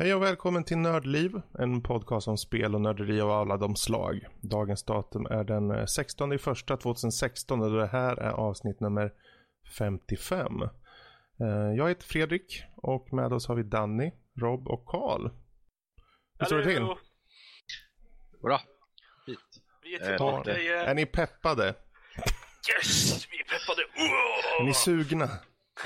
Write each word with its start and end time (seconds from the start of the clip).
Hej 0.00 0.14
och 0.14 0.22
välkommen 0.22 0.64
till 0.64 0.78
Nördliv, 0.78 1.40
en 1.58 1.82
podcast 1.82 2.28
om 2.28 2.38
spel 2.38 2.74
och 2.74 2.80
nörderi 2.80 3.20
av 3.20 3.30
alla 3.30 3.56
de 3.56 3.76
slag. 3.76 4.26
Dagens 4.40 4.84
datum 4.84 5.26
är 5.26 5.44
den 5.44 5.88
16 5.88 6.32
i 6.32 6.38
första 6.38 6.76
2016 6.76 7.62
och 7.62 7.70
det 7.70 7.86
här 7.86 8.16
är 8.16 8.30
avsnitt 8.30 8.80
nummer 8.80 9.12
55. 9.78 10.62
Eh, 10.62 10.68
jag 11.76 11.88
heter 11.88 12.04
Fredrik 12.04 12.62
och 12.76 13.12
med 13.12 13.32
oss 13.32 13.48
har 13.48 13.54
vi 13.54 13.62
Danny, 13.62 14.12
Rob 14.40 14.68
och 14.68 14.86
Karl. 14.86 15.30
Hur 16.38 16.46
står 16.46 16.58
det 16.58 16.64
till? 16.64 16.86
Bra. 18.42 18.60
Fint. 19.26 19.38
Vi 19.82 19.94
är 19.94 20.06
tillbaka 20.06 20.50
Ja, 20.50 20.58
igen. 20.58 20.86
Är 20.86 20.94
ni 20.94 21.06
peppade? 21.06 21.74
Yes! 22.74 23.28
Vi 23.30 23.38
är 23.38 23.44
peppade. 23.44 23.82
Oh! 23.82 24.60
Är 24.60 24.64
ni 24.64 24.74
sugna? 24.74 25.28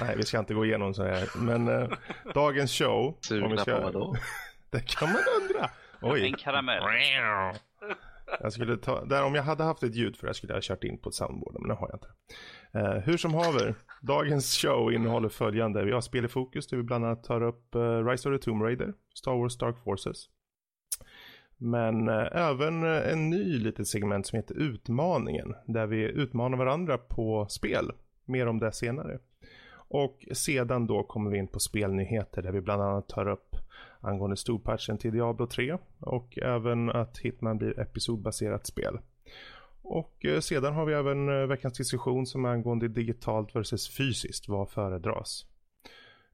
Nej, 0.01 0.17
vi 0.17 0.23
ska 0.23 0.39
inte 0.39 0.55
gå 0.55 0.65
igenom 0.65 0.95
så 0.95 1.05
här. 1.05 1.29
Men 1.37 1.69
eh, 1.69 1.89
dagens 2.35 2.73
show. 2.73 3.07
om 3.07 3.17
vi 3.21 3.27
Sugna 3.27 3.57
ska... 3.57 3.77
på 3.77 3.83
vadå? 3.83 4.17
Det 4.71 4.87
kan 4.87 5.09
man 5.09 5.23
undra. 5.41 5.71
Oj. 6.03 6.27
En 6.27 6.33
karamell. 6.33 6.83
Jag 8.41 8.53
skulle 8.53 8.77
ta, 8.77 9.05
där, 9.05 9.25
om 9.25 9.35
jag 9.35 9.43
hade 9.43 9.65
haft 9.65 9.83
ett 9.83 9.95
ljud 9.95 10.17
för 10.17 10.27
det 10.27 10.35
skulle 10.35 10.51
jag 10.51 10.57
ha 10.57 10.63
kört 10.63 10.85
in 10.85 10.99
på 10.99 11.09
ett 11.09 11.15
soundboard, 11.15 11.57
men 11.61 11.69
det 11.69 11.75
har 11.75 11.89
jag 11.89 11.97
inte. 11.97 12.09
Eh, 12.79 13.05
hur 13.05 13.17
som 13.17 13.35
haver, 13.35 13.75
dagens 14.03 14.57
show 14.57 14.93
innehåller 14.93 15.29
följande. 15.29 15.85
Vi 15.85 15.93
har 15.93 16.01
spel 16.01 16.25
i 16.25 16.29
fokus 16.29 16.67
där 16.67 16.77
vi 16.77 16.83
bland 16.83 17.05
annat 17.05 17.25
tar 17.25 17.43
upp 17.43 17.75
uh, 17.77 18.07
Rise 18.07 18.29
of 18.29 18.41
the 18.41 18.45
Tomb 18.45 18.63
Raider, 18.63 18.93
Star 19.15 19.33
Wars 19.33 19.59
Dark 19.59 19.77
Forces. 19.85 20.29
Men 21.63 22.09
eh, 22.09 22.27
även 22.33 22.83
eh, 22.83 23.13
en 23.13 23.31
ny 23.31 23.59
litet 23.59 23.89
segment 23.89 24.27
som 24.27 24.37
heter 24.37 24.55
Utmaningen, 24.55 25.55
där 25.67 25.87
vi 25.87 26.03
utmanar 26.03 26.59
varandra 26.59 26.99
på 26.99 27.47
spel. 27.49 27.93
Mer 28.25 28.47
om 28.47 28.59
det 28.59 28.73
senare. 28.73 29.19
Och 29.93 30.27
sedan 30.33 30.87
då 30.87 31.03
kommer 31.03 31.31
vi 31.31 31.39
in 31.39 31.49
på 31.49 31.61
spelnyheter 31.61 32.43
där 32.43 32.53
vi 32.53 32.61
bland 32.61 32.83
annat 32.83 33.09
tar 33.09 33.29
upp 33.29 33.57
angående 34.01 34.37
storpatchen 34.37 34.99
till 34.99 35.13
Diablo 35.13 35.47
3 35.47 35.79
och 35.99 36.39
även 36.39 36.91
att 36.91 37.19
Hitman 37.19 37.59
blir 37.59 37.81
episodbaserat 37.81 38.67
spel. 38.67 38.99
Och 39.83 40.25
eh, 40.25 40.41
sedan 40.41 40.75
har 40.75 40.87
vi 40.87 40.95
även 40.95 41.29
eh, 41.29 41.47
veckans 41.47 41.79
diskussion 41.79 42.27
som 42.27 42.45
är 42.45 42.49
angående 42.49 42.89
digitalt 42.89 43.57
versus 43.57 43.97
fysiskt, 43.97 44.49
vad 44.49 44.71
föredras? 44.71 45.47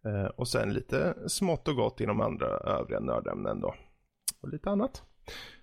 Eh, 0.04 0.26
och 0.26 0.48
sen 0.48 0.72
lite 0.72 1.14
smått 1.26 1.68
och 1.68 1.76
gott 1.76 2.00
inom 2.00 2.20
andra 2.20 2.46
övriga 2.46 3.00
nördämnen 3.00 3.60
då. 3.60 3.74
Och 4.40 4.48
lite 4.48 4.70
annat. 4.70 5.02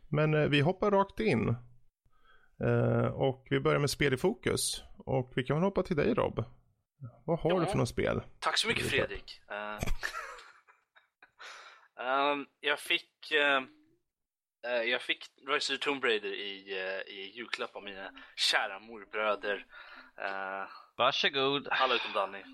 Men 0.07 0.49
vi 0.49 0.61
hoppar 0.61 0.91
rakt 0.91 1.19
in. 1.19 1.55
Och 3.13 3.47
vi 3.49 3.59
börjar 3.59 3.79
med 3.79 3.89
spel 3.89 4.13
i 4.13 4.17
fokus. 4.17 4.83
Och 4.97 5.33
vi 5.35 5.43
kan 5.43 5.57
väl 5.57 5.63
hoppa 5.63 5.83
till 5.83 5.95
dig 5.95 6.13
Rob. 6.13 6.45
Vad 7.25 7.39
har 7.39 7.49
Ja. 7.51 7.59
du 7.59 7.65
för 7.65 7.77
något 7.77 7.89
spel? 7.89 8.21
Tack 8.39 8.57
så 8.57 8.67
mycket 8.67 8.89
Fredrik. 8.89 9.41
Ehm, 11.99 12.45
jag 12.59 12.79
fick 12.79 13.31
uh, 13.33 13.61
jag 14.83 15.01
fick 15.01 15.25
Rise 15.47 15.73
of 15.73 15.79
Tomb 15.79 16.03
Raider 16.03 16.33
i, 16.33 16.71
eh, 16.81 17.13
i 17.13 17.31
julklapp 17.35 17.75
av 17.75 17.83
mina 17.83 18.11
kära 18.35 18.79
morbröder. 18.79 19.55
Uh, 20.19 20.67
Varsågod. 20.97 21.67
alla 21.71 21.95
utom 21.95 22.13
Danny. 22.13 22.43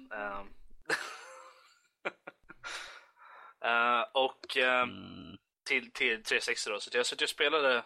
Eh, 3.64 4.02
och 4.14 4.58
ehm, 4.58 4.90
Mm. 4.90 5.38
till, 5.68 5.92
till 5.92 6.24
360 6.24 6.70
då. 6.70 6.80
Så 6.80 6.90
jag, 6.94 7.06
så 7.06 7.16
att 7.16 7.22
jag 7.22 7.30
spelade 7.30 7.84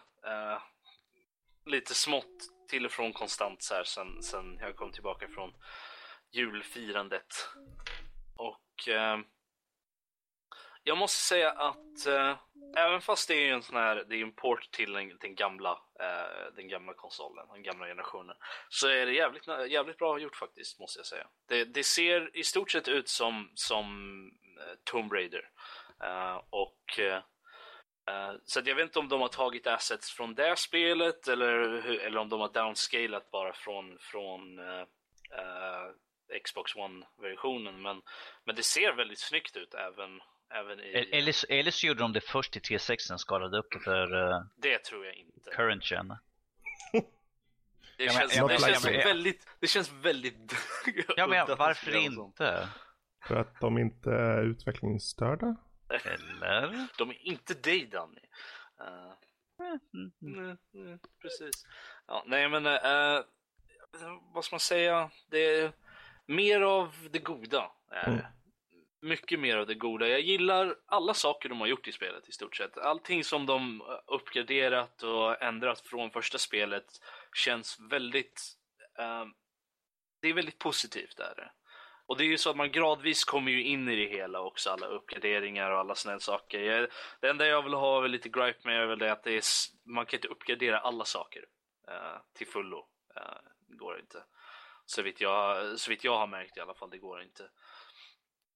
lite 1.66 1.94
smått 1.94 2.42
till 2.68 2.86
och 2.86 2.92
från 2.92 3.12
konstant 3.12 3.62
så 3.62 3.74
här 3.74 3.84
sen, 3.84 4.22
sen 4.22 4.58
jag 4.60 4.76
kom 4.76 4.92
tillbaka 4.92 5.28
från 5.28 5.52
julfirandet. 6.32 7.48
Och 8.36 8.88
eh, 8.88 9.18
jag 10.82 10.98
måste 10.98 11.22
säga 11.22 11.50
att 11.50 12.06
eh, 12.06 12.36
även 12.76 13.00
fast 13.00 13.28
det 13.28 13.34
är 13.48 13.52
en 13.52 13.62
sån 13.62 13.76
här, 13.76 14.04
det 14.08 14.16
är 14.16 14.22
en 14.22 14.32
port 14.34 14.70
till 14.70 14.92
den, 14.92 15.18
den 15.20 15.34
gamla, 15.34 15.70
eh, 16.00 16.54
den 16.56 16.68
gamla 16.68 16.94
konsolen, 16.94 17.46
den 17.52 17.62
gamla 17.62 17.86
generationen, 17.86 18.36
så 18.68 18.88
är 18.88 19.06
det 19.06 19.12
jävligt, 19.12 19.46
jävligt 19.68 19.98
bra 19.98 20.18
gjort 20.18 20.36
faktiskt, 20.36 20.80
måste 20.80 20.98
jag 20.98 21.06
säga. 21.06 21.26
Det, 21.48 21.64
det 21.64 21.84
ser 21.84 22.36
i 22.36 22.44
stort 22.44 22.70
sett 22.70 22.88
ut 22.88 23.08
som, 23.08 23.50
som 23.54 23.86
eh, 24.60 24.74
Tomb 24.84 25.12
Raider. 25.12 25.50
Eh, 26.02 26.42
och 26.50 26.98
eh, 26.98 27.22
eh, 28.08 28.32
så 28.44 28.60
att 28.60 28.66
jag 28.66 28.74
vet 28.74 28.84
inte 28.84 28.98
om 28.98 29.08
de 29.08 29.20
har 29.20 29.28
tagit 29.28 29.66
assets 29.66 30.10
från 30.10 30.34
det 30.34 30.58
spelet 30.58 31.28
eller, 31.28 31.82
hur- 31.82 32.00
eller 32.00 32.20
om 32.20 32.28
de 32.28 32.40
har 32.40 32.52
downscalat 32.52 33.30
bara 33.30 33.52
från, 33.52 33.98
från 34.00 34.58
uh, 34.58 34.84
Xbox 36.44 36.74
One-versionen. 36.76 37.82
Men, 37.82 38.02
men 38.44 38.54
det 38.56 38.62
ser 38.62 38.92
väldigt 38.92 39.18
snyggt 39.20 39.56
ut 39.56 39.74
även, 39.74 40.20
även 40.54 40.80
i... 40.80 40.92
Eller, 41.12 41.32
så- 41.32 41.46
eller 41.50 41.70
så 41.70 41.86
gjorde 41.86 42.00
de 42.00 42.12
det 42.12 42.20
först 42.20 42.52
till 42.52 42.62
360 42.62 43.18
skalade 43.18 43.58
upp 43.58 43.66
det 43.72 43.80
för 43.80 44.14
uh, 44.14 44.40
Det 44.56 44.78
tror 44.78 45.06
jag 45.06 45.14
inte. 45.14 45.50
current 45.50 45.90
gen. 45.90 46.08
Det 47.98 48.04
Ja, 48.04 48.12
men- 48.12 48.20
känns, 48.20 48.36
ja, 48.36 48.42
det 48.42 48.48
men- 48.48 48.58
känns 48.72 48.84
ja, 48.84 48.90
men- 48.90 49.00
väldigt... 49.04 49.46
Det 49.60 49.66
känns 49.66 49.92
väldigt... 49.92 50.54
Ja 51.16 51.26
men 51.26 51.46
varför 51.58 51.92
det 51.92 51.98
inte? 52.00 52.68
För 53.28 53.36
att 53.36 53.60
de 53.60 53.78
inte 53.78 54.10
är 54.10 54.42
utvecklingsstörda? 54.42 55.56
Eller? 56.04 56.86
De 56.98 57.10
är 57.10 57.26
inte 57.26 57.54
dig 57.54 57.86
Danny. 57.86 58.20
Eh, 58.80 59.12
Mm. 59.94 60.10
Mm, 60.22 60.56
mm, 60.74 60.98
precis. 61.22 61.66
Ja, 62.06 62.24
nej 62.26 62.48
men, 62.48 62.66
eh, 62.66 63.20
vad 64.34 64.44
ska 64.44 64.54
man 64.54 64.60
säga? 64.60 65.10
Det 65.30 65.38
är 65.38 65.72
mer 66.26 66.60
av 66.60 66.94
det 67.10 67.18
goda. 67.18 67.70
Är 67.90 68.10
det. 68.10 68.10
Mm. 68.10 68.26
Mycket 69.00 69.40
mer 69.40 69.56
av 69.56 69.66
det 69.66 69.74
goda. 69.74 70.08
Jag 70.08 70.20
gillar 70.20 70.76
alla 70.86 71.14
saker 71.14 71.48
de 71.48 71.60
har 71.60 71.66
gjort 71.66 71.88
i 71.88 71.92
spelet 71.92 72.28
i 72.28 72.32
stort 72.32 72.56
sett. 72.56 72.78
Allting 72.78 73.24
som 73.24 73.46
de 73.46 73.82
uppgraderat 74.06 75.02
och 75.02 75.42
ändrat 75.42 75.80
från 75.80 76.10
första 76.10 76.38
spelet 76.38 76.86
känns 77.34 77.80
väldigt... 77.90 78.42
eh, 78.98 79.24
det 80.20 80.28
är 80.28 80.34
väldigt 80.34 80.58
positivt. 80.58 81.18
Är 81.18 81.34
det. 81.36 81.50
Och 82.06 82.16
det 82.16 82.24
är 82.24 82.28
ju 82.28 82.38
så 82.38 82.50
att 82.50 82.56
man 82.56 82.72
gradvis 82.72 83.24
kommer 83.24 83.52
ju 83.52 83.62
in 83.62 83.88
i 83.88 83.96
det 83.96 84.16
hela 84.16 84.40
också, 84.40 84.70
alla 84.70 84.86
uppgraderingar 84.86 85.70
och 85.70 85.78
alla 85.78 85.94
här 86.06 86.18
saker. 86.18 86.60
Jag, 86.60 86.88
det 87.20 87.28
enda 87.28 87.46
jag 87.46 87.62
vill 87.62 87.74
ha 87.74 88.00
väl 88.00 88.10
lite 88.10 88.28
gripe 88.28 88.58
med 88.64 88.82
är 88.82 88.86
väl 88.86 88.98
det 88.98 89.12
att 89.12 89.24
det 89.24 89.36
är, 89.36 89.42
man 89.84 90.06
kan 90.06 90.18
inte 90.18 90.28
uppgradera 90.28 90.78
alla 90.78 91.04
saker 91.04 91.44
eh, 91.88 92.20
till 92.34 92.46
fullo. 92.46 92.78
Uh, 93.16 93.38
det 93.68 93.76
går 93.76 94.00
inte. 94.00 94.24
Så 94.86 95.02
vitt, 95.02 95.20
jag, 95.20 95.78
så 95.80 95.90
vitt 95.90 96.04
jag 96.04 96.18
har 96.18 96.26
märkt 96.26 96.56
i 96.56 96.60
alla 96.60 96.74
fall, 96.74 96.90
det 96.90 96.98
går 96.98 97.22
inte. 97.22 97.48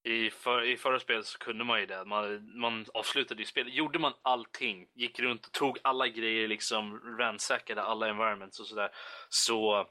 I, 0.03 0.31
för, 0.31 0.63
I 0.63 0.77
förra 0.77 1.01
spelet 1.01 1.27
så 1.27 1.39
kunde 1.39 1.65
man 1.65 1.81
ju 1.81 1.87
det. 1.87 2.05
Man, 2.05 2.59
man 2.61 2.87
avslutade 2.95 3.43
ju 3.43 3.47
spelet. 3.47 3.75
Gjorde 3.75 3.99
man 3.99 4.13
allting, 4.23 4.89
gick 4.95 5.21
runt 5.21 5.47
och 5.47 5.53
tog 5.53 5.79
alla 5.83 6.09
grejer, 6.09 6.49
liksom 6.49 7.17
ransackade 7.19 7.83
alla 7.83 8.09
environments 8.09 8.61
och 8.61 8.67
sådär. 8.67 8.91
Så 9.29 9.87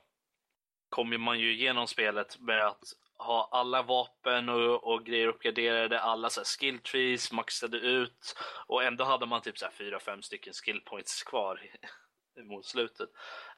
kommer 0.90 1.18
man 1.18 1.40
ju 1.40 1.54
igenom 1.54 1.88
spelet 1.88 2.40
med 2.40 2.68
att 2.68 2.84
ha 3.18 3.50
alla 3.52 3.82
vapen 3.82 4.50
och, 4.50 4.84
och 4.84 5.06
grejer 5.06 5.28
uppgraderade, 5.28 6.00
alla 6.00 6.30
så 6.30 6.40
här 6.40 6.46
skill 6.46 6.80
trees 6.80 7.32
maxade 7.32 7.78
ut 7.78 8.36
och 8.68 8.84
ändå 8.84 9.04
hade 9.04 9.26
man 9.26 9.42
typ 9.42 9.58
så 9.58 9.66
här 9.66 9.72
fyra, 9.72 10.00
fem 10.00 10.22
stycken 10.22 10.54
skill 10.54 10.82
points 10.86 11.24
kvar 11.24 11.62
mot 12.44 12.66
slutet. 12.66 13.10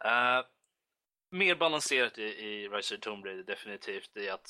Uh, 0.05 0.45
mer 1.31 1.55
balanserat 1.55 2.17
i, 2.17 2.23
i 2.23 2.67
Rise 2.67 2.95
of 2.95 3.01
Tomb 3.01 3.25
Raider 3.25 3.43
definitivt 3.43 4.17
i 4.17 4.29
att 4.29 4.49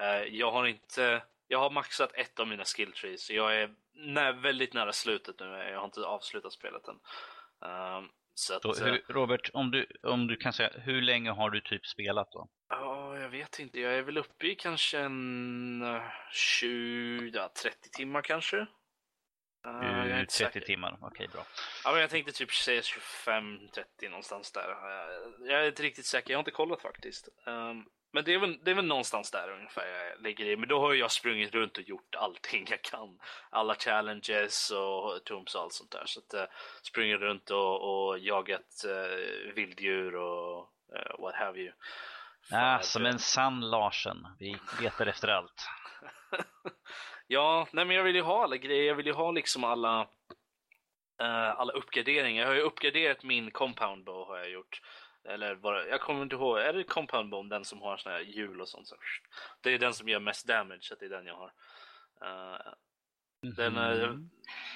eh, 0.00 0.34
jag 0.34 0.50
har 0.52 0.66
inte 0.66 1.22
jag 1.48 1.58
har 1.58 1.70
maxat 1.70 2.12
ett 2.14 2.40
av 2.40 2.48
mina 2.48 2.64
skill 2.64 2.92
trees, 2.92 3.26
så 3.26 3.32
jag 3.32 3.56
är 3.56 3.70
nä, 3.94 4.32
väldigt 4.32 4.74
nära 4.74 4.92
slutet 4.92 5.40
nu. 5.40 5.46
Jag 5.46 5.78
har 5.78 5.84
inte 5.84 6.00
avslutat 6.00 6.52
spelet 6.52 6.88
än. 6.88 6.98
Eh, 7.64 8.02
så 8.34 8.54
att, 8.54 8.62
Då, 8.62 8.74
eh, 8.74 8.84
hur, 8.84 9.04
Robert, 9.08 9.50
om 9.52 9.70
du, 9.70 9.86
om 10.02 10.26
du 10.26 10.36
kan 10.36 10.52
säga, 10.52 10.70
hur 10.74 11.02
länge 11.02 11.30
har 11.30 11.50
du 11.50 11.60
typ 11.60 11.86
spelat 11.86 12.32
då? 12.32 12.48
Ja, 12.68 13.18
jag 13.18 13.28
vet 13.28 13.58
inte. 13.58 13.80
Jag 13.80 13.94
är 13.94 14.02
väl 14.02 14.18
uppe 14.18 14.46
i 14.46 14.54
kanske 14.54 14.98
en 14.98 15.82
eh, 15.82 16.02
20, 16.32 17.30
ja, 17.34 17.52
30 17.62 17.90
timmar 17.90 18.22
kanske. 18.22 18.66
Eh, 19.66 19.72
Uh, 19.72 20.20
inte 20.20 20.32
30 20.32 20.32
säker. 20.32 20.60
timmar, 20.60 20.98
okej 21.00 21.28
bra. 21.28 21.42
Ja, 21.84 21.92
men 21.92 22.00
jag 22.00 22.10
tänkte 22.10 22.32
typ 22.32 22.52
säga 22.52 22.80
25-30 22.80 24.08
någonstans 24.08 24.52
där. 24.52 24.68
Eh, 24.70 25.48
Jag 25.50 25.62
är 25.62 25.66
inte 25.68 25.82
riktigt 25.82 26.06
säker, 26.06 26.30
jag 26.30 26.38
har 26.38 26.40
inte 26.40 26.50
kollat 26.50 26.82
faktiskt. 26.82 27.28
Ehm, 27.46 27.84
Men 28.12 28.24
det 28.24 28.34
är, 28.34 28.38
väl, 28.38 28.58
det 28.64 28.70
är 28.70 28.74
väl 28.74 28.84
någonstans 28.84 29.30
där 29.30 29.50
ungefär 29.50 29.86
jag 29.86 30.20
ligger 30.22 30.44
i. 30.44 30.56
Men 30.56 30.68
då 30.68 30.80
har 30.80 30.94
jag 30.94 31.10
sprungit 31.10 31.54
runt 31.54 31.78
och 31.78 31.82
gjort 31.84 32.14
allting 32.14 32.66
jag 32.70 32.82
kan. 32.82 33.18
Alla 33.50 33.74
challenges 33.74 34.70
och 34.70 35.24
tombs 35.24 35.54
och 35.54 35.60
allt 35.62 35.72
sånt 35.72 35.90
där. 35.90 36.02
Så 36.06 36.20
att 36.20 36.34
uh, 36.34 36.54
sprungit 36.82 37.20
runt 37.20 37.50
och, 37.50 38.08
och 38.08 38.18
jagat 38.18 38.84
uh, 38.86 39.52
vilddjur 39.54 40.16
och 40.16 40.58
uh, 40.96 41.20
what 41.22 41.34
have 41.34 41.58
you. 41.60 41.72
För 42.48 42.56
Ah, 42.56 42.80
som 42.80 43.06
eh, 43.06 43.12
en 43.12 43.18
sann 43.18 43.60
Larsen. 43.70 44.26
Vi 44.38 44.56
letar 44.80 45.06
efter 45.06 45.28
allt. 45.28 45.68
ja, 47.26 47.68
nej 47.72 47.84
men 47.84 47.96
jag 47.96 48.04
vill 48.04 48.16
ju 48.16 48.22
ha 48.22 48.44
alla 48.44 48.56
grejer. 48.56 48.84
Jag 48.84 48.94
vill 48.94 49.06
ju 49.06 49.12
ha 49.12 49.30
liksom 49.30 49.64
alla, 49.64 50.00
eh, 51.20 51.60
alla 51.60 51.72
uppgraderingar. 51.72 52.42
Jag 52.42 52.48
har 52.48 52.54
ju 52.54 52.60
uppgraderat 52.60 53.24
min 53.24 53.50
compound 53.50 54.04
bow 54.04 54.26
har 54.26 54.38
jag 54.38 54.50
gjort. 54.50 54.82
Eller 55.28 55.54
bara, 55.54 55.86
jag 55.86 56.00
kommer 56.00 56.22
inte 56.22 56.36
ihåg, 56.36 56.58
är 56.58 56.72
det 56.72 56.84
compound 56.84 57.30
bow 57.30 57.48
den 57.48 57.64
som 57.64 57.82
har 57.82 57.96
såna 57.96 58.14
här 58.14 58.22
hjul 58.22 58.60
och 58.60 58.68
sånt? 58.68 58.88
Så, 58.88 58.96
det 59.60 59.70
är 59.74 59.78
den 59.78 59.94
som 59.94 60.08
gör 60.08 60.20
mest 60.20 60.46
damage, 60.46 60.82
så 60.82 60.94
att 60.94 61.00
det 61.00 61.06
är 61.06 61.10
den 61.10 61.26
jag 61.26 61.36
har. 61.36 61.52
Eh, 62.22 62.60
Den, 63.40 63.76
eh, 63.76 64.14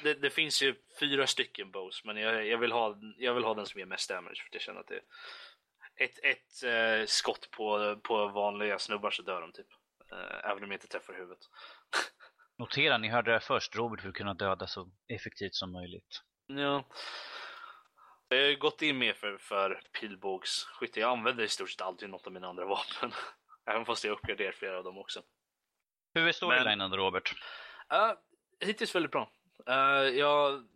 det, 0.03 0.15
det 0.15 0.31
finns 0.31 0.63
ju 0.63 0.75
fyra 1.01 1.27
stycken 1.27 1.71
bows, 1.71 2.05
men 2.05 2.17
jag, 2.17 2.47
jag, 2.47 2.59
vill 2.59 2.73
ha, 2.73 2.97
jag 3.17 3.35
vill 3.35 3.45
ha 3.45 3.55
den 3.55 3.67
som 3.67 3.79
ger 3.79 3.87
mest 3.87 4.11
damage 4.11 4.37
för 4.37 4.49
jag 4.53 4.63
känner 4.63 4.81
att 4.81 4.87
det 4.87 5.01
ett, 6.01 6.19
ett 6.23 6.63
eh, 6.63 7.07
skott 7.07 7.51
på, 7.51 7.97
på 8.03 8.27
vanliga 8.27 8.79
snubbar 8.79 9.11
så 9.11 9.23
dör 9.23 9.41
de 9.41 9.53
typ. 9.53 9.67
Eh, 10.13 10.51
även 10.51 10.65
om 10.65 10.71
jag 10.71 10.77
inte 10.77 10.87
träffar 10.87 11.15
huvudet. 11.15 11.39
Notera, 12.61 12.99
ni 12.99 13.09
hörde 13.09 13.33
det 13.33 13.41
först. 13.41 13.77
Robert 13.77 14.05
vill 14.05 14.13
kunna 14.13 14.35
döda 14.35 14.67
så 14.67 14.91
effektivt 15.09 15.55
som 15.55 15.73
möjligt. 15.73 16.23
Ja. 16.47 16.85
Jag 18.29 18.39
har 18.39 18.45
ju 18.45 18.57
gått 18.57 18.83
in 18.83 18.99
mer 18.99 19.13
för, 19.13 19.39
för 19.39 19.83
pilbågsskytte. 20.01 21.01
Jag 21.01 21.11
använder 21.11 21.45
i 21.45 21.49
stort 21.49 21.71
sett 21.71 21.81
alltid 21.81 22.11
något 22.11 22.27
av 22.27 22.33
mina 22.33 22.49
andra 22.49 22.65
vapen. 22.65 23.13
Även 23.67 23.85
fast 23.85 24.05
jag 24.05 24.13
uppgraderar 24.13 24.53
flera 24.53 24.79
av 24.79 24.85
dem 24.85 24.99
också. 24.99 25.23
Hur 26.15 26.29
är 26.29 26.33
storylinen, 26.33 26.97
Robert? 26.97 27.35
Uh, 27.93 28.13
hittills 28.69 28.95
väldigt 28.95 29.13
bra. 29.13 29.31
Uh, 29.69 30.19
jag... 30.19 30.67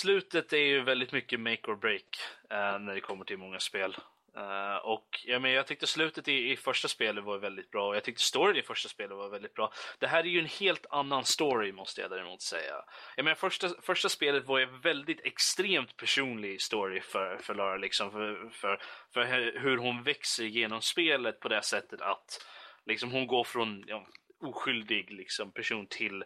Slutet 0.00 0.52
är 0.52 0.56
ju 0.56 0.82
väldigt 0.82 1.12
mycket 1.12 1.40
make 1.40 1.70
or 1.70 1.76
break 1.76 2.18
uh, 2.52 2.78
när 2.78 2.94
det 2.94 3.00
kommer 3.00 3.24
till 3.24 3.38
många 3.38 3.58
spel. 3.58 3.96
Uh, 4.36 4.76
och 4.76 5.08
ja, 5.24 5.38
men 5.38 5.50
jag 5.50 5.66
tyckte 5.66 5.86
slutet 5.86 6.28
i, 6.28 6.52
i 6.52 6.56
första 6.56 6.88
spelet 6.88 7.24
var 7.24 7.38
väldigt 7.38 7.70
bra 7.70 7.88
och 7.88 7.96
jag 7.96 8.04
tyckte 8.04 8.22
storyn 8.22 8.56
i 8.56 8.62
första 8.62 8.88
spelet 8.88 9.16
var 9.16 9.28
väldigt 9.28 9.54
bra. 9.54 9.72
Det 9.98 10.06
här 10.06 10.20
är 10.20 10.28
ju 10.28 10.38
en 10.38 10.46
helt 10.46 10.86
annan 10.90 11.24
story 11.24 11.72
måste 11.72 12.00
jag 12.00 12.10
däremot 12.10 12.42
säga. 12.42 12.74
Jag 13.16 13.24
menar, 13.24 13.34
första, 13.34 13.68
första 13.82 14.08
spelet 14.08 14.46
var 14.46 14.58
ju 14.58 14.66
väldigt 14.66 15.20
extremt 15.24 15.96
personlig 15.96 16.62
story 16.62 17.00
för, 17.00 17.38
för 17.38 17.54
Lara, 17.54 17.76
liksom, 17.76 18.10
för, 18.10 18.50
för, 18.50 18.80
för 19.14 19.24
hur 19.60 19.76
hon 19.76 20.02
växer 20.02 20.44
genom 20.44 20.80
spelet 20.80 21.40
på 21.40 21.48
det 21.48 21.62
sättet 21.62 22.00
att 22.00 22.46
liksom, 22.86 23.10
hon 23.10 23.26
går 23.26 23.44
från 23.44 23.84
ja, 23.86 24.06
oskyldig 24.40 25.10
liksom, 25.10 25.52
person 25.52 25.86
till 25.86 26.24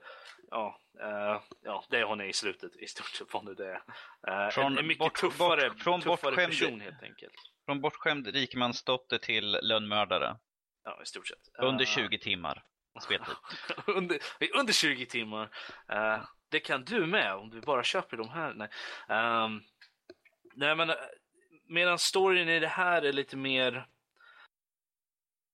ja, 0.51 0.81
uh, 1.03 1.41
ja, 1.63 1.85
det 1.91 2.05
hon 2.05 2.21
är 2.21 2.25
i 2.25 2.33
slutet 2.33 2.77
i 2.77 2.87
stort 2.87 3.07
sett 3.07 3.35
vad 3.35 3.45
nu 3.45 3.55
det 3.55 3.67
är. 3.67 4.45
Uh, 4.45 4.51
Från 4.51 4.73
en, 4.73 4.79
en 4.79 4.87
mycket 4.87 4.99
bort- 4.99 5.21
tuffare, 5.21 5.69
bort- 5.69 5.83
från 5.83 6.01
tuffare 6.01 6.35
person 6.35 6.81
helt 6.81 7.03
enkelt. 7.03 7.35
Från 7.69 7.81
bortskämd 7.81 8.27
rikemansdotter 8.27 9.19
till 9.19 9.59
lönnmördare. 9.63 10.37
Ja, 10.85 11.03
i 11.03 11.07
stort 11.07 11.27
sett. 11.27 11.49
Under 11.59 11.85
Eh, 11.85 11.89
20 11.89 12.19
timmar 12.19 12.65
speltid. 13.03 13.35
under, 13.87 14.19
under 14.55 14.73
20 14.73 15.07
timmar. 15.07 15.51
Eh, 15.89 16.21
det 16.49 16.61
kan 16.61 16.85
du 16.85 17.07
med 17.07 17.35
om 17.35 17.51
du 17.51 17.61
bara 17.61 17.83
köper 17.83 18.17
de 18.17 18.29
här. 18.29 18.55
Nej, 18.55 18.69
Ehm, 19.09 19.61
nej 20.55 20.77
men 20.77 20.91
uh, 20.91 20.97
medan 21.69 21.99
storyn 21.99 22.49
i 22.49 22.61
det 22.61 22.69
här 22.69 23.03
är 23.03 23.13
lite 23.13 23.37
mer 23.37 23.89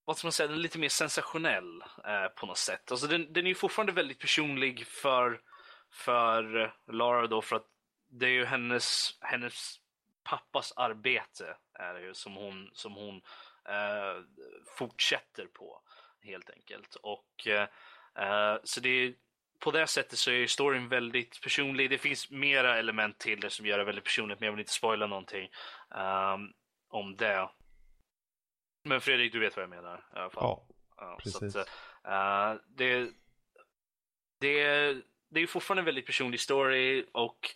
vad 0.05 0.19
ska 0.19 0.27
man 0.27 0.33
säga, 0.33 0.47
den 0.47 0.57
är 0.59 0.63
lite 0.63 0.79
mer 0.79 0.89
sensationell 0.89 1.83
eh, 2.05 2.29
på 2.37 2.47
något 2.47 2.59
sätt. 2.59 2.91
Alltså 2.91 3.07
den, 3.07 3.33
den 3.33 3.45
är 3.45 3.49
ju 3.49 3.55
fortfarande 3.55 3.93
väldigt 3.93 4.19
personlig 4.19 4.87
för, 4.87 5.41
för 5.93 6.75
Lara 6.93 7.27
då 7.27 7.43
för 7.43 7.57
att 7.57 7.67
det 8.11 8.27
är 8.27 8.31
ju 8.31 8.45
hennes, 8.45 9.19
hennes 9.21 9.77
pappas 10.25 10.73
arbete 10.77 11.57
är 11.75 11.95
det 11.95 12.01
ju 12.01 12.15
som 12.15 12.35
hon, 12.35 12.71
som 12.73 12.95
hon 12.95 13.17
eh, 13.69 14.23
fortsätter 14.79 15.47
på 15.47 15.81
helt 16.23 16.51
enkelt. 16.51 16.95
Och 16.95 17.47
eh, 17.47 17.69
eh, 18.19 18.59
så 18.65 18.81
det 18.81 18.89
är, 18.89 19.15
på 19.59 19.71
det 19.71 19.87
sättet 19.87 20.19
så 20.19 20.31
är 20.31 20.47
storyn 20.47 20.89
väldigt 20.89 21.41
personlig. 21.43 21.91
Det 21.91 21.99
finns 21.99 22.31
mera 22.31 22.79
element 22.79 23.19
till 23.19 23.41
det 23.41 23.51
som 23.51 23.67
gör 23.67 23.79
det 23.79 23.85
väldigt 23.85 24.05
personligt, 24.05 24.41
men 24.41 24.47
jag 24.47 24.53
vill 24.53 24.61
inte 24.61 24.73
spoila 24.73 25.07
någonting 25.07 25.51
ehm, 25.95 26.53
om 26.89 27.17
det. 27.17 27.49
Men 28.85 29.01
Fredrik, 29.01 29.33
du 29.33 29.39
vet 29.41 29.57
vad 29.57 29.63
jag 29.63 29.71
menar 29.71 29.97
i 30.15 30.19
alla 30.19 30.31
fall. 30.31 30.43
Ja, 30.45 30.67
Ja, 30.97 31.19
precis. 31.23 31.57
Att, 31.57 31.69
eh, 32.05 32.61
det, 32.69 33.11
det, 34.41 34.61
är- 34.63 35.03
det 35.31 35.41
är 35.41 35.47
fortfarande 35.47 35.81
en 35.81 35.85
väldigt 35.85 36.07
personlig 36.07 36.41
story 36.41 37.07
och 37.13 37.51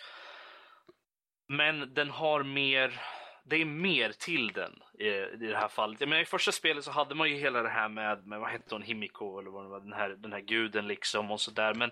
men 1.49 1.95
den 1.95 2.11
har 2.11 2.43
mer 2.43 3.01
det 3.49 3.57
är 3.57 3.65
mer 3.65 4.13
till 4.13 4.53
den 4.53 4.83
i, 4.99 5.09
i 5.09 5.37
det 5.37 5.57
här 5.57 5.69
fallet. 5.69 6.01
Jag 6.01 6.09
menar, 6.09 6.23
I 6.23 6.25
första 6.25 6.53
spelet 6.53 6.85
så 6.85 6.91
hade 6.91 7.15
man 7.15 7.31
ju 7.31 7.37
hela 7.37 7.63
det 7.63 7.69
här 7.69 7.89
med, 7.89 8.27
med 8.27 8.41
vad 8.41 8.51
hette 8.51 8.75
hon, 8.75 8.83
Himiko 8.83 9.39
eller 9.39 9.51
vad 9.51 9.65
det 9.65 9.69
var, 9.69 9.81
den 9.81 9.93
här, 9.93 10.09
den 10.09 10.33
här 10.33 10.41
guden 10.41 10.89
liksom 10.89 11.31
och 11.31 11.41
sådär. 11.41 11.75
Men 11.75 11.91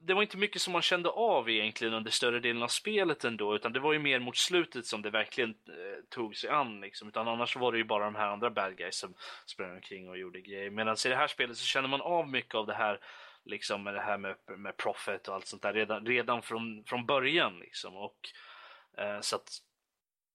det 0.00 0.14
var 0.14 0.22
inte 0.22 0.36
mycket 0.36 0.62
som 0.62 0.72
man 0.72 0.82
kände 0.82 1.08
av 1.08 1.50
egentligen 1.50 1.94
under 1.94 2.10
större 2.10 2.40
delen 2.40 2.62
av 2.62 2.68
spelet 2.68 3.24
ändå, 3.24 3.54
utan 3.54 3.72
det 3.72 3.80
var 3.80 3.92
ju 3.92 3.98
mer 3.98 4.18
mot 4.18 4.36
slutet 4.36 4.86
som 4.86 5.02
det 5.02 5.10
verkligen 5.10 5.50
eh, 5.50 6.04
tog 6.10 6.36
sig 6.36 6.50
an 6.50 6.80
liksom. 6.80 7.08
Utan 7.08 7.28
annars 7.28 7.56
var 7.56 7.72
det 7.72 7.78
ju 7.78 7.84
bara 7.84 8.04
de 8.04 8.14
här 8.14 8.28
andra 8.28 8.50
bad 8.50 8.76
guys 8.76 8.98
som 8.98 9.14
sprang 9.46 9.74
omkring 9.74 10.08
och 10.08 10.18
gjorde 10.18 10.40
grejer. 10.40 10.70
Medan 10.70 10.96
i 11.06 11.08
det 11.08 11.16
här 11.16 11.28
spelet 11.28 11.56
så 11.56 11.64
känner 11.64 11.88
man 11.88 12.00
av 12.00 12.28
mycket 12.28 12.54
av 12.54 12.66
det 12.66 12.74
här 12.74 13.00
liksom 13.44 13.82
med 13.82 13.94
det 13.94 14.00
här 14.00 14.18
med, 14.18 14.36
med 14.58 14.76
Prophet 14.76 15.28
och 15.28 15.34
allt 15.34 15.46
sånt 15.46 15.62
där 15.62 15.72
redan, 15.72 16.06
redan 16.06 16.42
från, 16.42 16.84
från 16.86 17.06
början 17.06 17.58
liksom. 17.58 17.96
Och, 17.96 18.18
eh, 18.98 19.20
så 19.20 19.36
att 19.36 19.48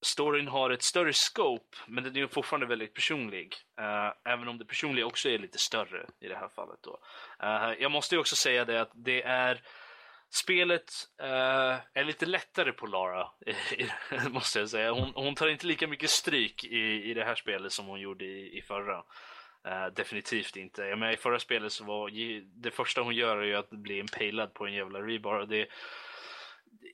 storyn 0.01 0.47
har 0.47 0.69
ett 0.69 0.83
större 0.83 1.13
scope, 1.13 1.77
men 1.87 2.03
den 2.03 2.15
är 2.15 2.27
fortfarande 2.27 2.67
väldigt 2.67 2.93
personlig. 2.93 3.55
Uh, 3.81 4.33
även 4.33 4.47
om 4.47 4.57
det 4.57 4.65
personliga 4.65 5.05
också 5.05 5.29
är 5.29 5.39
lite 5.39 5.57
större 5.57 6.07
i 6.19 6.27
det 6.27 6.35
här 6.35 6.49
fallet. 6.49 6.79
Då. 6.81 6.99
Uh, 7.43 7.73
jag 7.79 7.91
måste 7.91 8.15
ju 8.15 8.21
också 8.21 8.35
säga 8.35 8.65
det 8.65 8.81
att 8.81 8.91
det 8.93 9.23
är 9.23 9.61
Spelet 10.31 10.91
uh, 11.21 11.79
är 11.93 12.03
lite 12.03 12.25
lättare 12.25 12.71
på 12.71 12.85
Lara, 12.85 13.27
måste 14.29 14.59
jag 14.59 14.69
säga. 14.69 14.91
Hon, 14.91 15.11
hon 15.15 15.35
tar 15.35 15.47
inte 15.47 15.67
lika 15.67 15.87
mycket 15.87 16.09
stryk 16.09 16.63
i, 16.63 17.03
i 17.03 17.13
det 17.13 17.23
här 17.23 17.35
spelet 17.35 17.71
som 17.71 17.85
hon 17.85 17.99
gjorde 17.99 18.25
i, 18.25 18.57
i 18.57 18.61
förra. 18.61 18.97
Uh, 19.67 19.93
definitivt 19.95 20.55
inte. 20.55 20.81
Jag 20.81 20.99
menar, 20.99 21.13
I 21.13 21.17
förra 21.17 21.39
spelet 21.39 21.71
så 21.71 21.83
var 21.83 22.11
det 22.61 22.71
första 22.71 23.01
hon 23.01 23.15
gör 23.15 23.37
är 23.37 23.43
ju 23.43 23.55
att 23.55 23.69
bli 23.69 23.99
impalad 23.99 24.53
på 24.53 24.65
en 24.65 24.73
jävla 24.73 24.99
rebar. 24.99 25.39
och 25.39 25.47
Det, 25.47 25.67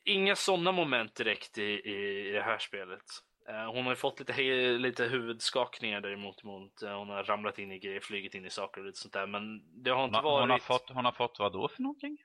inga 0.06 0.36
sådana 0.36 0.72
moment 0.72 1.16
direkt 1.16 1.58
i, 1.58 1.64
i, 1.64 2.28
i 2.30 2.32
det 2.32 2.42
här 2.42 2.58
spelet. 2.58 3.04
Eh, 3.50 3.72
hon 3.72 3.84
har 3.84 3.92
ju 3.92 3.96
fått 3.96 4.20
lite, 4.20 4.34
lite 4.78 5.04
huvudskakningar 5.06 6.02
däremot. 6.02 6.44
Mot, 6.44 6.82
eh, 6.82 6.98
hon 6.98 7.10
har 7.10 7.24
ramlat 7.24 7.60
in 7.60 7.72
i 7.72 7.80
grejer, 7.80 8.00
flugit 8.00 8.36
in 8.36 8.46
i 8.46 8.50
saker 8.50 8.82
och 8.82 8.88
lite 8.88 9.00
sånt 9.00 9.14
där. 9.14 9.28
Men 9.28 9.62
det 9.84 9.90
har 9.90 9.98
Hon, 9.98 10.06
inte 10.10 10.18
har- 10.18 10.24
varit 10.24 10.42
hon, 10.42 10.50
har 10.52 10.58
fått, 10.60 10.90
hon 10.90 11.06
har 11.06 11.12
fått 11.12 11.40
vad 11.40 11.54
då 11.54 11.68
för 11.68 11.82
någonting? 11.82 12.18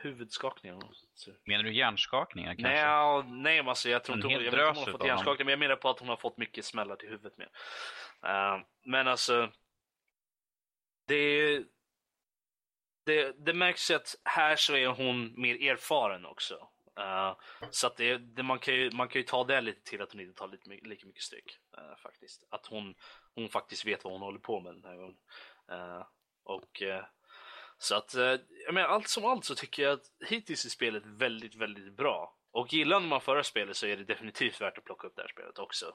huvudskakningar. 0.00 0.78
Menar 1.44 1.64
du 1.64 1.72
hjärnskakningar 1.74 2.54
kanske? 2.54 2.72
Nej, 2.72 3.22
nej 3.42 3.58
alltså, 3.60 3.88
jag 3.90 4.04
tror 4.04 4.16
inte 4.16 4.26
hon, 4.26 4.32
jag 4.32 4.38
vet 4.40 4.46
inte 4.52 4.60
om 4.60 4.64
drös 4.66 4.76
hon 4.76 4.84
har 4.84 4.84
fått 4.84 4.88
utav 4.88 4.98
dem. 4.98 5.08
hjärnskakning, 5.08 5.46
men 5.46 5.52
jag 5.52 5.58
menar 5.58 5.76
på 5.76 5.88
att 5.88 5.98
hon 6.00 6.08
har 6.08 6.16
fått 6.16 6.36
mycket 6.38 6.64
smällar 6.64 6.96
till 6.96 7.08
huvudet 7.08 7.38
med. 7.38 7.48
Eh, 8.24 8.60
men 8.84 9.08
alltså, 9.08 9.50
det, 11.06 11.56
det, 13.06 13.32
det 13.46 13.54
märks 13.54 13.90
att 13.90 14.14
här 14.24 14.56
så 14.56 14.76
är 14.76 14.86
hon 14.86 15.40
mer 15.40 15.70
erfaren 15.70 16.26
också. 16.26 16.68
Uh, 16.98 17.36
så 17.70 17.86
att 17.86 17.96
det, 17.96 18.18
det, 18.18 18.42
man, 18.42 18.58
kan 18.58 18.74
ju, 18.74 18.90
man 18.90 19.08
kan 19.08 19.20
ju 19.20 19.26
ta 19.26 19.44
det 19.44 19.60
lite 19.60 19.90
till 19.90 20.02
att 20.02 20.12
hon 20.12 20.20
inte 20.20 20.38
tar 20.38 20.48
lite, 20.48 20.70
lika 20.70 21.06
mycket 21.06 21.22
stryk. 21.22 21.58
Uh, 21.78 21.96
faktiskt. 22.02 22.46
Att 22.50 22.66
hon, 22.66 22.94
hon 23.34 23.48
faktiskt 23.48 23.86
vet 23.86 24.04
vad 24.04 24.12
hon 24.12 24.22
håller 24.22 24.38
på 24.38 24.60
med 24.60 24.74
den 24.74 24.84
här 24.84 24.96
gången. 24.96 25.16
Uh, 25.72 26.06
och 26.44 26.82
så 27.78 27.94
att, 27.94 28.14
jag 28.64 28.74
menar, 28.74 28.88
allt 28.88 29.08
som 29.08 29.24
allt 29.24 29.44
så 29.44 29.54
tycker 29.54 29.82
jag 29.82 29.92
att 29.92 30.28
hittills 30.28 30.64
är 30.64 30.68
spelet 30.68 31.02
väldigt, 31.06 31.54
väldigt 31.54 31.92
bra. 31.92 32.36
Och 32.50 32.72
gillade 32.72 33.06
man 33.06 33.20
förra 33.20 33.44
spelet 33.44 33.76
så 33.76 33.86
är 33.86 33.96
det 33.96 34.04
definitivt 34.04 34.60
värt 34.60 34.78
att 34.78 34.84
plocka 34.84 35.06
upp 35.06 35.16
det 35.16 35.22
här 35.22 35.28
spelet 35.28 35.58
också. 35.58 35.94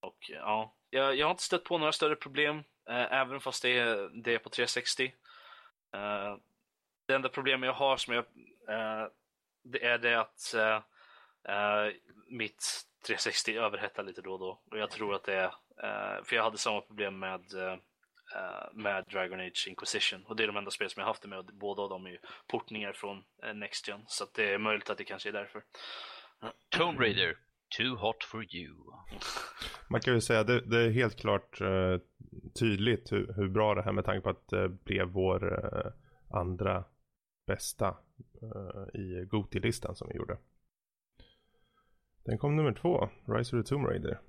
Och 0.00 0.16
ja, 0.28 0.74
jag, 0.90 1.16
jag 1.16 1.26
har 1.26 1.30
inte 1.30 1.42
stött 1.42 1.64
på 1.64 1.78
några 1.78 1.92
större 1.92 2.16
problem, 2.16 2.64
även 2.86 3.40
fast 3.40 3.62
det 3.62 3.78
är, 3.78 4.10
det 4.22 4.34
är 4.34 4.38
på 4.38 4.50
360. 4.50 5.14
Det 7.06 7.14
enda 7.14 7.28
problemet 7.28 7.66
jag 7.66 7.74
har 7.74 7.96
som 7.96 8.14
jag, 8.14 8.24
det 9.72 9.84
är 9.84 9.98
det 9.98 10.20
att 10.20 10.54
eh, 10.54 10.76
eh, 11.54 11.92
mitt 12.28 12.86
360 13.06 13.56
överhettar 13.56 14.02
lite 14.02 14.22
då 14.22 14.32
och 14.32 14.38
då. 14.38 14.60
Och 14.70 14.78
jag 14.78 14.90
tror 14.90 15.14
att 15.14 15.24
det 15.24 15.34
är, 15.34 15.44
eh, 15.82 16.24
för 16.24 16.36
jag 16.36 16.42
hade 16.42 16.58
samma 16.58 16.80
problem 16.80 17.18
med 17.18 17.54
eh, 17.54 17.72
eh, 18.34 18.68
med 18.72 19.04
Dragon 19.10 19.40
Age 19.40 19.66
Inquisition. 19.68 20.24
Och 20.26 20.36
det 20.36 20.42
är 20.42 20.46
de 20.46 20.56
enda 20.56 20.70
spel 20.70 20.90
som 20.90 21.00
jag 21.00 21.06
haft 21.06 21.22
det 21.22 21.28
med 21.28 21.38
och 21.38 21.44
båda 21.44 21.82
av 21.82 21.88
dem 21.88 22.06
är 22.06 22.10
ju 22.10 22.18
portningar 22.46 22.92
från 22.92 23.24
Next 23.54 23.88
Gen. 23.88 24.00
Så 24.06 24.24
att 24.24 24.34
det 24.34 24.52
är 24.54 24.58
möjligt 24.58 24.90
att 24.90 24.98
det 24.98 25.04
kanske 25.04 25.28
är 25.28 25.32
därför. 25.32 25.62
Tomb 26.68 27.00
Raider, 27.00 27.36
too 27.78 27.96
hot 27.96 28.24
for 28.24 28.54
you. 28.56 28.74
Man 29.90 30.00
kan 30.00 30.14
ju 30.14 30.20
säga 30.20 30.44
det, 30.44 30.60
det 30.60 30.78
är 30.78 30.90
helt 30.90 31.20
klart 31.20 31.60
eh, 31.60 31.98
tydligt 32.58 33.12
hur, 33.12 33.34
hur 33.36 33.48
bra 33.48 33.74
det 33.74 33.82
här 33.82 33.92
med 33.92 34.04
tanke 34.04 34.20
på 34.20 34.30
att 34.30 34.48
det 34.48 34.68
blev 34.68 35.06
vår 35.06 35.64
eh, 35.64 35.92
andra 36.30 36.84
bästa 37.46 37.96
eh, 38.42 39.00
i 39.00 39.24
Goti-listan 39.24 39.96
som 39.96 40.08
vi 40.08 40.16
gjorde. 40.16 40.38
Den 42.24 42.38
kom 42.38 42.56
nummer 42.56 42.72
två, 42.72 43.08
Rise 43.26 43.56
of 43.56 43.64
the 43.64 43.68
Tomb 43.68 43.86
Raider. 43.86 44.20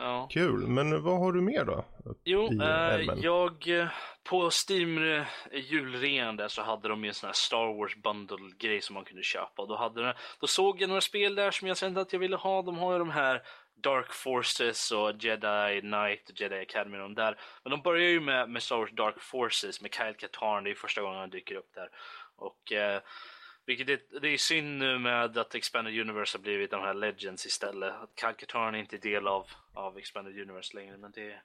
Ja. 0.00 0.28
Kul, 0.30 0.66
men 0.66 1.02
vad 1.02 1.18
har 1.18 1.32
du 1.32 1.40
mer 1.40 1.64
då? 1.64 1.84
Jo, 2.24 2.62
eh, 2.62 2.94
älven? 2.94 3.20
jag 3.22 3.68
eh, 3.68 3.88
på 4.24 4.50
Steam 4.50 5.12
eh, 5.12 5.24
julrean 5.52 6.36
där 6.36 6.48
så 6.48 6.62
hade 6.62 6.88
de 6.88 7.04
ju 7.04 7.08
en 7.08 7.14
sån 7.14 7.26
här 7.26 7.34
Star 7.34 7.78
Wars 7.78 7.96
bundle 7.96 8.50
grej 8.58 8.80
som 8.80 8.94
man 8.94 9.04
kunde 9.04 9.22
köpa. 9.22 9.66
Då, 9.66 9.76
hade 9.76 10.02
den, 10.02 10.14
då 10.40 10.46
såg 10.46 10.80
jag 10.80 10.88
några 10.88 11.00
spel 11.00 11.34
där 11.34 11.50
som 11.50 11.68
jag 11.68 11.76
kände 11.76 12.00
att 12.00 12.12
jag 12.12 12.20
ville 12.20 12.36
ha. 12.36 12.62
De 12.62 12.78
har 12.78 12.92
ju 12.92 12.98
de 12.98 13.10
här 13.10 13.42
Dark 13.82 14.12
Forces 14.12 14.92
och 14.92 15.24
Jedi 15.24 15.80
Knight 15.80 16.30
och 16.30 16.40
Jedi 16.40 16.60
Academy 16.60 16.96
och 16.96 17.02
de 17.02 17.14
där. 17.14 17.40
Men 17.62 17.70
de 17.70 17.82
börjar 17.82 18.08
ju 18.08 18.20
med, 18.20 18.50
med 18.50 18.62
Star 18.62 18.76
Wars 18.76 18.90
Dark 18.90 19.20
Forces 19.20 19.80
med 19.80 19.94
Kyle 19.94 20.14
Katarn, 20.14 20.64
det 20.64 20.70
är 20.70 20.74
första 20.74 21.02
gången 21.02 21.18
han 21.18 21.30
dyker 21.30 21.54
upp 21.54 21.74
där. 21.74 21.88
Och 22.40 22.72
eh, 22.72 23.02
vilket 23.66 23.88
är, 23.88 24.20
det 24.20 24.28
är 24.28 24.38
synd 24.38 24.78
nu 24.78 24.98
med 24.98 25.38
att 25.38 25.54
Expanded 25.54 26.00
Universe 26.00 26.38
har 26.38 26.42
blivit 26.42 26.70
de 26.70 26.80
här 26.80 26.94
Legends 26.94 27.46
istället. 27.46 27.94
Att 27.94 28.14
Calcatarn 28.14 28.74
är 28.74 28.78
inte 28.78 28.96
är 28.96 29.00
del 29.00 29.26
av, 29.26 29.46
av 29.74 29.98
Expanded 29.98 30.40
Universe 30.40 30.76
längre, 30.76 30.96
men 30.96 31.10
det... 31.10 31.40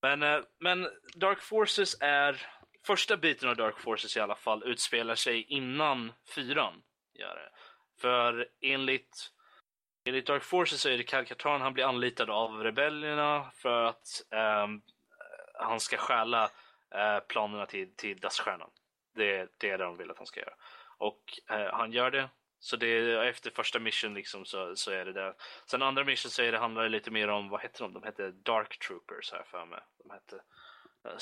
Men, 0.00 0.22
eh, 0.22 0.40
men 0.58 0.88
Dark 1.14 1.42
Forces 1.42 1.96
är... 2.00 2.46
Första 2.86 3.16
biten 3.16 3.48
av 3.48 3.56
Dark 3.56 3.78
Forces 3.78 4.16
i 4.16 4.20
alla 4.20 4.34
fall 4.34 4.62
utspelar 4.64 5.14
sig 5.14 5.42
innan 5.42 6.12
fyran. 6.34 6.82
Gör 7.14 7.34
det. 7.34 7.50
För 8.00 8.48
enligt, 8.60 9.30
enligt 10.04 10.26
Dark 10.26 10.42
Forces 10.42 10.80
så 10.80 10.88
är 10.88 10.98
det 10.98 11.04
Calcatarn 11.04 11.60
han 11.60 11.74
blir 11.74 11.84
anlitad 11.84 12.30
av 12.30 12.62
rebellerna 12.62 13.50
för 13.54 13.84
att 13.84 14.22
ehm, 14.30 14.82
han 15.54 15.80
ska 15.80 15.96
stjäla 15.96 16.50
eh, 16.94 17.18
planerna 17.28 17.66
till, 17.66 17.96
till 17.96 18.20
Duststjärnan. 18.20 18.70
Det, 19.14 19.48
det 19.58 19.70
är 19.70 19.78
det 19.78 19.84
de 19.84 19.96
vill 19.96 20.10
att 20.10 20.18
han 20.18 20.26
ska 20.26 20.40
göra. 20.40 20.54
Och 20.98 21.22
eh, 21.50 21.72
han 21.74 21.92
gör 21.92 22.10
det. 22.10 22.28
Så 22.58 22.76
det 22.76 22.86
är, 22.86 23.22
efter 23.24 23.50
första 23.50 23.78
mission 23.78 24.14
liksom 24.14 24.44
så, 24.44 24.76
så 24.76 24.90
är 24.90 25.04
det 25.04 25.12
det. 25.12 25.34
Sen 25.66 25.82
andra 25.82 26.04
mission 26.04 26.30
så 26.30 26.42
är 26.42 26.52
det, 26.52 26.58
handlar 26.58 26.82
det 26.82 26.88
lite 26.88 27.10
mer 27.10 27.28
om, 27.28 27.48
vad 27.48 27.60
heter 27.62 27.82
de? 27.84 27.92
De 27.92 28.02
heter 28.02 28.30
Dark 28.30 28.78
Troopers 28.78 29.32
här 29.32 29.42
för 29.42 29.66
mig. 29.66 29.80
De 30.04 30.10
hette, 30.10 30.36
eh, 31.04 31.16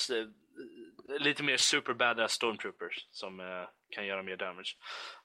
det- 1.08 1.18
lite 1.18 1.42
mer 1.42 1.56
super 1.56 1.92
badass 1.94 2.32
stormtroopers 2.32 3.06
som 3.10 3.40
eh, 3.40 3.68
kan 3.90 4.06
göra 4.06 4.22
mer 4.22 4.36
damage. 4.36 4.76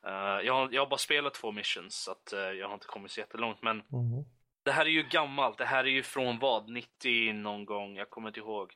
Eh, 0.06 0.46
jag, 0.46 0.54
har, 0.54 0.70
jag 0.72 0.82
har 0.82 0.88
bara 0.90 0.98
spelat 0.98 1.34
två 1.34 1.52
missions 1.52 1.96
så 1.96 2.12
att 2.12 2.34
eh, 2.34 2.40
jag 2.40 2.68
har 2.68 2.74
inte 2.74 2.88
kommit 2.88 3.12
så 3.12 3.20
jättelångt 3.20 3.62
men 3.62 3.78
Mhm. 3.78 4.26
det 4.64 4.72
här 4.72 4.86
är 4.86 4.90
ju 4.90 5.04
gammalt. 5.04 5.58
Det 5.58 5.66
här 5.66 5.84
är 5.84 5.90
ju 5.90 6.04
från 6.04 6.40
vad? 6.40 6.70
90 6.70 7.34
någon 7.34 7.66
gång? 7.66 7.96
Jag 7.96 8.10
kommer 8.10 8.28
inte 8.28 8.40
ihåg. 8.40 8.74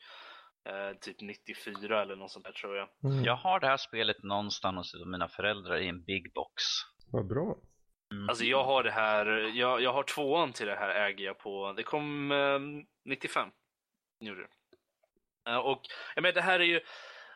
Eh, 0.66 0.98
typ 1.02 1.22
94 1.22 2.02
eller 2.02 2.16
något 2.16 2.32
sånt 2.32 2.46
där 2.46 2.52
tror 2.52 2.78
jag. 2.78 2.90
Mm. 3.04 3.24
Jag 3.24 3.36
har 3.36 3.60
det 3.60 3.68
här 3.68 3.78
spelet 3.78 4.24
någonstans 4.24 4.94
hos 4.94 5.06
mina 5.06 5.28
föräldrar 5.28 5.78
i 5.78 5.88
en 5.88 6.04
big 6.04 6.34
box. 6.34 6.64
Vad 7.12 7.28
bra. 7.28 7.58
Alltså 8.30 8.44
jag 8.44 8.64
har 8.64 8.84
det 8.84 8.92
här, 8.92 9.26
jag, 9.58 9.82
jag 9.82 9.94
har 9.94 10.04
tvåan 10.04 10.54
till 10.54 10.68
det 10.68 10.76
här 10.76 10.90
äger 10.90 11.26
jag 11.26 11.40
på, 11.40 11.74
det 11.78 11.84
kom 11.84 12.32
eh, 12.32 12.60
95. 13.06 13.50
Gjorde 14.20 14.42
det. 14.42 14.48
Eh, 15.52 15.58
och 15.58 15.82
jag 16.16 16.22
menar 16.22 16.34
det 16.34 16.42
här 16.42 16.60
är 16.60 16.64
ju, 16.64 16.82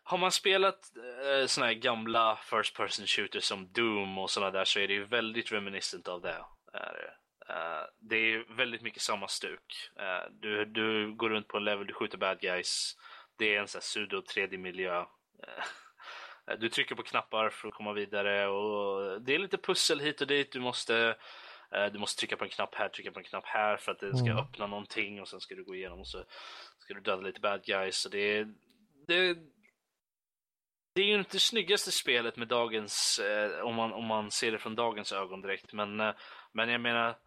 har 0.04 0.18
man 0.18 0.32
spelat 0.32 0.92
eh, 0.98 1.46
såna 1.46 1.66
här 1.66 1.74
gamla 1.74 2.40
first 2.44 2.78
person 2.78 3.06
shooters 3.08 3.44
som 3.44 3.72
Doom 3.72 4.18
och 4.18 4.30
sådana 4.30 4.52
där 4.52 4.66
så 4.66 4.80
är 4.80 4.88
det 4.88 4.94
ju 4.94 5.06
väldigt 5.06 5.52
reminiscent 5.52 6.08
av 6.08 6.22
det. 6.22 6.46
Är 6.74 6.94
det. 6.94 7.14
Det 8.00 8.16
är 8.16 8.56
väldigt 8.58 8.82
mycket 8.82 9.02
samma 9.02 9.28
stuk. 9.28 9.92
Eh, 10.00 10.32
du, 10.32 10.66
du 10.66 11.16
går 11.16 11.30
runt 11.30 11.48
på 11.48 11.58
en 11.58 11.64
level, 11.64 11.88
du 11.88 11.94
skjuter 11.94 12.18
bad 12.18 12.40
guys. 12.40 12.98
Det 13.38 13.56
är 13.56 13.60
en 13.62 13.68
sån 13.68 13.80
här 13.80 13.82
pseudo 13.82 14.22
3D-miljö. 14.22 15.00
Eh, 16.48 16.56
du 16.60 16.70
trycker 16.70 16.96
på 16.96 17.04
knappar 17.04 17.50
för 17.50 17.68
att 17.68 17.74
komma 17.74 17.94
vidare 17.94 18.48
och 18.48 19.22
det 19.22 19.36
är 19.36 19.40
lite 19.40 19.58
pussel 19.58 20.00
hit 20.00 20.22
och 20.22 20.28
dit. 20.28 20.52
Du 20.52 20.60
måste, 20.60 21.18
eh, 21.72 21.86
du 21.86 22.00
måste 22.00 22.20
trycka 22.20 22.38
på 22.38 22.44
en 22.44 22.50
knapp 22.50 22.76
här, 22.76 22.90
trycka 22.90 23.12
på 23.12 23.20
en 23.20 23.26
knapp 23.26 23.46
här 23.46 23.78
för 23.78 23.92
att 23.92 24.00
det 24.00 24.18
ska 24.18 24.26
Mm. 24.32 24.38
öppna 24.38 24.68
någonting 24.68 25.22
och 25.22 25.28
sen 25.28 25.40
ska 25.40 25.56
du 25.56 25.64
gå 25.64 25.76
igenom 25.76 26.00
och 26.00 26.08
så 26.08 26.24
ska 26.80 26.94
du 26.94 27.00
döda 27.02 27.22
lite 27.22 27.40
bad 27.40 27.64
guys. 27.66 27.96
Så 27.98 28.10
det, 28.10 28.20
är- 28.38 28.54
det, 29.08 29.34
det 30.96 31.02
är 31.02 31.06
ju 31.06 31.16
inte 31.20 31.36
det 31.36 31.40
snyggaste 31.40 31.92
spelet 31.92 32.36
med 32.38 32.48
dagens, 32.48 33.20
eh, 33.20 33.60
om, 33.60 33.76
man, 33.76 33.94
om 33.94 34.06
man 34.06 34.32
ser 34.32 34.52
det 34.52 34.58
från 34.60 34.76
dagens 34.76 35.12
ögon 35.14 35.42
direkt. 35.42 35.74
Men, 35.74 35.96
men 36.54 36.70
jag 36.70 36.82
menar, 36.82 37.18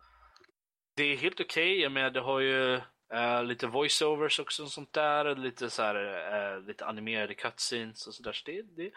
det 0.96 1.02
är 1.04 1.16
helt 1.16 1.40
okej. 1.40 1.80
Jag 1.80 1.92
menar, 1.92 2.10
det 2.10 2.20
har 2.20 2.40
ju 2.40 2.80
Uh, 3.14 3.44
lite 3.44 3.66
voiceovers 3.66 4.40
också 4.40 4.62
och 4.62 4.70
sånt 4.70 4.92
där. 4.92 5.36
Lite 5.36 5.70
så 5.70 5.82
här, 5.82 6.56
uh, 6.56 6.66
lite 6.66 6.86
animerade 6.86 7.34
cutscenes 7.34 8.06
och 8.06 8.14
sådär. 8.14 8.32
Så 8.32 8.42
det, 8.46 8.62
det, 8.62 8.90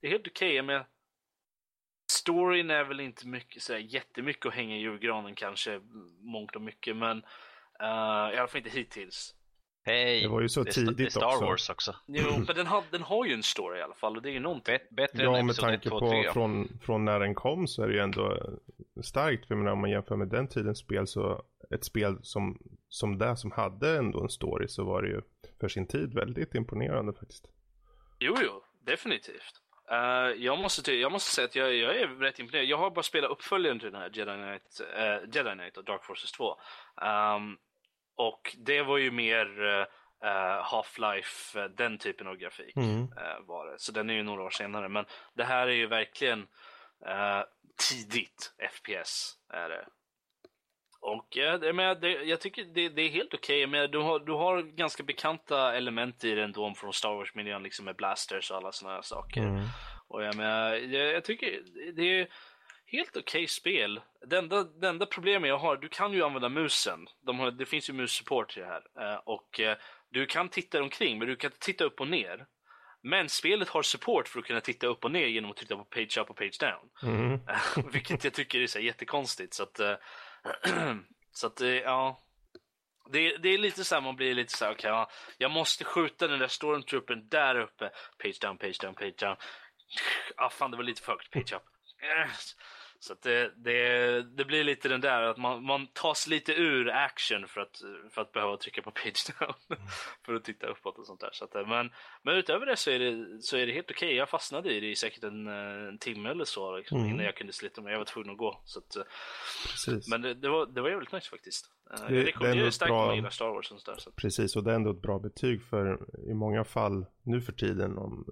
det 0.00 0.06
är 0.06 0.10
helt 0.10 0.26
okej. 0.26 0.62
Okay. 0.62 0.80
storyn 2.12 2.70
är 2.70 2.84
väl 2.84 3.00
inte 3.00 3.26
mycket, 3.26 3.62
så 3.62 3.72
här, 3.72 3.80
jättemycket 3.80 4.46
att 4.46 4.54
hänga 4.54 4.76
i 4.76 4.80
julgranen 4.80 5.34
kanske, 5.34 5.80
mångt 6.20 6.56
och 6.56 6.62
mycket. 6.62 6.96
Men 6.96 7.18
uh, 7.82 8.34
i 8.34 8.38
alla 8.38 8.48
fall 8.48 8.58
inte 8.58 8.70
hittills. 8.70 9.34
Hej! 9.86 10.22
Det 10.22 10.28
var 10.28 10.40
ju 10.40 10.48
så 10.48 10.62
det 10.62 10.70
sta- 10.70 10.84
det 10.84 10.90
är 10.90 10.94
tidigt 10.94 11.12
Star 11.12 11.26
också. 11.26 11.44
Wars 11.44 11.70
också. 11.70 11.94
Jo, 12.06 12.24
men 12.46 12.56
den 12.56 12.66
har, 12.66 12.82
den 12.90 13.02
har 13.02 13.24
ju 13.26 13.32
en 13.34 13.42
story 13.42 13.78
i 13.78 13.82
alla 13.82 13.94
fall 13.94 14.16
och 14.16 14.22
det 14.22 14.28
är 14.28 14.32
ju 14.32 14.40
någonting. 14.40 14.72
Bet, 14.72 14.90
bättre 14.90 15.22
Ja, 15.22 15.36
än 15.38 15.46
med 15.46 15.52
Episod 15.52 15.64
1, 15.68 15.70
tanke 15.82 15.88
2, 15.88 16.00
på 16.00 16.10
3. 16.10 16.32
från, 16.32 16.68
från 16.82 17.04
när 17.04 17.20
den 17.20 17.34
kom 17.34 17.66
så 17.66 17.82
är 17.82 17.88
det 17.88 17.94
ju 17.94 18.00
ändå 18.00 18.50
starkt. 19.02 19.46
För 19.48 19.54
menar, 19.54 19.72
om 19.72 19.80
man 19.80 19.90
jämför 19.90 20.16
med 20.16 20.28
den 20.28 20.48
tidens 20.48 20.78
spel 20.78 21.06
så 21.06 21.42
ett 21.70 21.84
spel 21.84 22.18
som, 22.22 22.58
som 22.88 23.18
det 23.18 23.36
som 23.36 23.50
hade 23.50 23.96
ändå 23.98 24.22
en 24.22 24.28
story 24.28 24.68
så 24.68 24.84
var 24.84 25.02
det 25.02 25.08
ju 25.08 25.20
för 25.60 25.68
sin 25.68 25.86
tid 25.86 26.14
väldigt 26.14 26.54
imponerande 26.54 27.12
faktiskt. 27.12 27.44
Jo, 28.18 28.34
jo, 28.44 28.62
definitivt. 28.86 29.52
Eh, 29.90 29.96
jag, 30.44 30.58
måste 30.58 30.82
ty- 30.82 31.00
jag 31.00 31.12
måste 31.12 31.30
säga 31.30 31.44
att 31.44 31.56
jag, 31.56 31.74
jag 31.74 31.96
är 31.96 32.06
rätt 32.06 32.38
imponerad. 32.38 32.66
Jag 32.66 32.76
har 32.78 32.90
bara 32.90 33.02
spelat 33.02 33.30
uppföljaren 33.30 33.80
till 33.80 33.92
den 33.92 34.00
här 34.00 34.10
Jedi 34.14 34.32
Knight, 34.34 34.80
eh, 34.96 35.34
Jedi 35.36 35.50
Knight 35.52 35.76
och 35.76 35.84
Dark 35.84 36.04
Forces 36.04 36.32
2. 36.32 36.56
Ehm, 37.02 37.56
och 38.16 38.56
det 38.58 38.82
var 38.82 38.98
ju 38.98 39.10
mer 39.10 39.46
eh, 40.24 40.62
Half-Life, 40.62 41.58
eh, 41.58 41.64
den 41.64 41.98
typen 41.98 42.26
av 42.26 42.36
grafik 42.36 42.76
Mm. 42.76 43.02
eh, 43.02 43.46
var 43.46 43.66
det. 43.66 43.78
Så 43.78 43.92
den 43.92 44.10
är 44.10 44.14
ju 44.14 44.22
några 44.22 44.42
år 44.42 44.50
senare. 44.50 44.88
Men 44.88 45.04
det 45.34 45.44
här 45.44 45.66
är 45.66 45.72
ju 45.72 45.86
verkligen 45.86 46.46
tidigt 47.90 48.54
FPS. 48.70 49.32
Är 49.52 49.68
det. 49.68 49.86
Och 51.00 51.26
jag, 51.30 51.74
menar, 51.74 51.94
det, 51.94 52.08
jag 52.08 52.40
tycker 52.40 52.64
det, 52.64 52.88
det 52.88 53.02
är 53.02 53.08
helt 53.08 53.34
okej. 53.34 53.66
Okay. 53.66 53.86
Du, 53.86 53.98
har, 53.98 54.18
du 54.18 54.32
har 54.32 54.62
ganska 54.62 55.02
bekanta 55.02 55.76
element 55.76 56.24
i 56.24 56.34
den 56.34 56.52
då 56.52 56.74
från 56.74 56.92
Star 56.92 57.14
Wars-miljön 57.14 57.62
liksom 57.62 57.84
med 57.84 57.96
blasters 57.96 58.50
och 58.50 58.56
alla 58.56 58.72
här 58.84 59.02
saker. 59.02 59.40
Mm. 59.40 59.64
Och 60.08 60.24
jag, 60.24 60.36
menar, 60.36 60.74
jag, 60.74 61.12
jag 61.12 61.24
tycker 61.24 61.62
det 61.96 62.20
är 62.20 62.28
helt 62.86 63.16
okej 63.16 63.48
spel. 63.48 64.00
Det 64.26 64.38
enda, 64.38 64.64
det 64.64 64.88
enda 64.88 65.06
problemet 65.06 65.48
jag 65.48 65.58
har, 65.58 65.76
du 65.76 65.88
kan 65.88 66.12
ju 66.12 66.22
använda 66.24 66.48
musen. 66.48 67.06
De 67.20 67.38
har, 67.38 67.50
det 67.50 67.66
finns 67.66 67.88
ju 67.88 67.92
mus-support 67.92 68.52
till 68.52 68.62
det 68.62 68.68
här. 68.68 69.12
Eh, 69.12 69.20
och 69.24 69.60
eh, 69.60 69.76
du 70.10 70.26
kan 70.26 70.48
titta 70.48 70.82
omkring, 70.82 71.18
men 71.18 71.28
du 71.28 71.36
kan 71.36 71.48
inte 71.48 71.66
titta 71.66 71.84
upp 71.84 72.00
och 72.00 72.08
ner. 72.08 72.46
Men 73.02 73.28
spelet 73.28 73.68
har 73.68 73.82
support 73.82 74.28
för 74.28 74.38
att 74.38 74.46
kunna 74.46 74.60
titta 74.60 74.86
upp 74.86 75.04
och 75.04 75.10
ner 75.10 75.26
genom 75.26 75.50
att 75.50 75.56
trycka 75.56 75.76
på 75.76 75.84
page 75.84 76.18
up 76.18 76.30
och 76.30 76.36
page 76.36 76.58
down. 76.60 77.12
Mm. 77.12 77.40
Vilket 77.92 78.24
jag 78.24 78.34
tycker 78.34 78.60
är 78.60 78.66
så 78.66 78.78
jättekonstigt. 78.78 79.54
Så 79.54 79.62
att, 79.62 79.80
eh, 79.80 79.94
så 81.32 81.46
att 81.46 81.60
ja. 81.60 82.22
Det, 83.10 83.36
det 83.36 83.48
är 83.48 83.58
lite 83.58 83.84
så 83.84 83.94
här, 83.94 84.02
man 84.02 84.16
blir 84.16 84.34
lite 84.34 84.56
så 84.56 84.64
här, 84.64 84.76
ja, 84.82 85.10
jag 85.38 85.50
måste 85.50 85.84
skjuta 85.84 86.28
den 86.28 86.38
där 86.38 86.48
stormtroopern 86.48 87.28
där 87.28 87.58
uppe. 87.58 87.90
Page 88.22 88.40
down, 88.40 88.58
page 88.58 88.80
down, 88.80 88.94
page 88.94 89.14
down. 89.18 89.36
Ah, 90.36 90.50
fan, 90.50 90.70
det 90.70 90.76
var 90.76 90.84
lite 90.84 91.02
för 91.02 91.12
högt. 91.12 91.30
Page 91.30 91.52
up. 91.52 91.62
Så 93.06 93.14
det, 93.22 93.52
det, 93.56 94.22
det 94.22 94.44
blir 94.44 94.64
lite 94.64 94.88
den 94.88 95.00
där 95.00 95.22
att 95.22 95.36
man, 95.36 95.64
man 95.64 95.86
tas 95.86 96.26
lite 96.26 96.52
ur 96.52 96.90
action 96.90 97.48
för 97.48 97.60
att, 97.60 97.80
för 98.10 98.20
att 98.22 98.32
behöva 98.32 98.56
trycka 98.56 98.82
på 98.82 98.90
page 98.90 99.26
down. 99.40 99.54
för 100.26 100.34
att 100.34 100.44
titta 100.44 100.66
uppåt 100.66 100.98
och 100.98 101.06
sånt 101.06 101.20
där. 101.20 101.30
Så 101.32 101.44
att, 101.44 101.54
eh, 101.54 101.66
men, 101.68 101.90
men 102.22 102.36
utöver 102.36 102.66
det 102.66 102.76
så 102.76 102.90
är 102.90 102.98
det, 102.98 103.42
så 103.42 103.56
är 103.56 103.66
det 103.66 103.72
helt 103.72 103.90
okej. 103.90 104.14
Jag 104.14 104.28
fastnade 104.28 104.72
i 104.74 104.80
det 104.80 104.86
i 104.90 104.96
säkert 104.96 105.24
en, 105.24 105.46
eh, 105.46 105.88
en 105.88 105.98
timme 105.98 106.30
eller 106.30 106.44
så 106.44 106.76
liksom, 106.76 106.98
Mm. 106.98 107.10
innan 107.10 107.24
jag 107.24 107.36
kunde 107.36 107.52
slita 107.52 107.80
mig. 107.82 107.92
Jag 107.92 107.98
var 107.98 108.04
tvungen 108.04 108.30
att 108.30 108.38
gå. 108.38 108.60
Så 108.64 108.78
att, 108.78 108.96
eh, 108.96 109.02
men 110.10 110.22
det, 110.22 110.34
det, 110.34 110.48
var, 110.48 110.66
det 110.66 110.80
var 110.80 110.88
jävligt 110.88 111.12
nice 111.12 111.30
faktiskt. 111.30 111.70
Det- 112.08 112.14
det 112.22 112.52
det 112.52 112.66
ett 112.66 112.74
starkt 112.74 112.90
bra- 112.90 113.00
om 113.00 113.06
man 113.06 113.16
gillar 113.16 113.30
Star 113.30 113.48
Wars 113.48 113.70
och 113.72 113.80
sånt 113.80 113.96
där. 113.96 114.02
Så. 114.02 114.10
Precis, 114.10 114.56
och 114.56 114.64
det 114.64 114.70
är 114.70 114.74
ändå 114.74 114.90
ett 114.90 115.02
bra 115.02 115.18
betyg 115.18 115.62
för 115.62 115.98
i 116.30 116.34
många 116.34 116.64
fall 116.64 117.06
nu 117.22 117.40
för 117.40 117.52
tiden 117.52 117.98
om 117.98 118.24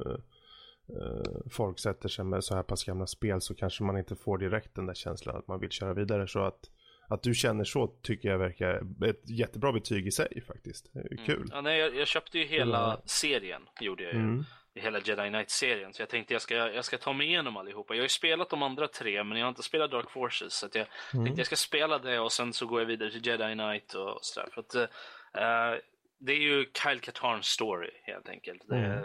folk 1.51 1.79
sätter 1.79 2.09
sig 2.09 2.25
med 2.25 2.45
så 2.45 2.55
här 2.55 2.63
pass 2.63 2.85
gamla 2.85 3.07
spel 3.07 3.41
så 3.41 3.55
kanske 3.55 3.85
man 3.85 3.99
inte 3.99 4.17
får 4.17 4.39
direkt 4.39 4.75
den 4.75 4.87
där 4.87 4.95
känslan 4.95 5.37
att 5.37 5.49
man 5.49 5.61
vill 5.61 5.71
köra 5.71 5.95
vidare. 5.95 6.29
Så 6.29 6.41
att, 6.45 6.71
att 7.09 7.23
du 7.23 7.35
känner 7.35 7.65
så 7.65 7.87
tycker 7.87 8.29
jag 8.29 8.39
verkar 8.39 8.83
ett 9.09 9.31
jättebra 9.31 9.73
betyg 9.73 10.07
i 10.07 10.11
sig 10.11 10.43
faktiskt. 10.47 10.91
Det 10.93 10.99
är 11.01 11.11
ju 11.11 11.17
kul. 11.17 11.49
Ja, 11.53 11.61
nej, 11.61 11.79
jag, 11.81 11.97
jag 11.97 12.09
köpte 12.09 12.39
ju 12.39 12.45
hela 12.45 12.79
Ja. 12.79 13.03
serien, 13.07 13.63
gjorde 13.81 14.03
jag 14.05 14.13
ju. 14.13 14.19
Mm. 14.21 14.45
Hela 14.77 14.99
Jedi 14.99 15.29
Knight-serien. 15.29 15.93
Så 15.95 16.03
jag 16.03 16.09
tänkte 16.09 16.35
jag 16.35 16.43
ska, 16.43 16.55
jag 16.55 16.85
ska 16.85 16.99
ta 16.99 17.13
mig 17.13 17.27
igenom 17.27 17.57
allihopa. 17.57 17.95
Jag 17.95 18.01
har 18.01 18.05
ju 18.05 18.09
spelat 18.09 18.51
de 18.51 18.63
andra 18.63 18.89
tre, 18.89 19.25
men 19.25 19.39
jag 19.39 19.45
har 19.45 19.49
inte 19.49 19.63
spelat 19.63 19.91
Dark 19.91 20.11
Forces. 20.11 20.53
Så 20.55 20.67
att 20.67 20.75
jag 20.75 20.87
Mm. 21.15 21.25
tänkte 21.25 21.41
jag 21.41 21.47
ska 21.47 21.57
spela 21.57 21.99
det 21.99 22.19
och 22.21 22.33
sen 22.33 22.53
så 22.53 22.67
går 22.67 22.81
jag 22.81 22.87
vidare 22.87 23.11
till 23.11 23.27
Jedi 23.27 23.53
Knight 23.55 23.95
och 23.95 24.19
sådär. 24.23 24.49
För 24.53 24.61
att 24.61 24.75
eh, 24.75 25.83
det 26.21 26.33
är 26.33 26.39
ju 26.41 26.65
Kyle 26.83 27.01
Katarns 27.01 27.47
story 27.47 27.91
helt 28.03 28.29
enkelt. 28.29 28.63
Det, 28.69 28.77
Mm. 28.77 29.05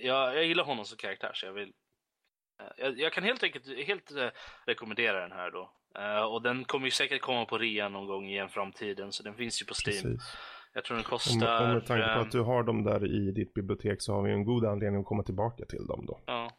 Jag, 0.00 0.36
jag 0.36 0.44
gillar 0.44 0.64
honom 0.64 0.84
som 0.84 0.98
karaktär 0.98 1.30
så 1.34 1.46
jag 1.46 1.52
vill 1.52 1.72
eh, 2.60 2.66
jag, 2.76 2.98
jag 2.98 3.12
kan 3.12 3.24
helt 3.24 3.42
enkelt 3.42 3.86
helt 3.86 4.10
eh, 4.16 4.28
rekommendera 4.66 5.20
den 5.20 5.32
här 5.32 5.50
då. 5.50 5.72
Eh, 5.98 6.22
och 6.22 6.42
den 6.42 6.64
kommer 6.64 6.86
ju 6.86 6.90
säkert 6.90 7.20
komma 7.20 7.44
på 7.44 7.58
rea 7.58 7.88
någon 7.88 8.06
gång 8.06 8.28
i 8.28 8.38
en 8.38 8.48
framtiden 8.48 9.12
så 9.12 9.22
den 9.22 9.34
finns 9.34 9.62
ju 9.62 9.66
på 9.66 9.74
Steam. 9.86 10.02
Precis. 10.02 10.36
Jag 10.74 10.84
tror 10.84 10.94
den 10.96 11.04
kostar... 11.04 11.60
med, 11.60 11.62
och 11.68 11.74
med 11.74 11.86
tanke 11.86 12.04
på 12.04 12.10
eh, 12.10 12.18
att 12.18 12.30
du 12.30 12.40
har 12.40 12.62
dem 12.62 12.84
där 12.84 13.06
i 13.06 13.32
ditt 13.32 13.54
bibliotek 13.54 14.02
så 14.02 14.12
har 14.12 14.22
vi 14.22 14.32
en 14.32 14.44
god 14.44 14.64
anledning 14.64 15.00
att 15.00 15.06
komma 15.06 15.22
tillbaka 15.22 15.64
till 15.64 15.86
dem 15.86 16.06
då. 16.06 16.20
Ja. 16.26 16.50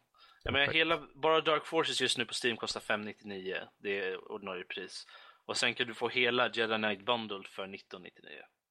Menar, 0.44 0.58
Perfekt. 0.58 0.76
hela, 0.76 1.00
bara 1.22 1.40
Dark 1.40 1.66
Forces 1.66 2.00
just 2.00 2.18
nu 2.18 2.24
på 2.24 2.32
Steam 2.44 2.56
kostar 2.56 2.80
599. 2.80 3.56
Det 3.82 3.98
är 3.98 4.32
ordinarie 4.32 4.64
pris. 4.64 5.06
Och 5.46 5.56
sen 5.56 5.74
kan 5.74 5.86
du 5.86 5.94
få 5.94 6.08
hela 6.08 6.50
Jedi 6.52 6.74
Knight 6.76 7.04
Bundle 7.06 7.42
för 7.48 7.62
1999. 7.74 8.30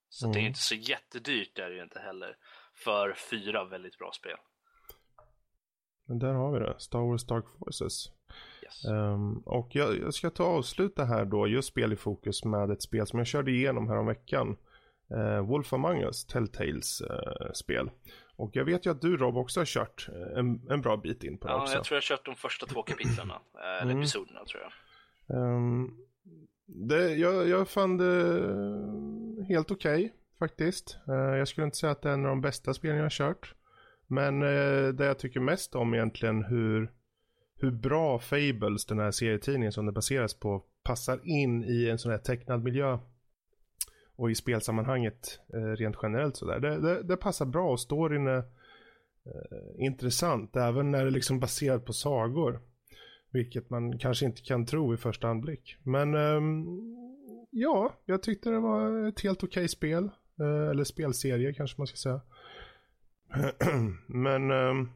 Så 0.10 0.25
det 0.25 0.31
är 0.31 0.39
Mm. 0.39 0.48
inte 0.48 0.60
så 0.60 0.75
jättedyrt 0.75 1.55
där 1.55 1.63
är 1.63 1.69
det 1.69 1.75
ju 1.75 1.84
inte 1.84 2.00
heller. 2.00 2.36
För 2.84 3.14
fyra 3.14 3.66
väldigt 3.66 3.98
bra 3.98 4.12
spel. 4.12 4.38
Men 6.06 6.20
där 6.20 6.34
har 6.34 6.52
vi 6.52 6.60
det. 6.60 6.76
Star 6.78 7.00
Wars 7.00 7.26
Dark 7.26 7.46
Forces. 7.60 8.12
Yes. 8.64 8.86
Um, 8.86 9.38
och 9.38 9.70
jag, 9.72 10.00
jag, 10.00 10.14
ska 10.14 10.30
ta 10.30 10.44
och 10.44 10.58
avsluta 10.58 11.06
här 11.06 11.26
då, 11.26 11.48
just 11.48 11.68
spel 11.68 11.94
i 11.94 11.96
fokus 11.96 12.46
med 12.46 12.72
ett 12.72 12.82
spel 12.82 13.08
som 13.08 13.20
jag 13.20 13.28
körde 13.28 13.52
igenom 13.52 13.88
här 13.88 13.98
om 13.98 14.06
veckan. 14.06 14.58
Uh, 15.14 15.40
Wolf 15.40 15.74
Among 15.74 16.02
Us, 16.02 16.26
Telltales 16.26 17.02
uh, 17.02 17.52
spel. 17.54 17.92
Och 18.36 18.50
jag 18.54 18.66
vet 18.66 18.86
ju 18.86 18.92
att 18.92 19.02
du 19.02 19.18
Rob 19.18 19.38
också 19.38 19.60
har 19.60 19.66
kört 19.66 20.10
en, 20.36 20.70
en 20.70 20.82
bra 20.82 20.98
bit 20.98 21.24
in 21.24 21.38
på 21.38 21.48
det 21.48 21.54
ja, 21.54 21.62
också. 21.62 21.76
jag 21.76 21.84
tror 21.84 21.96
jag 21.96 22.02
har 22.02 22.18
kört 22.18 22.26
de 22.26 22.36
första 22.36 22.66
två 22.66 22.84
kapitlen, 22.84 23.32
eller 23.54 23.82
Mm. 23.82 24.00
episoderna 24.00 24.46
tror 24.46 24.64
jag. 24.64 24.72
Um, 25.38 25.98
det, 26.66 27.16
jag, 27.16 27.48
jag 27.48 27.70
fann 27.70 27.98
det 27.98 29.46
helt 29.54 29.72
okej 29.72 30.14
faktiskt. 30.39 30.98
Eh, 31.08 31.15
jag 31.15 31.48
skulle 31.48 31.65
inte 31.65 31.77
säga 31.77 31.91
att 31.91 32.01
det 32.01 32.10
är 32.10 32.13
en 32.13 32.25
av 32.25 32.29
de 32.29 32.41
bästa 32.41 32.74
spelen 32.74 32.98
jag 32.98 33.05
har 33.05 33.10
kört. 33.10 33.55
Men 34.08 34.41
eh, 34.41 34.88
det 34.88 35.05
jag 35.05 35.19
tycker 35.19 35.39
mest 35.39 35.75
om 35.75 35.93
egentligen 35.93 36.43
hur, 36.43 36.91
hur 37.55 37.72
bra 37.72 38.19
Fables, 38.19 38.86
den 38.86 39.00
här 39.00 39.12
serietidningen 39.12 39.72
som 39.72 39.86
det 39.86 39.91
baseras 39.91 40.34
på, 40.34 40.63
passar 40.84 41.19
in 41.24 41.63
i 41.63 41.89
en 41.89 42.00
sån 42.00 42.12
här 42.12 42.19
tecknad 42.19 42.63
miljö. 42.63 42.98
Och 44.15 44.31
i 44.31 44.36
spelsammanhanget 44.36 45.39
eh, 45.53 45.75
rent 45.75 45.96
generellt 46.01 46.36
sådär. 46.36 46.60
Det, 46.60 46.79
det, 46.79 47.03
det 47.03 47.17
passar 47.17 47.46
bra 47.46 47.72
och 47.72 47.79
storyn 47.79 48.27
är 48.27 48.43
intressant 49.77 50.55
även 50.55 50.91
när 50.91 51.05
det 51.05 51.12
liksom 51.12 51.36
är 51.36 51.41
baserat 51.41 51.86
på 51.86 51.93
sagor. 51.93 52.60
Vilket 53.31 53.69
man 53.69 53.98
kanske 54.00 54.25
inte 54.25 54.41
kan 54.41 54.65
tro 54.65 54.93
i 54.93 54.98
första 54.98 55.27
anblick. 55.27 55.77
Men 55.84 56.15
ehm, 56.15 56.65
ja, 57.50 57.93
jag 58.05 58.24
tyckte 58.24 58.50
det 58.50 58.60
var 58.60 59.08
ett 59.08 59.22
helt 59.22 59.43
okej 59.43 59.67
spel. 59.67 60.10
Eh, 60.39 60.69
eller 60.69 60.84
spelserie 60.84 61.53
kanske 61.53 61.81
man 61.81 61.88
ska 61.88 61.98
säga. 61.98 62.22
Men 64.08 64.51
ehm, 64.51 64.89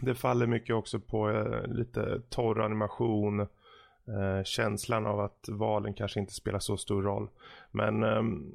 det 0.00 0.14
faller 0.14 0.46
mycket 0.46 0.76
också 0.76 1.00
på 1.00 1.30
eh, 1.30 1.66
lite 1.66 2.22
torr 2.28 2.60
animation. 2.60 3.40
Eh, 3.40 4.44
känslan 4.44 5.06
av 5.06 5.20
att 5.20 5.48
valen 5.48 5.94
kanske 5.94 6.20
inte 6.20 6.34
spelar 6.34 6.58
så 6.58 6.76
stor 6.76 7.02
roll. 7.02 7.28
Men 7.70 8.02
ehm, 8.02 8.52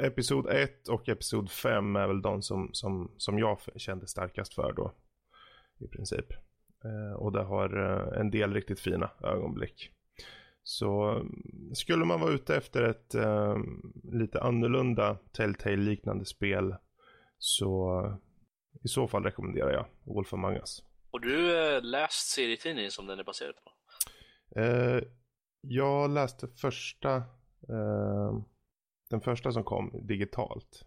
Episod 0.00 0.46
1 0.46 0.88
och 0.88 1.08
Episod 1.08 1.50
5 1.50 1.96
är 1.96 2.06
väl 2.06 2.22
de 2.22 2.42
som, 2.42 2.70
som, 2.72 3.10
som 3.16 3.38
jag 3.38 3.58
kände 3.76 4.06
starkast 4.06 4.54
för 4.54 4.72
då. 4.72 4.92
I 5.78 5.88
princip. 5.88 6.32
Eh, 6.84 7.16
och 7.16 7.32
det 7.32 7.42
har 7.42 7.90
eh, 7.90 8.20
en 8.20 8.30
del 8.30 8.54
riktigt 8.54 8.80
fina 8.80 9.10
ögonblick. 9.24 9.90
Så 10.62 11.02
mm, 11.08 11.74
skulle 11.74 12.04
man 12.04 12.20
vara 12.20 12.32
ute 12.32 12.56
efter 12.56 12.82
ett 12.82 13.14
eh, 13.14 13.56
lite 14.12 14.40
annorlunda 14.40 15.18
Telltale-liknande 15.32 16.24
spel 16.24 16.74
så 17.38 18.02
i 18.84 18.88
så 18.88 19.08
fall 19.08 19.24
rekommenderar 19.24 19.70
jag 19.70 19.86
Wolf 20.04 20.32
Among 20.32 20.56
Us. 20.56 20.82
Och 21.10 21.20
du 21.20 21.58
eh, 21.58 21.82
läst 21.82 22.30
serietidningen 22.30 22.90
som 22.90 23.06
den 23.06 23.18
är 23.18 23.24
baserad 23.24 23.54
på? 23.54 23.72
Eh, 24.60 25.02
jag 25.60 26.10
läste 26.10 26.48
första, 26.48 27.16
eh, 27.68 28.42
den 29.10 29.20
första 29.20 29.52
som 29.52 29.64
kom 29.64 30.06
digitalt. 30.06 30.86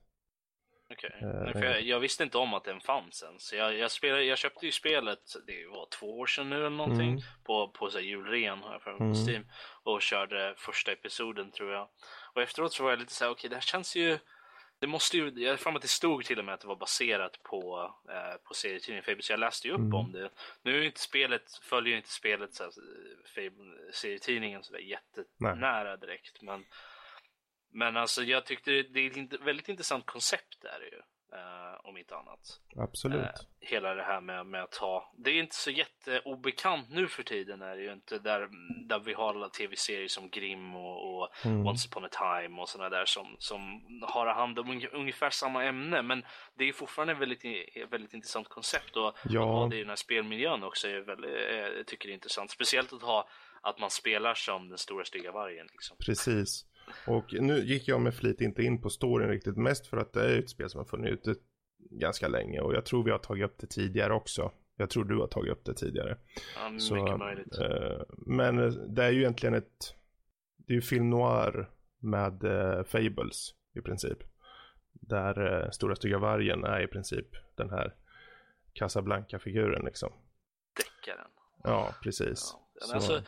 Okej. 1.08 1.30
Eh, 1.30 1.44
Nej, 1.44 1.54
för 1.54 1.64
jag, 1.64 1.82
jag 1.82 2.00
visste 2.00 2.24
inte 2.24 2.38
om 2.38 2.54
att 2.54 2.64
den 2.64 2.82
fanns 2.82 3.24
än. 3.24 3.40
Så 3.40 3.56
jag, 3.56 3.78
jag, 3.78 3.92
spelade, 3.92 4.24
jag 4.24 4.38
köpte 4.38 4.66
ju 4.66 4.72
spelet, 4.72 5.20
det 5.48 5.66
var 5.68 5.88
två 6.00 6.20
år 6.20 6.26
sedan 6.26 6.50
nu 6.50 6.56
eller 6.56 6.70
någonting, 6.70 7.10
Mm. 7.10 7.22
på, 7.44 7.68
på 7.68 7.90
så 7.90 7.98
här 7.98 8.06
julrean 8.06 8.64
jag 8.92 8.98
på 8.98 9.04
Mm. 9.04 9.28
Steam. 9.28 9.48
Och 9.84 10.02
körde 10.02 10.54
första 10.58 10.92
episoden 10.92 11.52
tror 11.52 11.72
jag. 11.74 11.88
Och 12.34 12.42
efteråt 12.42 12.74
så 12.74 12.84
var 12.84 12.90
jag 12.90 13.00
lite 13.00 13.14
så 13.14 13.24
här, 13.26 13.32
okej 13.32 13.50
det 13.50 13.56
här 13.56 13.62
känns 13.62 13.96
ju 13.96 14.18
det 14.80 14.88
måste 14.88 15.18
ju, 15.18 15.30
jag 15.36 15.52
har 15.52 15.58
att 15.76 15.82
det 15.82 15.88
stod 15.88 16.26
till 16.26 16.40
och 16.40 16.46
med 16.46 16.54
att 16.54 16.62
det 16.62 16.68
var 16.68 16.76
baserat 16.76 17.44
på, 17.44 17.94
eh, 18.10 18.38
på 18.48 18.54
serietidningen 18.54 19.04
Fable, 19.04 19.22
så 19.24 19.34
jag 19.34 19.40
läste 19.40 19.68
ju 19.68 19.74
upp 19.74 19.80
Mm. 19.80 19.94
om 19.96 20.12
det. 20.12 20.30
Nu 20.64 20.78
är 20.80 20.82
inte 20.86 21.00
spelet, 21.00 21.44
följer 21.64 21.92
ju 21.92 21.98
inte 21.98 22.10
spelet 22.10 22.54
så 22.54 22.64
här, 22.64 22.72
Fable, 23.36 23.92
serietidningen 23.94 24.64
så 24.64 24.74
där 24.74 24.80
jättenära 24.80 25.98
direkt, 25.98 26.42
men 26.42 26.66
men 27.76 27.98
alltså 27.98 28.24
jag 28.24 28.46
tyckte 28.46 28.72
det 28.72 29.00
är 29.00 29.20
ett 29.34 29.42
väldigt 29.42 29.70
intressant 29.70 30.06
koncept 30.06 30.62
där 30.62 30.80
ju. 30.92 30.98
eh, 31.38 31.80
om 31.84 31.98
inte 31.98 32.16
annat. 32.16 32.40
Absolut. 32.76 33.22
Eh, 33.22 33.30
hela 33.60 33.94
det 33.96 34.04
här 34.04 34.22
med, 34.22 34.46
med 34.46 34.64
att 34.64 34.76
ha, 34.76 35.14
det 35.18 35.30
är 35.32 35.40
inte 35.40 35.56
så 35.56 35.72
jätteobekant 35.72 36.90
nu 36.90 37.08
för 37.08 37.24
tiden 37.24 37.62
är 37.62 37.76
det 37.76 37.82
ju 37.82 37.94
inte 37.94 38.20
där, 38.20 38.50
där 38.88 39.00
vi 39.00 39.14
har 39.14 39.30
alla 39.30 39.50
tv-serier 39.50 40.08
som 40.08 40.30
Grimm 40.30 40.76
och, 40.76 41.18
och 41.22 41.30
Mm. 41.46 41.68
Once 41.68 41.88
upon 41.88 42.06
a 42.06 42.10
time 42.12 42.62
och 42.62 42.70
sådana 42.70 42.90
där 42.90 43.06
som, 43.06 43.36
som 43.40 43.82
har 44.02 44.28
hand 44.28 44.60
om 44.60 44.68
unge- 44.72 44.90
ungefär 44.94 45.30
samma 45.30 45.64
ämne 45.64 46.02
men 46.02 46.26
det 46.58 46.70
är 46.70 46.74
fortfarande 46.74 47.14
ett 47.14 47.20
väldigt, 47.20 47.44
väldigt 47.92 48.14
intressant 48.14 48.48
koncept 48.50 48.96
och 48.98 49.18
Ja. 49.26 49.42
att 49.42 49.48
ha 49.48 49.68
det 49.68 49.76
i 49.76 49.80
den 49.80 49.90
här 49.90 49.96
spelmiljön 49.96 50.64
också 50.64 50.88
är 50.88 51.00
väldigt, 51.00 51.32
eh, 51.50 51.56
jag 51.58 51.88
tycker 51.88 52.08
det 52.08 52.12
är 52.12 52.16
intressant. 52.16 52.52
Speciellt 52.52 52.94
att 52.94 53.02
ha 53.02 53.30
att 53.62 53.80
man 53.80 53.90
spelar 53.90 54.34
som 54.34 54.70
den 54.70 54.78
stora 54.78 55.06
stygga 55.06 55.32
vargen 55.32 55.68
liksom. 55.72 55.98
Precis. 56.06 56.66
Och 57.08 57.34
nu 57.40 57.60
gick 57.60 57.88
jag 57.88 58.02
med 58.02 58.14
flit 58.16 58.42
inte 58.42 58.64
in 58.64 58.82
på 58.82 58.90
storyn 58.90 59.30
riktigt. 59.30 59.58
Mest 59.58 59.88
för 59.88 59.98
att 59.98 60.14
det 60.14 60.26
är 60.36 60.40
ett 60.40 60.50
spel 60.50 60.70
som 60.70 60.78
har 60.78 60.86
funnits 60.86 61.28
ute 61.28 61.40
ganska 61.92 62.28
länge. 62.28 62.60
Och 62.60 62.74
jag 62.76 62.86
tror 62.86 63.04
vi 63.04 63.12
har 63.12 63.18
tagit 63.20 63.46
upp 63.46 63.58
det 63.58 63.68
tidigare 63.68 64.14
också. 64.14 64.52
Jag 64.78 64.90
tror 64.90 65.04
du 65.06 65.18
har 65.18 65.28
tagit 65.28 65.52
upp 65.52 65.66
det 65.66 65.74
tidigare. 65.74 66.18
Ja, 66.56 66.70
mycket 66.70 67.18
möjligt. 67.20 67.58
eh, 67.58 68.02
men 68.10 68.60
eh, 68.60 68.68
det 68.72 69.04
är 69.04 69.12
ju 69.12 69.20
egentligen 69.20 69.54
ett... 69.56 69.96
Det 70.58 70.74
är 70.74 70.76
ju 70.76 70.82
film 70.82 71.10
noir 71.10 71.70
med 72.00 72.44
eh, 72.44 72.84
Fables 72.84 73.54
i 73.76 73.82
princip. 73.82 74.18
Där 74.92 75.64
eh, 75.64 75.70
Stora 75.72 75.96
Stygga 75.96 76.18
Vargen 76.18 76.64
är 76.64 76.82
i 76.82 76.88
princip 76.88 77.28
den 77.56 77.70
här 77.70 77.96
Casablanca-figuren 78.74 79.86
liksom. 79.86 80.12
Deckaren. 80.78 81.28
Ja, 81.64 81.94
precis. 82.04 82.54
Ja. 82.54 82.88
Så- 82.88 82.94
Alltså, 82.96 83.22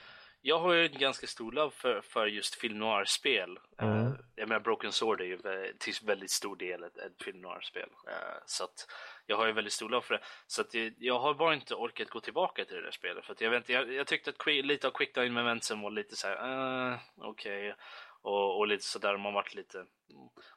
jag 0.47 0.59
har 0.59 0.73
ju 0.73 0.85
en 0.85 0.99
ganska 0.99 1.27
stor 1.27 1.51
love 1.51 1.71
för, 1.71 2.01
för 2.01 2.27
just 2.27 2.55
film 2.55 2.79
noir-spel. 2.79 3.59
Mm. 3.81 4.05
Eh, 4.05 4.11
jag 4.35 4.49
menar 4.49 4.59
Broken 4.59 4.91
Sword 4.91 5.21
är 5.21 5.25
ju 5.25 5.37
till 5.79 5.93
väldigt 6.05 6.31
stor 6.31 6.55
del 6.55 6.83
ett, 6.83 6.97
ett 6.97 7.23
film 7.23 7.41
noir-spel. 7.41 7.89
Eh, 8.07 8.37
så 8.45 8.63
att 8.63 8.87
jag 9.25 9.37
har 9.37 9.45
ju 9.45 9.51
väldigt 9.51 9.73
stor 9.73 9.89
love 9.89 10.05
för 10.05 10.13
det. 10.13 10.21
Så 10.47 10.61
att 10.61 10.73
jag, 10.73 10.93
jag 10.97 11.19
har 11.19 11.33
bara 11.33 11.53
inte 11.53 11.75
orkat 11.75 12.09
gå 12.09 12.19
tillbaka 12.19 12.65
till 12.65 12.75
det 12.75 12.81
där 12.81 12.91
spelet. 12.91 13.25
För 13.25 13.33
att 13.33 13.41
jag, 13.41 13.49
vet, 13.49 13.57
inte, 13.57 13.73
jag, 13.73 13.93
jag 13.93 14.07
tyckte 14.07 14.29
att 14.29 14.37
quick, 14.37 14.65
lite 14.65 14.87
av 14.87 14.91
Quick 14.91 15.13
Time 15.13 15.29
Momentsen 15.29 15.81
var 15.81 15.91
lite 15.91 16.15
så 16.15 16.27
här, 16.27 16.91
uh, 16.91 16.97
okej. 17.17 17.75
Och, 18.21 18.57
och 18.57 18.67
lite 18.67 18.83
sådär, 18.83 19.17
man 19.17 19.33
varit 19.33 19.55
lite... 19.55 19.85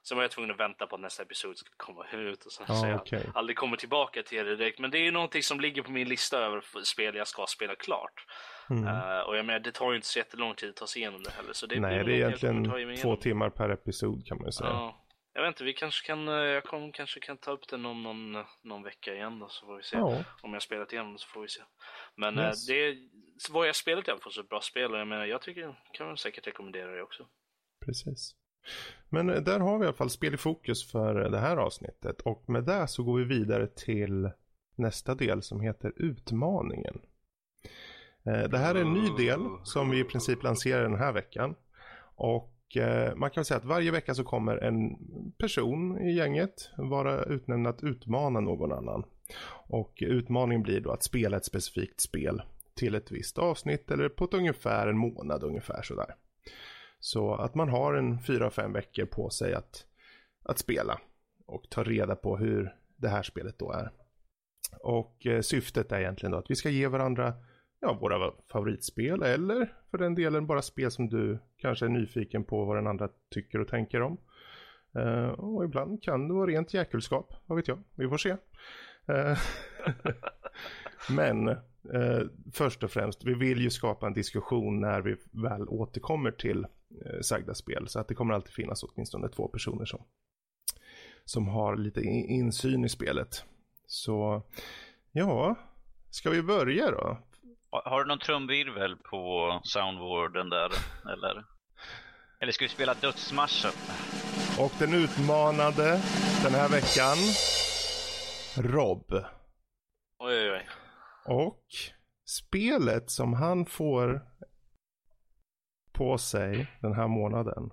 Sen 0.03 0.17
var 0.17 0.25
jag 0.25 0.31
tvungen 0.31 0.51
att 0.51 0.61
vänta 0.61 0.87
på 0.87 0.95
att 0.95 1.01
nästa 1.01 1.23
episod 1.23 1.59
skulle 1.59 1.75
komma 1.77 2.07
ut. 2.13 2.45
Och 2.45 2.53
så, 2.53 2.67
så 2.67 2.73
Ja, 2.73 2.89
jag 2.89 3.01
okej. 3.01 3.31
aldrig 3.35 3.57
kommer 3.57 3.77
tillbaka 3.77 4.23
till 4.23 4.45
det 4.47 4.57
direkt. 4.57 4.79
Men 4.79 4.91
det 4.91 4.99
är 4.99 5.03
ju 5.03 5.11
någonting 5.11 5.43
som 5.43 5.61
ligger 5.61 5.83
på 5.83 5.91
min 5.91 6.09
lista 6.09 6.39
över 6.39 6.85
spel 6.85 7.15
jag 7.15 7.29
ska 7.29 7.47
spela 7.47 7.75
klart. 7.75 8.27
Mm. 8.71 8.87
Eh, 8.87 9.21
och 9.21 9.37
jag 9.37 9.45
menar, 9.47 9.61
det 9.61 9.73
tar 9.73 9.91
ju 9.91 9.97
inte 9.97 10.09
så 10.09 10.19
jättelång 10.19 10.55
tid 10.55 10.71
att 10.71 10.77
ta 10.77 10.87
sig 10.87 11.03
igenom 11.03 11.23
det 11.23 11.31
heller. 11.31 11.53
Så 11.53 11.67
det 11.67 11.81
Nej, 11.81 12.05
det 12.05 12.13
är 12.13 12.17
egentligen 12.17 12.97
två 13.03 13.17
timmar 13.17 13.51
per 13.51 13.69
episod 13.71 14.27
kan 14.27 14.37
man 14.39 14.47
ju 14.47 14.53
säga. 14.53 14.71
Ja. 14.71 15.07
Jag 15.33 15.43
vet 15.43 15.49
inte, 15.49 15.65
vi 15.65 15.73
kanske 15.73 16.07
kan, 16.07 16.29
eh, 16.29 16.35
jag 16.35 16.65
kom, 16.65 16.93
kanske 16.93 17.21
kan 17.21 17.37
ta 17.39 17.51
upp 17.51 17.69
det 17.69 17.77
någon, 17.77 18.03
någon, 18.03 18.45
någon 18.63 18.83
vecka 18.83 19.15
igen 19.15 19.39
då, 19.39 19.49
så 19.49 19.67
får 19.67 19.77
vi 19.77 19.83
se. 19.83 19.97
Ja. 19.97 20.25
Om 20.43 20.53
jag 20.53 20.63
spelat 20.63 20.93
igenom 20.93 21.19
så 21.19 21.29
får 21.29 21.41
vi 21.43 21.49
se. 21.49 21.61
Men 22.15 22.39
Yes. 22.39 22.69
eh, 22.69 22.75
det 22.75 22.85
är, 22.87 22.97
så 23.39 23.53
vad 23.53 23.69
jag 23.69 23.77
spelat 23.77 24.09
i 24.09 24.11
alla 24.11 24.21
fall 24.21 24.33
så 24.33 24.43
bra 24.43 24.61
spel 24.61 24.93
och 24.95 25.01
jag 25.01 25.07
menar, 25.09 25.25
jag 25.27 25.43
tycker, 25.43 25.75
kan 25.93 26.07
man 26.07 26.17
säkert 26.17 26.47
rekommendera 26.47 26.91
det 26.91 27.03
också. 27.03 27.27
Precis. 27.91 28.35
Men 29.09 29.31
eh, 29.31 29.43
där 29.43 29.61
har 29.61 29.79
vi 29.79 29.85
i 29.85 29.87
alla 29.87 29.97
fall 29.97 30.11
spel 30.11 30.35
i 30.35 30.37
fokus 30.37 30.91
för 30.91 31.25
eh, 31.25 31.31
det 31.31 31.39
här 31.39 31.57
avsnittet. 31.57 32.21
Och 32.21 32.45
med 32.49 32.65
det 32.65 32.89
så 32.89 33.03
går 33.03 33.19
vi 33.19 33.25
vidare 33.25 33.67
till 33.67 34.31
nästa 34.77 35.15
del 35.15 35.43
som 35.43 35.61
heter 35.61 35.93
Utmaningen. 35.97 37.01
Eh, 38.25 38.49
det 38.49 38.59
här 38.59 38.75
är 38.75 38.81
en 38.81 38.93
ny 38.93 39.09
del 39.25 39.41
som 39.65 39.91
vi 39.91 40.01
i 40.01 40.05
princip 40.05 40.43
lanserar 40.43 40.83
den 40.83 40.99
här 40.99 41.13
veckan. 41.13 41.55
Och 42.15 42.57
man 43.17 43.31
kan 43.31 43.45
säga 43.45 43.59
att 43.59 43.65
varje 43.65 43.91
vecka 43.91 44.15
så 44.15 44.25
kommer 44.25 44.57
en 44.57 44.97
person 45.39 45.99
i 45.99 46.13
gänget 46.13 46.71
vara 46.77 47.25
utnämnd 47.25 47.67
att 47.67 47.83
utmana 47.83 48.41
någon 48.41 48.73
annan. 48.73 49.05
Och 49.69 49.99
utmaningen 50.01 50.63
blir 50.63 50.81
då 50.81 50.91
att 50.91 51.05
spela 51.05 51.37
ett 51.37 51.45
specifikt 51.45 52.01
spel 52.01 52.43
till 52.75 52.95
ett 52.95 53.11
visst 53.11 53.39
avsnitt 53.39 53.91
eller 53.91 54.09
på 54.09 54.25
ett 54.25 54.35
ungefär 54.35 54.87
en 54.87 54.99
månad 54.99 55.45
ungefär 55.45 55.83
sådär. 55.83 56.15
Så 57.01 57.35
att 57.35 57.55
man 57.55 57.69
har 57.69 57.95
en 57.95 58.23
fyra, 58.23 58.51
fem 58.51 58.73
veckor 58.73 59.05
på 59.05 59.31
sig 59.31 59.55
att, 59.55 59.87
att 60.43 60.59
spela 60.59 61.01
och 61.47 61.71
ta 61.71 61.83
reda 61.83 62.17
på 62.17 62.37
hur 62.37 62.75
det 62.97 63.09
här 63.09 63.23
spelet 63.23 63.59
då 63.59 63.73
är. 63.73 63.91
Och 64.81 65.27
eh, 65.27 65.41
syftet 65.41 65.93
är 65.93 66.01
egentligen 66.01 66.33
då 66.33 66.39
att 66.39 66.51
vi 66.51 66.57
ska 66.57 66.71
ge 66.71 66.87
varandra 66.87 67.35
ja, 67.81 67.99
våra 68.01 68.33
favoritspel 68.53 69.23
eller 69.23 69.73
för 69.91 69.99
den 69.99 70.15
delen 70.15 70.47
bara 70.47 70.63
spel 70.63 70.91
som 70.91 71.09
du 71.09 71.39
kanske 71.57 71.85
är 71.85 71.91
nyfiken 71.91 72.45
på 72.45 72.65
vad 72.65 72.77
den 72.77 72.87
andra 72.87 73.09
tycker 73.31 73.61
och 73.61 73.69
tänker 73.69 74.03
om. 74.03 74.19
Eh, 74.95 75.29
och 75.29 75.65
ibland 75.65 76.03
kan 76.03 76.29
det 76.29 76.35
vara 76.35 76.51
rent 76.51 76.75
jäkelskap, 76.75 77.35
vad 77.47 77.57
vet 77.57 77.69
jag, 77.69 77.83
vi 77.95 78.09
får 78.09 78.19
se. 78.19 78.37
Eh, 79.07 79.39
Men 81.11 81.49
eh, 81.49 82.23
först 82.53 82.85
och 82.85 82.91
främst, 82.91 83.25
vi 83.25 83.35
vill 83.35 83.61
ju 83.61 83.71
skapa 83.71 84.07
en 84.07 84.13
diskussion 84.13 84.81
när 84.81 85.01
vi 85.01 85.17
väl 85.33 85.69
återkommer 85.69 86.31
till 86.31 86.67
eh, 87.07 87.21
sagda 87.21 87.55
spel. 87.55 87.89
Så 87.89 88.01
att 88.01 88.09
det 88.09 88.15
kommer 88.15 88.35
alltid 88.35 88.53
finnas 88.55 88.83
åtminstone 88.83 89.29
två 89.29 89.49
personer 89.49 89.85
som, 89.85 90.03
som 91.25 91.49
har 91.49 91.77
lite 91.77 92.01
in- 92.01 92.29
insyn 92.31 92.85
i 92.85 92.89
spelet. 92.89 93.45
Så 93.87 94.43
ja, 95.13 95.57
Ska 96.11 96.31
vi 96.31 96.43
börja 96.43 96.91
då? 96.91 97.19
Har, 97.71 97.83
har 97.91 98.05
du 98.05 98.09
någon 98.09 98.19
trumvirvel 98.19 98.97
på 98.97 99.61
soundboarden 99.65 100.51
där? 100.51 100.71
Eller? 101.13 101.45
Eller 102.41 102.53
ska 102.53 102.65
vi 102.65 102.69
spela 102.69 102.95
dödsmarschen? 102.95 103.71
Och 104.59 104.73
den 104.79 104.95
utmanade 104.95 106.03
den 106.45 106.55
här 106.55 106.69
veckan, 106.69 107.17
Rob. 108.73 109.13
Oj, 110.19 110.35
oj, 110.35 110.51
oj. 110.51 110.69
Och 111.27 111.65
spelet 112.25 113.11
som 113.11 113.33
han 113.35 113.67
får 113.67 114.23
på 115.93 116.19
sig 116.19 116.67
den 116.81 116.93
här 116.93 117.09
månaden 117.09 117.73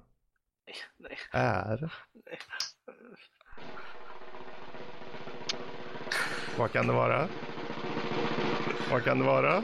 Nej, 0.66 0.76
nej. 0.98 1.18
är... 1.32 1.94
Vad 6.58 6.72
kan 6.72 6.88
det 6.88 6.94
vara? 6.94 7.28
Vad 8.92 9.04
kan 9.04 9.20
det 9.20 9.26
vara? 9.26 9.64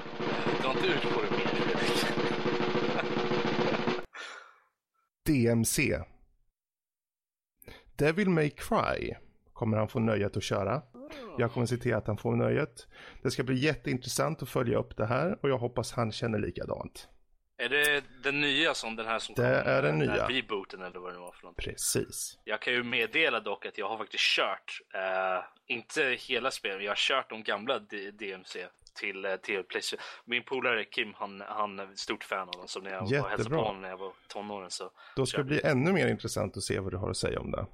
Dra 0.61 0.71
inte 0.71 0.87
ut 0.87 1.01
på 1.01 1.21
det 1.21 1.31
mer. 1.31 1.43
DMC. 5.25 5.99
Devil 7.95 8.29
May 8.29 8.49
Cry 8.49 9.15
kommer 9.53 9.77
han 9.77 9.87
få 9.87 9.99
nöjet 9.99 10.37
att 10.37 10.43
köra. 10.43 10.81
Jag 11.37 11.51
kommer 11.51 11.67
se 11.67 11.77
till 11.77 11.93
att 11.95 12.07
han 12.07 12.17
får 12.17 12.35
nöjet. 12.35 12.87
Det 13.21 13.31
ska 13.31 13.43
bli 13.43 13.55
jätteintressant 13.55 14.41
att 14.41 14.49
följa 14.49 14.77
upp 14.77 14.97
det 14.97 15.05
här 15.05 15.37
och 15.41 15.49
jag 15.49 15.57
hoppas 15.57 15.91
han 15.91 16.11
känner 16.11 16.39
likadant. 16.39 17.09
Är 17.57 17.69
det 17.69 18.03
den 18.23 18.41
nya 18.41 18.73
som 18.73 18.95
den 18.95 19.05
här 19.05 19.19
som 19.19 19.35
Det 19.35 19.45
är 19.47 19.81
den 19.81 20.01
här 20.01 20.07
nya. 20.07 20.27
Rebooten 20.27 20.81
eller 20.81 20.99
vad 20.99 21.13
det 21.13 21.19
var 21.19 21.31
för 21.31 21.47
något. 21.47 21.57
Precis. 21.57 22.37
Jag 22.43 22.61
kan 22.61 22.73
ju 22.73 22.83
meddela 22.83 23.39
dock 23.39 23.65
att 23.65 23.77
jag 23.77 23.89
har 23.89 23.97
faktiskt 23.97 24.23
kört, 24.23 24.79
eh, 24.93 25.43
inte 25.67 26.17
hela 26.19 26.51
spelet, 26.51 26.77
men 26.77 26.85
jag 26.85 26.91
har 26.91 26.95
kört 26.95 27.29
de 27.29 27.43
gamla 27.43 27.79
D- 27.79 28.11
DMC 28.11 28.67
till, 28.99 29.25
eh, 29.25 29.35
till 29.35 29.63
Playstation. 29.63 30.03
Min 30.25 30.43
polare 30.43 30.83
Kim, 30.83 31.13
han, 31.15 31.43
han 31.47 31.79
är 31.79 31.87
stort 31.95 32.23
fan 32.23 32.47
av 32.47 32.53
dem, 32.53 32.67
så 32.67 32.81
när 32.81 32.91
jag 32.91 32.99
var 32.99 33.05
och 33.05 33.11
hälsade 33.11 33.31
Jättebra. 33.37 33.57
på 33.59 33.65
honom 33.65 33.81
när 33.81 33.89
jag 33.89 33.97
var 33.97 34.11
tonåren 34.27 34.71
så 34.71 34.91
Då 35.15 35.25
ska 35.25 35.37
det 35.37 35.43
bli 35.43 35.61
ännu 35.63 35.93
mer 35.93 36.07
intressant 36.07 36.57
att 36.57 36.63
se 36.63 36.79
vad 36.79 36.91
du 36.93 36.97
har 36.97 37.09
att 37.09 37.17
säga 37.17 37.39
om 37.39 37.51
det. 37.51 37.65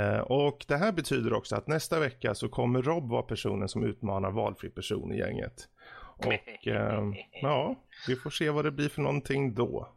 Eh, 0.00 0.18
och 0.20 0.64
det 0.68 0.76
här 0.76 0.92
betyder 0.92 1.32
också 1.32 1.56
att 1.56 1.66
nästa 1.66 2.00
vecka 2.00 2.34
så 2.34 2.48
kommer 2.48 2.82
Rob 2.82 3.10
vara 3.10 3.22
personen 3.22 3.68
som 3.68 3.84
utmanar 3.84 4.30
valfri 4.30 4.70
person 4.70 5.12
i 5.12 5.18
gänget. 5.18 5.68
Och 6.16 6.66
eh, 6.66 7.02
ja, 7.42 7.74
vi 8.08 8.16
får 8.16 8.30
se 8.30 8.50
vad 8.50 8.64
det 8.64 8.70
blir 8.70 8.88
för 8.88 9.02
någonting 9.02 9.54
då. 9.54 9.88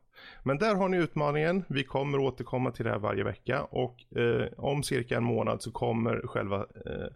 Men 0.43 0.57
där 0.57 0.75
har 0.75 0.89
ni 0.89 0.97
utmaningen. 0.97 1.63
Vi 1.69 1.83
kommer 1.83 2.19
återkomma 2.19 2.71
till 2.71 2.85
det 2.85 2.91
här 2.91 2.99
varje 2.99 3.23
vecka 3.23 3.63
och 3.63 4.17
eh, 4.17 4.47
om 4.57 4.83
cirka 4.83 5.17
en 5.17 5.23
månad 5.23 5.61
så 5.61 5.71
kommer 5.71 6.27
själva 6.27 6.65
eh, 6.85 7.07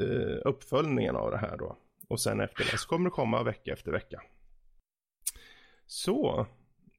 eh, 0.00 0.38
uppföljningen 0.44 1.16
av 1.16 1.30
det 1.30 1.38
här 1.38 1.56
då. 1.56 1.76
Och 2.08 2.20
sen 2.20 2.40
efter 2.40 2.64
det 2.64 2.78
så 2.78 2.88
kommer 2.88 3.04
det 3.04 3.14
komma 3.14 3.42
vecka 3.42 3.72
efter 3.72 3.92
vecka. 3.92 4.22
Så, 5.86 6.46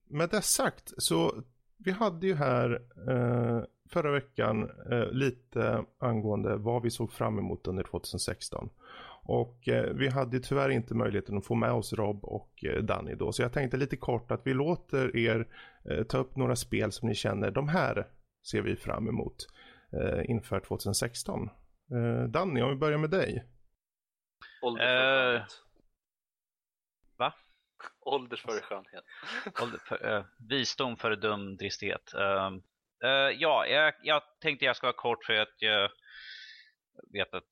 med 0.09 0.29
det 0.29 0.41
sagt 0.41 0.93
så 0.97 1.43
vi 1.77 1.91
hade 1.91 2.27
ju 2.27 2.35
här 2.35 2.81
eh, 3.09 3.63
förra 3.89 4.11
veckan 4.11 4.69
eh, 4.91 5.11
lite 5.11 5.85
angående 5.99 6.55
vad 6.55 6.81
vi 6.81 6.91
såg 6.91 7.11
fram 7.11 7.39
emot 7.39 7.67
under 7.67 7.83
2016. 7.83 8.69
Och 9.27 9.67
eh, 9.67 9.93
vi 9.93 10.07
hade 10.07 10.39
tyvärr 10.39 10.69
inte 10.69 10.93
möjligheten 10.93 11.37
att 11.37 11.45
få 11.45 11.55
med 11.55 11.71
oss 11.71 11.93
Rob 11.93 12.25
och 12.25 12.63
eh, 12.63 12.83
Danny 12.83 13.15
då. 13.15 13.31
Så 13.31 13.41
jag 13.41 13.53
tänkte 13.53 13.77
lite 13.77 13.97
kort 13.97 14.31
att 14.31 14.41
vi 14.47 14.53
låter 14.53 15.17
er 15.17 15.47
eh, 15.89 16.03
ta 16.03 16.17
upp 16.17 16.35
några 16.35 16.55
spel 16.55 16.91
som 16.91 17.09
ni 17.09 17.15
känner, 17.15 17.51
de 17.51 17.67
här 17.67 18.07
ser 18.51 18.61
vi 18.61 18.75
fram 18.75 19.07
emot 19.07 19.35
eh, 19.93 20.29
inför 20.29 20.59
2016. 20.59 21.49
Eh, 21.91 22.23
Danny, 22.29 22.61
om 22.61 22.69
vi 22.69 22.75
börjar 22.75 22.97
med 22.97 23.09
dig. 23.09 23.43
ålder 24.61 24.85
före 24.85 25.33
Eh, 25.35 25.39
skönhet. 25.39 25.51
va? 27.17 27.33
Ålder 28.01 28.37
före 28.37 28.61
skönhet. 28.61 29.03
Ålder 29.63 29.79
för, 29.87 30.15
eh, 30.17 30.25
visdom 30.49 30.97
för 30.97 31.15
dum 31.15 31.57
dristhet. 31.57 32.13
Ehm, 32.13 32.55
eh, 33.03 33.09
ja, 33.39 33.65
jag, 33.67 33.93
jag 34.03 34.21
tänkte 34.41 34.65
jag 34.65 34.75
ska 34.75 34.87
vara 34.87 34.95
kort 34.95 35.23
för 35.25 35.33
att 35.33 35.55
jag 35.59 35.89
vet 37.13 37.33
att 37.33 37.51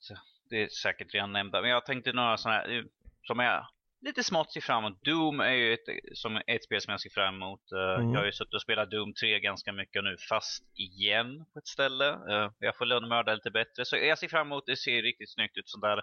det 0.49 0.63
är 0.63 0.67
säkert 0.67 1.13
redan 1.13 1.31
nämnda, 1.31 1.61
men 1.61 1.69
jag 1.69 1.85
tänkte 1.85 2.13
några 2.13 2.37
sådana 2.37 2.59
här 2.59 2.83
som 3.27 3.39
är 3.39 3.63
lite 4.05 4.23
smått 4.23 4.53
ser 4.53 4.61
fram 4.61 4.85
emot. 4.85 5.03
Doom 5.03 5.39
är 5.39 5.51
ju 5.51 5.73
ett, 5.73 5.87
som 6.13 6.41
ett 6.47 6.63
spel 6.63 6.81
som 6.81 6.91
jag 6.91 7.01
ser 7.01 7.09
fram 7.09 7.35
emot. 7.35 7.71
Eh, 7.71 7.99
mm. 7.99 8.13
Jag 8.13 8.19
har 8.19 8.25
ju 8.25 8.31
suttit 8.31 8.53
och 8.53 8.61
spelat 8.61 8.91
Doom 8.91 9.13
3 9.13 9.39
ganska 9.39 9.71
mycket 9.71 10.03
nu, 10.03 10.15
fast 10.29 10.63
igen 10.75 11.45
på 11.53 11.59
ett 11.59 11.67
ställe. 11.67 12.09
Eh, 12.09 12.51
jag 12.59 12.77
får 12.77 12.85
lönnmörda 12.85 13.33
lite 13.33 13.51
bättre, 13.51 13.85
så 13.85 13.97
jag 13.97 14.19
ser 14.19 14.27
fram 14.27 14.47
emot 14.47 14.63
det. 14.65 14.77
ser 14.77 15.01
riktigt 15.01 15.33
snyggt 15.33 15.57
ut 15.57 15.69
sådär. 15.69 16.01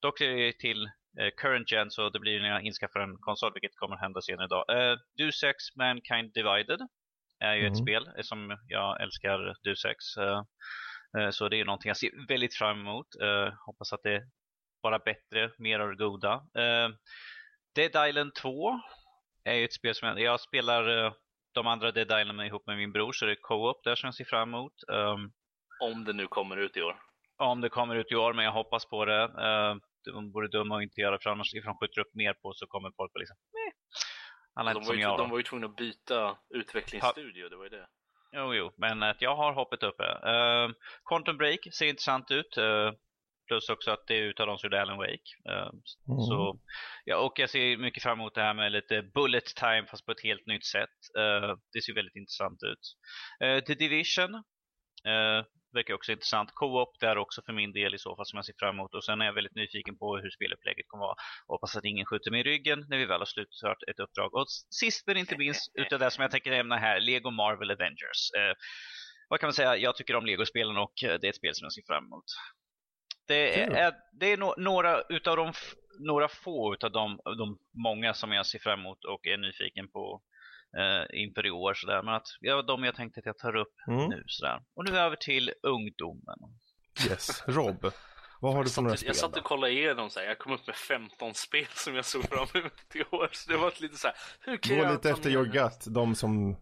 Dock 0.00 0.20
är 0.20 0.36
det 0.36 0.58
till 0.58 0.84
eh, 1.20 1.30
current 1.36 1.72
gen, 1.72 1.90
så 1.90 2.10
det 2.10 2.20
blir 2.20 2.40
när 2.40 2.48
jag 2.48 2.62
inskaffar 2.62 3.00
en 3.00 3.16
konsol, 3.16 3.52
vilket 3.54 3.76
kommer 3.76 3.96
hända 3.96 4.20
senare 4.22 4.44
idag. 4.44 4.64
Du 5.14 5.32
6 5.32 5.76
Mankind 5.76 6.32
Divided 6.32 6.80
är 7.40 7.54
ju 7.54 7.60
mm. 7.60 7.72
ett 7.72 7.78
spel 7.78 8.08
som 8.22 8.58
jag 8.68 9.02
älskar, 9.02 9.54
Du 9.62 9.76
6 9.76 9.94
så 11.30 11.48
det 11.48 11.60
är 11.60 11.64
någonting 11.64 11.88
jag 11.88 11.96
ser 11.96 12.28
väldigt 12.28 12.54
fram 12.54 12.80
emot. 12.80 13.06
Eh, 13.22 13.54
hoppas 13.66 13.92
att 13.92 14.02
det 14.02 14.22
bara 14.82 14.98
bättre, 14.98 15.50
mer 15.58 15.80
av 15.80 15.88
det 15.88 15.96
goda. 15.96 16.34
Uh, 16.34 16.94
Dead 17.74 18.08
Island 18.08 18.34
2 18.34 18.80
är 19.44 19.64
ett 19.64 19.72
spel 19.72 19.94
som 19.94 20.08
jag, 20.08 20.20
jag 20.20 20.40
spelar 20.40 21.04
eh, 21.04 21.12
de 21.52 21.66
andra 21.66 21.92
Dead 21.92 22.20
Island 22.20 22.42
ihop 22.42 22.66
med 22.66 22.76
min 22.76 22.92
bror 22.92 23.12
så 23.12 23.26
det 23.26 23.32
är 23.32 23.40
co-op 23.40 23.84
där 23.84 23.96
som 23.96 24.06
jag 24.06 24.14
ser 24.14 24.24
fram 24.24 24.48
emot. 24.48 24.72
Um, 24.88 25.32
Om 25.80 26.04
det 26.04 26.12
nu 26.12 26.26
kommer 26.26 26.56
ut 26.56 26.76
i 26.76 26.82
år. 26.82 26.96
om 27.36 27.60
det 27.60 27.68
kommer 27.68 27.96
ut 27.96 28.12
i 28.12 28.16
år, 28.16 28.32
men 28.32 28.44
jag 28.44 28.52
hoppas 28.52 28.84
på 28.84 29.04
det. 29.04 29.28
De 30.04 30.32
vore 30.32 30.48
dumma 30.48 30.76
att 30.76 30.82
inte 30.82 31.00
göra 31.00 31.18
för 31.18 31.30
annars 31.30 31.54
ifall 31.54 31.72
de 31.72 31.78
skjuter 31.78 32.00
upp 32.00 32.14
mer 32.14 32.34
på 32.34 32.52
så 32.54 32.66
kommer 32.66 32.92
folk 32.96 33.12
att 33.14 33.20
liksom. 33.20 33.36
Alla 34.54 34.70
är 34.70 34.74
De 34.74 34.84
var, 34.84 34.94
ju, 34.94 35.00
jag. 35.00 35.18
de 35.18 35.30
var 35.30 35.36
ju 35.36 35.42
tvungna 35.42 35.66
att 35.66 35.76
byta 35.76 36.38
utvecklingsstudio, 36.54 37.48
det 37.48 37.56
var 37.56 37.64
ju 37.64 37.70
det. 37.70 37.86
Jo, 38.36 38.54
jo, 38.54 38.70
men 38.76 39.02
att 39.02 39.22
jag 39.22 39.36
har 39.36 39.52
hoppet 39.52 39.82
uppe. 39.82 40.04
Uh, 40.04 40.70
Quantum 41.08 41.36
Break 41.36 41.60
ser 41.72 41.86
intressant 41.86 42.30
ut. 42.30 42.56
eh, 42.56 42.90
plus 43.48 43.68
också 43.68 43.90
att 43.90 44.06
det 44.06 44.14
är 44.14 44.22
utav 44.22 44.46
de 44.46 44.58
som 44.58 44.66
gjorde 44.66 44.82
Alan 44.82 44.98
Wake. 44.98 45.30
Eh, 45.50 45.70
Mm. 46.08 46.20
Så, 46.28 46.58
ja, 47.04 47.16
och 47.16 47.38
jag 47.38 47.50
ser 47.50 47.76
mycket 47.76 48.02
fram 48.02 48.18
emot 48.20 48.34
det 48.34 48.42
här 48.42 48.54
med 48.54 48.72
lite 48.72 49.02
bullet 49.02 49.44
time 49.44 49.86
fast 49.90 50.06
på 50.06 50.12
ett 50.12 50.22
helt 50.22 50.46
nytt 50.46 50.66
sätt. 50.66 50.96
Eh, 51.18 51.56
det 51.72 51.82
ser 51.82 51.94
väldigt 51.94 52.16
intressant 52.16 52.58
ut. 52.62 52.84
Uh, 53.44 53.60
The 53.60 53.74
Division 53.74 54.34
uh, 54.34 55.40
verkar 55.76 55.94
också 55.94 56.12
intressant. 56.12 56.50
Co-op 56.54 57.00
där 57.00 57.18
också 57.18 57.42
för 57.42 57.52
min 57.52 57.72
del 57.72 57.94
i 57.94 57.98
så 57.98 58.16
fall 58.16 58.26
som 58.26 58.36
jag 58.36 58.44
ser 58.44 58.54
fram 58.58 58.74
emot. 58.74 58.94
Och 58.94 59.04
sen 59.04 59.20
är 59.20 59.26
jag 59.26 59.32
väldigt 59.32 59.54
nyfiken 59.54 59.98
på 59.98 60.16
hur 60.16 60.30
spelupplägget 60.30 60.88
kommer 60.88 61.04
vara. 61.04 61.16
Hoppas 61.46 61.76
att 61.76 61.84
ingen 61.84 62.06
skjuter 62.06 62.30
mig 62.30 62.40
i 62.40 62.44
ryggen 62.44 62.86
när 62.88 62.96
vi 62.98 63.06
väl 63.06 63.20
har 63.20 63.26
slutfört 63.26 63.82
ett 63.90 64.00
uppdrag. 64.00 64.34
Och 64.34 64.46
sist 64.70 65.06
men 65.06 65.16
inte 65.16 65.36
minst 65.38 65.72
utav 65.82 65.98
det 65.98 66.10
som 66.10 66.22
jag 66.22 66.30
tänker 66.30 66.50
nämna 66.50 66.76
här, 66.76 67.00
Lego 67.00 67.30
Marvel 67.30 67.70
Avengers. 67.70 68.20
Eh, 68.38 68.54
vad 69.28 69.40
kan 69.40 69.46
man 69.46 69.54
säga? 69.54 69.76
Jag 69.76 69.96
tycker 69.96 70.16
om 70.16 70.26
Lego-spelen 70.26 70.76
och 70.76 71.04
eh, 71.04 71.18
det 71.20 71.26
är 71.26 71.30
ett 71.30 71.36
spel 71.36 71.54
som 71.54 71.64
jag 71.64 71.72
ser 71.72 71.82
fram 71.86 72.04
emot. 72.04 72.24
Det 73.28 73.60
är, 73.60 73.70
är, 73.70 73.94
det 74.12 74.32
är 74.32 74.36
no, 74.36 74.54
några 74.56 75.02
utav 75.08 75.36
de, 75.36 75.52
några 75.98 76.28
få 76.28 76.74
utav 76.74 76.92
de, 76.92 77.20
de 77.38 77.58
många 77.82 78.14
som 78.14 78.32
jag 78.32 78.46
ser 78.46 78.58
fram 78.58 78.80
emot 78.80 79.04
och 79.04 79.26
är 79.26 79.36
nyfiken 79.36 79.88
på 79.88 80.22
eh, 80.78 81.20
inför 81.22 81.46
i 81.46 81.50
år. 81.50 81.74
Sådär. 81.74 82.02
Men 82.02 82.14
att, 82.14 82.26
ja, 82.40 82.62
de 82.62 82.84
jag 82.84 82.94
tänkte 82.94 83.20
att 83.20 83.26
jag 83.26 83.38
tar 83.38 83.56
upp 83.56 83.74
Mm. 83.88 84.08
nu. 84.10 84.22
Sådär. 84.26 84.60
Och 84.76 84.84
nu 84.90 84.98
över 84.98 85.16
till 85.16 85.52
ungdomen. 85.62 86.38
Yes, 87.10 87.44
Rob. 87.46 87.92
Vad 88.40 88.54
har 88.54 88.62
du 88.64 88.68
Jag 88.68 88.74
för 88.74 88.82
några 88.82 88.92
satt, 88.92 88.98
spel? 89.00 89.08
jag 89.08 89.16
satt 89.16 89.36
och 89.36 89.44
kollade 89.44 89.72
igenom 89.72 90.10
så 90.10 90.20
här. 90.20 90.26
jag 90.26 90.38
kom 90.38 90.52
upp 90.52 90.66
med 90.66 90.76
15 90.76 91.34
spel 91.34 91.66
som 91.70 91.94
jag 91.94 92.04
såg 92.04 92.24
fram 92.28 92.46
emot 92.54 92.94
i 92.94 93.04
år. 93.10 93.28
Så 93.32 93.50
det 93.50 93.56
var 93.56 93.72
lite 93.82 93.96
så 93.96 94.06
här, 94.08 94.16
hur 94.40 94.56
kan 94.56 94.76
Gå 94.76 94.82
jag 94.82 94.92
lite 94.92 95.10
efter 95.10 95.30
your 95.30 95.44
gut, 95.44 95.94
de 95.94 96.14
som, 96.14 96.56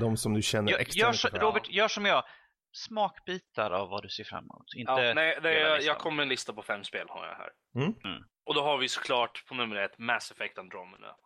de 0.00 0.16
som 0.16 0.34
du 0.34 0.42
känner 0.42 0.72
Gör, 0.72 0.78
extra 0.78 1.00
gör 1.00 1.12
så. 1.12 1.28
Robert, 1.28 1.70
gör 1.70 1.88
som 1.88 2.04
jag. 2.04 2.24
Smakbitar 2.76 3.70
av 3.70 3.88
vad 3.88 4.02
du 4.02 4.08
ser 4.08 4.24
fram 4.24 4.44
emot. 4.44 4.66
Inte 4.76 4.92
Ja, 4.92 5.14
nej, 5.14 5.38
nej, 5.42 5.54
jag, 5.60 5.82
jag 5.82 5.98
kom 5.98 6.16
med 6.16 6.22
en 6.22 6.28
lista 6.28 6.52
på 6.52 6.62
fem 6.62 6.84
spel 6.84 7.06
har 7.08 7.26
jag 7.26 7.34
här. 7.34 7.50
Mm. 7.76 7.94
Mm. 8.04 8.22
Och 8.46 8.54
då 8.54 8.62
har 8.62 8.78
vi 8.78 8.88
såklart 8.88 9.44
på 9.48 9.54
nummer 9.54 9.76
ett 9.76 9.98
Mass 9.98 10.30
Effect 10.30 10.58
Andromeda. 10.58 11.16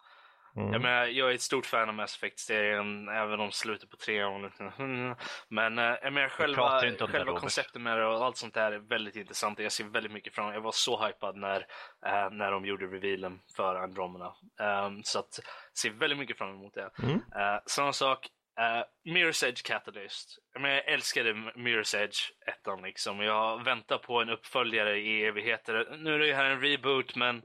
Mm. 0.58 0.72
Jag, 0.72 0.82
menar, 0.82 1.06
jag 1.06 1.30
är 1.30 1.34
ett 1.34 1.40
stort 1.40 1.66
fan 1.66 1.88
av 1.88 1.94
Mass 1.94 2.16
Effect-serien, 2.16 3.08
även 3.08 3.40
om 3.40 3.52
slutet 3.52 3.90
på 3.90 3.96
trean. 3.96 4.42
Men 5.48 5.78
eh, 5.78 5.94
jag 6.02 6.12
menar, 6.12 6.28
själva, 6.28 6.80
det, 6.80 6.96
själva 6.98 7.18
Robert. 7.18 7.40
konceptet 7.40 7.82
med 7.82 7.98
det 7.98 8.06
och 8.06 8.24
allt 8.24 8.36
sånt 8.36 8.54
där 8.54 8.72
är 8.72 8.78
väldigt 8.78 9.16
intressant. 9.16 9.58
Jag 9.58 9.72
ser 9.72 9.84
väldigt 9.84 10.12
mycket 10.12 10.34
fram 10.34 10.54
Jag 10.54 10.60
var 10.60 10.72
så 10.72 11.06
hypad 11.06 11.36
när, 11.36 11.60
eh, 12.06 12.30
när 12.30 12.50
de 12.50 12.66
gjorde 12.66 12.86
revealen 12.86 13.40
för 13.56 13.74
Andromeda. 13.74 14.34
Um, 14.86 15.02
så 15.04 15.18
att, 15.18 15.40
ser 15.78 15.90
väldigt 15.90 16.18
mycket 16.18 16.38
fram 16.38 16.50
emot 16.50 16.74
det. 16.74 16.90
Mm. 17.02 17.14
Uh, 17.14 17.60
samma 17.66 17.92
sak, 17.92 18.26
uh, 18.60 19.12
Mirror's 19.12 19.46
Edge 19.46 19.62
Catalyst. 19.62 20.38
Jag, 20.52 20.62
menar, 20.62 20.74
jag 20.74 20.88
älskade 20.88 21.32
Mirror's 21.32 21.96
Edge 21.96 22.18
ettan 22.46 22.82
liksom. 22.82 23.20
Jag 23.20 23.64
väntar 23.64 23.98
på 23.98 24.20
en 24.22 24.30
uppföljare 24.30 24.98
i 24.98 25.24
evigheter. 25.24 25.96
Nu 25.98 26.14
är 26.14 26.18
det 26.18 26.34
här 26.34 26.44
en 26.44 26.60
reboot, 26.60 27.16
men 27.16 27.42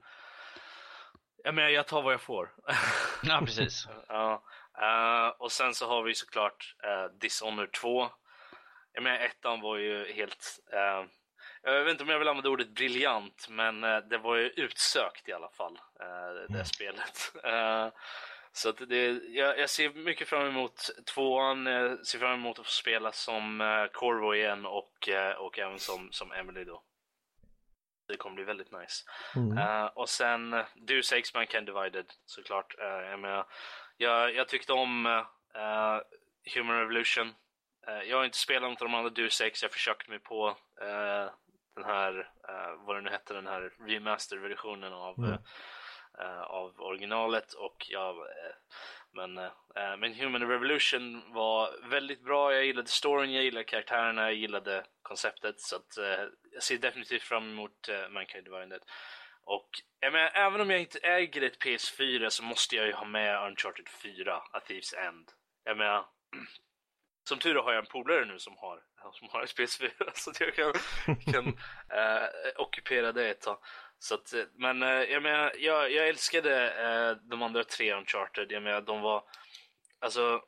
jag 1.44 1.56
menar, 1.56 1.70
jag 1.70 1.88
tar 1.88 2.02
vad 2.02 2.14
jag 2.14 2.22
får. 2.22 2.54
Ja, 3.24 3.40
precis. 3.46 3.88
Ja, 4.08 4.44
eh, 4.82 5.28
och 5.28 5.52
sen 5.52 5.74
så 5.74 5.88
har 5.88 6.04
vi 6.04 6.16
såklart 6.16 6.76
uh, 6.86 7.18
Dishonored 7.20 7.72
2. 7.72 8.10
Jag 8.94 9.04
menar, 9.04 9.18
ettan 9.20 9.62
var 9.62 9.78
ju 9.78 10.14
helt... 10.14 10.60
eh, 10.74 11.06
jag 11.64 11.84
vet 11.84 11.92
inte 11.92 12.04
om 12.04 12.10
jag 12.10 12.20
vill 12.20 12.28
använda 12.28 12.50
ordet 12.50 12.70
briljant, 12.70 13.48
men 13.50 13.82
det 13.82 14.18
var 14.18 14.36
ju 14.36 14.48
utsökt 14.50 15.30
i 15.30 15.34
alla 15.34 15.50
fall, 15.50 15.80
eh, 16.00 16.34
det 16.50 16.54
Mm. 16.54 16.66
spelet. 16.66 17.32
Så 18.56 18.70
att 18.70 18.78
det, 18.90 19.06
jag, 19.28 19.60
jag 19.60 19.70
ser 19.70 19.90
mycket 19.90 20.28
fram 20.28 20.48
emot 20.48 20.90
tvåan, 21.14 21.66
jag 21.66 22.08
ser 22.08 22.20
fram 22.20 22.34
emot 22.34 22.60
att 22.60 22.66
få 22.66 22.72
spela 22.72 23.12
som 23.12 23.60
Corvo 23.94 24.36
igen 24.36 24.66
och, 24.66 25.10
och 25.38 25.60
även 25.60 25.80
som, 25.80 26.12
som 26.12 26.32
Emily 26.32 26.64
då. 26.64 26.82
Det 28.08 28.18
kommer 28.18 28.36
bli 28.36 28.44
väldigt 28.44 28.72
nice. 28.72 29.04
Mm. 29.36 29.58
Eh, 29.58 29.86
och 29.86 30.10
sen 30.10 30.54
uh, 30.54 30.66
Deus 30.76 31.14
Ex 31.14 31.34
Mankind 31.34 31.66
Divided 31.66 32.06
såklart. 32.26 32.76
Uh, 32.80 32.86
jag, 33.10 33.20
menar, 33.20 33.46
jag, 33.98 34.36
jag 34.36 34.48
tyckte 34.48 34.74
om 34.74 35.06
eh, 35.06 36.00
Human 36.56 36.78
Revolution. 36.80 37.34
Eh, 37.88 38.02
jag 38.10 38.18
har 38.18 38.26
inte 38.26 38.38
spelat 38.38 38.70
något 38.70 38.82
av 38.82 38.88
de 38.88 38.96
andra 38.96 39.10
Deus 39.10 39.42
Ex. 39.42 39.64
Jag 39.64 39.72
försökte 39.72 40.10
mig 40.10 40.20
på 40.20 40.48
eh, 40.82 41.30
den 41.76 41.84
här, 41.86 42.32
eh, 42.50 42.86
vad 42.86 42.96
det 42.96 43.02
nu 43.02 43.10
hette, 43.10 43.34
den 43.34 43.48
här 43.48 43.74
remaster-versionen 43.88 44.94
av, 44.94 45.18
Mm. 45.20 45.38
eh, 46.20 46.42
av 46.42 46.80
originalet. 46.82 47.54
Och 47.54 47.86
jag, 47.90 48.18
eh, 48.18 48.56
men, 49.14 49.38
eh, 49.38 49.98
men 49.98 50.14
Human 50.14 50.50
Revolution 50.50 51.34
var 51.34 51.90
väldigt 51.90 52.24
bra. 52.24 52.54
Jag 52.54 52.66
gillade 52.66 52.88
storyn, 52.88 53.34
jag 53.34 53.44
gillade 53.44 53.64
karaktärerna, 53.64 54.22
jag 54.22 54.34
gillade 54.34 54.86
konceptet. 55.02 55.60
Så 55.60 55.76
att, 55.76 55.98
eh, 55.98 56.26
jag 56.52 56.64
ser 56.64 56.78
definitivt 56.78 57.22
fram 57.22 57.52
emot 57.52 57.90
uh, 57.90 58.10
Mankind 58.10 58.46
Divided. 58.46 58.82
Och 59.46 59.70
jag 60.00 60.14
menar, 60.14 60.32
även 60.34 60.62
om 60.62 60.70
jag 60.70 60.80
inte 60.80 61.00
äger 61.00 61.42
ett 61.42 61.64
PS4 61.64 62.30
så 62.30 62.44
måste 62.44 62.76
jag 62.76 62.88
ju 62.88 62.94
ha 62.94 63.06
med 63.06 63.48
Uncharted 63.48 63.90
4, 63.90 64.36
A 64.36 64.60
Thief's 64.68 64.96
End. 64.96 65.32
Jag 65.64 65.78
menar, 65.78 66.06
som 67.30 67.40
tur 67.40 67.58
är 67.58 67.64
har 67.64 67.74
jag 67.74 67.86
en 67.86 67.92
polare 67.92 68.26
nu 68.26 68.40
som 68.40 68.58
har, 68.58 68.80
som 69.12 69.30
har 69.32 69.44
ett 69.44 69.58
PS4 69.58 69.92
så 70.14 70.30
att 70.30 70.40
jag 70.40 70.56
kan, 70.56 70.74
kan 71.34 71.48
eh, 71.98 72.28
ockupera 72.56 73.12
det 73.12 73.30
ett 73.30 73.42
tag. 73.42 73.58
Så 74.04 74.16
att, 74.16 74.34
eh, 74.34 74.44
men 74.56 74.84
eh, 74.84 74.90
jag 74.90 75.24
menar, 75.24 75.52
jag, 75.60 75.92
jag 75.92 76.08
älskade 76.08 76.72
eh, 76.72 77.28
de 77.30 77.42
andra 77.42 77.64
tre 77.64 77.94
Uncharted. 77.94 78.52
Jag 78.52 78.64
menar, 78.64 78.82
de 78.82 79.02
var, 79.02 79.24
alltså, 80.00 80.42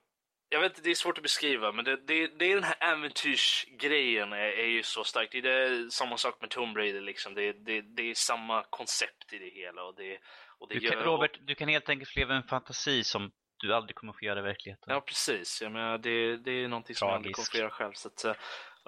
jag 0.49 0.59
vet 0.61 0.71
inte, 0.71 0.81
det 0.81 0.89
är 0.91 0.95
svårt 0.95 1.17
att 1.17 1.23
beskriva, 1.23 1.71
men 1.71 1.85
det, 1.85 1.95
det, 2.07 2.27
det 2.39 2.45
är 2.51 2.55
den 2.55 2.63
här 2.63 2.77
äventyrsgrejen 2.79 4.33
är, 4.33 4.37
är 4.37 4.65
ju 4.67 4.83
så 4.83 5.03
starkt. 5.03 5.31
Det 5.31 5.49
är 5.51 5.89
samma 5.89 6.17
sak 6.17 6.41
med 6.41 6.49
Tomb 6.49 6.77
Raider 6.77 7.01
liksom. 7.01 7.33
Det, 7.33 7.53
det, 7.53 7.81
det 7.81 8.09
är 8.09 8.13
samma 8.13 8.63
koncept 8.69 9.33
i 9.33 9.37
det 9.39 9.49
hela 9.49 9.83
och 9.83 9.95
det, 9.95 10.17
och 10.59 10.67
det 10.69 10.75
Du 10.79 10.89
kan, 10.89 10.97
gör- 10.99 11.05
Robert, 11.05 11.39
du 11.41 11.55
kan 11.55 11.67
helt 11.67 11.89
enkelt 11.89 12.15
leva 12.15 12.35
en 12.35 12.43
fantasi 12.43 13.03
som 13.03 13.31
du 13.57 13.73
aldrig 13.73 13.95
kommer 13.95 14.13
få 14.13 14.25
göra 14.25 14.39
i 14.39 14.43
verkligheten. 14.43 14.93
Ja, 14.93 15.01
precis. 15.01 15.61
Jag 15.61 15.71
menar, 15.71 15.97
det, 15.97 16.37
det 16.37 16.51
är 16.51 16.67
någonting 16.67 16.95
som 16.95 17.07
jag 17.07 17.15
aldrig 17.15 17.35
kommer 17.35 17.45
Tragiskt. 17.45 17.51
få 17.51 17.57
göra 17.57 17.69
själv. 17.69 17.93
Så 17.93 18.07
att, 18.07 18.37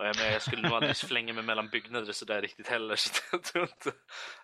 jag, 0.05 0.17
menar, 0.17 0.31
jag 0.31 0.41
skulle 0.41 0.61
nog 0.61 0.71
aldrig 0.73 0.97
flänga 0.97 1.33
mig 1.33 1.43
mellan 1.43 1.69
byggnader 1.69 2.11
sådär 2.11 2.41
riktigt 2.41 2.67
heller. 2.67 2.95
Så 3.31 3.37
tror 3.37 3.63
inte, 3.63 3.91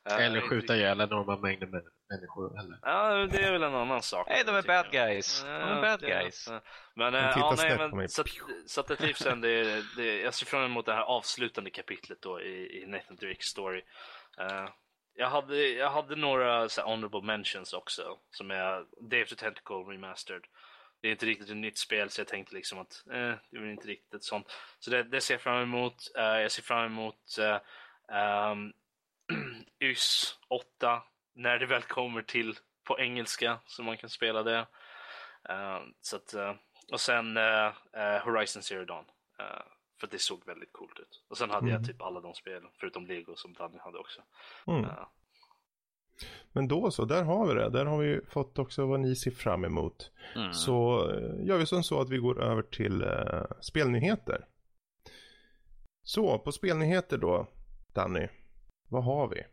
eh, 0.10 0.26
Eller 0.26 0.42
skjuta 0.42 0.76
ihjäl 0.76 1.02
enorma 1.02 1.38
mängder 1.38 1.68
med 1.68 1.84
människor 2.10 2.58
heller. 2.58 2.80
Ja, 2.82 3.28
det 3.32 3.38
är 3.44 3.52
väl 3.52 3.64
en 3.64 3.76
annan 3.76 4.02
sak. 4.02 4.28
Nej, 4.30 4.44
de 4.46 4.56
är 4.56 4.62
bad 4.62 4.92
guys. 4.92 5.42
De 5.44 5.50
är 5.50 5.82
bad 5.82 6.00
det 6.02 6.12
är- 6.12 6.22
guys. 6.22 6.50
Men, 6.96 7.14
De 7.14 7.20
äh, 7.20 7.34
tittar 7.34 7.70
ja, 7.70 7.78
nej, 7.78 7.90
men 7.96 8.10
så, 8.10 8.22
att- 8.22 8.28
så 8.68 8.82
att 8.82 8.88
det 8.88 8.96
typ 8.96 9.18
sen, 9.18 9.42
det, 9.42 9.82
det, 9.98 10.22
jag 10.22 10.34
ser 10.34 10.46
fram 10.46 10.64
emot 10.64 10.86
det 10.86 10.94
här 10.94 11.02
avslutande 11.04 11.70
kapitlet 11.70 12.22
då 12.22 12.42
i, 12.42 12.82
i 12.82 12.86
Nathan 12.88 13.16
Drake 13.16 13.44
story. 13.44 13.82
Eh, 14.40 14.70
jag, 15.16 15.30
hade, 15.30 15.68
jag 15.68 15.90
hade 15.90 16.16
några 16.16 16.70
så 16.70 16.82
här, 16.82 16.88
honorable 16.88 17.22
mentions 17.22 17.74
också, 17.74 18.18
som 18.32 18.52
är 18.52 18.86
Dave 19.10 19.26
the 19.26 19.36
Tentacle 19.36 19.76
Remastered. 19.76 20.42
Det 21.04 21.08
är 21.10 21.12
inte 21.12 21.26
riktigt 21.26 21.50
ett 21.50 21.58
nytt 21.58 21.78
spel 21.78 22.10
så 22.10 22.22
jag 22.22 22.28
tänkte 22.28 22.56
liksom 22.56 22.80
att 22.80 23.04
eh, 23.08 23.14
det 23.50 23.58
är 23.58 23.60
väl 23.60 23.70
inte 23.70 23.88
riktigt 23.88 24.14
ett 24.14 24.24
sånt. 24.24 24.52
Så 24.80 24.90
det, 24.92 25.04
det 25.04 25.22
ser 25.22 25.34
jag 25.34 25.42
fram 25.42 25.62
emot. 25.62 26.12
Eh, 26.18 26.24
jag 26.24 26.52
ser 26.52 26.64
fram 26.64 26.86
emot 26.86 27.38
uh, 27.40 27.58
um, 28.52 28.74
YS 29.80 30.38
8 30.48 31.04
när 31.36 31.60
det 31.60 31.66
väl 31.66 31.82
kommer 31.82 32.22
till 32.22 32.58
på 32.84 33.00
engelska 33.00 33.60
så 33.66 33.84
man 33.84 33.98
kan 33.98 34.10
spela 34.10 34.44
det. 34.44 34.68
Eh, 35.50 35.82
så 36.02 36.16
att, 36.16 36.34
eh, 36.34 36.54
och 36.92 37.02
sen 37.02 37.38
Horizon 38.24 38.64
Zero 38.64 38.86
Dawn. 38.86 39.06
för 40.00 40.08
det 40.08 40.20
såg 40.20 40.46
väldigt 40.46 40.74
coolt 40.74 41.00
ut. 41.00 41.24
Och 41.28 41.38
sen 41.38 41.50
hade 41.50 41.68
Mm. 41.68 41.74
jag 41.74 41.86
typ 41.88 42.02
alla 42.02 42.20
de 42.22 42.34
spelen, 42.34 42.70
förutom 42.80 43.06
Lego 43.06 43.36
som 43.36 43.54
Danny 43.54 43.78
hade 43.78 43.98
också. 43.98 44.22
Mm. 44.68 44.86
Men 46.54 46.68
då 46.68 46.92
så, 46.92 47.06
där 47.06 47.24
har 47.24 47.48
vi 47.48 47.54
det. 47.54 47.70
Där 47.70 47.86
har 47.86 47.98
vi 47.98 48.22
fått 48.30 48.60
också 48.60 48.86
vad 48.86 49.00
ni 49.00 49.16
ser 49.16 49.32
fram 49.32 49.66
emot. 49.66 50.12
Mm. 50.36 50.54
Så 50.54 51.10
eh, 51.12 51.48
gör 51.48 51.58
vi 51.58 51.66
som 51.66 51.84
så 51.84 52.02
att 52.02 52.10
vi 52.10 52.18
går 52.18 52.44
över 52.44 52.62
till 52.62 53.02
eh, 53.02 53.44
spelnyheter. 53.62 54.46
Så, 56.04 56.40
på 56.40 56.52
spelnyheter 56.52 57.18
då, 57.18 57.48
Danny. 57.94 58.28
Vad 58.90 59.04
har 59.04 59.28
vi? 59.28 59.44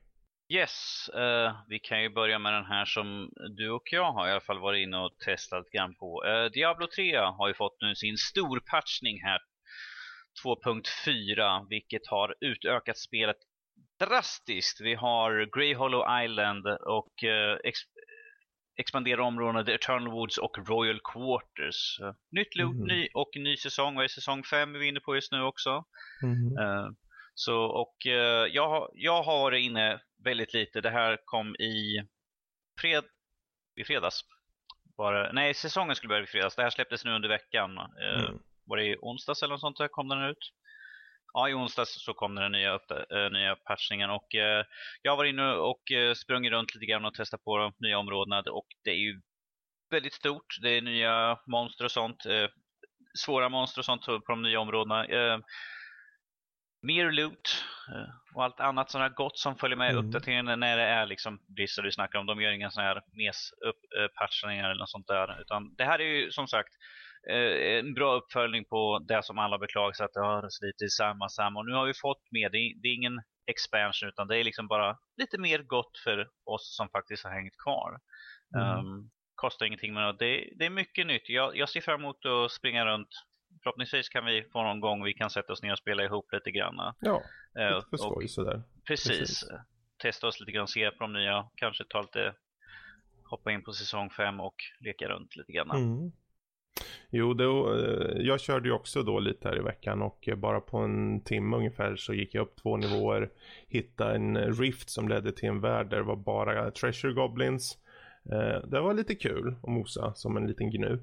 Yes, 0.55 1.09
eh, 1.09 1.57
vi 1.68 1.79
kan 1.79 2.03
ju 2.03 2.09
börja 2.09 2.38
med 2.38 2.53
den 2.53 2.64
här 2.64 2.85
som 2.85 3.31
du 3.57 3.70
och 3.70 3.92
jag 3.92 4.12
har 4.12 4.29
i 4.29 4.31
alla 4.31 4.40
fall 4.40 4.59
varit 4.59 4.83
inne 4.87 4.99
och 4.99 5.18
testat 5.18 5.70
grann 5.70 5.94
på. 5.94 6.25
Eh, 6.25 6.44
Diablo 6.44 6.87
3 6.87 7.16
har 7.16 7.49
ju 7.49 7.55
fått 7.55 7.77
nu 7.81 7.94
sin 7.94 8.16
storpatchning 8.16 9.23
här 9.23 9.38
2.4 10.44 11.66
vilket 11.68 12.07
har 12.07 12.35
utökat 12.40 12.99
spelet 12.99 13.37
drastiskt. 14.07 14.81
Vi 14.81 14.95
har 14.95 15.59
Grey 15.59 15.75
Hollow 15.75 16.23
Island 16.25 16.67
och 16.67 17.25
eh, 17.25 17.59
ex 17.65 17.79
expanderar 18.77 19.21
områdena 19.21 19.65
The 19.65 19.73
Eternal 19.75 20.11
Woods 20.13 20.39
och 20.39 20.69
Royal 20.69 21.01
Quarters. 21.05 21.99
Nytt 22.31 22.57
loot 22.57 22.77
Mhm. 22.77 22.87
ny, 22.87 23.09
och 23.15 23.31
ny 23.37 23.57
säsong. 23.57 23.95
Vad 23.95 24.05
är 24.05 24.09
säsong 24.09 24.43
5 24.45 24.75
är 24.75 24.79
vi 24.79 24.87
inne 24.89 25.01
på 25.01 25.15
just 25.15 25.33
nu 25.33 25.43
också? 25.43 25.85
Mhm. 26.23 26.59
Eh, 26.59 26.89
Så, 27.35 27.63
och 27.65 28.07
eh, 28.07 28.47
jag, 28.47 28.69
har- 28.69 28.91
jag 28.95 29.23
har 29.23 29.39
varit 29.41 29.65
inne 29.65 30.01
väldigt 30.25 30.55
lite. 30.55 30.81
Det 30.81 30.91
här 30.91 31.19
kom 31.25 31.57
i, 31.57 32.03
fred, 32.81 33.05
i 33.77 33.85
fredags. 33.85 34.21
Bara, 34.97 35.33
nej, 35.33 35.55
säsongen 35.55 35.97
skulle 35.97 36.09
börja 36.09 36.23
i 36.23 36.27
fredags. 36.27 36.57
Det 36.57 36.63
här 36.63 36.71
släpptes 36.71 37.05
nu 37.05 37.11
under 37.15 37.29
veckan. 37.29 37.79
Eh, 37.79 38.25
Mm. 38.25 38.39
Var 38.65 38.77
det 38.77 38.85
i 38.87 38.97
onsdags 39.01 39.43
eller 39.43 39.55
något 39.55 39.61
sånt 39.61 39.79
där 39.79 39.89
kom 39.89 40.09
den 40.09 40.23
ut? 40.23 40.53
Ja, 41.33 41.49
i 41.49 41.55
onsdags 41.55 42.05
så 42.05 42.14
kom 42.14 42.35
den 42.35 42.53
nya, 42.53 42.75
upp, 42.75 42.90
äh, 42.90 43.31
nya 43.33 43.57
patchningen 43.57 44.11
och 44.11 44.35
eh, 44.35 44.64
jag 45.03 45.16
var 45.16 45.25
inne 45.25 45.53
och 45.53 45.81
uh, 45.95 46.14
sprungit 46.14 46.53
runt 46.53 46.75
lite 46.75 46.87
grann 46.87 47.05
och 47.05 47.14
testat 47.14 47.45
på 47.45 47.59
de 47.59 47.73
nya 47.79 47.99
områdena 47.99 48.43
och 48.51 48.66
det 48.85 48.90
är 48.90 48.95
ju 48.95 49.21
väldigt 49.90 50.14
stort. 50.14 50.57
Det 50.62 50.71
är 50.71 50.83
nya 50.83 51.38
monster 51.47 51.85
och 51.85 51.90
sånt. 51.90 52.27
eh, 52.27 52.49
svåra 53.19 53.49
monster 53.49 53.81
och 53.81 53.85
sånt 53.85 54.07
på 54.07 54.23
de 54.29 54.43
nya 54.43 54.61
områdena. 54.61 55.07
Eh, 55.07 55.38
mer 56.83 57.11
loot 57.11 57.64
eh, 57.95 58.09
och 58.35 58.45
allt 58.45 58.61
annat 58.61 58.90
sådant 58.90 59.16
gott 59.16 59.38
som 59.38 59.57
följer 59.57 59.77
med 59.77 59.90
Mm. 59.90 60.07
uppdateringen 60.07 60.61
när 60.61 60.77
det 60.77 60.83
är 60.83 61.07
liksom 61.07 61.38
Blizzard 61.49 61.85
vi 61.85 61.93
snackar 61.93 62.19
om. 62.19 62.27
De 62.27 62.40
gör 62.43 62.53
inga 62.53 62.71
sådana 62.71 62.88
här 62.88 63.03
mes 63.12 63.53
upp, 63.53 63.81
eh, 63.99 64.07
patchningar 64.21 64.64
eller 64.71 64.79
något 64.79 64.90
sånt 64.90 65.07
där. 65.07 65.40
Utan 65.40 65.75
det 65.75 65.85
här 65.85 65.99
är 65.99 66.05
ju 66.05 66.31
som 66.31 66.49
sagt 66.49 66.75
eh, 66.75 66.81
en 67.28 67.94
bra 67.94 68.16
uppföljning 68.16 68.64
på 68.64 68.98
det 69.09 69.22
som 69.24 69.38
alla 69.38 69.59
beklagar 69.59 69.92
sig 69.92 70.04
att 70.04 70.12
det 70.12 70.20
har 70.20 70.66
lite 70.66 70.88
samma 70.88 71.28
samma. 71.28 71.61
Och 71.61 71.66
nu 71.66 71.72
har 71.72 71.87
vi 71.87 71.94
fått 71.94 72.22
med, 72.30 72.52
det 72.52 72.59
är, 72.59 72.83
det 72.83 72.88
är 72.88 72.94
ingen 72.94 73.22
expansion 73.46 74.09
utan 74.09 74.28
det 74.28 74.38
är 74.38 74.44
liksom 74.44 74.68
bara 74.68 74.98
lite 75.16 75.38
mer 75.38 75.62
gott 75.62 75.98
för 76.04 76.28
oss 76.44 76.76
som 76.76 76.88
faktiskt 76.88 77.24
har 77.24 77.30
hängt 77.30 77.56
kvar. 77.56 77.98
Mm. 78.56 78.78
Um, 78.78 79.11
kostar 79.35 79.66
ingenting 79.66 79.94
men 79.94 80.16
det, 80.16 80.48
det 80.56 80.66
är 80.66 80.70
mycket 80.70 81.06
nytt. 81.06 81.28
Jag, 81.28 81.56
jag 81.56 81.68
ser 81.68 81.80
fram 81.80 82.00
emot 82.00 82.26
att 82.26 82.52
springa 82.52 82.87
runt. 82.87 83.09
Förhoppningsvis 83.62 84.09
kan 84.09 84.24
vi 84.24 84.44
få 84.52 84.62
någon 84.62 84.80
gång 84.80 85.04
vi 85.04 85.14
kan 85.14 85.30
sätta 85.30 85.52
oss 85.52 85.62
ner 85.62 85.72
och 85.72 85.78
spela 85.78 86.04
ihop 86.04 86.33
lite 86.33 86.50
grann. 86.50 86.94
Ja, 87.00 87.22
Eh, 87.59 87.74
lite 87.76 87.87
för 87.90 87.96
skoj 87.96 88.28
sådär. 88.28 88.62
precis. 88.87 89.18
precis. 89.18 89.44
Testa 90.02 90.26
oss 90.26 90.40
lite 90.40 90.52
grann, 90.52 90.68
se 90.68 90.90
på 90.90 91.04
de 91.04 91.12
nya. 91.12 91.48
Kanske 91.54 91.85
ta 91.85 92.00
lite, 92.00 92.35
hoppa 93.24 93.52
in 93.52 93.64
på 93.64 93.72
säsong 93.72 94.11
5 94.11 94.40
och 94.40 94.54
leka 94.80 95.09
runt 95.09 95.37
lite 95.37 95.52
grann. 95.52 95.70
Mm. 95.70 96.12
Jo, 97.11 97.35
då, 97.35 97.75
eh, 97.75 98.16
jag 98.18 98.40
körde 98.40 98.68
ju 98.68 98.75
också 98.75 99.03
då 99.03 99.20
lite 99.20 99.49
här 99.49 99.59
i 99.59 99.62
veckan 99.62 100.03
och 100.03 100.29
eh, 100.29 100.37
bara 100.37 100.61
på 100.61 100.79
en 100.79 101.20
timme 101.20 101.57
ungefär 101.57 101.96
så 101.96 102.14
gick 102.14 102.35
jag 102.35 102.42
upp 102.42 102.57
två 102.62 102.77
nivåer. 102.77 103.31
Hittade 103.68 104.14
en 104.14 104.37
rift 104.37 104.90
som 104.90 105.09
ledde 105.09 105.33
till 105.33 105.49
en 105.49 105.61
värld 105.61 105.90
där 105.90 105.96
det 105.96 106.03
var 106.03 106.16
bara 106.16 106.70
treasure 106.70 107.12
goblins. 107.12 107.79
Eh, 108.33 108.68
det 108.68 108.81
var 108.81 108.94
lite 108.94 109.14
kul 109.14 109.55
att 109.62 109.68
mosa 109.68 110.14
som 110.14 110.37
en 110.37 110.46
liten 110.46 110.70
gnu. 110.70 110.99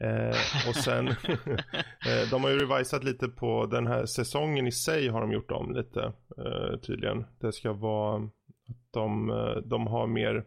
Eh, 0.00 0.68
och 0.68 0.74
sen, 0.74 1.08
eh, 2.06 2.30
de 2.30 2.44
har 2.44 2.50
ju 2.50 2.58
revisat 2.58 3.04
lite 3.04 3.28
på 3.28 3.66
den 3.66 3.86
här 3.86 4.06
säsongen 4.06 4.66
i 4.66 4.72
sig 4.72 5.08
har 5.08 5.20
de 5.20 5.32
gjort 5.32 5.50
om 5.50 5.74
lite 5.74 6.12
eh, 6.38 6.78
tydligen. 6.80 7.24
Det 7.40 7.52
ska 7.52 7.72
vara 7.72 8.16
att 8.16 8.92
de, 8.92 9.30
eh, 9.30 9.56
de 9.64 9.86
har 9.86 10.06
mer, 10.06 10.44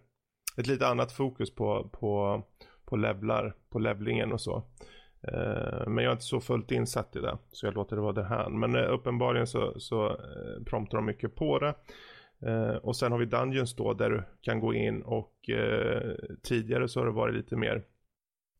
ett 0.57 0.67
lite 0.67 0.87
annat 0.87 1.11
fokus 1.11 1.55
på, 1.55 1.89
på 1.89 2.43
på 2.85 2.97
levlar, 2.97 3.55
på 3.69 3.79
levlingen 3.79 4.31
och 4.31 4.41
så. 4.41 4.63
Eh, 5.27 5.87
men 5.87 6.03
jag 6.03 6.11
är 6.11 6.11
inte 6.11 6.23
så 6.23 6.41
fullt 6.41 6.71
insatt 6.71 7.15
i 7.15 7.19
det, 7.19 7.37
så 7.51 7.65
jag 7.65 7.73
låter 7.73 7.95
det 7.95 8.01
vara 8.01 8.13
det 8.13 8.23
här. 8.23 8.49
Men 8.49 8.75
eh, 8.75 8.93
uppenbarligen 8.93 9.47
så, 9.47 9.79
så 9.79 10.09
eh, 10.09 10.63
promptar 10.65 10.97
de 10.97 11.05
mycket 11.05 11.35
på 11.35 11.59
det. 11.59 11.75
Och 12.81 12.95
sen 12.95 13.11
har 13.11 13.19
vi 13.19 13.25
Dungeons 13.25 13.75
då 13.75 13.93
där 13.93 14.09
du 14.09 14.23
kan 14.41 14.59
gå 14.59 14.73
in 14.73 15.01
och 15.01 15.49
tidigare 16.43 16.87
så 16.87 16.99
har 16.99 17.05
det 17.05 17.11
varit 17.11 17.35
lite 17.35 17.55
mer 17.55 17.83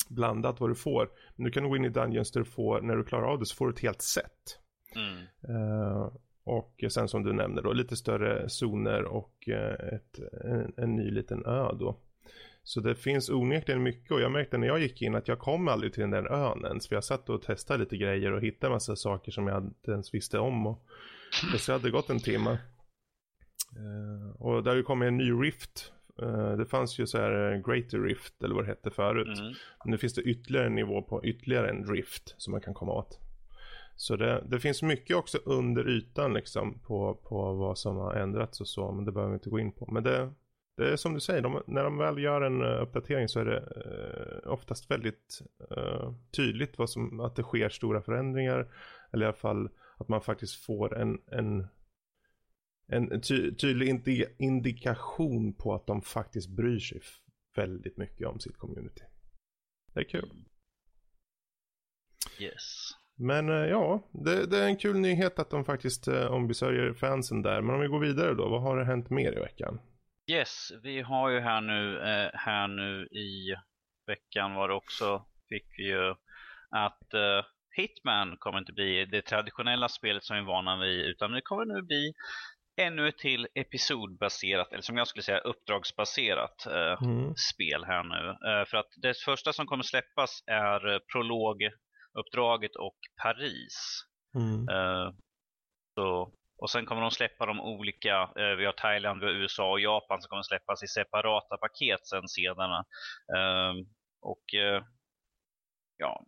blandat 0.09 0.59
vad 0.59 0.69
du 0.69 0.75
får. 0.75 1.09
Men 1.35 1.43
nu 1.43 1.51
kan 1.51 1.63
du 1.63 1.69
gå 1.69 1.75
in 1.75 1.85
i 1.85 1.89
Dungeons 1.89 2.31
där 2.31 2.39
du 2.39 2.45
får, 2.45 2.81
när 2.81 2.95
du 2.95 3.03
klarar 3.03 3.27
av 3.27 3.39
det 3.39 3.45
så 3.45 3.55
får 3.55 3.67
du 3.67 3.73
ett 3.73 3.79
helt 3.79 4.01
set. 4.01 4.59
Mm. 4.95 6.09
Och 6.43 6.83
sen 6.89 7.07
som 7.07 7.23
du 7.23 7.33
nämnde 7.33 7.61
då 7.61 7.73
lite 7.73 7.95
större 7.95 8.49
zoner 8.49 9.03
och 9.03 9.49
ett, 9.93 10.19
en, 10.43 10.73
en 10.77 10.95
ny 10.95 11.11
liten 11.11 11.45
ö 11.45 11.71
då. 11.79 11.97
Så 12.63 12.79
det 12.79 12.95
finns 12.95 13.29
onekligen 13.29 13.83
mycket 13.83 14.11
och 14.11 14.21
jag 14.21 14.31
märkte 14.31 14.57
när 14.57 14.67
jag 14.67 14.79
gick 14.79 15.01
in 15.01 15.15
att 15.15 15.27
jag 15.27 15.39
kom 15.39 15.67
aldrig 15.67 15.93
till 15.93 16.01
den 16.01 16.11
där 16.11 16.31
ön 16.31 16.65
ens. 16.65 16.87
För 16.87 16.95
jag 16.95 17.03
satt 17.03 17.29
och 17.29 17.41
testade 17.41 17.79
lite 17.79 17.97
grejer 17.97 18.31
och 18.31 18.41
hittade 18.41 18.73
massa 18.73 18.95
saker 18.95 19.31
som 19.31 19.47
jag 19.47 19.63
inte 19.63 19.91
ens 19.91 20.13
visste 20.13 20.39
om. 20.39 20.67
Och 20.67 20.85
det 21.51 21.67
hade 21.67 21.91
gått 21.91 22.09
en 22.09 22.19
timme. 22.19 22.57
Uh, 23.79 24.41
och 24.41 24.63
där 24.63 24.81
kom 24.81 25.01
en 25.01 25.17
ny 25.17 25.31
Rift. 25.31 25.93
Uh, 26.21 26.57
det 26.57 26.65
fanns 26.65 26.99
ju 26.99 27.07
så 27.07 27.17
här 27.17 27.63
Greater 27.67 27.99
Rift 27.99 28.43
eller 28.43 28.55
vad 28.55 28.63
det 28.63 28.67
hette 28.67 28.91
förut. 28.91 29.39
Mm. 29.39 29.53
Nu 29.85 29.97
finns 29.97 30.13
det 30.13 30.21
ytterligare 30.21 30.65
en 30.65 30.75
nivå 30.75 31.01
på 31.01 31.25
ytterligare 31.25 31.69
en 31.69 31.85
Rift 31.85 32.35
som 32.37 32.51
man 32.51 32.61
kan 32.61 32.73
komma 32.73 32.91
åt. 32.91 33.19
Så 33.95 34.15
det, 34.15 34.43
det, 34.47 34.59
finns 34.59 34.81
mycket 34.81 35.17
också 35.17 35.37
under 35.45 35.89
ytan 35.89 36.33
liksom 36.33 36.79
på, 36.79 37.13
på 37.13 37.53
vad 37.53 37.77
som 37.77 37.97
har 37.97 38.13
ändrats 38.13 38.61
och 38.61 38.67
så. 38.67 38.91
Men 38.91 39.05
det 39.05 39.11
behöver 39.11 39.31
vi 39.31 39.35
inte 39.35 39.49
gå 39.49 39.59
in 39.59 39.71
på. 39.71 39.91
Men 39.91 40.03
det, 40.03 40.33
det 40.75 40.91
är 40.91 40.95
som 40.95 41.13
du 41.13 41.19
säger, 41.19 41.41
de, 41.41 41.63
när 41.67 41.83
de 41.83 41.97
väl 41.97 42.23
gör 42.23 42.41
en 42.41 42.61
uh, 42.61 42.81
uppdatering 42.81 43.27
så 43.27 43.39
är 43.39 43.45
det 43.45 43.59
uh, 43.59 44.51
oftast 44.51 44.91
väldigt 44.91 45.41
uh, 45.77 46.13
tydligt 46.35 46.77
vad 46.77 46.89
som, 46.89 47.19
att 47.19 47.35
det 47.35 47.43
sker 47.43 47.69
stora 47.69 48.01
förändringar. 48.01 48.73
Eller 49.11 49.25
i 49.25 49.27
alla 49.27 49.37
fall 49.37 49.69
att 49.97 50.07
man 50.07 50.21
faktiskt 50.21 50.65
får 50.65 50.97
en, 50.97 51.21
en, 51.27 51.67
en 52.87 53.21
ty, 53.21 53.55
tydlig 53.55 53.89
indi 53.89 54.25
indikation 54.39 55.53
på 55.53 55.73
att 55.73 55.87
de 55.87 56.01
faktiskt 56.01 56.49
bryr 56.49 56.79
sig 56.79 57.01
väldigt 57.55 57.97
mycket 57.97 58.27
om 58.27 58.39
sitt 58.39 58.57
community. 58.57 59.03
Det 59.93 59.99
är 59.99 60.03
kul. 60.03 60.45
Yes. 62.39 62.89
Men 63.15 63.47
ja, 63.47 64.09
det, 64.11 64.45
det, 64.45 64.57
är 64.57 64.67
en 64.67 64.77
kul 64.77 64.99
nyhet 64.99 65.39
att 65.39 65.49
de 65.49 65.65
faktiskt 65.65 66.07
ombesörjer 66.07 66.93
fansen 66.93 67.41
där. 67.41 67.61
Men 67.61 67.75
om 67.75 67.81
vi 67.81 67.87
går 67.87 67.99
vidare 67.99 68.33
då, 68.33 68.49
vad 68.49 68.61
har 68.61 68.77
det 68.77 68.85
hänt 68.85 69.09
mer 69.09 69.37
i 69.37 69.39
veckan? 69.39 69.79
Yes, 70.31 70.71
vi 70.83 71.01
har 71.01 71.29
ju 71.29 71.39
här 71.39 71.61
nu, 71.61 71.99
eh, 71.99 72.29
här 72.33 72.67
nu 72.67 73.05
i 73.05 73.55
veckan 74.07 74.53
var 74.53 74.67
det 74.67 74.73
också, 74.73 75.25
fick 75.49 75.65
vi 75.77 75.83
ju 75.87 76.15
att 76.69 77.13
eh, 77.13 77.45
Hitman 77.75 78.37
kommer 78.37 78.59
inte 78.59 78.73
bli 78.73 79.05
det 79.05 79.21
traditionella 79.21 79.89
spelet 79.89 80.23
som 80.23 80.35
vi 80.35 80.41
är 80.41 80.45
vana 80.45 80.77
vid, 80.77 81.05
utan 81.05 81.31
det 81.31 81.41
kommer 81.41 81.65
nu 81.65 81.81
bli 81.81 82.13
ännu 82.81 83.07
ett 83.07 83.17
till 83.17 83.47
episodbaserat, 83.55 84.71
eller 84.71 84.81
som 84.81 84.97
jag 84.97 85.07
skulle 85.07 85.23
säga 85.23 85.39
uppdragsbaserat 85.39 86.65
eh, 86.65 87.03
mm. 87.03 87.35
spel 87.35 87.83
här 87.85 88.03
nu. 88.03 88.29
Eh, 88.29 88.65
för 88.65 88.77
att 88.77 88.89
det 89.01 89.17
första 89.17 89.53
som 89.53 89.65
kommer 89.65 89.83
släppas 89.83 90.43
är 90.47 90.99
prologuppdraget 91.11 92.75
och 92.75 92.97
Paris. 93.23 94.05
Mm. 94.35 94.69
Eh, 94.69 95.13
så 95.95 96.33
och 96.57 96.69
sen 96.69 96.85
kommer 96.85 97.01
de 97.01 97.11
släppa 97.11 97.45
de 97.45 97.61
olika, 97.61 98.21
eh, 98.21 98.55
vi 98.57 98.65
har 98.65 98.73
Thailand, 98.73 99.19
vi 99.19 99.25
har 99.25 99.33
USA 99.33 99.71
och 99.71 99.79
Japan 99.79 100.21
som 100.21 100.29
kommer 100.29 100.43
släppas 100.43 100.83
i 100.83 100.87
separata 100.87 101.57
paket 101.57 102.07
sen 102.07 102.27
senare. 102.27 102.83
Eh, 103.37 103.73
och 104.21 104.53
eh, 104.53 104.83
ja, 105.97 106.25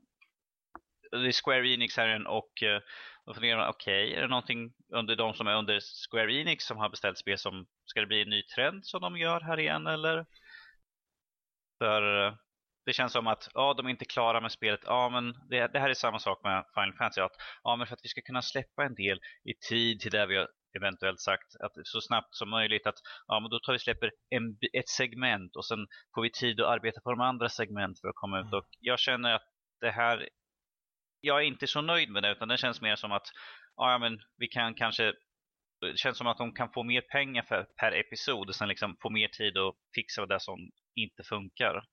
det 1.11 1.27
är 1.27 1.43
Square 1.43 1.67
Enix 1.67 1.97
här 1.97 2.27
och 2.27 2.63
eh, 2.63 2.81
då 3.25 3.33
funderar 3.33 3.57
man, 3.57 3.69
okej, 3.69 4.05
okay, 4.07 4.17
är 4.17 4.21
det 4.21 4.27
någonting 4.27 4.73
under 4.93 5.15
de 5.15 5.33
som 5.33 5.47
är 5.47 5.55
under 5.55 5.79
Square 6.09 6.33
Enix 6.33 6.65
som 6.65 6.77
har 6.77 6.89
beställt 6.89 7.17
spel 7.17 7.37
som, 7.37 7.65
ska 7.85 7.99
det 7.99 8.07
bli 8.07 8.21
en 8.21 8.29
ny 8.29 8.43
trend 8.43 8.85
som 8.85 9.01
de 9.01 9.17
gör 9.17 9.41
här 9.41 9.59
igen 9.59 9.87
eller? 9.87 10.25
För 11.77 12.27
eh, 12.27 12.33
det 12.85 12.93
känns 12.93 13.13
som 13.13 13.27
att 13.27 13.49
ja, 13.53 13.73
de 13.73 13.85
är 13.85 13.89
inte 13.89 14.05
klara 14.05 14.41
med 14.41 14.51
spelet. 14.51 14.79
Ja, 14.85 15.09
men 15.09 15.33
det, 15.49 15.67
det 15.67 15.79
här 15.79 15.89
är 15.89 15.93
samma 15.93 16.19
sak 16.19 16.43
med 16.43 16.65
Final 16.73 16.93
Fantasy. 16.93 17.21
Att, 17.21 17.35
ja, 17.63 17.75
men 17.75 17.87
för 17.87 17.93
att 17.93 18.03
vi 18.03 18.09
ska 18.09 18.21
kunna 18.21 18.41
släppa 18.41 18.83
en 18.83 18.95
del 18.95 19.19
i 19.43 19.53
tid 19.69 19.99
till 19.99 20.11
det 20.11 20.25
vi 20.25 20.37
har 20.37 20.47
eventuellt 20.77 21.19
sagt 21.19 21.55
att 21.59 21.71
så 21.83 22.01
snabbt 22.01 22.35
som 22.35 22.49
möjligt 22.49 22.87
att 22.87 22.99
ja, 23.27 23.39
men 23.39 23.49
då 23.49 23.59
tar 23.59 23.73
vi 23.73 23.79
släpper 23.79 24.11
en, 24.29 24.57
ett 24.73 24.89
segment 24.89 25.55
och 25.55 25.65
sen 25.65 25.87
får 26.15 26.21
vi 26.21 26.31
tid 26.31 26.61
att 26.61 26.67
arbeta 26.67 27.01
på 27.01 27.11
de 27.11 27.21
andra 27.21 27.49
segment 27.49 28.01
för 28.01 28.07
att 28.07 28.15
komma 28.15 28.39
ut. 28.39 28.45
Mm. 28.45 28.57
Och 28.57 28.67
jag 28.79 28.99
känner 28.99 29.33
att 29.33 29.47
det 29.81 29.91
här, 29.91 30.29
jag 31.21 31.37
är 31.41 31.45
inte 31.45 31.67
så 31.67 31.81
nöjd 31.81 32.09
med 32.09 32.23
det 32.23 32.31
utan 32.31 32.47
det 32.47 32.57
känns 32.57 32.81
mer 32.81 32.95
som 32.95 33.11
att 33.11 33.27
ja, 33.75 33.97
men 33.97 34.19
vi 34.37 34.47
kan 34.47 34.73
kanske 34.73 35.13
det 35.81 35.97
känns 35.97 36.17
som 36.17 36.27
att 36.27 36.37
de 36.37 36.53
kan 36.53 36.71
få 36.71 36.83
mer 36.83 37.01
pengar 37.01 37.43
för, 37.43 37.63
per 37.63 37.91
episod 37.91 38.49
och 38.49 38.55
sen 38.55 38.67
liksom 38.67 38.97
få 39.01 39.09
mer 39.09 39.27
tid 39.27 39.57
att 39.57 39.75
fixa 39.95 40.25
det 40.25 40.39
som 40.39 40.59
inte 40.95 41.23
funkar. 41.23 41.83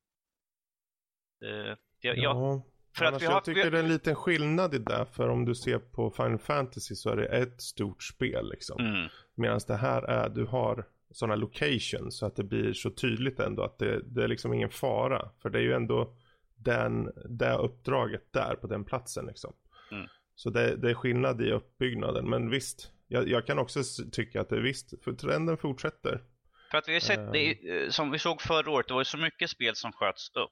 Uh, 1.42 1.76
jag, 2.00 2.18
ja. 2.18 2.62
För 2.96 3.04
att 3.04 3.22
vi 3.22 3.26
har, 3.26 3.32
jag 3.32 3.44
tycker 3.44 3.64
vi... 3.64 3.70
det 3.70 3.78
är 3.78 3.82
en 3.82 3.88
liten 3.88 4.14
skillnad 4.14 4.74
i 4.74 4.78
det. 4.78 5.06
För 5.12 5.28
om 5.28 5.44
du 5.44 5.54
ser 5.54 5.78
på 5.78 6.10
Final 6.10 6.38
Fantasy 6.38 6.94
så 6.94 7.10
är 7.10 7.16
det 7.16 7.26
ett 7.26 7.62
stort 7.62 8.02
spel 8.02 8.50
liksom. 8.50 8.80
Mm. 8.80 9.08
Medan 9.34 9.60
det 9.66 9.76
här 9.76 10.02
är, 10.02 10.28
du 10.28 10.44
har 10.44 10.84
sådana 11.10 11.34
locations 11.34 12.18
så 12.18 12.26
att 12.26 12.36
det 12.36 12.44
blir 12.44 12.72
så 12.72 12.90
tydligt 12.90 13.40
ändå 13.40 13.62
att 13.62 13.78
det, 13.78 14.00
det 14.04 14.24
är 14.24 14.28
liksom 14.28 14.52
ingen 14.52 14.70
fara. 14.70 15.28
För 15.42 15.50
det 15.50 15.58
är 15.58 15.62
ju 15.62 15.72
ändå 15.72 16.14
den, 16.56 17.10
det 17.24 17.54
uppdraget 17.54 18.32
där 18.32 18.54
på 18.54 18.66
den 18.66 18.84
platsen 18.84 19.26
liksom. 19.26 19.52
Mm. 19.90 20.06
Så 20.34 20.50
det, 20.50 20.76
det, 20.76 20.90
är 20.90 20.94
skillnad 20.94 21.42
i 21.42 21.52
uppbyggnaden. 21.52 22.30
Men 22.30 22.50
visst, 22.50 22.92
jag, 23.08 23.28
jag, 23.28 23.46
kan 23.46 23.58
också 23.58 23.82
tycka 24.12 24.40
att 24.40 24.48
det 24.48 24.56
är 24.56 24.60
visst, 24.60 25.04
för 25.04 25.12
trenden 25.12 25.56
fortsätter. 25.56 26.22
För 26.70 26.78
att 26.78 26.88
vi 26.88 26.92
har 26.92 27.00
sett, 27.00 27.32
det, 27.32 27.70
ehm. 27.70 27.90
som 27.90 28.10
vi 28.10 28.18
såg 28.18 28.42
förra 28.42 28.70
året, 28.70 28.88
det 28.88 28.94
var 28.94 29.00
ju 29.00 29.04
så 29.04 29.18
mycket 29.18 29.50
spel 29.50 29.76
som 29.76 29.92
sköts 29.92 30.30
upp. 30.36 30.50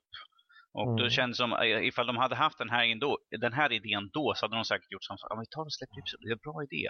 Och 0.72 0.86
mm. 0.86 0.96
då 0.96 1.08
känns 1.10 1.36
det 1.36 1.42
som, 1.42 1.52
eh, 1.52 1.86
ifall 1.86 2.06
de 2.06 2.16
hade 2.16 2.34
haft 2.34 2.58
den 2.58 2.70
här, 2.70 2.84
ändå, 2.84 3.18
den 3.40 3.52
här 3.52 3.72
idén 3.72 4.10
då 4.12 4.34
så 4.36 4.46
hade 4.46 4.56
de 4.56 4.64
säkert 4.64 4.92
gjort 4.92 5.04
som 5.04 5.18
så, 5.18 5.26
vi 5.40 5.46
tar 5.46 5.62
och 5.62 5.72
släpper 5.72 5.98
episod, 5.98 6.20
det 6.20 6.28
är 6.28 6.32
en 6.32 6.38
bra 6.52 6.62
idé. 6.62 6.88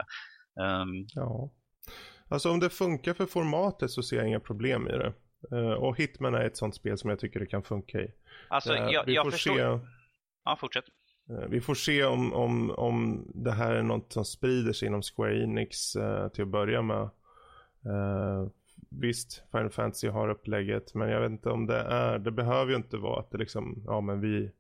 Um... 0.60 1.06
ja. 1.14 1.50
Alltså 2.28 2.50
om 2.50 2.60
det 2.60 2.70
funkar 2.70 3.14
för 3.14 3.26
formatet 3.26 3.90
så 3.90 4.02
ser 4.02 4.16
jag 4.16 4.28
inga 4.28 4.40
problem 4.40 4.88
i 4.88 4.92
det. 4.92 5.12
Uh, 5.52 5.72
och 5.72 5.98
Hitman 5.98 6.34
är 6.34 6.44
ett 6.44 6.56
sånt 6.56 6.74
spel 6.74 6.98
som 6.98 7.10
jag 7.10 7.18
tycker 7.18 7.40
det 7.40 7.46
kan 7.46 7.62
funka 7.62 8.00
i. 8.00 8.12
Alltså 8.48 8.72
uh, 8.72 8.90
jag, 8.90 9.04
vi 9.06 9.14
jag 9.14 9.24
får 9.24 9.30
förstår. 9.30 9.78
Se, 9.78 9.86
ja, 10.44 10.56
fortsätt. 10.60 10.84
Uh, 11.30 11.48
vi 11.48 11.60
får 11.60 11.74
se 11.74 12.04
om, 12.04 12.32
om, 12.32 12.70
om 12.70 13.30
det 13.34 13.52
här 13.52 13.74
är 13.74 13.82
något 13.82 14.12
som 14.12 14.24
sprider 14.24 14.72
sig 14.72 14.88
inom 14.88 15.02
Square 15.02 15.42
Enix 15.42 15.92
till 16.34 16.42
att 16.42 16.48
börja 16.48 16.82
med 16.82 17.10
visst, 18.90 19.44
Final 19.50 19.70
Fantasy 19.70 20.08
har 20.08 20.28
upplägget, 20.28 20.94
men 20.94 21.08
jag 21.08 21.20
vet 21.20 21.30
inte 21.30 21.50
om 21.50 21.66
det 21.66 21.80
är, 21.80 22.18
det 22.18 22.30
behöver 22.30 22.70
ju 22.70 22.76
inte 22.76 22.96
vara 22.96 23.20
att 23.20 23.30
det 23.30 23.38
liksom, 23.38 23.82
ja 23.86 24.00
men 24.00 24.20
vi, 24.20 24.50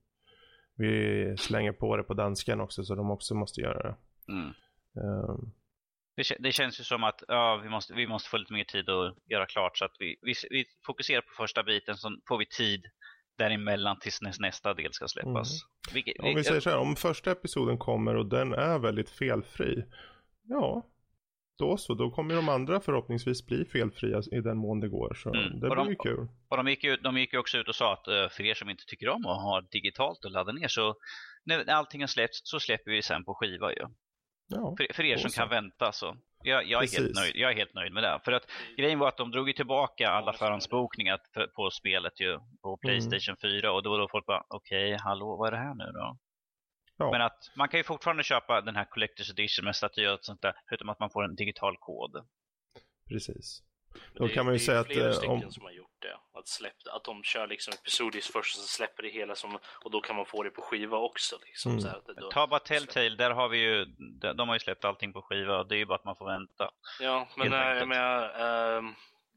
vi 0.76 1.34
slänger 1.36 1.72
på 1.72 1.96
det 1.96 2.02
på 2.02 2.14
dansken 2.14 2.60
också 2.60 2.84
så 2.84 2.94
de 2.94 3.10
också 3.10 3.34
måste 3.34 3.60
göra 3.60 3.82
det. 3.82 3.96
Mm. 4.32 4.52
Um. 4.94 5.52
Det, 6.16 6.36
det, 6.38 6.52
känns 6.52 6.80
ju 6.80 6.84
som 6.84 7.04
att 7.04 7.22
ja, 7.28 7.60
vi, 7.62 7.68
måste, 7.68 7.94
vi 7.94 8.06
måste 8.06 8.30
få 8.30 8.36
lite 8.36 8.52
mer 8.52 8.64
tid 8.64 8.88
att 8.88 9.16
göra 9.26 9.46
klart 9.46 9.78
så 9.78 9.84
att 9.84 9.96
vi, 9.98 10.16
vi, 10.22 10.34
vi 10.50 10.64
fokuserar 10.86 11.20
på 11.20 11.32
första 11.36 11.62
biten 11.62 11.96
så 11.96 12.16
får 12.28 12.38
vi 12.38 12.46
tid 12.46 12.84
däremellan 13.38 13.98
tills 13.98 14.20
nästa 14.40 14.74
del 14.74 14.92
ska 14.92 15.08
släppas. 15.08 15.62
Mm. 15.62 15.94
Vi, 15.94 16.02
vi, 16.22 16.28
om 16.28 16.34
vi 16.34 16.44
säger 16.44 16.60
så 16.60 16.70
här, 16.70 16.78
om 16.78 16.96
första 16.96 17.30
episoden 17.30 17.78
kommer 17.78 18.16
och 18.16 18.26
den 18.26 18.52
är 18.52 18.78
väldigt 18.78 19.10
felfri, 19.10 19.84
ja, 20.42 20.86
då 21.60 21.76
så, 21.76 21.94
då 21.94 22.10
kommer 22.10 22.34
de 22.34 22.48
andra 22.48 22.80
förhoppningsvis 22.80 23.46
bli 23.46 23.64
felfria 23.64 24.22
i 24.32 24.40
den 24.40 24.58
mån 24.58 24.80
det 24.80 24.88
går. 24.88 25.14
Så 25.14 25.34
mm. 25.34 25.60
det 25.60 25.68
blir 25.68 25.88
ju 25.88 25.96
kul. 25.96 26.28
Och 26.48 26.56
de 26.56 26.68
gick, 26.68 26.84
ju, 26.84 26.96
de 26.96 27.18
gick 27.18 27.32
ju 27.32 27.38
också 27.38 27.58
ut 27.58 27.68
och 27.68 27.74
sa 27.74 27.92
att 27.92 28.08
eh, 28.08 28.28
för 28.28 28.42
er 28.42 28.54
som 28.54 28.70
inte 28.70 28.84
tycker 28.86 29.08
om 29.08 29.26
att 29.26 29.42
ha 29.42 29.60
digitalt 29.60 30.24
och 30.24 30.30
ladda 30.30 30.52
ner 30.52 30.68
så 30.68 30.94
när 31.44 31.70
allting 31.70 32.00
har 32.00 32.08
släppts 32.08 32.40
så 32.44 32.60
släpper 32.60 32.90
vi 32.90 33.02
sen 33.02 33.24
på 33.24 33.34
skiva 33.34 33.72
ju. 33.72 33.84
Ja, 34.48 34.74
för, 34.78 34.94
för 34.94 35.04
er 35.04 35.16
som 35.16 35.30
så. 35.30 35.40
kan 35.40 35.48
vänta 35.48 35.92
så. 35.92 36.16
Jag, 36.42 36.66
jag 36.66 36.82
är 36.82 36.98
helt 36.98 37.14
nöjd, 37.14 37.32
jag 37.34 37.52
är 37.52 37.56
helt 37.56 37.74
nöjd 37.74 37.92
med 37.92 38.02
det. 38.02 38.20
För 38.24 38.32
att 38.32 38.46
grejen 38.76 38.98
var 38.98 39.08
att 39.08 39.16
de 39.16 39.30
drog 39.30 39.48
ju 39.48 39.52
tillbaka 39.52 40.08
alla 40.08 40.32
förhandsbokningar 40.32 41.18
på 41.56 41.70
spelet 41.70 42.20
ju 42.20 42.38
på 42.62 42.68
mm. 42.68 42.78
Playstation 42.80 43.36
mm. 43.44 43.60
4 43.60 43.72
och 43.72 43.82
då 43.82 43.90
var 43.90 43.98
då 43.98 44.08
folk 44.08 44.26
bara 44.26 44.44
okej, 44.48 44.94
okay, 44.94 44.98
hallå, 45.04 45.36
vad 45.36 45.48
är 45.48 45.52
det 45.52 45.62
här 45.66 45.74
nu 45.74 45.84
då? 45.84 46.16
Ja. 47.00 47.10
Men 47.10 47.22
att 47.22 47.50
man 47.54 47.68
kan 47.68 47.80
ju 47.80 47.84
fortfarande 47.84 48.22
köpa 48.22 48.60
den 48.60 48.76
här 48.76 48.84
Collector's 48.84 49.30
Edition 49.30 49.64
med 49.64 49.76
statyer 49.76 50.12
och 50.12 50.18
sånt 50.22 50.42
där, 50.42 50.54
förutom 50.68 50.88
att 50.88 51.00
man 51.00 51.10
får 51.10 51.24
en 51.24 51.34
digital 51.34 51.76
kod. 51.76 52.26
Precis. 53.08 53.62
Då 54.14 54.28
kan 54.28 54.44
man 54.44 54.54
ju 54.54 54.60
säga 54.60 54.80
att... 54.80 54.88
Det 54.88 54.92
är 54.92 54.96
flera 54.96 55.10
eh, 55.10 55.16
stycken 55.16 55.44
om... 55.44 55.52
som 55.52 55.62
har 55.62 55.70
gjort 55.70 55.96
det. 55.98 56.38
Att, 56.38 56.48
släpp, 56.48 56.74
att 56.90 57.04
de 57.04 57.22
kör 57.22 57.46
liksom 57.46 57.74
episodiskt 57.74 58.32
först 58.32 58.56
och 58.56 58.62
så 58.62 58.68
släpper 58.68 59.02
det 59.02 59.08
hela 59.08 59.34
som, 59.34 59.58
och 59.84 59.90
då 59.90 60.00
kan 60.00 60.16
man 60.16 60.26
få 60.26 60.42
det 60.42 60.50
på 60.50 60.62
skiva 60.62 60.98
också. 60.98 61.36
Liksom, 61.46 61.70
mm. 61.70 61.82
så 61.82 61.88
här, 61.88 62.00
då, 62.16 62.30
Ta 62.30 62.46
bara 62.46 62.60
Telltale, 62.60 63.16
där 63.16 63.30
har 63.30 63.48
vi 63.48 63.58
ju, 63.58 63.84
de 64.34 64.48
har 64.48 64.56
ju 64.56 64.60
släppt 64.60 64.84
allting 64.84 65.12
på 65.12 65.22
skiva 65.22 65.58
och 65.58 65.68
det 65.68 65.74
är 65.74 65.78
ju 65.78 65.86
bara 65.86 65.98
att 65.98 66.04
man 66.04 66.16
får 66.16 66.26
vänta. 66.26 66.70
Ja, 67.00 67.28
men 67.36 67.52
äh, 67.52 67.58
jag 67.58 67.88
menar, 67.88 68.22
äh, 68.76 68.82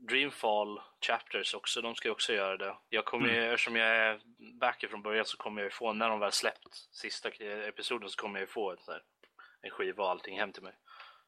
Dreamfall 0.07 0.81
Chapters 1.01 1.53
också, 1.53 1.81
de 1.81 1.95
ska 1.95 2.07
ju 2.07 2.11
också 2.11 2.33
göra 2.33 2.57
det. 2.57 2.77
Jag 2.89 3.05
kommer 3.05 3.29
mm. 3.29 3.35
ju, 3.35 3.53
eftersom 3.53 3.75
jag 3.75 3.87
är 3.87 4.21
backer 4.59 4.87
från 4.87 5.01
början 5.01 5.25
så 5.25 5.37
kommer 5.37 5.61
jag 5.61 5.65
ju 5.65 5.71
få, 5.71 5.93
när 5.93 6.09
de 6.09 6.19
väl 6.19 6.31
släppt 6.31 6.75
sista 6.91 7.29
episoden 7.29 8.09
så 8.09 8.21
kommer 8.21 8.39
jag 8.39 8.47
ju 8.47 8.51
få 8.51 8.71
ett, 8.71 8.85
där, 8.85 9.01
en 9.61 9.71
skiva 9.71 10.03
och 10.03 10.09
allting 10.09 10.39
hem 10.39 10.51
till 10.51 10.63
mig. 10.63 10.73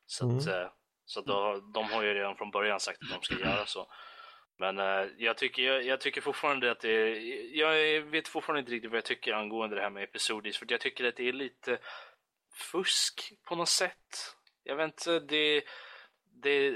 Så, 0.06 0.26
mm. 0.26 0.38
att, 0.38 0.48
eh, 0.48 0.70
så 1.06 1.20
att 1.20 1.26
då, 1.26 1.62
de 1.74 1.84
har 1.84 2.04
ju 2.04 2.14
redan 2.14 2.36
från 2.36 2.52
början 2.52 2.80
sagt 2.80 3.02
att 3.02 3.10
de 3.10 3.22
ska 3.22 3.50
göra 3.50 3.66
så. 3.66 3.88
Men 4.58 4.80
uh, 4.80 5.08
jag, 5.18 5.38
tycker, 5.38 5.64
jag, 5.64 5.84
jag, 5.84 6.02
tycker 6.02 6.22
fortfarande 6.22 6.72
att 6.72 6.80
det 6.80 6.92
är, 6.92 7.16
jag 7.58 8.02
vet 8.02 8.28
fortfarande 8.28 8.60
inte 8.60 8.72
riktigt 8.72 8.92
vad 8.92 8.98
jag 8.98 9.06
tycker 9.06 9.34
angående 9.34 9.76
det 9.76 9.82
här 9.82 9.90
med 9.90 10.04
episodiskt, 10.04 10.60
för 10.60 10.68
jag 10.70 10.80
tycker 10.80 11.08
att 11.08 11.16
det 11.16 11.28
är 11.28 11.34
lite 11.34 11.78
fusk 12.72 13.34
på 13.44 13.56
något 13.56 13.70
sätt. 13.70 14.36
jag 14.64 14.76
vet 14.76 14.86
inte, 14.86 15.20
det, 15.20 15.64
det, 16.42 16.72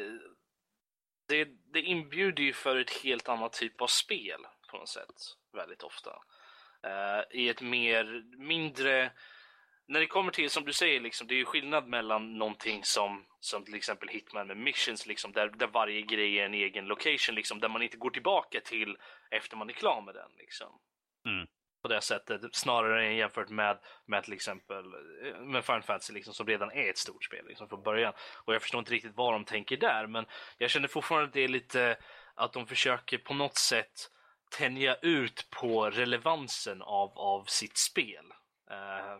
det, 1.29 1.47
det 1.73 1.81
inbjuder 1.81 2.43
ju 2.43 2.53
för 2.53 2.75
ett 2.75 3.03
helt 3.03 3.29
annat 3.29 3.53
typ 3.53 3.81
av 3.81 3.87
spel 3.87 4.45
på 4.71 4.77
något 4.77 4.89
sätt, 4.89 5.15
väldigt 5.53 5.83
ofta. 5.83 6.09
Uh, 6.85 7.39
I 7.39 7.49
ett 7.49 7.61
mer, 7.61 8.23
mindre, 8.37 9.11
när 9.87 9.99
det 9.99 10.07
kommer 10.07 10.31
till, 10.31 10.49
som 10.49 10.65
du 10.65 10.73
säger, 10.73 10.99
liksom, 10.99 11.27
det 11.27 11.33
är 11.33 11.37
ju 11.37 11.45
skillnad 11.45 11.87
mellan 11.87 12.37
någonting 12.37 12.83
som, 12.83 13.25
som 13.39 13.65
till 13.65 13.75
exempel 13.75 14.09
Hitman 14.09 14.47
med 14.47 14.57
missions, 14.57 15.07
liksom, 15.07 15.31
där, 15.31 15.49
där 15.49 15.67
varje 15.67 16.01
grej 16.01 16.39
är 16.39 16.45
en 16.45 16.53
egen 16.53 16.85
location, 16.85 17.35
liksom, 17.35 17.59
där 17.59 17.69
man 17.69 17.81
inte 17.81 17.97
går 17.97 18.09
tillbaka 18.09 18.59
till 18.59 18.97
efter 19.31 19.57
man 19.57 19.69
är 19.69 19.73
klar 19.73 20.01
med 20.01 20.15
den. 20.15 20.31
Liksom. 20.37 20.79
Mm. 21.25 21.47
På 21.81 21.87
det 21.87 22.01
sättet, 22.01 22.55
snarare 22.55 23.07
än 23.07 23.15
jämfört 23.15 23.49
med, 23.49 23.79
med 24.05 24.23
till 24.23 24.33
exempel 24.33 24.85
eh, 25.23 25.39
med 25.39 25.65
Final 25.65 25.83
Fantasy 25.83 26.13
liksom, 26.13 26.33
som 26.33 26.47
redan 26.47 26.71
är 26.71 26.89
ett 26.89 26.97
stort 26.97 27.23
spel 27.23 27.45
liksom, 27.47 27.69
från 27.69 27.83
början. 27.83 28.13
Och 28.45 28.53
jag 28.53 28.61
förstår 28.61 28.79
inte 28.79 28.93
riktigt 28.93 29.15
vad 29.15 29.33
de 29.33 29.45
tänker 29.45 29.77
där, 29.77 30.07
men 30.07 30.25
jag 30.57 30.69
känner 30.69 30.87
fortfarande 30.87 31.27
att 31.27 31.33
det 31.33 31.43
är 31.43 31.47
lite 31.47 31.97
att 32.35 32.53
de 32.53 32.67
försöker 32.67 33.17
på 33.17 33.33
något 33.33 33.57
sätt 33.57 34.11
tänja 34.57 34.95
ut 34.95 35.47
på 35.49 35.89
relevansen 35.89 36.81
av, 36.81 37.17
av 37.17 37.43
sitt 37.45 37.77
spel. 37.77 38.25
Uh, 38.71 39.19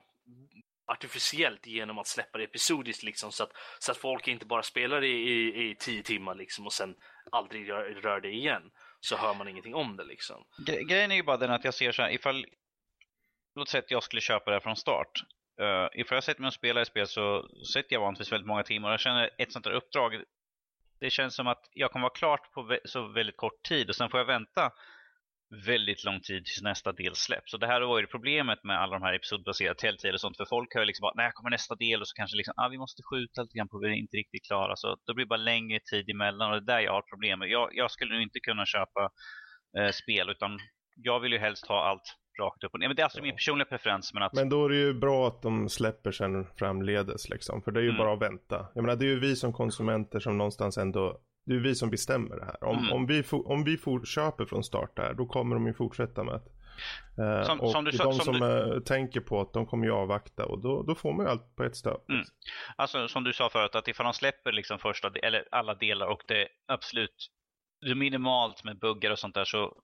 artificiellt 0.90 1.68
genom 1.68 2.00
att 2.00 2.08
släppa 2.08 2.38
det 2.38 2.44
episodiskt 2.44 3.04
liksom 3.04 3.32
så 3.32 3.44
att, 3.44 3.52
så 3.80 3.92
att 3.92 3.98
folk 3.98 4.28
inte 4.28 4.46
bara 4.46 4.64
spelar 4.64 5.04
i, 5.04 5.12
i, 5.12 5.70
i 5.70 5.76
tio 5.76 6.04
timmar 6.04 6.36
liksom 6.36 6.66
och 6.66 6.74
sen 6.74 6.96
aldrig 7.32 7.70
rör, 7.70 7.84
rör 7.84 8.22
det 8.22 8.32
igen. 8.32 8.72
Så 9.00 9.18
hör 9.18 9.34
man 9.34 9.48
ingenting 9.48 9.76
om 9.76 9.98
det 9.98 10.04
liksom. 10.04 10.46
Gre 10.58 10.84
grejen 10.84 11.12
är 11.12 11.16
ju 11.16 11.24
bara 11.24 11.38
den 11.38 11.52
att 11.52 11.64
jag 11.64 11.74
ser 11.74 11.92
så 11.92 12.02
här, 12.02 12.10
ifall 12.10 12.46
låt 13.56 13.70
säga 13.70 13.84
att 13.84 13.92
jag 13.92 14.04
skulle 14.04 14.22
köpa 14.22 14.52
det 14.52 14.56
här 14.56 14.62
från 14.62 14.76
start. 14.76 15.24
Uh, 15.62 15.88
ifall 15.94 16.16
jag 16.16 16.24
sätter 16.24 16.42
mig 16.42 16.48
och 16.48 16.54
spelar 16.54 16.82
ett 16.82 16.88
spel 16.88 17.08
så 17.08 17.50
sätter 17.74 17.94
jag 17.94 18.02
vanligtvis 18.02 18.32
väldigt 18.32 18.48
många 18.48 18.64
timmar 18.64 18.92
jag 18.92 19.00
känner 19.00 19.30
ett 19.38 19.52
sånt 19.52 19.66
här 19.66 19.74
uppdrag 19.74 20.24
det 21.00 21.10
känns 21.10 21.36
som 21.36 21.48
att 21.48 21.70
jag 21.74 21.92
kommer 21.92 22.04
vara 22.04 22.14
klart 22.14 22.52
på 22.52 22.78
så 22.86 23.08
väldigt 23.08 23.38
kort 23.38 23.64
tid 23.64 23.90
och 23.90 23.96
sen 23.96 24.10
får 24.10 24.20
jag 24.20 24.26
vänta 24.26 24.72
väldigt 25.66 26.04
lång 26.04 26.20
tid 26.20 26.46
tills 26.46 26.62
nästa 26.62 26.92
del 26.92 27.16
släpps. 27.16 27.54
Och 27.54 27.60
det 27.60 27.68
här 27.68 27.82
var 27.82 28.00
ju 28.00 28.08
problemet 28.08 28.64
med 28.64 28.82
alla 28.82 28.94
de 29.00 29.06
här 29.06 29.14
episodbaserade 29.14 29.80
Telltale 29.80 30.14
och 30.14 30.22
sånt. 30.22 30.38
För 30.38 30.46
folk 30.46 30.74
har 30.74 30.82
ju 30.82 30.86
liksom 30.86 31.02
bara, 31.02 31.14
när 31.24 31.32
kommer 31.32 31.50
nästa 31.50 31.76
del? 31.76 32.02
Och 32.02 32.08
så 32.08 32.16
kanske 32.16 32.38
liksom, 32.38 32.54
ah, 32.58 32.68
vi 32.68 32.78
måste 32.78 33.04
skjuta 33.04 33.42
lite 33.42 33.58
grann 33.58 33.68
på, 33.68 33.80
vi 33.80 33.88
är 33.88 33.92
inte 33.92 34.18
riktigt 34.18 34.46
klara. 34.46 34.76
Så 34.76 34.98
då 35.06 35.14
blir 35.14 35.26
det 35.26 35.30
bara 35.30 35.38
längre 35.54 35.80
tid 35.80 36.10
emellan 36.10 36.52
och 36.52 36.64
det 36.64 36.74
är 36.74 36.76
där 36.76 36.84
jag 36.84 36.92
har 36.92 37.02
problemet. 37.02 37.50
Jag, 37.50 37.70
jag 37.72 37.92
skulle 37.92 38.22
inte 38.22 38.40
kunna 38.40 38.66
köpa 38.66 39.10
eh, 39.78 39.92
spel 39.92 40.30
utan 40.30 40.60
jag 40.96 41.20
vill 41.20 41.32
ju 41.32 41.40
helst 41.40 41.68
ha 41.68 41.90
allt 41.90 42.16
rakt 42.40 42.64
upp 42.64 42.74
och 42.74 42.80
ner. 42.80 42.88
Men 42.88 42.96
det 42.96 43.02
är 43.02 43.04
alltså 43.04 43.20
ja. 43.20 43.24
min 43.24 43.36
personliga 43.36 43.66
preferens. 43.66 44.14
Men, 44.14 44.24
att... 44.24 44.34
men 44.34 44.50
då 44.50 44.66
är 44.66 44.70
det 44.70 44.76
ju 44.76 44.94
bra 44.94 45.28
att 45.28 45.42
de 45.42 45.70
släpper 45.70 46.12
sen 46.12 46.46
framledes 46.56 47.30
liksom. 47.30 47.62
För 47.62 47.72
det 47.72 47.80
är 47.80 47.84
ju 47.84 47.90
mm. 47.90 47.98
bara 47.98 48.14
att 48.14 48.22
vänta. 48.22 48.68
Jag 48.76 48.82
menar 48.82 48.96
det 48.96 49.06
är 49.06 49.10
ju 49.10 49.20
vi 49.20 49.36
som 49.36 49.54
konsumenter 49.54 50.20
som 50.20 50.38
någonstans 50.38 50.78
ändå 50.78 51.20
det 51.50 51.56
är 51.56 51.60
vi 51.60 51.76
som 51.76 51.90
bestämmer 51.90 52.36
det 52.36 52.46
här. 52.46 52.64
Om, 52.64 52.78
mm. 52.78 52.92
om 52.92 53.06
vi, 53.06 53.24
om 53.32 53.64
vi 53.64 53.78
for, 53.78 54.06
köper 54.06 54.46
från 54.46 54.64
start 54.64 54.96
där, 54.96 55.14
då 55.14 55.26
kommer 55.26 55.56
de 55.56 55.68
ju 55.68 55.74
fortsätta 55.74 56.24
med 56.24 56.34
det. 56.34 57.24
Uh, 57.24 57.44
som, 57.44 57.62
och 57.62 57.72
som 57.72 57.84
du, 57.86 57.92
de 57.92 57.98
som, 57.98 58.14
som 58.14 58.40
du... 58.40 58.76
Eh, 58.76 58.80
tänker 58.80 59.20
på 59.20 59.42
att 59.42 59.54
de 59.54 59.66
kommer 59.66 59.86
ju 59.86 59.92
avvakta 59.92 60.46
och 60.46 60.62
då, 60.62 60.84
då 60.84 60.96
får 60.96 61.14
man 61.14 61.26
ju 61.26 61.32
allt 61.32 61.56
på 61.56 61.64
ett 61.64 61.76
stöp. 61.76 62.10
Mm. 62.10 62.26
Alltså 62.76 63.08
som 63.08 63.24
du 63.24 63.34
sa 63.34 63.50
förut, 63.50 63.76
att 63.76 63.88
ifall 63.88 64.04
de 64.04 64.14
släpper 64.14 64.52
liksom 64.52 64.80
första, 64.80 65.12
eller 65.24 65.48
alla 65.52 65.76
delar 65.76 66.08
och 66.08 66.22
det 66.28 66.42
är 66.42 66.48
absolut 66.68 67.32
det 67.82 67.92
är 67.92 67.96
minimalt 67.96 68.64
med 68.64 68.80
buggar 68.80 69.12
och 69.12 69.20
sånt 69.20 69.36
där 69.36 69.46
så 69.46 69.82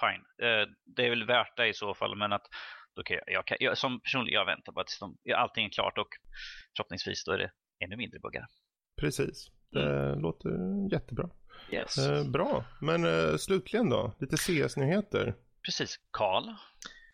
fine. 0.00 0.48
Uh, 0.48 0.66
det 0.96 1.06
är 1.06 1.10
väl 1.10 1.26
värt 1.26 1.56
det 1.56 1.68
i 1.68 1.74
så 1.74 1.94
fall 1.94 2.16
men 2.16 2.32
att 2.32 2.46
jag, 2.94 3.20
jag, 3.26 3.46
kan, 3.46 3.56
jag 3.60 3.78
som 3.78 4.00
person, 4.00 4.26
jag 4.28 4.46
väntar 4.46 4.72
bara 4.72 4.84
tills 4.84 4.98
de, 4.98 5.16
allting 5.34 5.64
är 5.66 5.70
klart 5.70 5.98
och 5.98 6.08
förhoppningsvis 6.76 7.24
då 7.24 7.32
är 7.32 7.38
det 7.38 7.50
ännu 7.84 7.96
mindre 7.96 8.18
buggar. 8.20 8.46
Precis. 9.00 9.57
Det 9.70 10.06
mm. 10.06 10.20
låter 10.20 10.50
jättebra. 10.92 11.30
Yes. 11.70 11.98
Eh, 11.98 12.24
bra, 12.24 12.64
men 12.80 13.04
eh, 13.04 13.36
slutligen 13.36 13.90
då, 13.90 14.12
lite 14.18 14.36
CS-nyheter. 14.36 15.34
Precis, 15.64 15.98
Karl. 16.10 16.44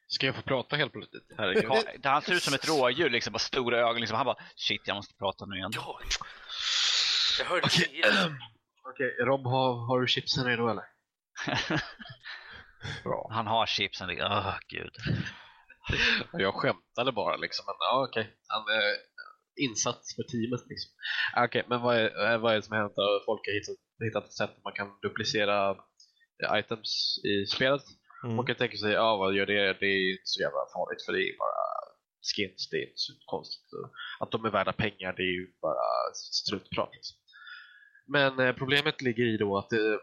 Ska 0.06 0.26
jag 0.26 0.34
få 0.36 0.42
prata 0.42 0.76
helt 0.76 0.92
plötsligt? 0.92 1.32
Herregud. 1.38 1.70
han 2.04 2.22
ser 2.22 2.32
ut 2.32 2.42
som 2.42 2.54
ett 2.54 2.68
rådjur, 2.68 3.10
liksom, 3.10 3.32
bara 3.32 3.38
stora 3.38 3.78
ögon. 3.78 4.00
Liksom. 4.00 4.16
Han 4.16 4.26
bara, 4.26 4.36
shit, 4.56 4.82
jag 4.84 4.94
måste 4.94 5.14
prata 5.14 5.46
nu 5.46 5.56
igen. 5.56 5.70
Ja, 5.74 6.00
jag 7.38 7.46
hörde 7.46 7.66
Okej, 7.66 8.00
okay. 8.00 8.30
okay. 8.92 9.24
Rob, 9.24 9.46
har, 9.46 9.86
har 9.86 10.00
du 10.00 10.06
chipsen 10.06 10.44
redo 10.44 10.68
eller? 10.68 10.84
Bra. 13.04 13.30
Han 13.30 13.46
har 13.46 13.66
chipsen, 13.66 14.10
åh 14.10 14.48
oh, 14.48 14.54
gud. 14.68 14.92
jag 16.32 16.54
skämtade 16.54 17.12
bara 17.12 17.36
liksom, 17.36 17.64
men 17.66 17.74
ja, 17.78 18.06
okej. 18.08 18.36
Okay. 18.62 18.76
eh, 18.76 18.96
insats 19.56 20.16
för 20.16 20.22
teamet. 20.22 20.62
Liksom. 20.70 20.90
Ah, 21.36 21.44
okej, 21.44 21.60
okay, 21.60 21.68
men 21.68 21.82
vad 21.82 21.96
är, 21.96 22.32
eh, 22.32 22.38
vad 22.40 22.52
är 22.52 22.56
det 22.56 22.62
som 22.62 22.72
har 22.76 22.82
hänt? 22.82 23.24
Folk 23.26 23.42
har 23.46 23.54
hittat, 23.58 23.80
hittat 24.06 24.24
ett 24.24 24.40
sätt 24.40 24.50
att 24.56 24.64
man 24.64 24.72
kan 24.72 24.88
duplicera 25.02 25.70
eh, 26.42 26.58
items 26.60 27.20
i 27.32 27.46
spelet. 27.46 27.86
Mm. 28.24 28.38
Och 28.38 28.48
jag 28.48 28.58
tänker 28.58 28.78
sig, 28.78 28.92
ja 28.92 29.16
vad 29.16 29.34
gör 29.34 29.46
det? 29.46 29.76
Det 29.80 29.86
är 29.86 30.10
inte 30.10 30.30
så 30.34 30.40
jävla 30.40 30.62
farligt 30.74 31.02
för 31.04 31.12
det 31.12 31.22
är 31.28 31.36
bara 31.38 31.64
skins, 32.28 32.68
det 32.70 32.76
är 32.76 32.86
inte 32.88 33.06
så 33.08 33.12
konstigt. 33.26 33.70
Att 34.20 34.30
de 34.30 34.44
är 34.44 34.50
värda 34.50 34.72
pengar, 34.72 35.12
det 35.16 35.22
är 35.22 35.34
ju 35.40 35.46
bara 35.62 36.14
strutprat. 36.14 36.90
Liksom. 36.92 37.16
Men 38.06 38.40
eh, 38.40 38.52
problemet 38.52 39.02
ligger 39.02 39.26
i 39.34 39.36
då 39.36 39.58
att 39.58 39.70
det, 39.70 39.98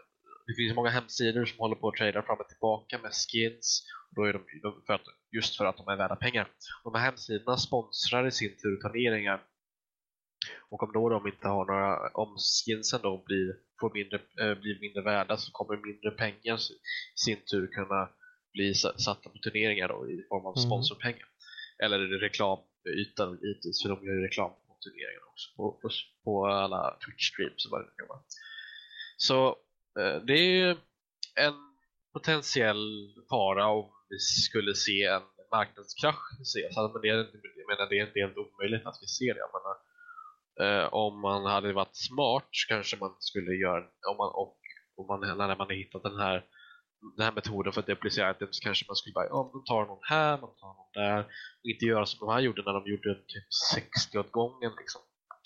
det 0.46 0.54
finns 0.56 0.74
många 0.74 0.90
hemsidor 0.90 1.44
som 1.44 1.58
håller 1.58 1.76
på 1.76 1.88
att 1.88 1.94
trada 1.94 2.22
fram 2.22 2.40
och 2.40 2.48
tillbaka 2.48 2.98
med 2.98 3.12
skins. 3.12 3.86
Och 4.08 4.14
då 4.16 4.22
är 4.28 4.32
de, 4.32 4.42
för 4.86 4.94
att, 4.94 5.06
just 5.36 5.56
för 5.56 5.64
att 5.64 5.76
de 5.76 5.88
är 5.88 5.96
värda 5.96 6.16
pengar. 6.16 6.48
De 6.84 6.94
här 6.94 7.04
hemsidorna 7.04 7.56
sponsrar 7.56 8.26
i 8.26 8.30
sin 8.30 8.56
tur 8.56 8.76
turneringar. 8.76 9.42
Och 10.70 10.82
om 10.82 10.92
då 10.92 11.08
de 11.08 11.26
inte 11.26 11.48
har 11.48 11.64
några, 11.66 12.08
om 12.08 12.36
skinsen 12.64 13.00
då 13.02 13.22
blir, 13.26 13.54
får 13.80 13.90
mindre, 13.94 14.16
äh, 14.16 14.58
blir 14.60 14.80
mindre 14.80 15.02
värda 15.02 15.36
så 15.36 15.52
kommer 15.52 15.86
mindre 15.86 16.10
pengar 16.10 16.56
i 16.56 16.78
sin 17.24 17.40
tur 17.50 17.66
kunna 17.66 18.10
bli 18.52 18.74
satta 18.74 19.28
på 19.30 19.38
turneringar 19.38 19.88
då, 19.88 20.10
i 20.10 20.26
form 20.28 20.46
av 20.46 20.56
mm. 20.56 20.66
sponsorpengar. 20.66 21.28
Eller 21.82 21.98
reklamyta 21.98 23.24
givetvis, 23.42 23.82
för 23.82 23.88
de 23.88 24.06
gör 24.06 24.14
ju 24.14 24.26
reklam 24.26 24.50
på 24.50 24.76
turneringar 24.84 25.24
också. 25.30 25.46
På, 25.56 25.72
på, 25.82 25.88
på 26.24 26.46
alla 26.46 26.98
Twitch-streams 27.02 27.62
och 27.66 27.70
vad 27.70 27.80
det 27.80 27.92
kan 27.98 28.08
vara. 28.08 28.22
Så 29.16 29.56
Eh, 29.98 30.22
det 30.26 30.60
är 30.60 30.70
en 31.34 31.54
potentiell 32.12 33.14
fara 33.30 33.66
om 33.66 33.90
vi 34.12 34.18
skulle 34.18 34.74
se 34.74 34.98
en 35.04 35.22
marknadskrasch 35.56 36.26
men 36.92 37.02
det 37.02 37.08
är, 37.08 37.16
jag 37.60 37.68
menar, 37.70 37.88
det 37.90 37.98
är 37.98 38.06
inte 38.06 38.20
helt 38.24 38.42
omöjligt 38.44 38.86
att 38.86 38.98
vi 39.02 39.06
ser 39.06 39.34
det. 39.34 39.42
Jag 39.46 39.54
menar, 39.56 39.76
eh, 40.64 40.86
om 41.04 41.20
man 41.20 41.44
hade 41.44 41.72
varit 41.72 41.96
smart 42.08 42.50
kanske 42.68 42.96
man 42.96 43.14
skulle 43.18 43.52
göra 43.64 43.84
om 44.10 44.16
man, 44.16 44.30
och, 44.42 44.58
om 44.96 45.06
man, 45.06 45.20
när 45.20 45.56
man 45.60 45.66
har 45.70 45.82
hittat 45.82 46.02
den 46.02 46.18
här, 46.24 46.38
den 47.16 47.24
här 47.26 47.32
metoden 47.32 47.72
för 47.72 47.80
att 47.80 47.86
duplicera 47.86 48.30
items 48.30 48.60
kanske 48.60 48.84
man 48.88 48.96
skulle 48.96 49.14
bara, 49.18 49.32
ja, 49.34 49.50
man 49.54 49.64
tar 49.64 49.86
någon 49.86 50.04
här, 50.14 50.32
man 50.44 50.54
tar 50.60 50.72
någon 50.78 50.92
där 51.02 51.20
och 51.62 51.68
inte 51.72 51.84
göra 51.84 52.06
som 52.06 52.26
de 52.26 52.32
här 52.34 52.40
gjorde 52.40 52.62
när 52.62 52.72
de 52.72 52.90
gjorde 52.90 53.14
typ 53.14 53.48
60 53.74 54.18
åt 54.18 54.32
gången 54.32 54.72
liksom, 54.80 55.02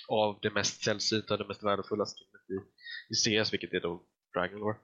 av 0.09 0.39
det 0.43 0.51
mest 0.51 0.85
sällsynta, 0.85 1.37
det 1.37 1.49
mest 1.49 1.63
värdefulla 1.63 2.05
skinnet 2.05 2.47
i, 2.55 2.59
i 3.13 3.15
CS, 3.15 3.53
vilket 3.53 3.75
är 3.75 3.81
då 3.81 4.03
Dragonlore. 4.35 4.77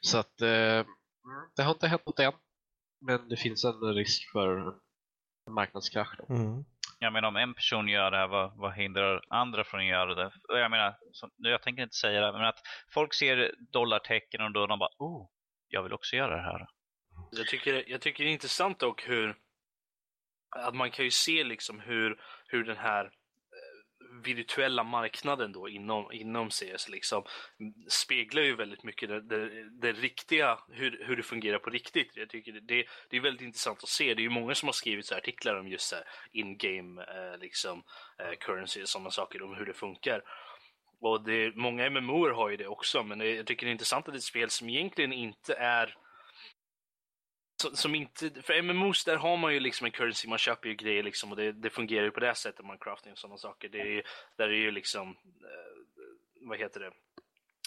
Så 0.00 0.18
att 0.18 0.40
eh, 0.40 0.84
det 1.56 1.62
har 1.62 1.72
inte 1.72 1.88
hänt 1.88 2.06
något 2.06 2.20
än. 2.20 2.32
Men 3.00 3.28
det 3.28 3.36
finns 3.36 3.64
en 3.64 3.94
risk 3.94 4.30
för 4.32 4.74
marknadskrasch. 5.50 6.16
Då. 6.18 6.34
Mm. 6.34 6.64
Jag 6.98 7.12
menar 7.12 7.28
om 7.28 7.36
en 7.36 7.54
person 7.54 7.88
gör 7.88 8.10
det 8.10 8.16
här, 8.16 8.28
vad, 8.28 8.56
vad 8.56 8.74
hindrar 8.74 9.24
andra 9.28 9.64
från 9.64 9.80
att 9.80 9.86
göra 9.86 10.14
det? 10.14 10.32
Jag 10.48 10.70
menar, 10.70 10.96
så, 11.12 11.30
jag 11.36 11.62
tänker 11.62 11.82
inte 11.82 11.96
säga 11.96 12.20
det, 12.20 12.32
men 12.32 12.44
att 12.44 12.58
folk 12.94 13.14
ser 13.14 13.54
dollartecken 13.72 14.40
och 14.40 14.52
då 14.52 14.66
de 14.66 14.78
bara, 14.78 14.90
oh, 14.98 15.28
jag 15.68 15.82
vill 15.82 15.92
också 15.92 16.16
göra 16.16 16.36
det 16.36 16.42
här. 16.42 16.66
Jag 17.30 17.46
tycker, 17.46 17.90
jag 17.90 18.00
tycker 18.00 18.24
det 18.24 18.30
är 18.30 18.32
intressant 18.32 18.78
dock 18.78 19.08
hur, 19.08 19.36
att 20.56 20.74
man 20.74 20.90
kan 20.90 21.04
ju 21.04 21.10
se 21.10 21.44
liksom 21.44 21.80
hur, 21.80 22.20
hur 22.46 22.64
den 22.64 22.76
här 22.76 23.12
virtuella 24.28 24.84
marknaden 24.84 25.52
då 25.52 25.68
inom, 25.68 26.12
inom 26.12 26.50
CS 26.50 26.88
liksom 26.88 27.24
speglar 27.88 28.42
ju 28.42 28.56
väldigt 28.56 28.82
mycket 28.82 29.08
det, 29.08 29.20
det, 29.20 29.70
det 29.80 29.92
riktiga, 29.92 30.58
hur, 30.70 31.04
hur 31.06 31.16
det 31.16 31.22
fungerar 31.22 31.58
på 31.58 31.70
riktigt. 31.70 32.10
Jag 32.14 32.28
tycker 32.28 32.52
det, 32.52 32.84
det 33.10 33.16
är 33.16 33.20
väldigt 33.20 33.42
intressant 33.42 33.82
att 33.82 33.88
se. 33.88 34.14
Det 34.14 34.20
är 34.20 34.24
ju 34.24 34.30
många 34.30 34.54
som 34.54 34.68
har 34.68 34.72
skrivit 34.72 35.06
så 35.06 35.16
artiklar 35.16 35.60
om 35.60 35.68
just 35.68 35.94
in-game 36.32 37.02
eh, 37.02 37.38
liksom, 37.40 37.82
eh, 38.18 38.38
currency 38.40 38.82
och 38.82 38.88
sådana 38.88 39.10
saker, 39.10 39.42
om 39.42 39.54
hur 39.54 39.66
det 39.66 39.74
funkar. 39.74 40.22
Och 41.00 41.24
det, 41.24 41.56
många 41.56 41.90
MMOer 41.90 42.30
har 42.30 42.50
ju 42.50 42.56
det 42.56 42.66
också, 42.66 43.02
men 43.02 43.20
jag 43.20 43.46
tycker 43.46 43.66
det 43.66 43.70
är 43.70 43.72
intressant 43.72 44.08
att 44.08 44.14
det 44.14 44.16
är 44.16 44.18
ett 44.18 44.24
spel 44.24 44.50
som 44.50 44.68
egentligen 44.68 45.12
inte 45.12 45.54
är 45.54 45.96
som 47.70 47.94
inte, 47.94 48.42
för 48.42 48.62
MMOs 48.62 49.04
där 49.04 49.16
har 49.16 49.36
man 49.36 49.54
ju 49.54 49.60
liksom 49.60 49.84
en 49.84 49.92
currency, 49.92 50.28
man 50.28 50.38
köper 50.38 50.68
ju 50.68 50.74
grejer 50.74 51.02
liksom 51.02 51.30
och 51.30 51.36
det, 51.36 51.52
det 51.52 51.70
fungerar 51.70 52.04
ju 52.04 52.10
på 52.10 52.20
det 52.20 52.34
sättet 52.34 52.66
man 52.66 52.78
crafting 52.78 53.12
och 53.12 53.18
sådana 53.18 53.38
saker. 53.38 53.68
Det 53.68 53.80
är 53.80 53.86
ju, 53.86 54.02
där 54.36 54.48
är 54.48 54.52
ju 54.52 54.70
liksom, 54.70 55.08
eh, 55.40 56.48
vad 56.48 56.58
heter 56.58 56.80
det, 56.80 56.92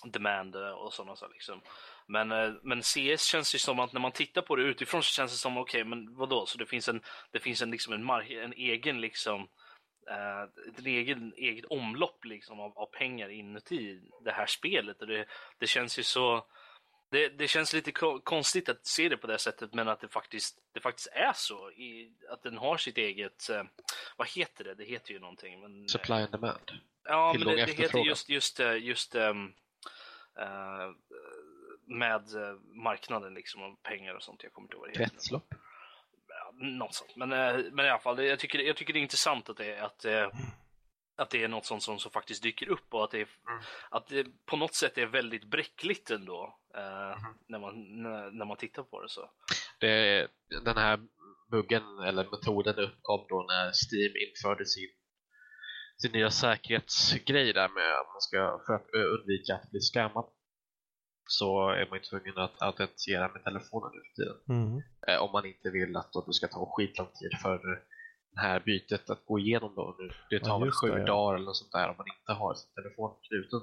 demand 0.04 0.56
eh, 0.56 0.70
och 0.70 0.94
sådana 0.94 1.16
saker 1.16 1.34
liksom. 1.34 1.62
Men, 2.08 2.32
eh, 2.32 2.54
men 2.64 2.82
CS 2.82 3.26
känns 3.26 3.56
ju 3.56 3.60
som 3.60 3.80
att 3.80 3.94
när 3.94 4.02
man 4.02 4.12
tittar 4.12 4.42
på 4.42 4.56
det 4.56 4.64
utifrån 4.64 5.04
så 5.04 5.14
känns 5.14 5.32
det 5.32 5.38
som, 5.38 5.58
okej, 5.58 5.82
okay, 5.82 5.90
men 5.90 6.16
vadå, 6.16 6.46
så 6.46 6.58
det 6.58 6.66
finns 6.66 6.90
en, 6.90 7.02
det 7.32 7.40
finns 7.40 7.62
en 7.62 7.72
liksom 7.72 7.94
en, 7.94 8.04
mark, 8.04 8.30
en 8.30 8.54
egen 8.54 9.02
liksom 9.02 9.48
eh, 10.10 10.44
ett 10.70 10.86
egen, 10.86 11.34
eget 11.38 11.66
omlopp 11.66 12.26
liksom 12.26 12.60
av, 12.60 12.78
av 12.78 12.86
pengar 12.86 13.30
inuti 13.30 14.02
det 14.24 14.32
här 14.32 14.46
spelet. 14.46 15.02
Och 15.02 15.08
det, 15.08 15.26
det 15.60 15.68
känns 15.68 16.00
ju 16.00 16.04
så... 16.04 16.46
Det, 17.10 17.30
det 17.30 17.48
känns 17.48 17.74
lite 17.74 17.92
ko- 17.92 18.20
konstigt 18.24 18.70
att 18.70 18.86
se 18.88 19.10
det 19.10 19.18
på 19.18 19.28
det 19.28 19.38
sättet, 19.38 19.74
men 19.74 19.88
att 19.88 20.00
det 20.00 20.08
faktiskt, 20.08 20.58
det 20.74 20.80
faktiskt 20.80 21.08
är 21.12 21.34
så. 21.34 21.72
I, 21.72 22.12
att 22.30 22.44
den 22.44 22.58
har 22.58 22.78
sitt 22.78 22.98
eget... 22.98 23.50
Eh, 23.50 23.64
vad 24.18 24.30
heter 24.30 24.64
det? 24.64 24.76
Det 24.76 24.84
heter 24.86 25.12
ju 25.12 25.20
någonting. 25.20 25.60
Men, 25.62 25.90
Supply 25.90 26.16
and 26.16 26.32
demand. 26.32 26.72
Ja, 27.04 27.26
men 27.28 27.34
Tillgång 27.38 27.56
det, 27.56 27.62
och 27.64 27.68
det 27.68 27.74
heter 27.84 28.00
just, 28.00 28.30
just, 28.30 28.60
eh, 28.60 28.78
just 28.84 29.16
ehm, 29.16 29.54
eh, 30.40 30.92
med 31.88 32.36
eh, 32.36 32.56
marknaden 32.84 33.34
liksom 33.34 33.62
och 33.64 33.84
pengar 33.84 34.14
och 34.16 34.24
sånt. 34.24 34.44
Jag 34.44 34.54
kommer 34.54 34.66
inte 34.66 34.76
ihåg 34.76 34.82
vad 34.82 34.90
det 34.94 35.00
heter. 35.00 35.12
Kretslopp. 35.16 35.54
Något 36.54 36.94
sånt. 36.94 37.16
Men, 37.16 37.32
eh, 37.34 37.58
men 37.72 37.86
i 37.86 37.90
alla 37.90 38.00
fall, 38.00 38.16
det- 38.16 38.26
jag 38.26 38.40
tycker, 38.40 38.60
jag 38.60 38.76
tycker 38.78 38.94
det 38.94 39.00
är 39.00 39.02
intressant 39.02 39.50
att 39.50 39.58
det, 39.58 39.80
att, 39.80 40.06
eh, 40.06 40.30
att 41.18 41.30
det 41.30 41.44
är 41.44 41.48
något 41.48 41.66
sånt 41.66 41.84
som, 41.84 42.00
som 42.00 42.12
faktiskt 42.12 42.44
dyker 42.44 42.70
upp 42.70 42.94
och 42.94 43.04
att 43.04 43.12
det, 43.12 43.18
är, 43.22 43.28
Mm. 43.50 43.64
att 43.90 44.08
det 44.08 44.28
på 44.46 44.58
något 44.58 44.74
sätt 44.74 44.98
är 44.98 45.06
väldigt 45.06 45.46
bräckligt 45.46 46.10
ändå 46.12 46.60
eh, 46.76 46.80
Mm-hmm. 46.82 47.34
när, 47.48 47.60
man, 47.60 48.02
när, 48.04 48.32
när 48.32 48.46
man 48.46 48.58
tittar 48.58 48.84
på 48.84 49.02
det 49.02 49.10
så. 49.10 49.32
Det, 49.80 50.28
den 50.66 50.78
här 50.78 51.00
buggen 51.52 51.84
eller 52.08 52.24
metoden 52.32 52.76
uppkom 52.80 53.26
då 53.30 53.46
när 53.48 53.66
Steam 53.66 54.14
införde 54.28 54.66
sin, 54.66 54.90
sin 55.98 56.12
nya 56.12 56.32
säkerhetsgrej 56.32 57.54
där 57.54 57.70
med 57.70 57.92
att 58.00 58.08
man 58.08 58.22
ska 58.22 58.60
för 58.66 58.74
att 58.74 58.90
undvika 59.20 59.56
att 59.56 59.72
bli 59.72 59.80
scammad 59.80 60.26
så 61.28 61.70
är 61.70 61.86
man 61.90 62.00
ju 62.00 62.04
tvungen 62.04 62.38
att 62.38 62.62
autentisera 62.62 63.28
med 63.34 63.44
telefonen 63.44 63.92
nu 63.94 64.02
för 64.08 64.16
tiden. 64.16 64.38
Mm. 64.50 64.82
Eh, 65.08 65.24
om 65.24 65.32
man 65.32 65.46
inte 65.46 65.70
vill 65.70 65.96
att 65.98 66.12
då 66.14 66.24
det 66.28 66.34
ska 66.34 66.48
ta 66.48 66.74
skitlång 66.76 67.08
tid 67.08 67.40
för 67.42 67.60
det 68.36 68.42
här 68.42 68.60
bytet 68.60 69.10
att 69.10 69.26
gå 69.26 69.40
igenom 69.40 69.76
då. 69.76 69.96
Nu. 70.00 70.10
Det 70.30 70.40
tar 70.40 70.50
Ja, 70.50 70.58
väl 70.58 70.72
sju 70.72 70.88
ja. 70.88 71.06
dagar 71.06 71.36
eller 71.36 71.46
något 71.46 71.58
sånt 71.58 71.72
där 71.72 71.90
om 71.90 71.96
man 71.98 72.08
inte 72.20 72.32
har 72.42 72.54
sin 72.56 72.72
telefon 72.74 73.12
knuten. 73.28 73.62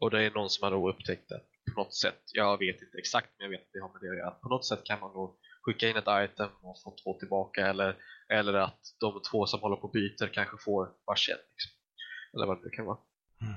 Och 0.00 0.10
det 0.10 0.22
är 0.22 0.30
någon 0.30 0.50
som 0.50 0.64
har 0.64 0.70
då 0.70 0.90
upptäckt 0.90 1.28
det 1.28 1.40
på 1.74 1.80
något 1.80 1.94
sätt. 1.94 2.22
Jag 2.32 2.58
vet 2.58 2.82
inte 2.82 2.98
exakt 2.98 3.28
men 3.38 3.44
jag 3.44 3.50
vet 3.50 3.60
att 3.66 3.72
det 3.72 3.80
har 3.80 3.88
med 3.92 4.00
det 4.02 4.10
att 4.10 4.16
göra. 4.18 4.30
På 4.30 4.48
något 4.48 4.66
sätt 4.66 4.84
kan 4.84 5.00
man 5.00 5.12
då 5.12 5.36
skicka 5.62 5.88
in 5.88 5.96
ett 5.96 6.30
item 6.30 6.50
och 6.62 6.76
få 6.84 6.96
två 7.04 7.18
tillbaka 7.18 7.66
eller, 7.66 7.96
eller 8.28 8.54
att 8.54 8.80
de 9.00 9.22
två 9.30 9.46
som 9.46 9.60
håller 9.60 9.76
på 9.76 9.82
och 9.82 9.92
byter 9.92 10.26
kanske 10.32 10.56
får 10.64 10.92
varsin. 11.06 11.36
Liksom. 11.50 11.70
Eller 12.34 12.46
vad 12.46 12.62
det 12.62 12.70
kan 12.70 12.84
vara. 12.86 12.98
Mm. 13.42 13.54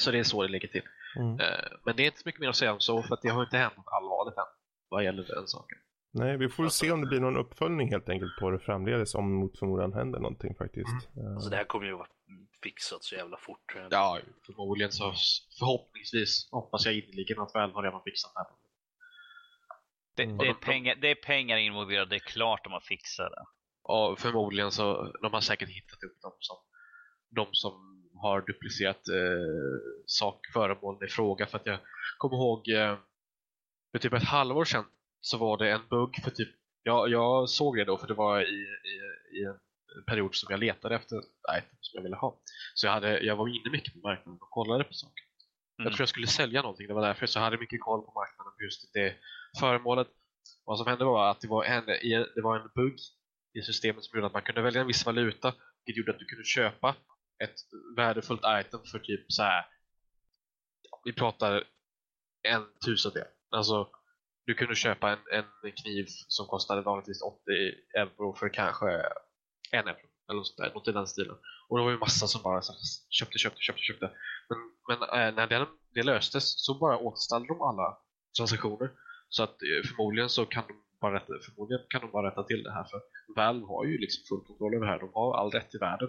Så 0.00 0.10
det 0.10 0.18
är 0.18 0.24
så 0.24 0.42
det 0.42 0.48
ligger 0.48 0.68
till. 0.68 0.82
Mm. 1.16 1.40
Eh, 1.40 1.68
Men 1.84 1.96
det 1.96 2.02
är 2.02 2.06
inte 2.06 2.18
så 2.18 2.28
mycket 2.28 2.40
mer 2.40 2.48
att 2.48 2.56
säga 2.56 2.72
om 2.72 2.80
så 2.80 3.02
för 3.02 3.14
att 3.14 3.22
det 3.22 3.28
har 3.28 3.42
inte 3.42 3.56
hänt 3.56 3.76
något 3.76 3.92
allvarligt 3.98 4.38
än 4.38 4.44
vad 4.88 5.04
gäller 5.04 5.22
den 5.22 5.48
saken. 5.48 5.78
Nej, 6.14 6.36
vi 6.36 6.48
får 6.48 6.62
väl 6.62 6.70
se 6.70 6.90
om 6.92 7.00
det 7.00 7.06
blir 7.06 7.20
någon 7.20 7.36
uppföljning 7.36 7.90
helt 7.90 8.08
enkelt 8.08 8.36
på 8.40 8.50
det 8.50 8.58
framledes 8.58 9.14
om 9.14 9.32
mot 9.34 9.58
förmodan 9.58 9.92
händer 9.92 10.18
någonting 10.20 10.54
faktiskt. 10.54 11.08
Eh, 11.16 11.34
Alltså 11.34 11.50
det 11.50 11.56
här 11.56 11.64
kommer 11.64 11.86
ju 11.86 11.92
vara 11.92 12.08
fixat 12.62 13.04
så 13.04 13.14
jävla 13.14 13.36
fort. 13.36 13.76
Ja, 13.90 14.18
förmodligen 14.46 14.92
så 14.92 15.12
förhoppningsvis 15.58 16.48
hoppas 16.50 16.86
jag 16.86 16.94
innerligen 16.94 17.40
att 17.40 17.54
Valve 17.54 17.74
har 17.74 17.82
redan 17.82 18.02
fixat 18.02 18.32
det 18.34 18.40
här. 18.40 18.46
Det, 20.16 20.22
Mm. 20.22 20.38
det, 20.38 20.46
är 20.48 20.54
pengar, 20.54 20.94
det 21.00 21.10
är 21.10 21.14
pengar 21.14 21.56
involverade, 21.56 22.10
det 22.10 22.16
är 22.16 22.32
klart 22.34 22.64
de 22.64 22.72
har 22.72 22.80
fixat 22.80 23.30
det. 23.30 23.44
Och 23.82 24.18
förmodligen 24.18 24.70
så, 24.72 25.12
de 25.22 25.32
har 25.32 25.40
säkert 25.40 25.68
hittat 25.68 26.02
upp 26.02 26.20
dem 26.22 26.32
som 26.38 26.56
de 27.30 27.46
som 27.52 27.72
har 28.14 28.40
duplicerat 28.40 29.08
eh, 29.08 29.82
sak, 30.06 30.46
föremålen 30.52 31.08
i 31.08 31.10
fråga. 31.10 31.46
För 31.46 31.58
att 31.58 31.66
jag 31.66 31.78
kommer 32.18 32.36
ihåg 32.36 32.68
eh, 32.68 32.96
för 33.92 33.98
typ 33.98 34.12
ett 34.12 34.22
halvår 34.24 34.64
sedan 34.64 34.84
så 35.22 35.38
var 35.38 35.56
det 35.58 35.70
en 35.70 35.88
bugg 35.90 36.22
för 36.24 36.30
typ, 36.30 36.48
jag, 36.82 37.08
jag 37.08 37.48
såg 37.48 37.76
det 37.76 37.84
då 37.84 37.98
för 37.98 38.06
det 38.06 38.14
var 38.14 38.40
i, 38.40 38.66
i, 38.92 39.38
i 39.38 39.44
en 39.96 40.04
period 40.06 40.34
som 40.34 40.46
jag 40.50 40.60
letade 40.60 40.94
efter 40.94 41.16
item 41.58 41.76
som 41.80 41.96
jag 41.98 42.02
ville 42.02 42.16
ha. 42.16 42.40
Så 42.74 42.86
jag, 42.86 42.92
hade, 42.92 43.20
jag 43.20 43.36
var 43.36 43.48
inne 43.48 43.70
mycket 43.72 43.94
på 43.94 44.00
marknaden 44.08 44.38
och 44.40 44.50
kollade 44.50 44.84
på 44.84 44.92
saker. 44.92 45.24
Mm. 45.78 45.84
Jag 45.84 45.92
tror 45.92 46.02
jag 46.02 46.08
skulle 46.08 46.26
sälja 46.26 46.62
någonting, 46.62 46.86
det 46.86 46.94
var 46.94 47.06
därför 47.06 47.26
så 47.26 47.38
jag 47.38 47.44
hade 47.44 47.58
mycket 47.58 47.80
koll 47.80 48.02
på 48.02 48.12
marknaden 48.12 48.52
på 48.56 48.62
just 48.62 48.92
det 48.92 49.14
föremålet. 49.60 50.08
Vad 50.64 50.78
som 50.78 50.86
hände 50.86 51.04
var 51.04 51.30
att 51.30 51.40
det 51.40 51.48
var 51.48 51.64
en, 51.64 51.86
det 52.34 52.42
var 52.42 52.58
en 52.58 52.70
bugg 52.74 52.98
i 53.54 53.62
systemet 53.62 54.04
som 54.04 54.16
gjorde 54.16 54.26
att 54.26 54.32
man 54.32 54.42
kunde 54.42 54.62
välja 54.62 54.80
en 54.80 54.86
viss 54.86 55.06
valuta, 55.06 55.54
vilket 55.84 55.98
gjorde 55.98 56.12
att 56.12 56.18
du 56.18 56.24
kunde 56.24 56.44
köpa 56.44 56.94
ett 57.44 57.54
värdefullt 57.96 58.42
item 58.44 58.80
för 58.84 58.98
typ 58.98 59.24
så 59.28 59.42
här. 59.42 59.66
vi 61.04 61.12
pratar 61.12 61.64
en 62.42 62.66
tusendel. 62.84 63.26
Alltså, 63.50 63.90
du 64.46 64.54
kunde 64.54 64.74
köpa 64.74 65.10
en, 65.12 65.44
en 65.64 65.72
kniv 65.72 66.06
som 66.28 66.46
kostade 66.46 66.82
vanligtvis 66.82 67.22
80 67.22 67.40
euro 67.98 68.34
för 68.34 68.48
kanske 68.48 68.86
en 69.70 69.88
euro, 69.88 70.06
eller 70.28 70.36
något 70.38 70.46
sånt 70.46 70.56
där, 70.58 70.74
något 70.74 70.88
i 70.88 70.92
den 70.92 71.06
stilen. 71.06 71.36
Och 71.68 71.78
det 71.78 71.84
var 71.84 71.90
ju 71.90 71.98
massa 71.98 72.26
som 72.26 72.42
bara 72.42 72.62
köpte, 73.10 73.38
köpte, 73.38 73.60
köpte, 73.60 73.82
köpte. 73.82 74.10
Men, 74.48 74.58
men 74.88 75.08
eh, 75.08 75.34
när 75.34 75.46
det, 75.46 75.66
det 75.94 76.02
löstes 76.02 76.64
så 76.66 76.74
bara 76.78 76.98
återställde 76.98 77.48
de 77.48 77.62
alla 77.62 77.98
transaktioner. 78.36 78.90
Så 79.28 79.42
att 79.42 79.50
eh, 79.62 79.88
förmodligen 79.88 80.28
så 80.28 80.46
kan 80.46 80.64
de 80.68 80.74
bara 81.00 81.14
rätta, 81.14 81.32
förmodligen 81.44 81.86
kan 81.88 82.00
de 82.00 82.10
bara 82.10 82.30
rätta 82.30 82.42
till 82.42 82.62
det 82.62 82.72
här 82.72 82.84
för 82.84 83.00
Valve 83.36 83.66
har 83.66 83.84
ju 83.84 83.98
liksom 83.98 84.22
full 84.28 84.46
kontroll 84.46 84.74
över 84.74 84.86
det 84.86 84.92
här. 84.92 84.98
De 84.98 85.10
har 85.14 85.36
all 85.36 85.50
rätt 85.50 85.74
i 85.74 85.78
världen 85.78 86.08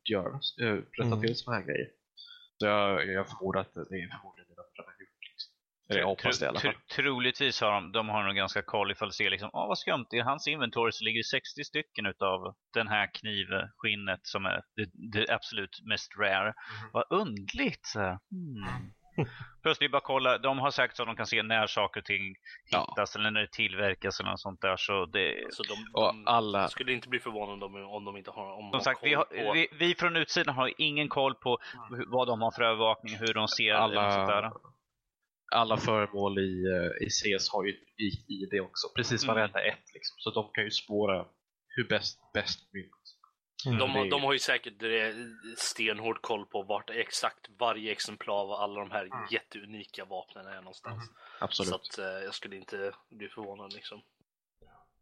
att 0.00 0.10
göra, 0.10 0.40
eh, 0.62 0.76
rätta 0.98 1.14
Mm. 1.16 1.20
till 1.20 1.36
såna 1.36 1.56
här 1.56 1.64
grejer. 1.64 1.88
Så 2.58 2.66
jag, 2.66 3.06
jag 3.06 3.28
förmodar 3.28 3.60
att 3.60 3.74
det 3.74 3.80
är 3.80 4.08
förmodligen 4.16 4.48
det 4.48 4.54
de 4.76 4.82
har 4.86 4.96
gjort. 5.00 5.22
Liksom. 5.30 5.52
Eller 5.90 6.00
jag 6.00 6.06
hoppas 6.06 6.38
det 6.38 6.44
i 6.44 6.48
alla 6.48 6.60
fall. 6.60 6.72
Tro- 6.72 6.80
Troligtvis 7.02 7.60
har 7.60 7.72
de, 7.72 7.92
de 7.92 8.08
har 8.08 8.22
nog 8.24 8.34
ganska 8.36 8.62
koll 8.62 8.90
ifall 8.92 9.08
de 9.08 9.12
ser 9.12 9.30
liksom, 9.30 9.50
ah, 9.52 9.66
vad 9.66 9.78
skumt, 9.78 10.06
i 10.12 10.20
hans 10.20 10.48
inventory 10.48 10.92
så 10.92 11.04
ligger 11.04 11.18
det 11.20 11.24
60 11.24 11.64
stycken 11.64 12.06
utav 12.06 12.54
den 12.74 12.88
här 12.88 13.10
knivskinnet 13.14 14.20
som 14.22 14.44
är 14.46 14.60
det, 14.76 14.90
det 15.12 15.34
absolut 15.34 15.80
mest 15.84 16.16
rare. 16.18 16.48
Mhm. 16.48 16.90
Vad 16.92 17.04
undligt. 17.10 17.92
Hmm. 18.30 18.90
Plötsligt 19.62 19.90
bara 19.92 20.00
kolla, 20.00 20.38
de 20.38 20.58
har 20.58 20.70
sagt 20.70 20.96
så 20.96 21.02
att 21.02 21.06
de 21.08 21.16
kan 21.16 21.26
se 21.26 21.42
när 21.42 21.66
saker 21.66 22.00
och 22.00 22.04
ting 22.04 22.34
Ja. 22.70 22.86
hittas 22.90 23.16
eller 23.16 23.30
när 23.30 23.40
det 23.40 23.50
tillverkas 23.52 24.20
eller 24.20 24.30
något 24.30 24.40
sånt 24.40 24.60
där. 24.60 24.76
Så 24.76 25.06
det, 25.06 25.54
Så 25.54 25.62
de, 25.62 25.74
de 25.92 26.26
alla, 26.26 26.68
skulle 26.68 26.92
inte 26.92 27.08
bli 27.08 27.20
förvånade 27.20 27.64
om, 27.64 27.74
om 27.74 28.04
de 28.04 28.16
inte 28.16 28.30
har 28.30 28.52
om 28.52 28.64
de 28.64 28.70
som 28.72 28.80
sagt, 28.80 29.00
koll 29.00 29.08
vi, 29.08 29.14
har, 29.14 29.24
på... 29.24 29.52
vi, 29.52 29.68
vi 29.78 29.94
från 29.94 30.16
utsidan 30.16 30.54
har 30.54 30.72
ingen 30.78 31.08
koll 31.08 31.34
på 31.34 31.58
hur- 31.90 32.04
vad 32.08 32.26
de 32.28 32.40
har 32.42 32.50
för 32.50 32.62
övervakning, 32.62 33.16
hur 33.16 33.34
de 33.34 33.48
ser 33.48 33.74
eller 33.74 34.02
något 34.02 34.12
sånt 34.14 34.28
där. 34.28 34.50
Alla, 35.54 35.76
föremål 35.76 36.38
i, 36.38 36.64
eh, 36.74 37.06
i 37.06 37.10
CS 37.10 37.48
har 37.52 37.64
ju 37.64 37.70
ett 37.70 38.00
ID 38.28 38.60
också. 38.60 38.88
Precis 38.96 39.24
Mm. 39.24 39.34
varenda 39.34 39.60
ett 39.60 39.94
liksom. 39.94 40.14
Så 40.18 40.30
de 40.30 40.50
kan 40.52 40.64
ju 40.64 40.70
spåra 40.70 41.26
hur 41.68 41.88
bäst, 41.88 42.18
bäst 42.34 42.60
vill. 42.72 42.90
Mm. 43.66 43.78
De, 43.78 44.10
de 44.10 44.22
har 44.22 44.32
ju 44.32 44.38
säkert 44.38 44.82
eh, 44.82 45.14
stenhård 45.56 46.22
koll 46.22 46.46
på 46.46 46.62
vart 46.62 46.90
exakt 46.90 47.48
varje 47.58 47.92
exemplar 47.92 48.34
av 48.34 48.50
alla 48.52 48.80
de 48.80 48.90
här 48.90 49.04
Mm. 49.04 49.18
jätteunika 49.30 50.04
vapnen 50.04 50.46
är 50.46 50.56
någonstans. 50.56 51.02
Absolut. 51.40 51.68
Så 51.68 51.74
att 51.74 51.98
eh, 51.98 52.24
jag 52.24 52.34
skulle 52.34 52.56
inte 52.56 52.92
bli 53.10 53.28
förvånad 53.28 53.72
liksom. 53.72 54.00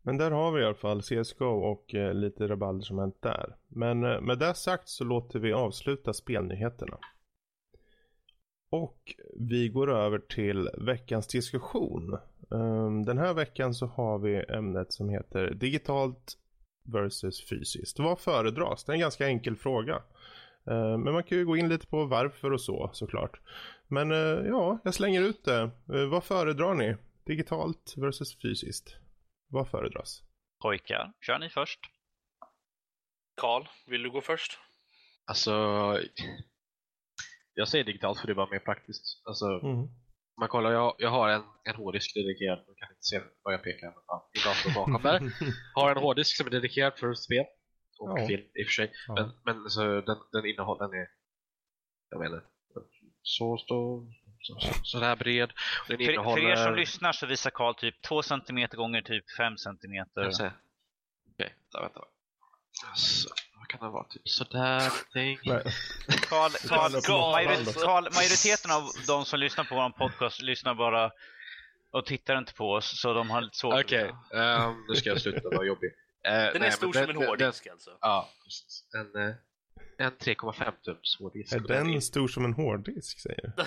Men 0.05 0.19
där 0.19 0.31
har 0.31 0.53
vi 0.53 0.63
i 0.63 0.65
alla 0.65 0.75
fall 0.75 1.03
CSGO 1.03 1.45
och 1.45 1.95
eh, 1.95 2.15
lite 2.15 2.49
rabalder 2.49 2.85
som 2.85 2.99
hänt 2.99 3.23
där. 3.23 3.57
Men 3.69 4.05
eh, 4.05 4.21
med 4.21 4.39
det 4.39 4.55
sagt 4.55 4.89
så 4.89 5.05
låter 5.05 5.39
vi 5.39 5.53
avsluta 5.53 6.13
spelnyheterna. 6.13 6.99
Och 8.73 9.15
vi 9.37 9.69
går 9.69 9.91
över 9.91 10.19
till 10.19 10.69
veckans 10.79 11.27
diskussion. 11.27 12.19
Ehm, 12.55 13.05
den 13.05 13.19
här 13.19 13.35
veckan 13.35 13.75
så 13.75 13.87
har 13.87 14.19
vi 14.19 14.45
ämnet 14.49 14.93
som 14.93 15.09
heter 15.09 15.51
digitalt 15.51 16.39
versus 16.85 17.49
fysiskt. 17.49 17.99
Vad 17.99 18.21
föredras? 18.21 18.85
Det 18.85 18.93
är 18.93 18.95
en 18.95 19.01
ganska 19.01 19.27
enkel 19.27 19.57
fråga. 19.57 20.03
Ehm, 20.67 21.01
men 21.01 21.13
man 21.13 21.25
kan 21.25 21.39
ju 21.39 21.47
gå 21.47 21.57
in 21.57 21.69
lite 21.69 21.87
på 21.87 22.05
varför 22.05 22.53
och 22.53 22.61
så 22.61 22.91
såklart. 22.93 23.41
Men 23.89 24.11
eh, 24.11 24.47
ja, 24.47 24.79
jag 24.85 24.95
slänger 24.95 25.23
ut 25.23 25.45
det. 25.45 25.71
Eh, 25.95 26.07
vad 26.11 26.25
föredrar 26.25 26.75
ni? 26.75 26.97
Digitalt 27.25 27.95
versus 27.97 28.39
fysiskt? 28.43 28.97
Vad 29.49 29.69
föredras? 29.69 30.23
Pojkar, 30.63 31.13
kör 31.21 31.39
ni 31.39 31.51
först. 31.51 31.81
Karl, 33.37 33.65
vill 33.87 34.03
du 34.03 34.11
gå 34.11 34.21
först? 34.21 34.59
Alltså, 35.25 35.53
jag 37.55 37.69
säger 37.69 37.85
digitalt 37.85 38.19
för 38.21 38.27
det 38.27 38.33
är 38.33 38.35
bara 38.35 38.51
mer 38.51 38.59
praktiskt. 38.59 39.23
Alltså, 39.27 39.47
Mm. 39.47 39.87
man 40.41 40.49
kollar, 40.49 40.71
jag, 40.73 40.95
jag 40.99 41.11
har 41.11 41.29
en, 41.29 41.43
en 41.65 41.75
hårddisk 41.75 42.15
dedikerad, 42.15 42.59
man 42.67 42.75
kan 42.77 42.89
inte 42.89 43.03
se 43.03 43.21
vad 43.43 43.55
jag 43.55 43.63
pekar 43.63 43.87
med. 43.87 44.03
Ja, 44.07 44.31
min 44.35 44.43
dator 44.45 44.75
bakom 44.75 45.03
där. 45.03 45.33
Har 45.75 45.91
en 45.91 46.03
hårddisk 46.03 46.37
som 46.37 46.47
är 46.47 46.51
dedikerad 46.51 46.99
för 46.99 47.15
spel. 47.15 47.45
Och 47.99 48.19
Ja. 48.21 48.27
film 48.27 48.43
i 48.55 48.63
och 48.63 48.67
för 48.67 48.73
sig. 48.73 48.93
Ja. 49.09 49.15
Men, 49.15 49.31
men 49.57 49.71
så 49.71 49.83
den, 50.01 50.17
den 50.33 50.47
innehåller, 50.47 50.89
den 50.89 51.01
är, 51.01 51.07
jag 52.11 52.21
menar, 52.21 52.45
så 53.23 53.57
stor, 53.59 54.07
så, 54.41 54.59
så, 54.61 54.73
så 54.85 54.99
där 55.01 55.17
bred. 55.17 55.49
Den 55.49 55.99
För, 55.99 56.05
för 56.05 56.13
innehåller... 56.13 56.51
er 56.51 56.57
som 56.57 56.75
lyssnar 56.75 57.13
så 57.13 57.27
visar 57.27 57.51
Karl 57.51 57.75
typ 57.75 58.03
2 58.03 58.23
cm 58.23 58.69
gånger 58.73 59.03
typ 59.03 59.25
5 59.39 59.57
cm. 59.59 60.07
Okej, 60.17 61.55
vänta, 61.73 61.81
vänta. 61.81 62.05
Så, 62.97 63.29
kan 63.79 63.87
det 63.89 63.93
vara? 63.93 64.05
Typ 64.05 64.29
sådär 64.29 64.79
någonting. 64.79 65.39
Karl, 66.29 66.51
majori- 66.51 67.07
Karl. 67.07 67.85
Karl, 67.85 68.03
majoriteten 68.15 68.71
av 68.71 68.83
de 69.07 69.25
som 69.25 69.41
lyssnar 69.41 69.65
på 69.65 69.75
vår 69.75 69.91
podcast 69.91 70.43
lyssnar 70.43 70.75
bara 70.75 71.11
och 71.91 72.07
tittar 72.07 72.39
inte 72.39 72.55
på 72.55 72.73
oss 72.73 73.01
så 73.01 73.13
de 73.15 73.31
har 73.31 73.41
lite 73.41 73.57
svårt 73.57 73.85
Okej, 73.85 74.13
ehm, 74.35 74.85
nu 74.89 74.95
ska 74.95 75.09
jag 75.11 75.21
sluta 75.21 75.49
vara 75.49 75.67
jobbig. 75.67 75.91
Eh, 76.25 76.33
Den 76.33 76.53
nej, 76.61 76.67
är 76.69 76.71
stor 76.71 76.93
som 76.93 77.03
en 77.03 77.09
den- 77.09 77.17
hårddisk 77.29 77.67
alltså. 77.67 77.91
Ja, 78.01 78.29
precis. 78.45 78.85
En, 78.95 79.23
eh, 79.29 79.35
en 80.07 80.13
3,5 80.13 80.73
tums 80.85 81.17
hårddisk. 81.21 81.53
Är 81.53 81.59
den 81.61 81.91
är- 81.91 82.01
stor 82.01 82.29
som 82.29 82.45
en 82.45 82.53
hårddisk 82.53 83.21
säger 83.21 83.43
du? 83.57 83.63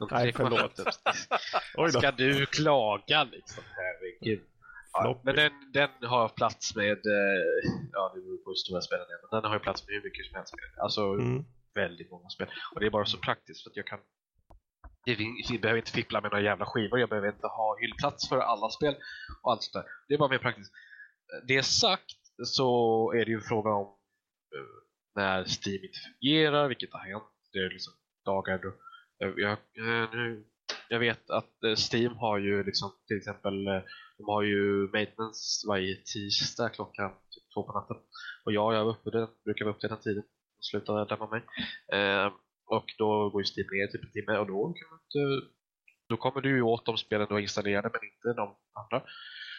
Nej, 0.10 0.32
3,5 0.32 0.36
förlåt. 0.36 1.92
Ska 1.92 2.10
du 2.10 2.46
klaga 2.46 3.24
liksom? 3.24 3.64
Herregud. 3.76 4.40
Floppy. 5.02 5.20
men 5.24 5.34
den, 5.36 5.52
den 5.72 5.90
har 6.08 6.28
plats 6.28 6.76
med, 6.76 6.98
eh, 7.16 7.42
ja 7.92 8.12
det 8.14 8.20
beror 8.20 8.36
på 8.44 8.50
hur 8.50 8.54
stora 8.54 8.80
spelen 8.80 9.06
är, 9.14 9.18
men 9.22 9.40
den 9.42 9.48
har 9.50 9.56
ju 9.56 9.62
plats 9.62 9.86
med 9.86 9.94
hur 9.94 10.02
mycket 10.02 10.26
som 10.26 10.34
helst. 10.36 10.54
Alltså 10.84 11.02
Mm. 11.02 11.44
väldigt 11.74 12.10
många 12.10 12.28
spel. 12.28 12.48
Och 12.74 12.80
det 12.80 12.86
är 12.86 12.90
bara 12.90 13.04
så 13.04 13.18
praktiskt 13.18 13.62
för 13.62 13.70
att 13.70 13.76
jag 13.76 13.86
kan 13.86 13.98
jag 15.04 15.60
behöver 15.60 15.78
inte 15.78 15.92
fippla 15.92 16.20
med 16.20 16.30
några 16.30 16.44
jävla 16.44 16.66
skivor, 16.66 16.98
jag 17.00 17.08
behöver 17.08 17.28
inte 17.28 17.46
ha 17.46 17.76
hyllplats 17.80 18.28
för 18.28 18.38
alla 18.38 18.70
spel 18.70 18.94
och 19.42 19.52
allt 19.52 19.62
sånt 19.62 19.72
där. 19.84 19.92
Det 20.08 20.14
är 20.14 20.18
bara 20.18 20.28
mer 20.28 20.38
praktiskt. 20.38 20.72
Det 21.46 21.62
sagt 21.62 22.20
så 22.44 22.68
är 23.12 23.24
det 23.24 23.30
ju 23.30 23.34
en 23.34 23.40
fråga 23.42 23.70
om 23.70 23.86
eh, 24.56 24.74
när 25.14 25.38
Steam 25.44 25.84
inte 25.84 25.98
fungerar, 26.08 26.68
vilket 26.68 26.92
har 26.92 27.00
hänt. 27.00 27.24
Det 27.52 27.58
är 27.58 27.70
liksom 27.70 27.92
dagar 28.24 28.58
då 28.58 28.68
eh, 29.26 29.32
jag, 29.36 29.52
eh, 29.52 30.10
nu, 30.12 30.44
jag 30.88 30.98
vet 30.98 31.30
att 31.30 31.54
Steam 31.92 32.16
har 32.16 32.38
ju 32.38 32.64
liksom 32.64 32.90
till 33.06 33.16
exempel 33.16 33.66
de 34.18 34.24
har 34.26 34.42
ju 34.42 34.88
maintenance 34.92 35.68
varje 35.68 35.96
tisdag 36.14 36.68
klockan 36.68 37.10
typ 37.10 37.44
två 37.54 37.62
på 37.62 37.72
natten. 37.72 37.96
Och 38.44 38.52
jag, 38.52 38.74
jag 38.74 38.84
var 38.84 38.92
uppe 38.92 39.10
den, 39.10 39.28
brukar 39.44 39.64
vara 39.64 39.74
uppe 39.74 39.88
den 39.88 40.00
tiden 40.00 40.22
och 40.58 40.64
sluta 40.70 41.04
lämna 41.04 41.26
mig. 41.26 41.42
Eh, 41.92 42.32
och 42.66 42.84
då 42.98 43.30
går 43.30 43.42
ju 43.42 43.46
Steam 43.52 43.68
ner 43.72 43.86
typ 43.86 44.04
en 44.04 44.12
timme 44.12 44.38
och 44.38 44.46
då 44.46 44.72
kan 44.72 44.88
man 44.90 45.00
inte 45.06 45.46
då 46.08 46.16
kommer 46.16 46.40
du 46.40 46.48
ju 46.56 46.62
åt 46.62 46.86
de 46.86 46.96
spelen 46.96 47.26
du 47.28 47.34
har 47.34 47.40
installerade 47.40 47.90
men 47.92 48.00
inte 48.10 48.40
de 48.40 48.56
andra. 48.80 49.06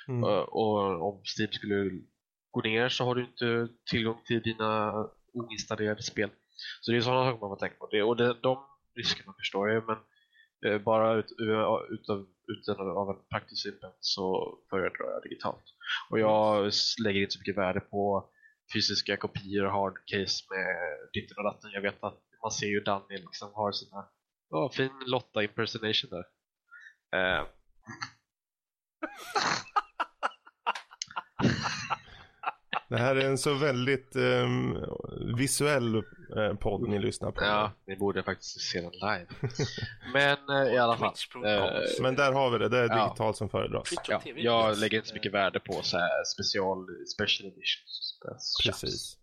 Mm. 0.07 0.23
Eh, 0.23 0.39
Och 0.39 1.07
om 1.07 1.21
Steam 1.37 1.51
skulle 1.51 2.01
gå 2.51 2.61
ner 2.61 2.89
så 2.89 3.05
har 3.05 3.15
du 3.15 3.21
inte 3.21 3.67
tillgång 3.91 4.21
till 4.25 4.41
dina 4.41 4.93
oinstallerade 5.33 6.03
spel. 6.03 6.29
Så 6.81 6.91
det 6.91 6.97
är 6.97 7.01
sådana 7.01 7.25
saker 7.25 7.39
man 7.39 7.49
får 7.49 7.59
tänka 7.59 7.75
på. 7.79 7.87
Det, 7.91 8.03
och 8.03 8.17
det, 8.17 8.33
de 8.41 8.57
riskerna 8.95 9.33
förstår 9.39 9.69
jag 9.69 9.87
men 9.87 9.97
Eh, 10.65 10.77
bara 10.81 11.13
ut, 11.13 11.31
eh, 11.41 11.93
utav, 11.93 12.27
utan 12.47 12.97
av 12.97 13.09
en 13.09 13.25
praktisk 13.29 13.63
synpunkt 13.63 13.97
så 13.99 14.57
föredrar 14.69 15.11
jag 15.13 15.23
digitalt. 15.23 15.63
Och 16.09 16.19
jag 16.19 16.71
lägger 17.03 17.21
inte 17.21 17.31
så 17.31 17.39
mycket 17.39 17.57
värde 17.57 17.79
på 17.79 18.29
fysiska 18.73 19.17
kopior 19.17 19.65
och 19.65 19.71
hardcase 19.71 20.45
med 20.49 20.75
ditten 21.13 21.37
och 21.37 21.43
datten. 21.43 21.71
Jag 21.71 21.81
vet 21.81 22.03
att 22.03 22.19
man 22.43 22.51
ser 22.51 22.67
ju 22.67 22.79
Danny 22.79 23.17
liksom 23.17 23.53
har 23.53 23.71
sina 23.71 24.09
oh, 24.49 24.71
fin 24.71 24.91
Lotta 25.05 25.43
impersonation 25.43 26.09
där. 26.09 26.25
Eh, 27.19 27.47
Det 32.89 32.97
här 32.97 33.15
är 33.15 33.25
en 33.25 33.37
så 33.37 33.53
väldigt 33.53 34.15
um, 34.15 34.77
visuell 35.37 36.03
eh, 36.37 36.53
podd 36.53 36.89
ni 36.89 36.99
lyssnar 36.99 37.31
på. 37.31 37.43
Ja, 37.43 37.71
ni 37.87 37.95
borde 37.95 38.23
faktiskt 38.23 38.61
se 38.61 38.81
den 38.81 38.91
live. 38.91 39.25
Men 40.13 40.37
eh, 40.67 40.73
i 40.73 40.77
alla 40.77 40.97
fall. 40.97 41.13
Eh, 41.45 41.71
Men 42.01 42.15
där 42.15 42.31
har 42.33 42.49
vi 42.51 42.57
det, 42.57 42.69
det 42.69 42.77
är 42.79 42.87
Ja. 42.89 43.05
digitalt 43.05 43.37
som 43.37 43.49
föredras. 43.49 43.93
Ja, 44.07 44.21
jag 44.35 44.77
lägger 44.77 44.97
inte 44.97 45.09
så 45.09 45.15
mycket 45.15 45.33
värde 45.33 45.59
på 45.59 45.73
så 45.81 45.97
här 45.97 46.23
special, 46.23 46.87
special 47.15 47.47
editions. 47.51 48.19
Precis. 48.65 49.17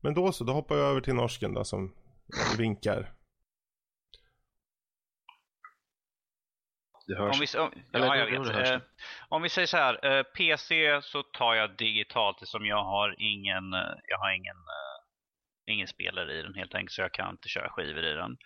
Men 0.00 0.14
då 0.14 0.32
så, 0.32 0.44
då 0.44 0.52
hoppar 0.52 0.76
jag 0.76 0.86
över 0.90 1.00
till 1.00 1.14
norsken 1.14 1.54
då 1.54 1.64
som 1.64 1.94
vinkar. 2.58 3.12
Om 7.18 7.32
vi, 7.40 7.58
om, 7.58 7.72
Eller 7.92 8.06
ja, 8.06 8.16
jag 8.16 8.44
vet. 8.44 8.70
Eh, 8.70 8.80
om 9.28 9.42
vi 9.42 9.48
säger 9.48 9.66
så 9.66 9.76
här, 9.76 10.18
eh, 10.18 10.22
PC 10.22 11.00
så 11.02 11.22
tar 11.22 11.54
jag 11.54 11.76
digitalt 11.76 12.36
som 12.48 12.66
jag 12.66 12.84
har 12.84 13.14
ingen, 13.18 13.72
eh, 13.74 13.94
jag 14.08 14.18
har 14.18 14.30
ingen, 14.30 14.56
eh, 14.56 14.87
ingen 15.70 15.88
spelare 15.88 16.38
i 16.38 16.42
den 16.42 16.54
helt 16.54 16.74
enkelt 16.74 16.92
så 16.92 17.02
jag 17.02 17.12
kan 17.12 17.30
inte 17.30 17.48
köra 17.48 17.70
skivor 17.70 18.04
i 18.04 18.14
den. 18.14 18.36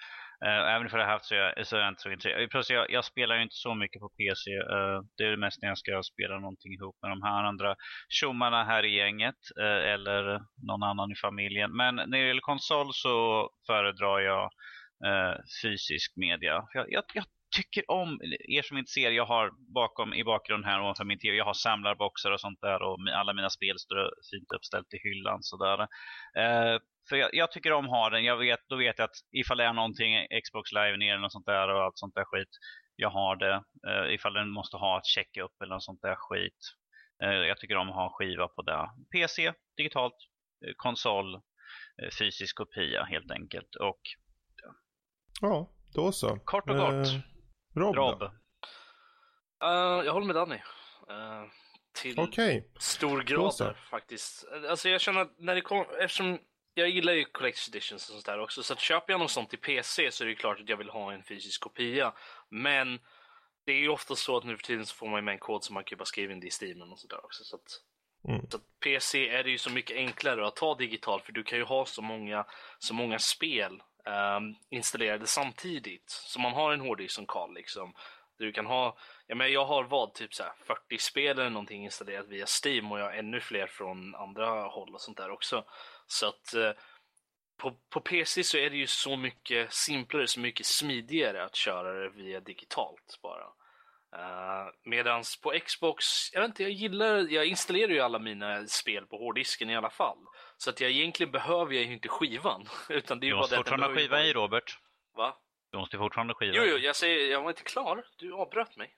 Uh, 0.47 0.75
även 0.75 0.89
för 0.89 0.99
det 0.99 1.05
haft 1.05 1.25
så 1.25 1.35
jag, 1.35 1.67
så 1.67 1.77
är 1.77 1.81
jag 1.81 1.89
inte 1.89 2.03
så 2.03 2.11
intresserad. 2.11 2.51
Plus 2.51 2.71
jag, 2.71 2.91
jag 2.91 3.05
spelar 3.05 3.37
ju 3.37 3.43
inte 3.43 3.55
så 3.55 3.75
mycket 3.75 4.01
på 4.01 4.09
PC. 4.09 4.51
Uh, 4.51 4.97
eh, 4.97 5.01
det 5.17 5.25
är 5.25 5.31
det 5.31 5.37
mest 5.37 5.63
när 5.63 5.69
jag 5.69 5.79
ska 5.79 6.03
spela 6.03 6.39
någonting 6.39 6.73
ihop 6.73 6.97
med 7.03 7.11
de 7.11 7.23
här 7.23 7.45
andra 7.45 7.77
tjommarna 8.09 8.65
här 8.65 8.85
i 8.85 8.97
gänget 8.97 9.41
Uh, 9.61 9.93
eller 9.95 10.23
någon 10.69 10.83
annan 10.83 11.13
i 11.13 11.15
familjen. 11.15 11.77
Men 11.77 11.95
när 11.95 12.19
det 12.19 12.27
gäller 12.27 12.41
konsol 12.41 12.89
så 12.93 13.49
föredrar 13.67 14.21
jag 14.21 14.51
fysisk 15.63 16.13
media. 16.17 16.65
Jag, 16.75 16.87
jag, 16.93 17.05
jag 17.15 17.25
tycker 17.57 17.91
om, 17.91 18.21
er 18.49 18.63
som 18.63 18.79
inte 18.79 18.91
ser, 18.91 19.11
jag 19.11 19.27
har 19.27 19.51
bakom 19.75 20.15
i 20.15 20.25
bakgrunden 20.25 20.71
här 20.71 20.81
ovanför 20.81 21.05
min 21.05 21.19
tv, 21.19 21.37
jag 21.37 21.45
har 21.45 21.55
samlarboxar 21.55 22.31
och 22.31 22.41
sånt 22.41 22.61
där 22.61 22.83
och 22.83 22.99
alla 23.15 23.33
mina 23.33 23.51
spel 23.51 23.79
står 23.79 24.11
fint 24.31 24.53
uppställt 24.57 24.95
i 24.95 24.99
hyllan 25.09 25.39
sådär. 25.43 25.79
För 27.09 27.17
jag, 27.17 27.31
jag 27.33 27.53
tycker 27.53 27.73
om 27.73 27.87
ha 27.87 28.11
den, 28.11 28.25
jag 28.25 28.37
vet, 28.37 28.61
då 28.69 28.77
vet 28.77 28.99
jag 28.99 29.05
att 29.05 29.17
ifall 29.33 29.57
det 29.59 29.65
är 29.65 29.73
någonting, 29.73 30.27
Xbox 30.45 30.73
live 30.73 30.97
ner 30.97 31.11
eller 31.13 31.21
något 31.21 31.33
sånt 31.33 31.47
där 31.47 31.69
och 31.69 31.83
allt 31.83 31.99
sånt 31.99 32.15
där 32.15 32.25
skit, 32.25 32.49
jag 32.97 33.11
har 33.11 33.37
det. 33.37 33.63
Eh, 33.89 34.15
ifall 34.15 34.33
den 34.35 34.51
måste 34.51 34.77
ha 34.77 34.99
ett 34.99 35.07
checkup 35.07 35.53
eller 35.63 35.75
något 35.75 35.85
sånt 35.85 36.03
där 36.03 36.17
skit. 36.19 36.59
Eh, 37.23 37.29
jag 37.31 37.59
tycker 37.59 37.77
om 37.77 37.89
att 37.89 37.95
ha 37.95 38.05
en 38.05 38.11
skiva 38.13 38.49
på 38.49 38.63
det. 38.63 38.91
PC, 39.13 39.53
digitalt, 39.77 40.15
eh, 40.67 40.73
konsol, 40.77 41.41
fysisk 42.19 42.57
kopia 42.57 43.05
helt 43.05 43.31
enkelt. 43.31 43.75
Och 43.75 44.01
Ja, 45.41 45.71
då 45.95 46.13
så. 46.13 46.37
kort 46.45 46.71
och 46.71 46.77
gott, 46.77 46.93
Eh, 46.95 47.81
Rob, 47.81 47.97
Rob. 47.97 48.23
Eh, 48.23 50.05
jag 50.05 50.13
håller 50.13 50.27
med 50.27 50.37
Danny. 50.37 50.57
Eh, 51.09 51.45
till 52.03 52.21
Okej. 52.21 52.71
stor 52.81 53.23
grad 53.23 53.77
faktiskt. 53.91 54.45
Alltså 54.69 54.89
jag 54.89 55.01
känner 55.01 55.21
att 55.21 55.39
när 55.39 55.55
det 55.55 55.61
kommer, 55.61 56.03
eftersom 56.05 56.39
jag 56.75 56.89
gillar 56.89 57.13
ju 57.13 57.25
Collector's 57.25 57.69
Editions 57.69 58.09
och 58.09 58.13
sånt 58.15 58.27
där 58.27 58.41
också, 58.41 58.63
så 58.63 58.73
att 58.73 58.81
köper 58.81 59.13
jag 59.13 59.21
något 59.21 59.31
sånt 59.31 59.51
till 59.51 59.59
PC 59.59 60.11
så 60.11 60.25
är 60.25 60.27
det 60.27 60.31
ju 60.31 60.37
klart 60.37 60.61
att 60.61 60.69
jag 60.69 60.77
vill 60.77 60.91
ha 60.91 61.13
en 61.13 61.23
fysisk 61.23 61.61
kopia. 61.61 62.13
Men 62.49 63.01
det 63.67 63.73
är 63.73 63.79
ju 63.79 63.89
ofta 63.89 64.17
så 64.17 64.37
att 64.37 64.45
nu 64.45 64.57
för 64.57 64.65
tiden 64.65 64.87
så 64.87 64.95
får 64.95 65.07
man 65.07 65.19
ju 65.19 65.23
med 65.23 65.33
en 65.33 65.39
kod 65.39 65.65
som 65.65 65.75
man 65.75 65.85
kan 65.85 65.99
bara 65.99 66.05
skriva 66.05 66.33
in 66.33 66.41
det 66.41 66.47
i 66.47 66.51
Steamen 66.51 66.93
och 66.93 66.99
sådär 66.99 67.25
också. 67.25 67.45
Så 67.45 67.57
att, 67.57 67.63
Mm. 68.29 68.47
så 68.51 68.57
att 68.57 68.63
PC 68.85 69.29
är 69.29 69.45
det 69.45 69.51
ju 69.51 69.59
så 69.59 69.71
mycket 69.71 69.97
enklare 69.97 70.47
att 70.47 70.57
ta 70.57 70.75
digitalt 70.75 71.25
för 71.25 71.33
du 71.33 71.43
kan 71.43 71.59
ju 71.59 71.65
ha 71.65 71.87
så 71.87 72.03
många, 72.03 72.47
så 72.79 72.95
många 72.95 73.19
spel 73.19 73.83
ehm, 74.07 74.55
installerade 74.71 75.27
samtidigt. 75.27 76.11
Så 76.11 76.41
man 76.41 76.53
har 76.53 76.73
en 76.73 76.81
hårddisk 76.81 77.15
som 77.15 77.27
Karl 77.27 77.55
liksom. 77.55 77.95
Du 78.39 78.53
kan 78.53 78.67
ha, 78.67 78.99
jag 79.27 79.37
menar 79.39 79.51
jag 79.51 79.65
har 79.65 79.85
vad, 79.85 80.15
typ 80.15 80.35
så 80.35 80.43
här 80.43 80.53
40 80.67 80.99
spel 80.99 81.39
eller 81.39 81.51
någonting 81.51 81.85
installerat 81.85 82.29
via 82.29 82.47
Steam 82.65 82.93
och 82.93 83.01
jag 83.01 83.05
har 83.05 83.13
ännu 83.13 83.41
fler 83.41 83.67
från 83.67 84.15
andra 84.15 84.63
håll 84.63 84.95
och 84.95 85.01
sånt 85.01 85.17
där 85.19 85.31
också. 85.31 85.65
Så 86.07 86.29
att 86.29 86.55
eh, 86.55 86.73
på, 87.57 87.77
på 87.91 88.01
PC 88.01 88.45
så 88.45 88.57
är 88.57 88.71
det 88.71 88.77
ju 88.77 88.87
så 88.87 89.17
mycket 89.17 89.73
simplare, 89.73 90.27
så 90.27 90.41
mycket 90.41 90.67
smidigare 90.67 91.45
att 91.45 91.57
köra 91.57 91.93
det 91.93 92.09
via 92.09 92.41
digitalt 92.41 93.19
bara. 93.23 93.47
Uh, 94.17 94.71
medans 94.85 95.41
på 95.41 95.53
Xbox, 95.67 96.05
jag 96.33 96.41
vet 96.41 96.49
inte, 96.49 96.63
jag 96.63 96.73
gillar, 96.73 97.33
jag 97.33 97.47
installerar 97.47 97.93
ju 97.93 98.01
alla 98.01 98.19
mina 98.19 98.67
spel 98.67 99.07
på 99.07 99.19
hårddisken 99.19 99.71
i 99.71 99.77
alla 99.77 99.91
fall. 99.91 100.19
Så 100.57 100.71
att 100.71 100.81
jag 100.81 100.91
egentligen 100.91 101.33
behöver 101.33 101.75
jag 101.75 101.85
ju 101.85 101.93
inte 101.93 102.09
skivan. 102.09 102.69
Utan 102.89 103.21
det 103.21 103.27
är 103.27 103.31
Du 103.31 103.37
måste 103.37 103.57
fortfarande 103.57 103.87
behöver 103.87 104.01
ju 104.01 104.07
skiva 104.07 104.17
bara- 104.17 104.27
i 104.27 104.33
Robert. 104.33 104.79
Va? 105.17 105.37
Du 105.71 105.79
måste 105.79 105.99
fortfarande 105.99 106.35
skiva 106.35 106.57
Jo, 106.57 106.63
jo, 106.67 106.77
jag 106.77 106.97
säger, 106.97 107.31
jag 107.31 107.43
var 107.43 107.51
inte 107.51 107.63
klar. 107.63 108.05
Du 108.17 108.33
avbröt 108.33 108.77
mig. 108.77 108.97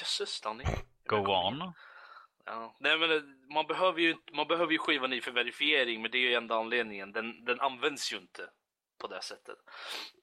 Jösses, 0.00 0.40
Danny. 0.40 0.64
Go 1.06 1.16
on. 1.16 1.72
Ja. 2.44 2.76
Nej, 2.80 2.98
men 2.98 3.10
eh, 3.10 3.22
man 3.54 3.66
behöver 3.66 4.00
ju, 4.00 4.16
man 4.32 4.48
behöver 4.48 4.72
ju 4.72 4.78
skivan 4.78 5.12
i 5.12 5.20
för 5.20 5.30
verifiering, 5.30 6.02
men 6.02 6.10
det 6.10 6.18
är 6.18 6.30
ju 6.30 6.34
enda 6.34 6.54
anledningen. 6.54 7.12
Den, 7.12 7.44
den 7.44 7.60
används 7.60 8.12
ju 8.12 8.16
inte 8.16 8.50
på 8.98 9.06
det 9.06 9.22
sättet. 9.22 9.58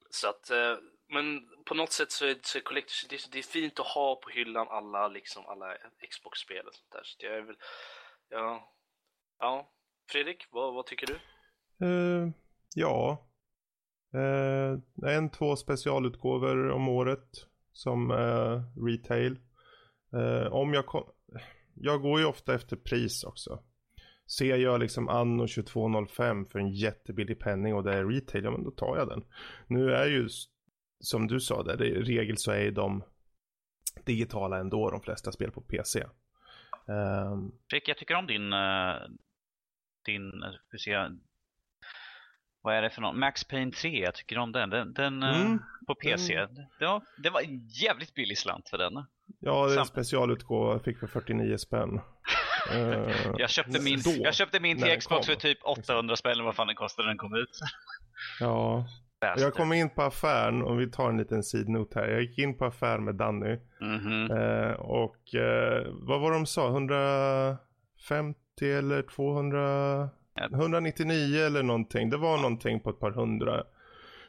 Så 0.10 0.30
att, 0.30 0.50
eh, 0.50 0.78
men 1.10 1.50
på 1.66 1.74
något 1.74 1.92
sätt 1.92 2.12
så 2.12 2.26
är, 2.26 2.36
så 2.42 2.58
är 2.58 2.62
Collector's 2.62 3.06
Edition, 3.06 3.30
det 3.32 3.40
är 3.40 3.44
fint 3.44 3.80
att 3.80 3.88
ha 3.88 4.16
på 4.16 4.30
hyllan 4.30 4.68
alla, 4.70 5.08
liksom, 5.08 5.46
alla 5.46 5.78
Xbox-spel 6.10 6.68
och 6.68 6.74
sånt 6.74 6.92
där. 6.92 7.02
Så 7.04 7.18
jag 7.20 7.38
är 7.38 7.42
väl, 7.42 7.58
ja, 8.30 8.74
ja. 9.40 9.72
Fredrik, 10.12 10.46
vad, 10.52 10.74
vad 10.74 10.86
tycker 10.86 11.08
du? 11.08 11.20
Uh, 11.86 12.30
ja. 12.76 13.26
Uh, 14.16 15.10
en, 15.10 15.32
två 15.32 15.56
specialutgåvor 15.56 16.70
om 16.70 16.90
året 16.90 17.48
som 17.72 18.12
uh, 18.12 18.62
retail. 18.86 19.40
Om 20.52 20.74
jag 20.74 20.86
kom... 20.86 21.12
Jag 21.82 22.02
går 22.02 22.20
ju 22.20 22.26
ofta 22.26 22.56
efter 22.56 22.76
pris 22.76 23.24
också. 23.24 23.64
Ser 24.38 24.58
jag 24.58 24.80
liksom 24.80 25.10
anno 25.10 25.48
2205 25.48 26.46
för 26.46 26.60
en 26.60 26.70
jättebillig 26.70 27.40
penning 27.40 27.74
och 27.74 27.84
det 27.84 27.94
är 27.94 28.06
retail, 28.06 28.44
ja 28.44 28.52
men 28.52 28.64
då 28.64 28.72
tar 28.72 28.98
jag 28.98 29.08
den. 29.08 29.24
Nu 29.68 29.94
är 29.94 30.06
ju 30.06 30.30
som 31.00 31.28
du 31.28 31.40
sa 31.40 31.64
där, 31.64 31.78
det 31.78 31.86
är, 31.86 31.90
i 31.90 32.18
regel 32.18 32.38
så 32.38 32.52
är 32.52 32.60
ju 32.60 32.72
de 32.72 33.04
digitala 34.06 34.58
ändå 34.58 34.92
de 34.92 35.02
flesta 35.02 35.32
spel 35.32 35.52
på 35.52 35.62
PC. 35.62 36.00
Ehm, 36.88 37.52
Rick, 37.74 37.88
jag 37.88 37.98
tycker 37.98 38.16
om 38.16 38.28
din, 38.28 38.54
eh, 38.54 38.96
din, 40.06 40.44
eh, 40.44 40.52
ska 40.52 40.72
vi 40.72 40.80
se, 40.80 41.10
vad 42.62 42.76
är 42.76 42.82
det 42.82 42.90
för 42.90 43.02
någon? 43.02 43.20
Max 43.20 43.44
Payne 43.44 43.72
3, 43.72 44.00
jag 44.00 44.16
tycker 44.16 44.38
om 44.38 44.52
den. 44.52 44.70
Den, 44.70 44.94
den 44.94 45.24
eh, 45.24 45.42
Mm, 45.42 45.60
på 45.88 45.96
PC. 45.96 46.48
Ja, 46.80 47.04
det 47.18 47.30
var 47.30 47.42
en 47.42 47.68
jävligt 47.68 48.14
billig 48.14 48.38
slant 48.38 48.70
för 48.70 48.78
den. 48.78 49.06
Ja, 49.40 49.68
det 49.68 49.76
är 49.76 49.80
en 49.80 49.86
specialutgåva 49.86 50.72
jag 50.72 50.84
fick 50.84 51.00
för 51.00 51.08
49 51.08 51.58
spänn. 51.58 52.00
Eh, 52.74 53.12
Jag 53.38 53.50
köpte 53.50 53.82
min, 53.82 54.00
då, 54.02 54.12
jag 54.24 54.34
köpte 54.34 54.60
min 54.60 54.78
till 54.82 55.00
Xbox 55.00 55.28
kom. 55.28 55.36
för 55.36 55.42
typ 55.42 55.58
800 55.64 56.16
spänn 56.16 56.32
eller 56.32 56.44
vad 56.44 56.56
fan 56.56 56.68
den 56.68 56.76
kostade 56.76 57.06
när 57.06 57.10
den 57.10 57.18
kom 57.18 57.36
ut. 57.36 57.60
Ja, 58.40 58.86
Bastard. 59.22 59.44
jag 59.44 59.54
kom 59.54 59.74
in 59.74 59.90
på 59.90 60.02
affären, 60.02 60.62
om 60.64 60.78
vi 60.78 60.92
tar 60.92 61.10
en 61.10 61.18
liten 61.18 61.44
sidnot 61.44 61.94
här. 61.96 62.08
Jag 62.08 62.22
gick 62.22 62.38
in 62.40 62.58
på 62.58 62.66
affär 62.66 62.98
med 63.00 63.16
Danny. 63.16 63.58
Mhm. 63.82 64.32
Eh, 64.32 64.72
och 64.72 65.36
eh, 65.36 65.88
vad 65.92 66.22
var 66.22 66.32
de 66.32 66.46
sa? 66.46 66.68
150 66.68 68.38
eller 68.62 69.02
200? 69.02 70.10
Ja. 70.36 70.48
199 70.54 71.40
eller 71.46 71.64
någonting. 71.64 72.10
Det 72.10 72.18
var 72.18 72.38
någonting 72.38 72.80
på 72.80 72.90
ett 72.90 73.00
par 73.00 73.12
hundra 73.12 73.64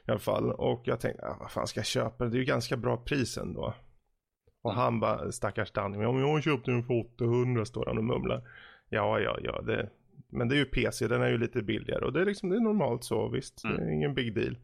i 0.07 0.11
alla 0.11 0.19
fall. 0.21 0.53
Och 0.53 0.83
jag 0.85 1.01
tänkte, 1.01 1.27
ah, 1.27 1.37
vad 1.41 1.51
fan 1.51 1.67
ska 1.67 1.81
jag 1.81 1.87
köpa? 1.87 2.25
Det 2.25 2.37
är 2.37 2.39
ju 2.39 2.45
ganska 2.45 2.77
bra 2.77 2.97
pris 2.97 3.39
ändå. 3.39 3.75
Och 4.63 4.73
han 4.73 5.01
bara, 5.01 5.33
stackars 5.33 5.73
Danny, 5.73 5.99
men 5.99 6.07
om 6.07 6.21
jag 6.21 6.43
köpte 6.43 6.71
den 6.71 6.85
för 6.85 6.95
800 7.15 7.65
står 7.65 7.87
han 7.87 7.99
och 7.99 8.05
mumlar. 8.05 8.49
Ja, 8.89 9.21
ja, 9.21 9.39
ja, 9.43 9.61
det, 9.61 9.91
men 10.29 10.49
det 10.49 10.55
är 10.55 10.59
ju 10.59 10.65
PC, 10.65 11.09
den 11.09 11.23
är 11.23 11.29
ju 11.29 11.39
lite 11.39 11.63
billigare 11.63 12.05
och 12.05 12.13
det 12.13 12.21
är 12.21 12.25
liksom, 12.25 12.49
det 12.49 12.57
är 12.57 12.61
normalt 12.61 13.05
så, 13.05 13.29
visst, 13.29 13.63
det 13.63 13.85
är 13.85 13.91
ingen 13.91 14.15
big 14.15 14.35
deal. 14.35 14.57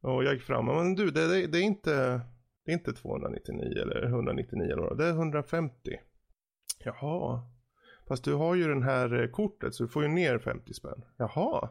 Och 0.00 0.24
jag 0.24 0.34
gick 0.34 0.42
fram, 0.42 0.66
men 0.66 0.94
du, 0.94 1.10
det, 1.10 1.28
det, 1.28 1.46
det 1.46 1.58
är 1.58 1.62
inte, 1.62 2.20
det 2.64 2.72
är 2.72 2.74
inte 2.74 2.92
299 2.92 3.78
eller 3.82 4.02
199 4.02 4.72
eller 4.72 4.82
vad, 4.82 4.98
det 4.98 5.06
är 5.06 5.12
150. 5.12 5.74
Jaha, 6.84 7.42
fast 8.08 8.24
du 8.24 8.34
har 8.34 8.54
ju 8.54 8.68
den 8.68 8.82
här 8.82 9.22
eh, 9.22 9.28
kortet 9.28 9.74
så 9.74 9.82
du 9.82 9.88
får 9.88 10.02
ju 10.02 10.08
ner 10.08 10.38
50 10.38 10.74
spänn. 10.74 11.04
Jaha. 11.16 11.70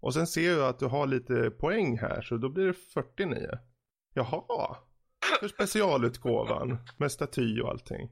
Och 0.00 0.14
sen 0.14 0.26
ser 0.26 0.50
jag 0.50 0.68
att 0.68 0.78
du 0.78 0.86
har 0.86 1.06
lite 1.06 1.50
poäng 1.50 1.98
här 1.98 2.22
så 2.22 2.36
då 2.36 2.48
blir 2.48 2.66
det 2.66 2.72
49. 2.72 3.48
Jaha. 4.14 4.76
För 5.40 5.48
specialutgåvan 5.48 6.78
med 6.96 7.12
staty 7.12 7.60
och 7.60 7.68
allting. 7.70 8.10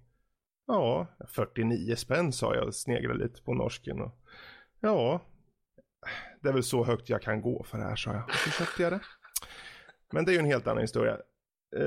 Ja, 0.67 1.07
49 1.29 1.97
spänn 1.97 2.33
sa 2.33 2.55
jag 2.55 2.67
och 2.67 2.75
sneglade 2.75 3.19
lite 3.25 3.43
på 3.43 3.55
norsken. 3.55 4.01
Och, 4.01 4.12
ja, 4.81 5.21
det 6.43 6.49
är 6.49 6.53
väl 6.53 6.62
så 6.62 6.85
högt 6.85 7.09
jag 7.09 7.23
kan 7.23 7.41
gå 7.43 7.64
för 7.64 7.79
det 7.79 7.85
här 7.85 7.97
sa 7.97 8.12
jag. 8.12 8.25
Och 8.25 8.35
så 8.35 8.51
köpte 8.51 8.83
jag 8.83 8.93
det. 8.93 9.01
Men 10.12 10.25
det 10.25 10.31
är 10.31 10.33
ju 10.35 10.39
en 10.39 10.45
helt 10.47 10.67
annan 10.67 10.81
historia. 10.83 11.19
Eh, 11.77 11.83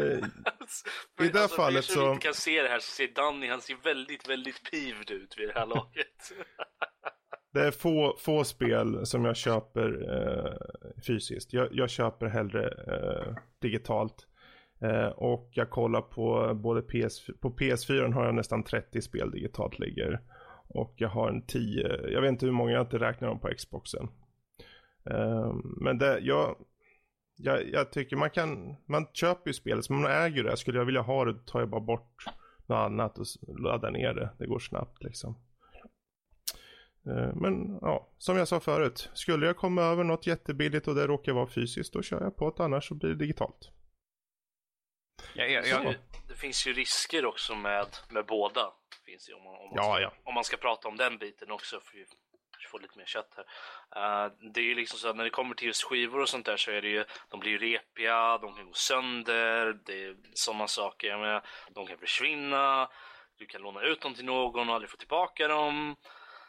I 1.26 1.30
det 1.32 1.42
alltså, 1.42 1.56
fallet 1.58 1.86
så- 1.86 2.12
inte 2.14 2.26
kan 2.26 2.34
se 2.34 2.62
det 2.62 2.70
här 2.70 2.80
så 2.80 2.92
ser 2.92 3.08
Danny, 3.16 3.48
han 3.48 3.62
ser 3.62 3.76
väldigt, 3.84 4.30
väldigt 4.30 4.72
pivd 4.72 5.12
ut 5.12 5.38
vid 5.38 5.48
det 5.48 5.54
här 5.60 5.66
laget. 5.66 6.32
Det 7.54 7.62
är 7.62 7.72
få, 7.72 8.16
få 8.20 8.44
spel 8.44 9.06
som 9.06 9.26
jag 9.26 9.36
köper 9.36 10.14
eh, 10.18 11.02
fysiskt. 11.08 11.54
Jag, 11.54 11.68
jag 11.72 11.90
köper 11.90 12.26
hellre 12.26 12.68
eh, 12.68 13.36
digitalt. 13.62 14.28
Eh, 14.82 15.08
och 15.08 15.50
jag 15.54 15.70
kollar 15.70 16.02
på 16.02 16.54
både 16.56 16.82
PS, 16.82 17.28
på 17.42 17.50
PS4 17.50 18.14
har 18.14 18.26
jag 18.26 18.36
nästan 18.36 18.64
30 18.64 19.02
spel 19.02 19.32
digitalt 19.32 19.80
ligger. 19.80 20.22
Och 20.68 20.94
jag 20.98 21.10
har 21.10 21.30
en 21.30 21.46
10, 21.46 22.08
jag 22.08 22.22
vet 22.22 22.30
inte 22.30 22.46
hur 22.46 22.54
många, 22.54 22.72
jag 22.72 22.82
inte 22.82 23.00
räknar 23.00 23.28
dem 23.28 23.40
på 23.40 23.50
Xboxen. 23.58 24.08
Eh, 25.10 25.54
men 25.82 25.98
det, 25.98 26.20
jag, 26.20 26.56
jag, 27.38 27.70
jag 27.70 27.92
tycker 27.92 28.16
man 28.16 28.30
kan, 28.30 28.76
man 28.86 29.08
köper 29.14 29.50
ju 29.50 29.54
spelet, 29.54 29.86
så 29.86 29.94
man 29.94 30.12
äger 30.12 30.44
det. 30.44 30.58
Skulle 30.58 30.78
jag 30.78 30.86
vilja 30.86 31.02
ha 31.02 31.26
det 31.26 31.46
tar 31.46 31.60
jag 31.60 31.70
bara 31.70 31.82
bort 31.82 32.26
något 32.66 32.76
annat 32.76 33.18
och 33.18 33.26
laddar 33.60 33.92
ner 33.92 34.14
det. 34.14 34.30
Det 34.40 34.48
går 34.48 34.60
snabbt 34.60 35.04
liksom. 35.04 35.36
Eh, 37.06 37.36
men 37.36 37.80
ja, 37.82 38.10
som 38.18 38.38
jag 38.38 38.48
sa 38.48 38.60
förut. 38.60 39.10
Skulle 39.14 39.46
jag 39.46 39.58
komma 39.58 39.82
över 39.82 40.04
något 40.04 40.28
jättebilligt 40.28 40.88
och 40.88 40.96
det 40.96 41.08
råkar 41.08 41.34
vara 41.34 41.48
fysiskt, 41.48 41.94
då 41.94 42.02
kör 42.02 42.22
jag 42.22 42.36
på 42.36 42.54
det. 42.58 42.64
Annars 42.64 42.88
så 42.88 42.96
blir 42.96 43.10
det 43.10 43.16
digitalt. 43.16 43.72
Jag, 45.34 45.66
Så 45.66 45.70
jag, 45.70 45.96
det, 46.28 46.36
finns 46.36 46.68
ju 46.68 46.74
risker 46.74 47.26
också 47.26 47.56
med, 47.56 47.88
med 48.10 48.26
båda. 48.26 48.74
Finns 49.06 49.30
ju, 49.30 49.34
om, 49.34 49.44
man, 49.44 49.56
om, 49.56 49.70
man 49.70 49.74
Ja, 49.76 49.94
ska, 49.94 50.02
ja. 50.02 50.14
om 50.24 50.34
man 50.34 50.44
ska 50.44 50.58
prata 50.58 50.88
om 50.88 50.98
den 50.98 51.18
biten 51.18 51.52
också. 51.52 51.80
För 51.80 52.06
få 52.70 52.78
lite 52.78 52.98
mer 52.98 53.06
kött 53.06 53.36
här. 53.38 53.46
Eh, 54.26 54.32
det 54.54 54.60
är 54.60 54.64
ju 54.64 54.76
liksom 54.76 55.00
så 55.00 55.10
att 55.10 55.16
när 55.16 55.24
det 55.24 55.30
kommer 55.30 55.56
till 55.56 55.68
just 55.68 55.84
skivor 55.84 56.20
och 56.22 56.30
sånt 56.30 56.46
där 56.46 56.58
så 56.58 56.72
är 56.72 56.82
det 56.82 56.90
ju, 56.90 57.06
de 57.30 57.40
blir 57.40 57.52
ju 57.52 57.58
repiga, 57.58 58.38
de 58.38 58.56
kan 58.56 58.66
gå 58.66 58.74
sönder, 58.74 59.80
det 59.86 60.04
är 60.04 60.16
sådana 60.34 60.68
saker. 60.68 61.08
Jag 61.08 61.20
menar, 61.20 61.46
de 61.70 61.88
kan 61.88 61.98
försvinna, 61.98 62.90
du 63.38 63.46
kan 63.46 63.62
låna 63.62 63.82
ut 63.82 64.02
dem 64.02 64.14
till 64.14 64.26
någon 64.26 64.70
och 64.70 64.76
aldrig 64.76 64.90
få 64.90 64.98
tillbaka 64.98 65.48
dem. 65.48 65.96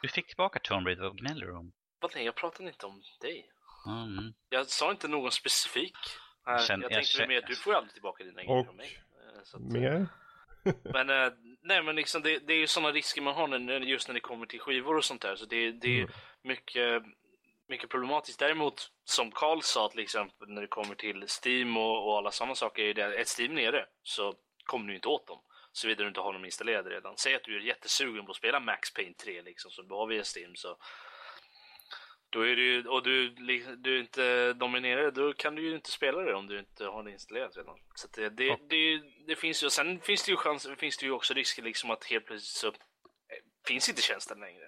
du 0.01 0.07
fick 0.07 0.27
tillbaka 0.27 0.59
Tomb 0.59 0.87
Raider, 0.87 1.03
vad 1.03 1.17
gnäller 1.17 1.45
du 1.45 1.55
om? 1.55 1.71
Vad 1.99 2.15
nej, 2.15 2.25
jag 2.25 2.35
pratade 2.35 2.69
inte 2.69 2.85
om 2.85 3.01
dig. 3.21 3.49
Mm. 3.87 4.33
Jag 4.49 4.67
sa 4.67 4.91
inte 4.91 5.07
någon 5.07 5.31
specifik. 5.31 5.97
Jag 6.45 6.63
känner- 6.65 6.83
jag 6.83 6.91
jag 6.91 6.95
tänkte 6.97 7.11
känner- 7.17 7.27
mer 7.27 7.37
att 7.37 7.47
du 7.47 7.55
får 7.55 7.73
ju 7.73 7.77
aldrig 7.77 7.93
tillbaka 7.93 8.23
dina 8.23 8.43
grejer 8.43 8.63
från 8.63 8.75
mig. 8.75 8.99
Eh, 9.35 9.43
så 9.43 9.57
att, 9.57 9.63
Mer? 9.63 10.07
Men, 10.93 11.09
eh, 11.09 11.33
nej, 11.61 11.83
men 11.83 11.95
liksom 11.95 12.21
det, 12.21 12.39
det 12.39 12.53
är 12.53 12.57
ju 12.57 12.67
sådana 12.67 12.91
risker 12.93 13.21
man 13.21 13.33
har 13.35 13.47
när, 13.47 13.79
just 13.79 14.07
när 14.07 14.13
det 14.13 14.19
kommer 14.19 14.45
till 14.45 14.59
skivor 14.59 14.97
och 14.97 15.05
sånt 15.05 15.21
där. 15.21 15.35
Så 15.35 15.45
det, 15.45 15.71
det 15.71 15.87
är 15.87 15.99
Mm. 16.01 16.11
mycket, 16.43 17.03
mycket 17.67 17.89
problematiskt. 17.89 18.39
Däremot, 18.39 18.91
som 19.05 19.31
Carl 19.31 19.61
sa 19.61 19.89
till 19.89 19.99
exempel, 19.99 20.47
när 20.49 20.61
det 20.61 20.67
kommer 20.67 20.95
till 20.95 21.25
Steam 21.45 21.77
och, 21.77 22.07
och 22.07 22.17
alla 22.17 22.31
sådana 22.31 22.55
saker, 22.55 22.83
är 22.83 22.93
det 22.93 23.13
ett 23.15 23.39
Steam 23.39 23.55
nere 23.55 23.85
så 24.03 24.33
kommer 24.63 24.87
du 24.87 24.95
inte 24.95 25.07
åt 25.07 25.27
dem. 25.27 25.39
Såvida 25.71 26.01
du 26.03 26.07
inte 26.07 26.19
har 26.19 26.33
dem 26.33 26.45
installerade 26.45 26.89
redan. 26.89 27.17
Säg 27.17 27.35
att 27.35 27.43
du 27.43 27.55
är 27.55 27.59
jättesugen 27.61 28.25
på 28.25 28.31
att 28.31 28.37
spela 28.37 28.59
Max 28.59 28.93
Payne 28.93 29.13
3 29.13 29.41
liksom, 29.41 29.71
så 29.71 29.81
du 29.81 29.93
har 29.93 30.07
via 30.07 30.23
Steam 30.35 30.55
så 30.55 30.77
då 32.31 32.41
är 32.41 32.55
ju, 32.55 32.87
och 32.87 33.03
du, 33.03 33.29
du 33.77 33.95
är 33.95 33.99
inte 33.99 34.53
dominerad, 34.53 35.13
då 35.13 35.33
kan 35.33 35.55
du 35.55 35.61
ju 35.61 35.75
inte 35.75 35.91
spela 35.91 36.21
det 36.21 36.33
om 36.33 36.47
du 36.47 36.59
inte 36.59 36.85
har 36.85 37.03
det 37.03 37.11
installerat 37.11 37.57
redan. 37.57 37.77
Så 37.95 38.07
det, 38.15 38.29
det, 38.29 38.57
det, 38.69 39.01
det 39.27 39.35
finns 39.35 39.63
ju, 39.63 39.65
och 39.65 39.71
sen 39.73 39.99
finns 39.99 40.25
det 40.25 40.31
ju 40.31 40.37
chans, 40.37 40.67
finns 40.77 40.97
det 40.97 41.05
ju 41.05 41.11
också 41.11 41.33
risker 41.33 41.63
liksom 41.63 41.91
att 41.91 42.03
helt 42.05 42.25
plötsligt 42.25 42.57
så 42.57 42.67
eh, 42.67 42.73
finns 43.67 43.89
inte 43.89 44.01
tjänsten 44.01 44.39
längre. 44.39 44.63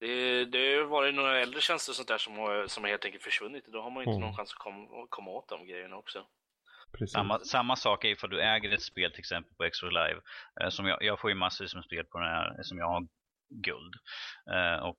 Det, 0.00 0.44
det 0.44 0.76
har 0.76 0.84
varit 0.84 1.14
några 1.14 1.40
äldre 1.40 1.60
tjänster 1.60 1.92
och 1.92 1.96
sånt 1.96 2.08
där 2.08 2.18
som 2.18 2.38
har, 2.38 2.66
som 2.66 2.84
har 2.84 2.90
helt 2.90 3.04
enkelt 3.04 3.24
försvunnit 3.24 3.66
och 3.66 3.72
då 3.72 3.82
har 3.82 3.90
man 3.90 4.02
inte 4.02 4.10
Mm. 4.10 4.20
någon 4.20 4.36
chans 4.36 4.52
att 4.52 4.58
komma, 4.58 5.06
komma 5.08 5.30
åt 5.30 5.48
de 5.48 5.66
grejerna 5.66 5.96
också. 5.96 6.26
Precis. 6.92 7.12
Samma, 7.12 7.38
samma 7.38 7.76
sak 7.76 8.04
är 8.04 8.08
ifall 8.08 8.30
du 8.30 8.42
äger 8.42 8.70
ett 8.72 8.82
spel 8.82 9.10
till 9.10 9.18
exempel 9.20 9.54
på 9.56 9.70
Xbox 9.70 9.92
Live. 9.92 10.20
Eh, 10.60 10.68
som 10.68 10.86
jag, 10.86 11.02
jag 11.02 11.20
får 11.20 11.30
ju 11.30 11.36
massor 11.36 11.76
med 11.76 11.84
spel 11.84 12.04
på 12.04 12.18
den 12.18 12.28
här 12.28 12.62
som 12.62 12.78
jag 12.78 12.86
har 12.86 13.06
guld. 13.48 13.94
Eh, 14.54 14.84
och 14.88 14.98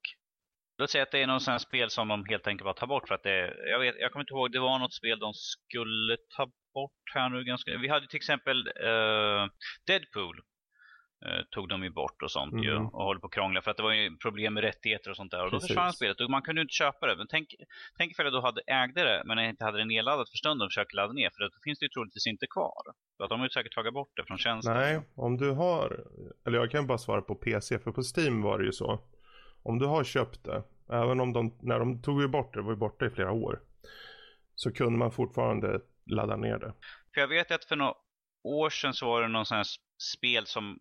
låt 0.82 0.90
säga 0.90 1.04
att 1.04 1.12
det 1.12 1.22
är 1.22 1.28
någon 1.28 1.40
sån 1.42 1.60
spel 1.60 1.90
som 1.90 2.08
de 2.08 2.26
helt 2.26 2.48
enkelt 2.48 2.64
bara 2.66 2.74
tar 2.74 2.88
bort 2.88 3.08
för 3.08 3.16
att 3.16 3.24
det, 3.24 3.54
jag, 3.70 3.80
vet, 3.80 3.96
jag 4.00 4.12
kommer 4.12 4.24
inte 4.24 4.34
ihåg, 4.34 4.52
det 4.52 4.60
var 4.60 4.80
något 4.80 4.94
spel 4.94 5.20
de 5.20 5.34
skulle 5.34 6.18
ta 6.38 6.46
bort 6.74 7.12
här 7.14 7.30
nu 7.30 7.44
ganska, 7.44 7.78
vi 7.78 7.88
hade 7.88 8.08
till 8.08 8.18
exempel 8.18 8.58
eh, 8.68 9.46
Deadpool. 9.88 10.40
eh, 11.26 11.42
Tog 11.52 11.70
de 11.70 11.84
ju 11.84 11.90
bort 11.90 12.22
och 12.24 12.32
sånt 12.32 12.64
ju 12.66 12.74
Mhm. 12.76 12.86
och 12.88 13.04
håller 13.04 13.20
på 13.20 13.28
att 13.28 13.34
krångla 13.34 13.62
för 13.62 13.72
att 13.72 13.78
det 13.78 13.84
var 13.84 13.94
ju 13.94 14.18
problem 14.18 14.54
med 14.54 14.64
rättigheter 14.64 15.10
och 15.10 15.16
sånt 15.16 15.32
där 15.32 15.44
och 15.46 15.52
då 15.52 15.58
Precis. 15.58 15.68
försvann 15.68 15.94
spelet 15.94 16.22
och 16.22 16.30
man 16.30 16.42
kunde 16.42 16.60
ju 16.62 16.64
inte 16.64 16.74
köpa 16.74 17.08
det. 17.08 17.16
Men 17.16 17.28
tänk, 17.28 17.48
tänk 17.98 18.12
ifall 18.12 18.26
jag 18.26 18.34
då 18.34 18.42
hade 18.42 18.62
ägde 18.68 19.04
det 19.04 19.22
men 19.26 19.38
jag 19.38 19.50
inte 19.50 19.64
hade 19.66 19.78
det 19.78 19.86
nedladdat 19.86 20.30
för 20.30 20.38
stunden 20.38 20.66
och 20.66 20.72
försöker 20.72 20.96
ladda 20.96 21.14
ner 21.14 21.30
för 21.30 21.44
då 21.44 21.50
finns 21.64 21.80
det 21.80 21.86
ju 21.86 21.90
troligtvis 21.90 22.28
inte 22.28 22.48
kvar. 22.48 22.82
Så 23.18 23.24
att 23.24 23.30
de 23.30 23.40
har 23.40 23.46
ju 23.46 23.50
säkert 23.50 23.74
tagit 23.76 23.94
bort 23.94 24.12
det 24.16 24.24
från 24.26 24.38
tjänsten. 24.38 24.74
Nej, 24.74 25.02
om 25.16 25.38
du 25.38 25.52
har, 25.52 26.06
eller 26.46 26.58
jag 26.58 26.72
kan 26.72 26.88
bara 26.88 26.98
svara 26.98 27.22
på 27.22 27.36
PC, 27.36 27.80
för 27.80 27.92
på 27.92 28.02
Steam 28.16 28.42
var 28.42 28.60
det 28.60 28.66
ju 28.66 28.72
så. 28.72 29.00
Om 29.64 29.80
du 29.80 29.86
har 29.86 30.04
köpt 30.04 30.44
det, 30.44 30.64
även 30.90 31.20
om 31.20 31.34
de, 31.34 31.58
när 31.62 31.80
de 31.80 32.02
tog 32.02 32.22
ju 32.22 32.28
bort 32.28 32.54
det, 32.54 32.60
det 32.60 32.64
var 32.64 32.72
ju 32.72 32.78
borta 32.78 33.06
i 33.06 33.10
flera 33.10 33.32
år. 33.32 33.60
Så 34.56 34.72
kunde 34.72 35.00
man 35.00 35.12
fortfarande 35.12 35.80
ladda 36.06 36.36
ner 36.36 36.58
det. 36.60 36.74
För 37.14 37.22
jag 37.22 37.28
vet 37.28 37.52
att 37.52 37.66
för 37.66 37.76
några 37.76 37.94
år 38.44 38.70
sedan 38.70 38.94
så 38.94 39.06
var 39.06 39.22
det 39.22 39.28
någon 39.28 39.46
sån 39.46 39.58
här 39.58 39.68
spel 40.18 40.46
som 40.46 40.80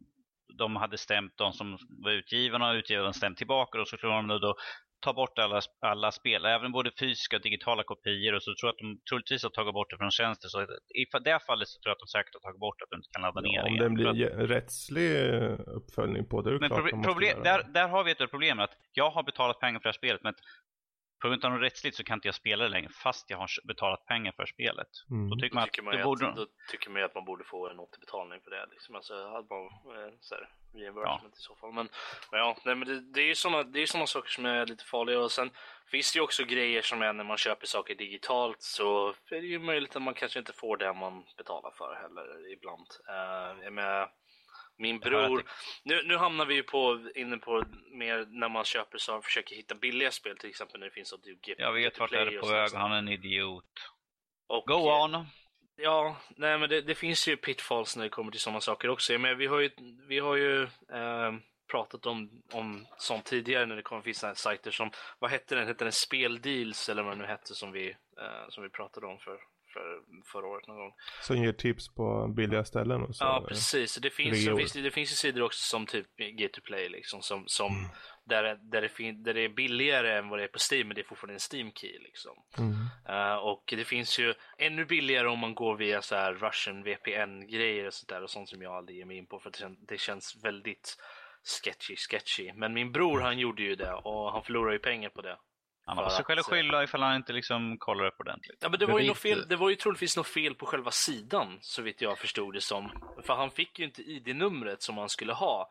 de 0.58 0.76
hade 0.76 0.98
stämt 0.98 1.32
de 1.36 1.52
som 1.52 1.78
var 1.88 2.10
utgivarna 2.10 2.70
och 2.70 2.74
utgivarna 2.74 3.12
stämt 3.12 3.38
tillbaka 3.38 3.80
och 3.80 3.88
så 3.88 3.96
skulle 3.96 4.12
de 4.12 4.28
då 4.28 4.56
ta 5.00 5.12
bort 5.12 5.38
alla, 5.38 5.60
alla 5.80 6.12
spel, 6.12 6.44
även 6.44 6.72
både 6.72 6.90
fysiska 7.00 7.36
och 7.36 7.42
digitala 7.42 7.82
kopior 7.82 8.34
och 8.34 8.42
så 8.42 8.50
tror 8.54 8.68
jag 8.68 8.72
att 8.74 8.78
de 8.78 9.00
troligtvis 9.10 9.42
har 9.42 9.50
tagit 9.50 9.74
bort 9.74 9.90
det 9.90 9.96
från 9.96 10.10
tjänsten. 10.10 10.50
Så 10.50 10.62
i 11.02 11.06
det 11.24 11.38
fallet 11.46 11.68
så 11.68 11.80
tror 11.80 11.90
jag 11.90 11.94
att 11.94 11.98
de 11.98 12.06
säkert 12.06 12.34
har 12.34 12.40
tagit 12.40 12.60
bort 12.60 12.82
att 12.82 12.90
du 12.90 12.96
inte 12.96 13.08
kan 13.12 13.22
ladda 13.22 13.40
ner 13.40 13.54
Ja, 13.54 13.66
om 13.66 13.74
igen. 13.74 13.94
det 13.94 14.12
blir 14.14 14.26
att- 14.26 14.50
rättslig 14.50 15.10
eh, 15.34 15.58
uppföljning 15.78 16.24
på 16.28 16.42
det, 16.42 16.50
är 16.50 16.54
det 16.54 16.60
Men 16.60 16.68
klart 16.70 16.92
proble- 16.92 17.34
de 17.36 17.42
där, 17.50 17.58
det. 17.62 17.72
där 17.72 17.88
har 17.88 18.04
vi 18.04 18.10
ett 18.12 18.30
problem 18.30 18.60
att 18.60 18.70
jag 18.92 19.10
har 19.10 19.22
betalat 19.22 19.60
pengar 19.60 19.78
för 19.78 19.84
det 19.84 19.88
här 19.88 19.92
spelet 20.02 20.22
men 20.22 20.34
på 21.20 21.28
grund 21.28 21.44
av 21.44 21.52
något 21.52 21.62
rättsligt 21.62 21.96
så 21.96 22.04
kan 22.04 22.14
inte 22.14 22.28
jag 22.28 22.34
spela 22.34 22.64
det 22.64 22.70
längre 22.70 22.88
fast 22.88 23.30
jag 23.30 23.38
har 23.38 23.48
betalat 23.64 24.06
pengar 24.06 24.32
för 24.32 24.46
spelet. 24.46 24.88
Mm. 25.10 25.30
Då 25.30 25.36
tycker 25.36 25.48
Då 25.48 25.54
man 25.54 25.64
tycker 25.64 25.82
att 25.82 25.84
man, 25.84 25.96
ju 25.98 26.04
borde... 26.04 26.28
att, 26.28 26.36
då 26.36 26.46
tycker 26.68 26.90
man 26.90 27.00
ju 27.00 27.06
att 27.06 27.14
man 27.14 27.24
borde 27.24 27.44
få 27.44 27.68
en 27.68 27.80
återbetalning 27.80 28.40
för 28.40 28.50
det. 28.50 28.66
Liksom. 28.70 28.94
Alltså, 28.94 29.14
att 29.14 29.50
man, 29.50 29.64
eh, 29.66 30.12
så 30.20 30.34
här, 30.34 30.48
reimbursement 30.74 31.38
i 31.38 31.40
så 31.40 31.54
fall. 31.54 31.72
Men, 31.72 31.88
men 32.30 32.40
ja, 32.40 32.56
nej, 32.64 32.74
men 32.74 32.88
det, 32.88 33.00
det 33.00 33.20
är 33.20 33.26
ju 33.26 33.34
sådana 33.34 33.62
det 33.62 33.82
är 33.82 33.86
såna 33.86 34.06
saker 34.06 34.28
som 34.28 34.46
är 34.46 34.66
lite 34.66 34.84
farliga. 34.84 35.20
Och 35.20 35.32
sen 35.32 35.50
finns 35.90 36.12
det 36.12 36.16
ju 36.16 36.22
också 36.22 36.44
grejer 36.44 36.82
som 36.82 37.02
är 37.02 37.12
när 37.12 37.24
man 37.24 37.36
köper 37.36 37.66
saker 37.66 37.94
digitalt 37.94 38.62
så 38.62 39.08
är 39.08 39.40
det 39.40 39.46
ju 39.46 39.58
möjligt 39.58 39.96
att 39.96 40.02
man 40.02 40.14
kanske 40.14 40.38
inte 40.38 40.52
får 40.52 40.76
det 40.76 40.92
man 40.92 41.24
betalar 41.36 41.70
för 41.70 41.94
heller 41.94 42.52
ibland. 42.52 42.86
Uh, 43.08 43.64
jag 43.64 43.72
menar, 43.72 44.10
min 44.80 44.98
bror, 44.98 45.40
att 45.40 45.46
nu, 45.84 46.02
nu 46.04 46.16
hamnar 46.16 46.46
vi 46.46 46.54
ju 46.54 46.62
på, 46.62 47.08
inne 47.14 47.36
på 47.36 47.64
mer 47.92 48.26
när 48.28 48.48
man 48.48 48.64
köper 48.64 48.98
så 48.98 49.22
försöker 49.22 49.56
hitta 49.56 49.74
billiga 49.74 50.10
spel 50.10 50.36
till 50.36 50.50
exempel 50.50 50.80
när 50.80 50.86
det 50.86 50.92
finns 50.92 51.08
så 51.08 51.18
Get, 51.24 51.58
Jag 51.58 51.72
vet 51.72 51.98
vart 51.98 52.12
jag 52.12 52.34
är 52.34 52.40
på 52.40 52.46
väg 52.46 52.70
han 52.74 52.92
är 52.92 52.98
en 52.98 53.08
idiot. 53.08 53.64
Och, 54.46 54.64
Go 54.66 54.88
eh, 54.88 55.04
on! 55.04 55.26
Ja, 55.76 56.16
nej 56.36 56.58
men 56.58 56.68
det, 56.68 56.80
det 56.80 56.94
finns 56.94 57.28
ju 57.28 57.36
pitfalls 57.36 57.96
när 57.96 58.04
det 58.04 58.10
kommer 58.10 58.30
till 58.30 58.40
sådana 58.40 58.60
saker 58.60 58.88
också. 58.88 59.18
Men 59.18 59.38
vi 59.38 59.46
har 59.46 59.60
ju, 59.60 59.70
vi 60.08 60.18
har 60.18 60.36
ju 60.36 60.62
eh, 60.92 61.32
pratat 61.70 62.06
om, 62.06 62.42
om 62.52 62.86
sånt 62.98 63.24
tidigare 63.24 63.66
när 63.66 63.76
det 63.76 63.82
kommer 63.82 64.02
finnas 64.02 64.18
sådana 64.18 64.34
sajter 64.34 64.70
som, 64.70 64.90
vad 65.18 65.30
hette 65.30 65.54
den, 65.54 65.66
hette 65.66 65.84
den 65.84 65.92
Speldeals 65.92 66.88
eller 66.88 67.02
vad 67.02 67.12
det 67.12 67.18
nu 67.18 67.26
hette 67.26 67.54
som 67.54 67.72
vi, 67.72 67.90
eh, 67.90 68.48
som 68.48 68.62
vi 68.62 68.70
pratade 68.70 69.06
om 69.06 69.18
för, 69.18 69.40
för 69.72 70.00
förra 70.32 70.46
året 70.46 70.66
någon 70.66 70.76
gång. 70.76 70.92
Som 71.22 71.36
ger 71.36 71.52
tips 71.52 71.94
på 71.94 72.28
billiga 72.36 72.64
ställen 72.64 73.02
och 73.02 73.16
så. 73.16 73.24
Ja, 73.24 73.44
precis. 73.48 73.94
Det 73.94 74.10
finns, 74.10 74.46
det 74.46 74.56
finns, 74.56 74.72
det 74.72 74.90
finns 74.90 75.12
ju 75.12 75.14
sidor 75.14 75.42
också 75.42 75.62
som 75.62 75.86
typ 75.86 76.06
G2Play 76.18 76.88
liksom, 76.88 77.22
som, 77.22 77.44
som 77.46 77.76
Mm. 77.80 77.90
där, 78.24 78.58
där, 78.62 78.82
det 78.82 78.88
fin, 78.88 79.22
där 79.22 79.34
det 79.34 79.40
är 79.40 79.48
billigare 79.48 80.18
än 80.18 80.28
vad 80.28 80.38
det 80.38 80.44
är 80.44 80.48
på 80.48 80.58
Steam, 80.72 80.88
men 80.88 80.94
det 80.94 81.00
är 81.00 81.04
fortfarande 81.04 81.34
en 81.34 81.38
Steam-key 81.38 81.98
liksom. 82.02 82.32
Mm. 82.58 82.74
Eh, 83.08 83.36
och 83.36 83.64
det 83.66 83.84
finns 83.84 84.18
ju 84.18 84.34
ännu 84.58 84.84
billigare 84.84 85.28
om 85.28 85.38
man 85.38 85.54
går 85.54 85.76
via 85.76 86.02
så 86.02 86.14
här 86.16 86.34
Russian 86.34 86.82
VPN-grejer 86.82 87.86
och 87.86 87.94
sånt 87.94 88.08
där 88.08 88.22
och 88.22 88.30
sånt 88.30 88.48
som 88.48 88.62
jag 88.62 88.74
aldrig 88.74 88.98
ger 88.98 89.04
mig 89.04 89.16
in 89.16 89.26
på 89.26 89.40
för 89.40 89.50
det, 89.50 89.58
kän, 89.58 89.76
det 89.88 90.00
känns 90.00 90.44
väldigt 90.44 90.96
sketchy, 91.44 91.96
sketchy. 91.96 92.52
Men 92.52 92.72
min 92.72 92.92
bror 92.92 93.20
han 93.20 93.38
gjorde 93.38 93.62
ju 93.62 93.74
det 93.74 93.92
och 93.92 94.32
han 94.32 94.42
förlorar 94.42 94.72
ju 94.72 94.78
pengar 94.78 95.08
på 95.08 95.22
det. 95.22 95.36
Han 95.96 96.04
har 96.04 96.10
sig 96.10 96.24
själv 96.24 96.38
att 96.40 96.46
skylla 96.46 96.84
ifall 96.84 97.02
han 97.02 97.16
inte 97.16 97.32
liksom 97.32 97.78
kollar 97.78 98.04
upp 98.06 98.20
ordentligt. 98.20 98.58
Ja 98.60 98.68
men 98.68 98.78
det 98.78 98.86
var 98.86 98.98
ju 99.00 99.08
något 99.08 99.18
fel, 99.18 99.48
det 99.48 99.56
var 99.56 99.70
ju 99.70 99.76
troligtvis 99.76 100.16
något 100.16 100.26
fel 100.26 100.54
på 100.54 100.66
själva 100.66 100.90
sidan 100.90 101.58
så 101.60 101.82
vitt 101.82 102.00
jag 102.00 102.18
förstod 102.18 102.54
det 102.54 102.60
som. 102.60 102.90
För 103.24 103.34
han 103.34 103.50
fick 103.50 103.78
ju 103.78 103.84
inte 103.84 104.02
ID-numret 104.02 104.82
som 104.82 104.98
han 104.98 105.08
skulle 105.08 105.32
ha. 105.32 105.68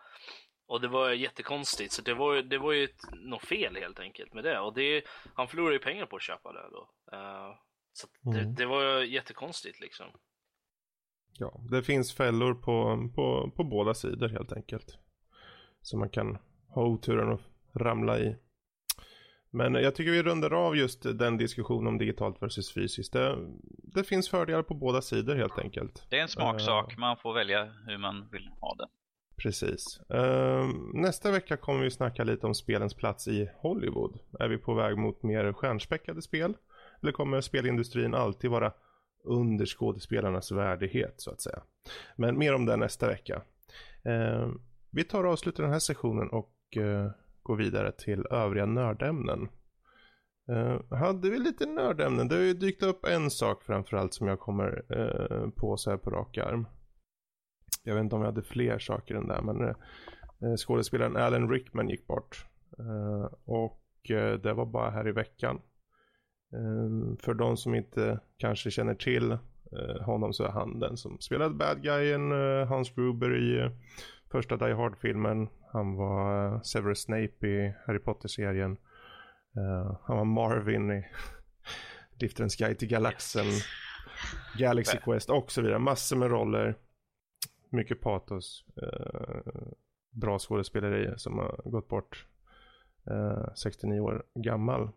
Och 0.68 0.82
det 0.82 0.88
var 0.88 1.10
jättekonstigt 1.12 1.92
så 1.94 2.02
det 2.02 2.14
var, 2.14 2.34
ju- 2.34 2.42
det 2.42 2.58
var 2.58 2.72
ju 2.72 2.84
ett, 2.84 3.02
något 3.14 3.46
fel 3.46 3.76
helt 3.76 4.00
enkelt 4.00 4.34
med 4.34 4.44
det. 4.44 4.60
Och 4.60 4.74
det, 4.74 5.04
han 5.34 5.48
förlorade 5.48 5.74
ju 5.76 5.80
pengar 5.80 6.06
på 6.06 6.16
att 6.16 6.22
köpa 6.22 6.52
det 6.54 6.70
då. 6.72 6.90
Eh, 7.18 7.56
så 7.94 8.08
det, 8.22 8.40
Mm. 8.40 8.56
det 8.56 8.66
var 8.66 8.84
ju 8.84 9.14
jättekonstigt 9.14 9.80
liksom. 9.80 10.06
Ja, 11.40 11.60
det 11.72 11.84
finns 11.84 12.14
fällor 12.16 12.54
på, 12.54 13.10
på, 13.16 13.52
på 13.56 13.64
båda 13.64 13.94
sidor 13.94 14.30
helt 14.30 14.54
enkelt. 14.54 14.98
Som 15.82 16.00
man 16.00 16.10
kan 16.10 16.38
ha 16.76 16.84
oturen 16.86 17.34
att 17.34 17.42
ramla 17.82 18.20
i. 18.20 18.36
Men 19.52 19.74
jag 19.74 19.96
tycker 19.96 20.12
vi 20.12 20.24
rundar 20.24 20.54
av 20.54 20.78
just 20.78 21.04
den 21.20 21.38
diskussionen 21.38 21.88
om 21.88 21.98
digitalt 21.98 22.42
versus 22.42 22.74
fysiskt. 22.74 23.14
Det, 23.14 23.38
det 23.94 24.04
finns 24.04 24.30
fördelar 24.30 24.64
på 24.64 24.74
båda 24.74 25.02
sidor 25.02 25.36
helt 25.36 25.60
enkelt. 25.60 26.06
Det 26.10 26.18
är 26.18 26.22
en 26.22 26.28
smaksak, 26.28 26.98
man 26.98 27.18
får 27.18 27.34
välja 27.34 27.66
hur 27.88 27.98
man 27.98 28.30
vill 28.32 28.50
ha 28.62 28.76
det. 28.76 28.88
Precis. 29.38 30.02
Ehm, 30.10 30.92
nästa 30.94 31.32
vecka 31.32 31.58
kommer 31.58 31.84
vi 31.84 31.92
snacka 31.92 32.24
lite 32.24 32.48
om 32.48 32.56
spelens 32.56 32.94
plats 32.94 33.28
i 33.28 33.50
Hollywood. 33.56 34.20
Är 34.40 34.48
vi 34.48 34.58
på 34.58 34.74
väg 34.74 34.98
mot 34.98 35.24
mer 35.24 35.54
stjärnspäckade 35.54 36.22
spel? 36.22 36.54
Eller 37.02 37.12
kommer 37.12 37.42
spelindustrin 37.42 38.14
alltid 38.14 38.50
vara 38.50 38.74
under 39.24 39.66
skådespelarnas 39.66 40.52
värdighet 40.52 41.14
så 41.18 41.32
att 41.32 41.42
säga? 41.42 41.62
Men 42.16 42.38
mer 42.38 42.56
om 42.56 42.66
det 42.66 42.76
nästa 42.76 43.08
vecka. 43.08 43.42
Ehm, 44.04 44.62
vi 44.92 45.04
tar 45.04 45.24
och 45.24 45.32
avslutar 45.32 45.64
den 45.64 45.72
här 45.72 45.80
sessionen 45.80 46.30
och 46.30 46.56
gå 47.44 47.56
vidare 47.56 47.92
till 47.92 48.26
övriga 48.32 48.66
nördämnen. 48.66 49.50
Uh, 50.52 50.94
hade 50.94 51.30
vi 51.30 51.40
lite 51.40 51.66
nördämnen? 51.66 52.28
Det 52.28 52.36
har 52.36 52.42
ju 52.42 52.54
dykt 52.54 52.84
upp 52.84 53.06
en 53.06 53.30
sak 53.30 53.64
framförallt 53.64 54.14
som 54.14 54.28
jag 54.28 54.40
kommer 54.40 54.86
uh, 54.98 55.50
på 55.50 55.78
så 55.78 55.90
här 55.90 55.98
på 55.98 56.10
rak 56.10 56.38
arm. 56.38 56.68
Jag 57.84 57.96
vet 57.96 58.04
inte 58.04 58.16
om 58.16 58.22
jag 58.22 58.32
hade 58.32 58.44
fler 58.44 58.80
saker 58.80 59.16
än 59.16 59.28
det, 59.28 59.42
men 59.42 59.62
uh, 59.62 60.56
skådespelaren 60.58 61.18
Alan 61.18 61.50
Rickman 61.50 61.90
gick 61.90 62.08
bort. 62.08 62.46
Uh, 62.80 63.28
och 63.46 63.76
det 64.44 64.54
var 64.54 64.66
bara 64.66 64.90
här 64.90 65.08
i 65.08 65.12
veckan. 65.12 65.62
För 67.20 67.34
de 67.34 67.58
som 67.58 67.76
inte 67.76 68.20
kanske 68.38 68.72
känner 68.72 68.96
till 68.96 69.38
honom 70.02 70.34
så 70.34 70.44
är 70.44 70.50
han 70.50 70.80
den 70.80 70.98
som 70.98 71.20
spelade 71.20 71.56
bad 71.56 71.82
guyen 71.84 72.32
Hans 72.68 72.96
Gruber 72.96 73.38
i 73.38 73.72
första 74.32 74.58
Die 74.58 74.74
Hard-filmen. 74.74 75.48
Han 75.72 75.96
var 75.96 76.46
eh, 76.46 76.62
Severus 76.62 77.02
Snape 77.02 77.48
i 77.48 77.74
Harry 77.86 78.00
Potter-serien. 78.00 78.78
Eh, 79.58 79.98
han 80.04 80.18
var 80.18 80.26
Marvin 80.26 80.92
i 80.92 81.06
Lifterens 82.20 82.56
Guide 82.56 82.80
till 82.80 82.88
Galaxen. 82.88 83.46
Galaxy 84.58 84.98
Quest 84.98 85.30
och 85.30 85.52
så 85.52 85.62
vidare. 85.62 85.80
Massor 85.80 86.16
med 86.16 86.30
roller. 86.30 86.76
Mycket 87.70 88.02
patos. 88.02 88.66
Eh, 88.82 89.54
bra 90.12 90.40
skådespeleri 90.40 91.14
som 91.18 91.38
har 91.38 91.62
gått 91.66 91.88
bort. 91.88 92.26
Eh, 93.10 93.54
69 93.56 94.00
år 94.00 94.24
gammal. 94.36 94.90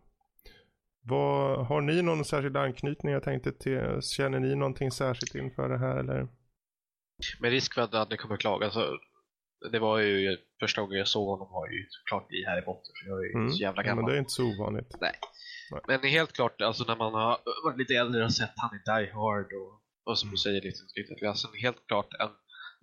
Vad, 1.01 1.65
har 1.65 1.81
ni 1.81 2.01
någon 2.01 2.25
särskild 2.25 2.57
anknytning 2.57 3.13
jag 3.13 3.23
tänkte 3.23 3.51
till? 3.51 4.01
Känner 4.01 4.39
ni 4.39 4.55
någonting 4.55 4.91
särskilt 4.91 5.35
inför 5.35 5.69
det 5.69 5.77
här 5.77 5.97
eller? 5.97 6.27
Med 7.39 7.51
risk 7.51 7.73
för 7.73 7.81
att 7.81 7.91
Danne 7.91 8.17
kommer 8.17 8.37
klaga 8.37 8.69
så 8.69 8.99
det 9.71 9.79
var 9.79 9.99
ju 9.99 10.37
första 10.59 10.81
gången 10.81 10.97
jag 10.97 11.07
såg 11.07 11.27
honom 11.27 11.51
var 11.51 11.67
ju 11.69 11.85
såklart 11.89 12.31
i 12.31 12.45
Harry 12.45 12.61
Potter 12.61 12.91
för 13.03 13.09
jag 13.09 13.19
är 13.19 13.43
ju 13.43 13.49
så 13.49 13.61
jävla 13.61 13.81
Mm. 13.81 13.85
ja, 13.87 13.91
gammal. 13.91 14.03
men 14.03 14.11
det 14.11 14.17
är 14.17 14.19
inte 14.19 14.31
så 14.31 14.43
ovanligt. 14.45 14.95
Men 15.87 16.01
det 16.01 16.07
är 16.07 16.11
helt 16.11 16.33
klart, 16.33 16.61
alltså 16.61 16.83
när 16.83 16.95
man 16.95 17.13
har 17.13 17.39
varit 17.65 17.77
lite 17.77 17.93
äldre 17.93 18.23
och 18.25 18.33
sett 18.33 18.53
han 18.55 18.75
i 18.75 18.81
Die 18.85 19.11
Hard 19.13 19.53
och, 19.53 19.81
och 20.11 20.19
som 20.19 20.29
du 20.31 20.37
säger 20.37 20.61
lite 20.61 20.79
lite 20.95 21.29
alltså 21.29 21.47
helt 21.61 21.87
klart 21.87 22.13
en, 22.19 22.29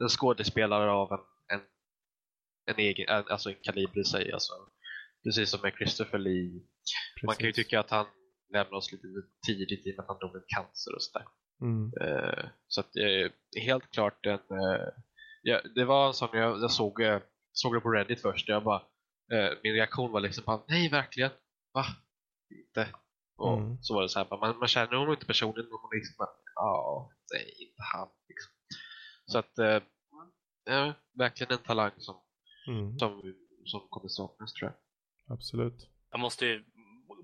en 0.03 0.09
skådespelare 0.09 0.91
av 0.91 1.13
en, 1.13 1.19
en, 1.59 1.65
en 2.71 2.79
egen, 2.85 3.09
en, 3.09 3.25
alltså 3.29 3.51
en 3.51 3.57
kaliber 3.63 4.01
i 4.01 4.05
sig. 4.05 4.33
Alltså, 4.33 4.53
precis 5.25 5.51
som 5.51 5.61
med 5.63 5.73
Christopher 5.79 6.19
Lee. 6.19 6.61
Man 7.27 7.37
kan 7.37 7.47
ju 7.47 7.53
Precis. 7.53 7.65
tycka 7.67 7.81
att 7.81 7.91
han 7.91 8.07
lämnade 8.53 8.77
oss 8.77 8.93
lite 8.93 9.07
tidigt 9.47 9.87
i 9.87 9.91
och 9.91 9.95
med 9.97 10.01
att 10.03 10.09
han 10.09 10.19
dog 10.19 10.33
med 10.33 10.43
cancer 10.57 10.95
och 10.95 11.03
sådär. 11.03 11.27
Mm. 11.63 11.93
Eh, 12.01 12.45
så 12.69 12.81
att 12.81 12.97
är 12.97 13.31
helt 13.61 13.91
klart 13.91 14.27
en... 14.27 14.33
Eh, 14.35 14.89
ja, 15.43 15.61
det 15.75 15.85
var 15.85 16.07
en 16.07 16.15
sån, 16.15 16.29
jag, 16.33 16.63
jag 16.63 16.71
såg, 16.71 17.01
eh, 17.03 17.21
såg 17.53 17.75
det 17.75 17.81
på 17.81 17.91
Reddit 17.91 18.23
först, 18.23 18.49
jag 18.49 18.65
bara, 18.65 18.83
eh, 19.33 19.51
min 19.63 19.73
reaktion 19.75 20.13
var 20.13 20.21
liksom 20.21 20.45
bara, 20.47 20.63
nej 20.69 20.89
verkligen, 20.89 21.31
va? 21.75 21.85
Inte. 22.67 22.89
Och 23.37 23.59
Mm. 23.59 23.79
så 23.83 23.95
var 23.95 24.03
det 24.03 24.09
så 24.09 24.19
här, 24.19 24.27
bara, 24.27 24.41
man, 24.41 24.59
man 24.59 24.69
känner 24.69 24.97
honom 24.97 25.13
inte 25.15 25.27
personligen, 25.27 25.71
men 25.71 25.81
man 25.83 25.91
liksom 25.93 26.27
ja, 26.55 27.11
nej, 27.33 27.55
inte 27.59 27.83
han. 27.93 28.09
Liksom. 28.29 28.53
Så 29.27 29.39
att, 29.39 29.59
eh, 29.59 29.83
ja, 30.65 30.95
verkligen 31.19 31.53
en 31.53 31.59
talang 31.59 31.93
som, 31.99 32.21
Mm. 32.69 32.99
som, 32.99 33.23
som 33.65 33.89
kommer 33.89 34.09
saknas 34.09 34.53
tror 34.55 34.71
jag. 34.71 35.35
Absolut. 35.37 35.89
Jag 36.11 36.21
måste 36.21 36.47
ju 36.47 36.65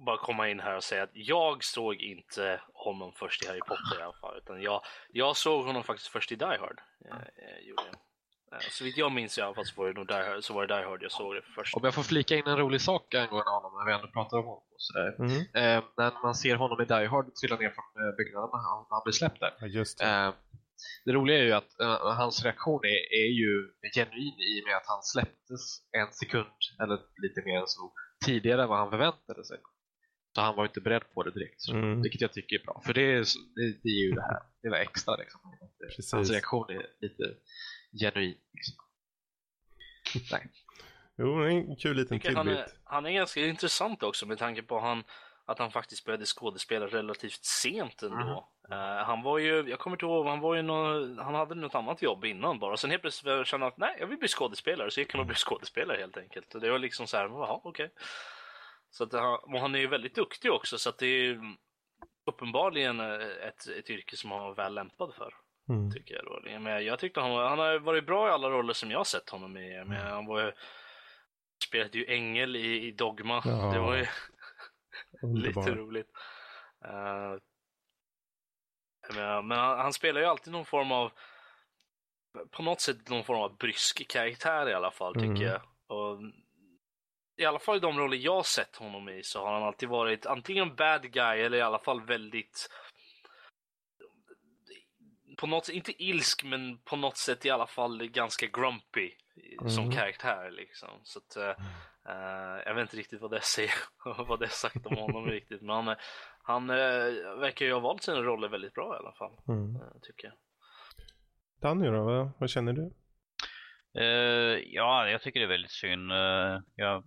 bara 0.06 0.18
komma 0.18 0.48
in 0.48 0.60
här 0.60 0.76
och 0.76 0.84
säga 0.84 1.02
att 1.02 1.10
jag 1.12 1.64
såg 1.64 1.94
inte 1.94 2.60
honom 2.74 3.12
först 3.12 3.44
i 3.44 3.46
Harry 3.46 3.60
Potter 3.60 4.00
i 4.00 4.02
alla 4.02 4.12
fall. 4.20 4.38
Utan 4.38 4.62
jag, 4.62 4.82
jag 5.08 5.36
såg 5.36 5.64
honom 5.66 5.84
faktiskt 5.84 6.08
först 6.08 6.32
i 6.32 6.36
Die 6.36 6.44
Hard. 6.44 6.80
Eh, 7.10 7.16
eh, 7.16 7.58
gjorde 7.68 7.82
jag. 7.82 7.94
Eh, 7.94 8.00
Så 8.70 8.84
vitt 8.84 8.96
jag 8.96 9.12
minns 9.12 9.38
i 9.38 9.40
alla 9.40 9.54
fall 9.54 9.66
så 9.66 9.80
var 9.80 9.88
det 9.88 9.94
nog 9.94 10.06
Die 10.06 10.14
Hard, 10.14 10.44
så 10.44 10.54
var 10.54 10.66
det 10.66 10.74
Die 10.74 10.84
Hard 10.84 11.02
jag 11.02 11.12
såg 11.12 11.34
det 11.34 11.42
först. 11.54 11.74
Om 11.74 11.84
jag 11.84 11.94
får 11.94 12.02
flika 12.02 12.36
in 12.36 12.46
en 12.46 12.56
rolig 12.56 12.80
sak 12.80 13.14
angående 13.14 13.50
honom 13.50 13.72
när 13.78 13.86
vi 13.86 13.92
ändå 13.92 14.08
pratar 14.08 14.36
om 14.38 14.44
honom. 14.44 14.62
Och 14.74 14.82
sådär. 14.82 15.16
Mm. 15.18 15.38
Eh, 15.40 15.84
när 15.96 16.22
man 16.22 16.34
ser 16.34 16.56
honom 16.56 16.80
i 16.80 16.84
Die 16.84 17.06
Hard 17.06 17.34
trilla 17.34 17.56
ner 17.56 17.70
från 17.70 17.88
eh, 18.02 18.16
byggnaden 18.16 18.50
när 18.52 18.62
han, 18.90 19.02
blir 19.04 19.12
släppt 19.12 19.40
där. 19.40 19.54
Ja, 19.60 19.66
just 19.66 19.98
det. 19.98 20.04
Eh, 20.04 20.32
det 21.04 21.12
roliga 21.12 21.38
är 21.38 21.42
ju 21.42 21.52
att 21.52 21.80
eh, 21.80 22.16
hans 22.16 22.44
reaktion 22.44 22.84
är, 22.84 23.00
är 23.22 23.30
ju 23.42 23.70
genuin 23.94 24.38
i 24.50 24.62
och 24.62 24.66
med 24.66 24.76
att 24.76 24.86
han 24.86 25.02
släpptes 25.02 25.62
en 25.92 26.12
sekund, 26.12 26.58
eller 26.82 26.98
lite 27.22 27.42
mer 27.44 27.58
än 27.60 27.66
så, 27.66 27.92
tidigare 28.24 28.62
än 28.62 28.68
vad 28.68 28.78
han 28.78 28.90
förväntade 28.90 29.44
sig. 29.44 29.58
Så 30.34 30.40
han 30.40 30.56
var 30.56 30.64
inte 30.64 30.80
beredd 30.80 31.02
på 31.14 31.22
det 31.22 31.30
direkt. 31.30 31.68
Mm. 31.68 32.02
Vilket 32.02 32.20
jag 32.20 32.32
tycker 32.32 32.58
är 32.60 32.64
bra. 32.64 32.82
För 32.86 32.94
det 32.94 33.02
är, 33.02 33.24
det, 33.56 33.66
det 33.82 33.88
är 33.88 34.02
ju 34.08 34.12
det 34.12 34.22
här, 34.22 34.42
det 34.62 34.70
var 34.70 34.76
extra 34.76 35.16
liksom. 35.16 35.40
Precis. 35.80 36.12
Hans 36.12 36.30
reaktion 36.30 36.70
är 36.70 36.86
lite 37.00 37.24
genuin. 37.92 38.38
Liksom. 38.52 38.76
Nej. 40.30 40.48
Jo, 41.18 41.42
en 41.42 41.76
kul 41.76 41.96
liten 41.96 42.20
tycker 42.20 42.36
han, 42.36 42.48
är, 42.48 42.66
han 42.84 43.06
är 43.06 43.10
ganska 43.10 43.46
intressant 43.46 44.02
också 44.02 44.26
med 44.26 44.38
tanke 44.38 44.62
på 44.62 44.80
han, 44.80 45.04
att 45.44 45.58
han 45.58 45.70
faktiskt 45.70 46.04
började 46.04 46.24
skådespela 46.24 46.86
relativt 46.86 47.44
sent 47.44 48.02
ändå. 48.02 48.48
Eh, 48.70 49.04
han 49.04 49.22
var 49.22 49.38
ju, 49.38 49.68
jag 49.68 49.78
kommer 49.78 49.96
inte 49.96 50.04
ihåg, 50.04 50.26
han 50.26 50.40
var 50.40 50.54
ju 50.54 50.62
nå, 50.62 50.76
han 51.22 51.34
hade 51.34 51.54
något 51.54 51.74
annat 51.74 52.02
jobb 52.02 52.24
innan 52.24 52.58
bara. 52.58 52.76
Sen 52.76 52.90
helt 52.90 53.02
plötsligt 53.02 53.46
kände 53.46 53.66
han 53.66 53.72
att 53.72 53.78
nej, 53.78 53.96
jag 54.00 54.06
vill 54.06 54.18
bli 54.18 54.28
skådespelare. 54.28 54.90
Så 54.90 55.00
gick 55.00 55.12
han 55.12 55.20
och 55.20 55.26
blev 55.26 55.36
skådespelare 55.36 55.98
helt 56.00 56.16
enkelt. 56.16 56.54
Och 56.54 56.60
det 56.60 56.70
var 56.70 56.78
liksom 56.78 57.06
så 57.06 57.16
här, 57.16 57.24
jaha, 57.24 57.60
okej. 57.64 57.90
Så 58.90 59.04
att 59.04 59.12
han, 59.12 59.34
och 59.34 59.60
han 59.60 59.74
är 59.74 59.78
ju 59.78 59.86
väldigt 59.86 60.14
duktig 60.14 60.52
också, 60.52 60.78
så 60.78 60.88
att 60.88 60.98
det 60.98 61.06
är 61.06 61.22
ju 61.22 61.40
uppenbarligen 62.26 63.00
eh, 63.00 63.46
ett, 63.48 63.66
ett 63.78 63.90
yrke 63.90 64.16
som 64.16 64.30
han 64.30 64.40
var 64.40 64.54
väl 64.54 64.74
lämpad 64.74 65.14
för. 65.14 65.34
Mm. 65.68 65.90
Tycker 65.90 66.14
jag 66.14 66.24
då. 66.24 66.60
Men 66.60 66.84
jag 66.84 66.98
tyckte 66.98 67.20
han, 67.20 67.30
han 67.32 67.58
har 67.58 67.78
varit 67.78 68.06
bra 68.06 68.28
i 68.28 68.30
alla 68.30 68.50
roller 68.50 68.72
som 68.72 68.90
jag 68.90 68.98
har 68.98 69.04
sett 69.04 69.30
honom 69.30 69.56
i. 69.56 69.84
Men 69.84 70.06
han 70.06 70.26
var 70.26 70.42
ju, 70.42 70.52
spelade 71.68 71.98
ju 71.98 72.06
ängel 72.06 72.56
i, 72.56 72.86
i 72.86 72.90
Dogma. 72.90 73.42
Ja. 73.44 73.70
Det 73.72 73.78
var 73.78 73.96
ju 73.96 74.06
lite 75.42 75.74
roligt. 75.74 76.10
Eh, 76.84 77.36
men 79.14 79.58
han, 79.58 79.78
han 79.78 79.92
spelar 79.92 80.20
ju 80.20 80.26
alltid 80.26 80.52
någon 80.52 80.64
form 80.64 80.92
av 80.92 81.12
på 82.50 82.62
något 82.62 82.80
sätt 82.80 83.08
någon 83.08 83.24
form 83.24 83.40
av 83.40 83.56
brysk 83.56 84.08
karaktär 84.08 84.68
i 84.68 84.74
alla 84.74 84.90
fall 84.90 85.14
tycker 85.14 85.26
Mm. 85.26 85.42
jag. 85.42 85.60
Och, 85.88 86.20
I 87.36 87.44
alla 87.44 87.58
fall 87.58 87.76
i 87.76 87.80
de 87.80 87.98
roller 87.98 88.16
jag 88.16 88.46
sett 88.46 88.76
honom 88.76 89.08
i 89.08 89.22
så 89.22 89.40
har 89.44 89.52
han 89.52 89.62
alltid 89.62 89.88
varit 89.88 90.26
antingen 90.26 90.74
bad 90.76 91.12
guy 91.12 91.40
eller 91.40 91.58
i 91.58 91.62
alla 91.62 91.78
fall 91.78 92.00
väldigt 92.06 92.68
på 95.36 95.46
något 95.46 95.68
inte 95.68 96.02
ilsk, 96.04 96.44
men 96.44 96.78
på 96.78 96.96
något 96.96 97.16
sätt 97.16 97.46
i 97.46 97.50
alla 97.50 97.66
fall 97.66 98.06
ganska 98.08 98.46
grumpy 98.46 99.10
som 99.68 99.84
Mm. 99.84 99.96
karaktär 99.96 100.50
liksom. 100.50 100.88
Så 101.02 101.18
att, 101.18 101.36
eh, 101.36 101.64
jag 102.66 102.74
vet 102.74 102.82
inte 102.82 102.96
riktigt 102.96 103.20
vad 103.20 103.30
det 103.30 103.40
säger, 103.40 103.72
vad 104.28 104.40
det 104.40 104.46
är 104.46 104.50
sagt 104.50 104.86
om 104.86 104.96
honom 104.96 105.26
riktigt, 105.26 105.62
men 105.62 105.70
han, 105.86 105.96
han 106.42 106.70
eh, 106.70 107.36
verkar 107.40 107.66
ju 107.66 107.72
ha 107.72 107.80
valt 107.80 108.02
sina 108.02 108.22
roller 108.22 108.48
väldigt 108.48 108.74
bra 108.74 108.96
i 108.96 108.98
alla 108.98 109.12
fall, 109.12 109.36
Mm. 109.48 109.76
eh, 109.76 109.82
tycker 110.02 110.28
jag. 110.28 110.34
Danny 111.60 111.86
då, 111.86 112.04
vad, 112.04 112.30
vad 112.38 112.50
känner 112.50 112.72
du? 112.72 112.92
Ja, 114.64 115.08
jag 115.08 115.22
tycker 115.22 115.40
det 115.40 115.46
är 115.46 115.50
väldigt 115.50 115.70
synd. 115.70 116.12
Uh, 116.12 116.60
jag, 116.74 117.04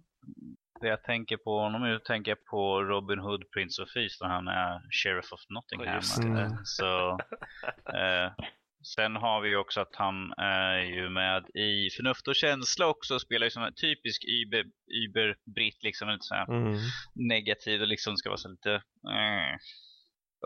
det 0.81 0.87
jag 0.87 1.03
tänker 1.03 1.37
på 1.37 1.59
honom 1.59 1.81
nu 1.81 1.99
tänker 1.99 2.31
jag 2.31 2.45
på 2.45 2.83
Robin 2.83 3.19
Hood, 3.19 3.51
Prince 3.51 3.81
of 3.81 3.89
Thieves, 3.93 4.21
när 4.21 4.27
han 4.27 4.47
är 4.47 4.81
Sheriff 5.03 5.33
of 5.33 5.39
Nottingham. 5.49 6.01
Mm. 6.37 6.51
Så, 6.63 7.11
eh, 7.99 8.31
sen 8.95 9.15
har 9.15 9.41
vi 9.41 9.49
ju 9.49 9.57
också 9.57 9.81
att 9.81 9.95
han 9.95 10.33
är 10.37 10.77
ju 10.79 11.09
med 11.09 11.43
i 11.55 11.89
Förnuft 11.97 12.27
och 12.27 12.35
känsla 12.35 12.87
också, 12.87 13.13
och 13.13 13.21
spelar 13.21 13.45
ju 13.45 13.51
som 13.51 13.63
en 13.63 13.73
typisk 13.73 14.23
Uber, 14.25 14.63
Uber-britt, 15.03 15.83
liksom 15.83 16.09
lite 16.09 16.25
så 16.25 16.35
här 16.35 16.49
Mm. 16.49 16.77
negativ 17.13 17.81
och 17.81 17.87
liksom 17.87 18.17
ska 18.17 18.29
vara 18.29 18.37
så 18.37 18.49
lite... 18.49 18.73
eh. 19.15 19.55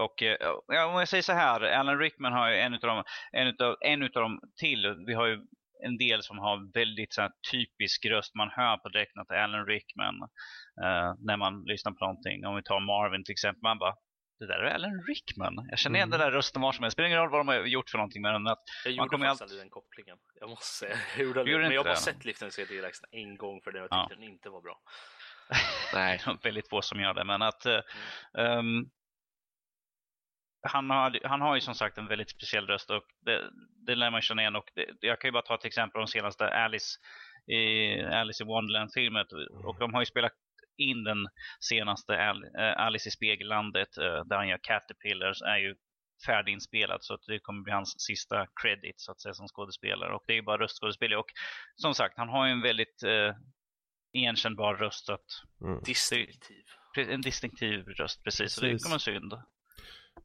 Och 0.01 0.23
eh, 0.23 0.37
ja, 0.67 0.85
om 0.85 0.99
jag 0.99 1.07
säger 1.07 1.21
så 1.23 1.33
här, 1.33 1.61
Alan 1.61 1.99
Rickman 1.99 2.33
har 2.33 2.49
ju 2.49 2.57
en 2.57 2.73
utav 2.73 2.87
dem, 2.87 3.03
en 3.31 3.47
utav, 3.47 3.75
en 3.81 4.03
utav 4.03 4.23
dem 4.23 4.39
till. 4.59 4.95
Vi 5.07 5.13
har 5.13 5.27
ju 5.27 5.37
en 5.85 5.97
del 5.97 6.23
som 6.23 6.39
har 6.39 6.73
väldigt 6.73 7.13
så 7.13 7.21
här, 7.21 7.31
typisk 7.51 8.05
röst. 8.05 8.35
Man 8.35 8.49
hör 8.49 8.77
på 8.77 8.89
direkt 8.89 9.17
att 9.17 9.27
det 9.27 9.35
är 9.35 9.43
Alan 9.43 9.65
Rickman 9.65 10.15
eh, 10.83 11.13
när 11.19 11.37
man 11.37 11.63
lyssnar 11.65 11.91
på 11.91 12.05
någonting. 12.05 12.45
Om 12.45 12.55
vi 12.55 12.63
tar 12.63 12.79
Marvin 12.79 13.23
till 13.23 13.31
exempel, 13.31 13.59
man 13.63 13.77
bara 13.79 13.95
det 14.39 14.47
där 14.47 14.59
är 14.59 14.73
Alan 14.75 15.03
Rickman. 15.07 15.67
Jag 15.69 15.79
känner 15.79 15.95
igen 15.99 16.09
Mm. 16.09 16.19
den 16.19 16.27
där 16.27 16.31
rösten 16.37 16.61
var 16.61 16.71
som 16.71 16.83
helst. 16.83 16.95
Spelar 16.95 17.07
ingen 17.07 17.19
roll 17.19 17.29
vad 17.29 17.39
de 17.39 17.47
har 17.47 17.55
gjort 17.55 17.89
för 17.89 17.97
någonting 17.97 18.21
men 18.21 18.47
att 18.47 18.59
Jag 18.85 18.95
Man 18.97 19.05
gjorde 19.05 19.17
faktiskt 19.17 19.41
aldrig 19.41 19.61
den 19.61 19.69
kopplingen. 19.69 20.17
Jag 20.39 20.49
måste 20.49 20.65
säga. 20.65 20.95
Jag 21.17 21.25
gjorde 21.25 21.39
aldrig, 21.39 21.53
Gjorde 21.53 21.63
men 21.65 21.73
jag 21.73 21.79
har 21.79 21.85
bara 21.85 21.95
sett 21.95 22.25
Liften 22.25 22.49
till 22.49 22.65
Relaxen 22.65 23.09
en 23.11 23.37
gång 23.37 23.61
för 23.63 23.71
det 23.71 23.79
jag 23.79 23.87
Ja. 23.91 24.03
tyckte 24.09 24.21
den 24.21 24.29
inte 24.33 24.49
var 24.49 24.61
bra. 24.61 24.79
Nej. 25.93 26.21
det 26.25 26.31
är 26.31 26.37
väldigt 26.43 26.69
få 26.69 26.81
som 26.81 26.99
gör 26.99 27.13
det. 27.13 27.23
Men 27.23 27.41
att 27.41 27.65
eh, 27.65 27.79
ehm, 28.37 28.85
han, 30.63 30.89
har, 30.89 31.19
han 31.23 31.41
har 31.41 31.55
ju 31.55 31.61
som 31.61 31.75
sagt 31.75 31.97
en 31.97 32.07
väldigt 32.07 32.29
speciell 32.29 32.67
röst 32.67 32.89
och 32.89 33.03
det, 33.25 33.49
det 33.85 33.95
lär 33.95 34.11
man 34.11 34.21
känna 34.21 34.41
igen. 34.41 34.55
Och 34.55 34.71
det, 34.75 34.85
jag 34.99 35.21
kan 35.21 35.27
ju 35.27 35.31
bara 35.31 35.41
ta 35.41 35.55
ett 35.55 35.65
exempel 35.65 35.99
de 35.99 36.07
senaste 36.07 36.47
Alice 36.47 36.99
i, 37.47 38.01
Alice 38.01 38.43
i 38.43 38.47
Wonderland-filmen. 38.47 39.25
Och 39.63 39.79
de 39.79 39.93
har 39.93 40.01
ju 40.01 40.05
spelat 40.05 40.33
in 40.77 41.03
den 41.03 41.27
senaste 41.59 42.15
eh, 42.15 42.85
Alice 42.85 43.09
i 43.09 43.11
Spegellandet 43.11 43.97
eh, 43.97 44.25
där 44.25 44.35
han 44.35 44.47
gör 44.47 44.59
Caterpillars 44.63 45.41
är 45.41 45.57
ju 45.57 45.75
färdiginspelat 46.25 47.03
så 47.03 47.13
att 47.13 47.23
det 47.27 47.39
kommer 47.39 47.63
bli 47.63 47.73
hans 47.73 48.01
sista 48.01 48.47
credit 48.61 48.95
så 49.01 49.11
att 49.11 49.21
säga 49.21 49.33
som 49.33 49.47
skådespelare. 49.47 50.13
Och 50.13 50.23
det 50.27 50.33
är 50.33 50.37
ju 50.37 50.41
bara 50.41 50.63
röstskådespelare. 50.63 51.19
Och 51.19 51.31
som 51.75 51.93
sagt, 51.93 52.17
han 52.17 52.29
har 52.29 52.45
ju 52.45 52.51
en 52.51 52.61
väldigt 52.61 53.03
eh, 53.03 53.35
igenkännbar 54.13 54.75
röst. 54.75 55.09
Att 55.09 55.25
Mm. 55.61 55.83
Distinktiv. 55.83 56.63
en 56.97 57.21
distinktiv 57.21 57.85
röst, 57.87 58.23
precis. 58.23 58.53
Så 58.53 58.61
det 58.61 58.71
Precis. 58.71 58.89
man 58.89 58.99
synd. 58.99 59.33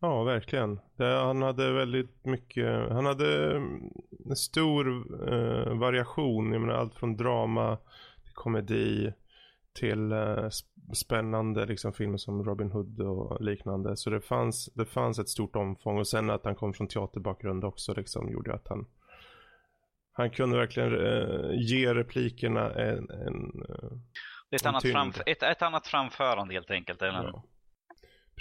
Ja, 0.00 0.22
verkligen. 0.22 0.80
Det, 0.96 1.04
han 1.04 1.42
hade 1.42 1.72
väldigt 1.72 2.24
mycket, 2.24 2.90
han 2.92 3.06
hade 3.06 3.56
mm, 3.56 3.80
en 4.28 4.36
stor 4.36 4.88
eh, 5.32 5.74
variation. 5.78 6.52
Jag 6.52 6.60
menar 6.60 6.74
allt 6.74 6.94
från 6.94 7.16
drama 7.16 7.76
till 8.24 8.34
komedi 8.34 9.12
till 9.78 10.12
eh, 10.12 10.16
sp- 10.48 10.94
spännande 10.94 11.66
liksom 11.66 11.92
filmer 11.92 12.16
som 12.18 12.44
Robin 12.44 12.70
Hood 12.72 13.00
och 13.00 13.40
liknande. 13.44 13.96
Så 13.96 14.10
det 14.10 14.20
fanns, 14.20 14.66
det 14.74 14.84
fanns 14.86 15.18
ett 15.18 15.28
stort 15.28 15.56
omfång 15.56 15.98
och 15.98 16.08
sen 16.08 16.30
att 16.30 16.44
han 16.44 16.54
kom 16.54 16.72
från 16.74 16.88
teaterbakgrund 16.88 17.64
också 17.64 17.94
liksom 17.94 18.30
gjorde 18.32 18.54
att 18.54 18.68
han 18.68 18.86
han 20.12 20.30
kunde 20.30 20.56
verkligen 20.56 21.06
eh, 21.06 21.50
ge 21.54 21.94
replikerna 21.94 22.70
en, 22.74 23.10
en 23.10 23.62
eh, 23.68 23.90
är 24.50 24.56
ett, 24.56 24.62
En 24.62 24.68
annat, 24.68 24.84
framf- 24.84 25.22
ett, 25.26 25.42
ett 25.42 25.62
annat 25.62 25.86
framförande 25.86 26.54
helt 26.54 26.70
enkelt. 26.70 27.02
Eller? 27.02 27.22
Ja. 27.24 27.44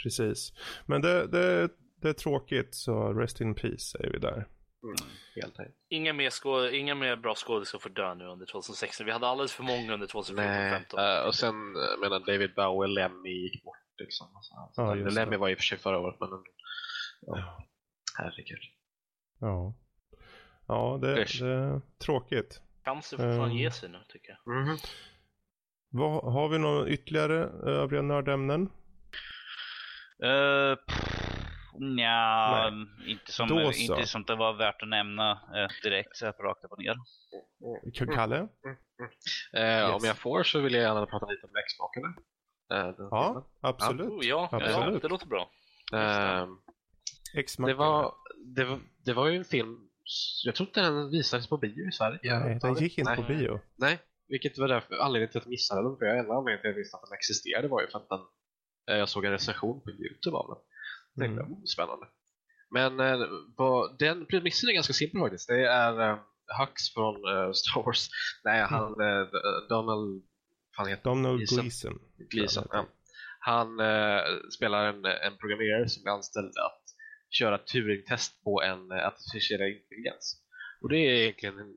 Precis. 0.04 0.54
Men 0.86 1.02
det, 1.02 1.28
det, 1.28 1.70
det 2.02 2.10
är 2.10 2.14
tråkigt 2.14 2.76
så 2.76 3.14
rest 3.14 3.41
in 3.41 3.56
peace 3.56 3.78
säger 3.80 4.12
vi 4.12 4.20
där. 4.20 4.48
Mm. 4.84 5.68
Inga 5.89 6.14
mer, 6.14 6.30
skå- 6.30 6.70
inga 6.72 6.95
mer 6.95 7.16
bra 7.16 7.36
skådespelare 7.36 7.82
får 7.82 7.89
dö 7.89 8.16
nu 8.16 8.26
under 8.26 8.45
2016. 8.45 9.06
Vi 9.06 9.12
hade 9.12 9.28
alldeles 9.28 9.54
för 9.54 9.64
många 9.64 9.93
under 9.93 10.08
2014 10.08 10.36
Nej. 10.45 10.70
2015. 10.72 11.00
eh, 11.00 11.28
och 11.28 11.36
sen, 11.36 11.76
eh, 11.76 11.82
jag 11.91 12.00
menar 12.00 12.20
David 12.20 12.54
Bowie, 12.56 12.88
Lemmy 12.93 13.30
gick 13.30 13.64
bort 13.64 13.78
liksom. 13.98 14.28
Alltså, 14.36 14.54
Ja, 14.54 14.91
alltså, 14.91 15.20
Lemmy 15.20 15.32
det. 15.32 15.38
var 15.38 15.50
i 15.50 15.54
och 15.54 15.58
för 15.58 15.64
sig 15.64 15.78
förra 15.78 16.00
året, 16.00 16.16
men 16.20 16.30
ändå. 16.30 16.43
Ja. 17.22 17.38
Ja. 17.38 17.68
Herregud. 18.18 18.60
Ja, 19.39 19.74
ja 20.68 21.00
det, 21.02 21.16
det 21.16 21.22
är 21.48 21.82
tråkigt. 22.06 22.62
Cancer 22.84 23.18
får 23.18 23.24
fan 23.24 23.34
Mm. 23.43 23.58
ge 23.58 23.72
sig 23.72 23.89
nu 23.89 23.98
tycker 24.10 24.30
jag. 24.45 24.56
Mhm. 24.56 24.78
Vad, 25.89 26.34
har 26.34 26.50
vi 26.50 26.58
några 26.60 26.89
ytterligare 26.89 27.36
övriga 27.72 28.02
nördämnen? 28.02 28.70
Uh, 30.24 30.78
Nja, 31.80 32.72
inte 33.07 33.32
som, 33.32 33.47
Då 33.47 33.72
så. 33.72 33.80
inte 33.93 34.07
som 34.07 34.24
det 34.24 34.36
var 34.36 34.53
värt 34.53 34.82
att 34.82 34.88
nämna 34.89 35.32
eh, 35.32 35.68
direkt 35.84 36.18
så 36.18 36.26
här 36.26 36.32
på 36.32 36.43
rakt 36.43 36.63
upp 36.65 36.72
och 36.72 36.80
ner. 36.80 36.95
Kalle? 38.15 38.38
Eh, 38.38 39.61
Yes. 39.61 39.93
Om 39.93 39.99
jag 40.03 40.18
får 40.18 40.43
så 40.43 40.59
vill 40.59 40.74
jag 40.74 40.84
gärna 40.84 41.05
prata 41.05 41.26
lite 41.26 41.45
om 41.45 41.51
X-makarna. 41.55 42.13
Eh, 42.74 42.95
Ja, 42.97 43.28
filmen. 43.28 43.43
absolut. 43.61 44.07
Oh, 44.07 44.26
ja, 44.26 44.49
Absolut. 44.51 45.01
det 45.01 45.07
låter 45.07 45.28
bra. 45.28 45.49
Eh, 45.93 46.47
Ex 47.36 47.55
det, 47.55 47.74
var, 47.74 48.13
det, 48.55 48.65
var, 48.65 48.80
det 49.05 49.13
var 49.13 49.28
ju 49.28 49.38
en 49.38 49.45
film, 49.45 49.89
jag 50.45 50.55
tror 50.55 50.68
inte 50.68 50.82
den 50.82 51.09
visades 51.09 51.47
på 51.47 51.57
bio 51.57 51.88
i 51.88 51.91
Sverige. 51.91 52.39
Nej, 52.39 52.59
den 52.61 52.76
gick 52.76 52.97
inte 52.97 53.11
Nej. 53.15 53.24
på 53.24 53.34
bio. 53.34 53.59
Nej, 53.76 53.99
vilket 54.28 54.57
var 54.57 54.68
därför 54.68 54.95
anledningen 54.95 55.32
till 55.32 55.38
att 55.38 55.45
jag 55.45 55.49
missade 55.51 55.84
den. 55.89 55.97
För 55.97 56.05
jag 56.05 56.18
enda 56.20 56.34
anledningen 56.34 56.61
till 56.61 56.70
att 56.70 56.76
jag 56.76 56.80
visste 56.82 56.97
att 56.97 57.03
den 57.09 57.13
existerade 57.18 57.68
var 57.68 57.82
ju 57.82 57.88
för 57.88 57.97
att 57.99 58.09
den, 58.09 58.20
jag 58.95 59.09
såg 59.09 59.25
en 59.25 59.31
recension 59.31 59.81
på 59.81 59.89
Youtube 59.91 60.38
av 60.38 60.47
den. 60.47 60.57
Tänkte, 61.23 61.43
Mm. 61.45 61.65
spännande. 61.65 62.05
Men 62.71 62.99
eh, 62.99 63.27
vad, 63.57 63.99
den 63.99 64.25
premissen 64.25 64.69
är 64.69 64.73
ganska 64.73 64.93
simpel 64.93 65.21
faktiskt. 65.21 65.47
Det 65.47 65.67
är 65.67 66.09
eh, 66.09 66.17
Hux 66.59 66.93
från 66.93 67.15
eh, 67.15 67.51
Star 67.51 67.83
Wars. 67.85 68.09
Nej, 68.43 68.61
han, 68.61 69.01
eh, 69.01 69.27
Donald, 69.69 70.23
fan 70.77 70.88
heter 70.88 71.03
Donald 71.03 71.38
Gleason. 71.38 71.59
Gleason. 71.63 71.99
Gleason. 72.29 72.67
Ja. 72.71 72.85
Han 73.39 73.79
eh, 73.79 74.21
spelar 74.57 74.85
en, 74.85 75.05
en 75.05 75.38
programmerare 75.38 75.89
som 75.89 76.07
är 76.07 76.11
anställd 76.11 76.47
att 76.57 76.83
köra 77.29 77.57
Turing-test 77.57 78.43
på 78.43 78.61
en 78.61 78.91
eh, 78.91 79.07
artificiell 79.07 79.61
intelligens. 79.61 80.43
Och 80.81 80.89
det 80.89 80.97
är 80.97 81.11
egentligen 81.21 81.59
en, 81.59 81.73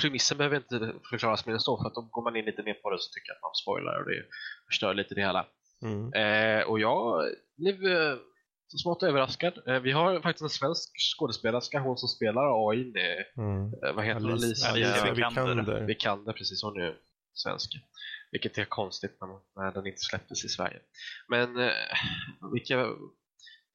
premissen 0.00 0.38
behöver 0.38 0.56
inte 0.56 0.94
förklaras 1.10 1.46
mer 1.46 1.52
än 1.54 1.60
så 1.60 1.76
för 1.82 1.86
att 1.88 1.94
då 1.94 2.00
går 2.00 2.22
man 2.22 2.36
in 2.36 2.44
lite 2.44 2.62
mer 2.62 2.74
på 2.74 2.90
det 2.90 2.98
så 2.98 3.10
tycker 3.12 3.28
jag 3.30 3.36
att 3.36 3.42
man 3.42 3.54
spoilar 3.54 4.00
och 4.00 4.08
det 4.10 4.22
förstör 4.70 4.94
lite 4.94 5.14
det 5.14 5.20
hela. 5.20 5.46
Mm. 5.84 6.12
Eh, 6.12 6.64
och 6.68 6.80
jag 6.80 7.24
blev 7.56 7.74
eh, 7.74 8.16
så 8.68 8.78
smått 8.78 9.02
överraskad. 9.02 9.68
Eh, 9.68 9.80
vi 9.80 9.92
har 9.92 10.20
faktiskt 10.20 10.42
en 10.42 10.48
svensk 10.48 10.90
skådespelerska, 11.16 11.80
hon 11.80 11.96
som 11.96 12.08
spelar 12.08 12.70
AI, 12.70 12.80
eh, 12.96 13.42
Mm. 13.42 13.70
vad 13.96 14.04
heter 14.04 14.20
hon? 14.20 14.32
Alicia 14.32 14.72
Vikander. 14.74 15.14
Vikander. 15.14 15.84
vi 15.86 15.94
kan 15.94 16.24
det 16.24 16.32
precis, 16.32 16.62
hon 16.62 16.80
är 16.80 16.96
svensk. 17.34 17.72
Vilket 18.32 18.58
är 18.58 18.64
konstigt 18.64 19.16
när, 19.20 19.62
när 19.62 19.72
den 19.72 19.86
inte 19.86 20.00
släpptes 20.00 20.44
i 20.44 20.48
Sverige. 20.48 20.80
Men 21.28 21.58
eh, 21.58 21.72
vilka, 22.52 22.86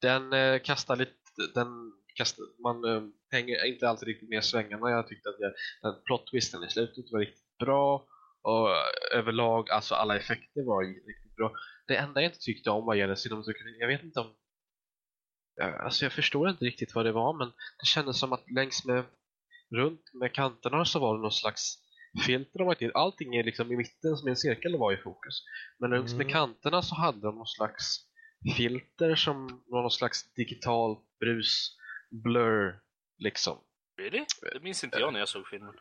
den 0.01 0.33
eh, 0.33 0.59
kastar 0.59 0.95
lite, 0.95 1.11
den 1.55 1.67
kastar, 2.15 2.45
man 2.63 2.83
eh, 2.95 3.01
hänger 3.31 3.65
inte 3.65 3.89
alltid 3.89 4.07
riktigt 4.07 4.29
med 4.29 4.43
svängarna. 4.43 4.89
Jag 4.89 5.07
tyckte 5.07 5.29
att 5.29 5.35
jag, 5.39 5.51
den 5.81 6.01
plot 6.05 6.27
twisten 6.31 6.63
i 6.63 6.69
slutet 6.69 7.05
var 7.11 7.19
riktigt 7.19 7.57
bra 7.59 8.05
och 8.41 8.69
eh, 8.69 9.17
överlag, 9.19 9.69
alltså 9.69 9.95
alla 9.95 10.15
effekter 10.17 10.65
var 10.65 10.83
riktigt 10.83 11.30
bra. 11.41 11.51
Det 11.87 11.95
enda 11.97 12.21
jag 12.21 12.29
inte 12.29 12.39
tyckte 12.39 12.69
om 12.69 12.85
vad 12.85 12.97
gäller 12.97 13.15
cinematografin, 13.15 13.75
jag 13.79 13.87
vet 13.87 14.03
inte 14.03 14.19
om 14.19 14.35
Alltså 15.83 16.05
jag 16.05 16.11
förstår 16.13 16.49
inte 16.49 16.65
riktigt 16.65 16.95
vad 16.95 17.05
det 17.05 17.11
var 17.11 17.33
men 17.37 17.47
det 17.79 17.85
kändes 17.85 18.19
som 18.19 18.33
att 18.33 18.51
längs 18.51 18.85
med 18.85 19.03
runt 19.75 20.13
med 20.13 20.33
kanterna 20.33 20.85
så 20.85 20.99
var 20.99 21.15
det 21.15 21.21
någon 21.21 21.31
slags 21.31 21.77
filter 22.25 22.59
de 22.59 22.67
lagt 22.67 22.81
in. 22.81 22.91
Allting 22.93 23.35
är 23.35 23.43
liksom 23.43 23.71
i 23.71 23.77
mitten 23.77 24.17
som 24.17 24.27
en 24.27 24.35
cirkel 24.35 24.77
var 24.77 24.93
i 24.93 24.97
fokus. 24.97 25.43
Men 25.79 25.89
längs 25.89 26.13
med 26.13 26.21
Mm. 26.25 26.33
kanterna 26.33 26.81
så 26.81 26.95
hade 26.95 27.21
de 27.21 27.35
någon 27.35 27.47
slags 27.47 27.97
filter 28.57 29.15
som 29.15 29.63
var 29.67 29.81
någon 29.81 29.91
slags 29.91 30.33
digital 30.33 30.97
brus 31.19 31.77
blur 32.23 32.79
liksom. 33.17 33.57
Really? 33.97 34.25
Det 34.53 34.63
minns 34.63 34.83
inte 34.83 34.99
jag 34.99 35.13
när 35.13 35.19
jag 35.19 35.29
såg 35.29 35.47
filmen. 35.47 35.73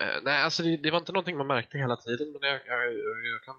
Eh, 0.00 0.22
nej, 0.22 0.42
alltså 0.42 0.62
det, 0.62 0.76
det 0.76 0.90
var 0.90 0.98
inte 0.98 1.12
någonting 1.12 1.36
man 1.36 1.46
märkte 1.46 1.78
hela 1.78 1.96
tiden 1.96 2.32
men 2.40 2.50
jag, 2.50 2.60
jag, 2.66 2.84
jag, 2.94 3.26
jag 3.26 3.42
kan... 3.44 3.56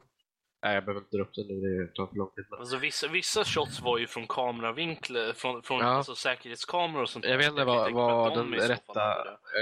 Nej, 0.63 0.73
jag 0.75 0.85
behöver 0.85 1.01
inte 1.01 1.17
dra 1.17 1.23
upp 1.23 1.33
det 1.35 1.43
nu, 1.47 1.85
det 1.85 1.93
tar 1.93 2.07
för 2.07 2.15
lång 2.15 2.31
tid. 2.35 2.45
Men... 2.49 2.59
Alltså, 2.59 2.77
vissa, 2.77 3.07
vissa 3.07 3.43
shots 3.43 3.81
var 3.81 3.97
ju 3.97 4.07
från 4.07 4.27
kameravinklar, 4.27 5.33
från, 5.33 5.63
från 5.63 5.79
Ja. 5.79 5.85
alltså, 5.85 6.15
säkerhetskameror 6.15 7.01
och 7.01 7.09
sånt. 7.09 7.25
Jag 7.25 7.37
vet 7.37 7.47
inte 7.49 7.63
vad, 7.63 7.93
vad 7.93 8.37
de 8.37 8.51
den 8.51 8.67
rätta... 8.67 9.01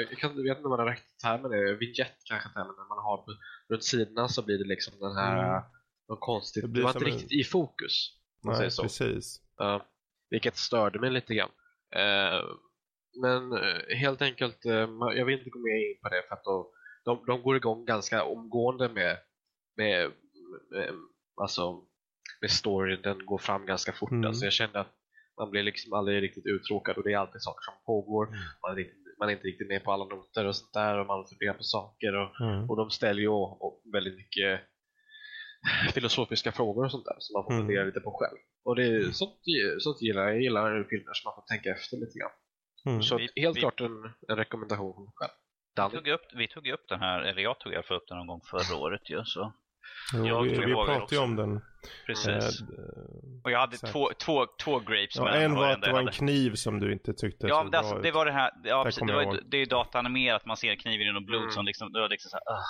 Jag, 0.10 0.18
kan, 0.20 0.36
jag 0.36 0.43
vet 0.43 0.58
inte 0.58 0.70
vad 0.70 0.80
den 0.80 0.88
rätta 0.88 1.04
termen 1.24 1.52
är. 1.52 1.74
Vignett 1.74 2.16
kanske 2.30 2.49
termen. 2.49 2.76
När 2.78 2.88
man 2.95 3.04
har 3.04 3.18
på, 3.18 3.32
runt 3.70 3.84
sidorna 3.84 4.28
så 4.28 4.41
blir 4.45 4.58
det 4.58 4.68
liksom 4.68 4.93
den 4.99 5.16
här... 5.16 5.49
Mm. 5.49 5.64
Något 6.10 6.20
konstigt. 6.20 6.64
Det 6.64 6.70
blir 6.70 6.84
var 6.84 6.91
som 6.91 6.99
inte 7.02 7.12
en- 7.12 7.18
riktigt 7.20 7.39
i 7.39 7.43
fokus. 7.43 8.18
om 8.43 8.47
man 8.47 8.54
Nej, 8.54 8.58
säger 8.58 8.70
så. 8.70 8.82
precis. 8.84 9.41
Ja, 9.58 9.86
vilket 10.30 10.58
störde 10.58 10.99
mig 10.99 11.10
lite 11.12 11.36
grann. 11.36 11.49
Eh, 11.95 12.41
men 13.22 13.54
eh, 13.54 13.97
helt 13.97 14.22
enkelt, 14.22 14.66
eh, 14.66 14.89
jag 15.16 15.26
vill 15.26 15.38
inte 15.38 15.49
gå 15.49 15.60
mer 15.60 15.89
in 15.91 15.99
på 16.02 16.10
det 16.10 16.24
för 16.28 16.36
att 16.36 16.43
då, 16.43 16.72
de, 17.06 17.26
de 17.26 17.41
går 17.41 17.56
igång 17.58 17.86
ganska 17.86 18.24
omgående 18.24 18.89
med, 18.89 19.18
med, 19.78 20.12
alltså, 21.41 21.86
med 22.41 22.52
storyn, 22.52 23.02
den 23.02 23.26
går 23.26 23.38
fram 23.38 23.66
ganska 23.66 23.91
fort. 23.93 24.12
Mm. 24.12 24.26
Alltså 24.28 24.43
jag 24.45 24.54
kände 24.54 24.80
att 24.80 24.93
man 25.39 25.49
blir 25.52 25.64
liksom 25.64 25.93
aldrig 25.93 26.22
riktigt 26.24 26.45
uttråkad 26.45 26.97
och 26.97 27.04
det 27.04 27.14
är 27.14 27.18
alltid 27.18 27.41
saker 27.41 27.62
som 27.62 27.74
pågår. 27.86 28.28
Mm. 28.28 28.39
Man, 28.62 28.72
är, 28.72 28.76
riktigt- 28.76 29.18
man 29.20 29.30
är 29.30 29.34
inte 29.34 29.47
riktigt 29.47 29.68
med 29.68 29.84
på 29.84 29.91
alla 29.91 30.06
noter 30.06 30.45
och 30.45 30.56
sånt 30.56 30.74
där 30.74 30.97
och 30.99 31.06
man 31.08 31.26
funderar 31.28 31.54
på 31.54 31.64
saker 31.64 32.16
och, 32.16 32.41
Mm. 32.41 32.70
och 32.70 32.78
de 32.78 32.89
ställer 32.89 33.22
ju 33.22 33.32
väldigt 33.93 34.16
mycket 34.16 34.62
filosofiska 35.93 36.52
frågor 36.52 36.86
och 36.86 36.91
sånt 36.91 37.06
där 37.06 37.16
som 37.20 37.34
man 37.34 37.43
får 37.43 37.52
Mm. 37.54 37.66
fundera 37.66 37.84
lite 37.86 37.99
på 37.99 38.12
själv. 38.20 38.38
Och 38.64 38.76
det 38.76 38.84
är, 38.86 39.02
sånt, 39.12 39.39
sånt 39.80 40.02
gillar 40.02 40.22
jag. 40.24 40.32
Jag 40.36 40.41
gillar 40.41 40.84
filmer 40.89 41.14
som 41.14 41.28
man 41.30 41.36
får 41.36 41.45
tänka 41.56 41.70
efter 41.70 41.97
lite 41.97 42.20
grann. 42.20 42.32
Mm. 42.86 43.04
Så 43.04 43.18
Vi- 43.18 43.30
helt 43.41 43.58
vi- 43.58 43.62
klart 43.62 43.82
en, 43.82 44.04
en 44.28 44.36
rekommendation 44.36 45.12
själv. 45.16 45.32
Vi 45.91 45.97
tog, 45.97 46.08
upp, 46.08 46.22
vi 46.36 46.47
tog 46.47 46.68
upp 46.68 46.86
den 46.89 46.99
här, 46.99 47.22
eller 47.22 47.41
jag 47.41 47.60
tog 47.60 47.74
i 47.74 47.76
alla 47.76 47.84
fall 47.84 47.97
upp 47.97 48.08
den 48.08 48.18
någon 48.18 48.28
gång 48.28 48.41
förra 48.52 48.78
året 48.78 49.10
ju, 49.10 49.24
så 49.26 49.54
Jo, 50.13 50.27
Jag 50.27 50.41
vi, 50.43 50.49
vi 50.65 50.73
pratade 50.73 51.05
ju 51.15 51.17
om 51.17 51.35
den. 51.35 51.61
precis. 52.05 52.27
Eh, 52.61 52.67
Och 53.43 53.51
jag 53.51 53.59
hade 53.59 53.77
två, 53.77 54.09
två, 54.25 54.45
två 54.63 54.79
grapes 54.79 55.15
ja, 55.15 55.23
med 55.23 55.45
en 55.45 55.53
var 55.55 55.69
att 55.71 55.81
det 55.81 55.91
var 55.91 55.99
en 55.99 56.05
hade. 56.05 56.17
kniv 56.17 56.55
som 56.55 56.79
du 56.79 56.93
inte 56.93 57.13
tyckte 57.13 57.47
Ja, 57.47 57.61
såg 57.63 57.71
det, 57.71 57.77
alltså, 57.77 57.93
bra 57.93 58.01
det 58.03 58.11
var 58.11 58.25
det 58.25 58.31
här, 58.31 58.51
ja, 58.63 58.77
Det 58.77 58.83
precis, 58.83 59.03
det, 59.07 59.13
var, 59.13 59.39
det 59.45 59.57
är 59.57 59.59
ju 59.59 59.65
dataanimerat, 59.65 60.45
man 60.45 60.57
ser 60.57 60.75
kniven 60.75 61.05
genom 61.07 61.25
blod 61.25 61.41
Mm. 61.41 61.51
som 61.51 61.65
liksom, 61.65 61.93
det 61.93 61.99
var 62.01 62.09
liksom 62.09 62.29
så 62.29 62.37
här, 62.37 62.53
"Ugh." 62.55 62.65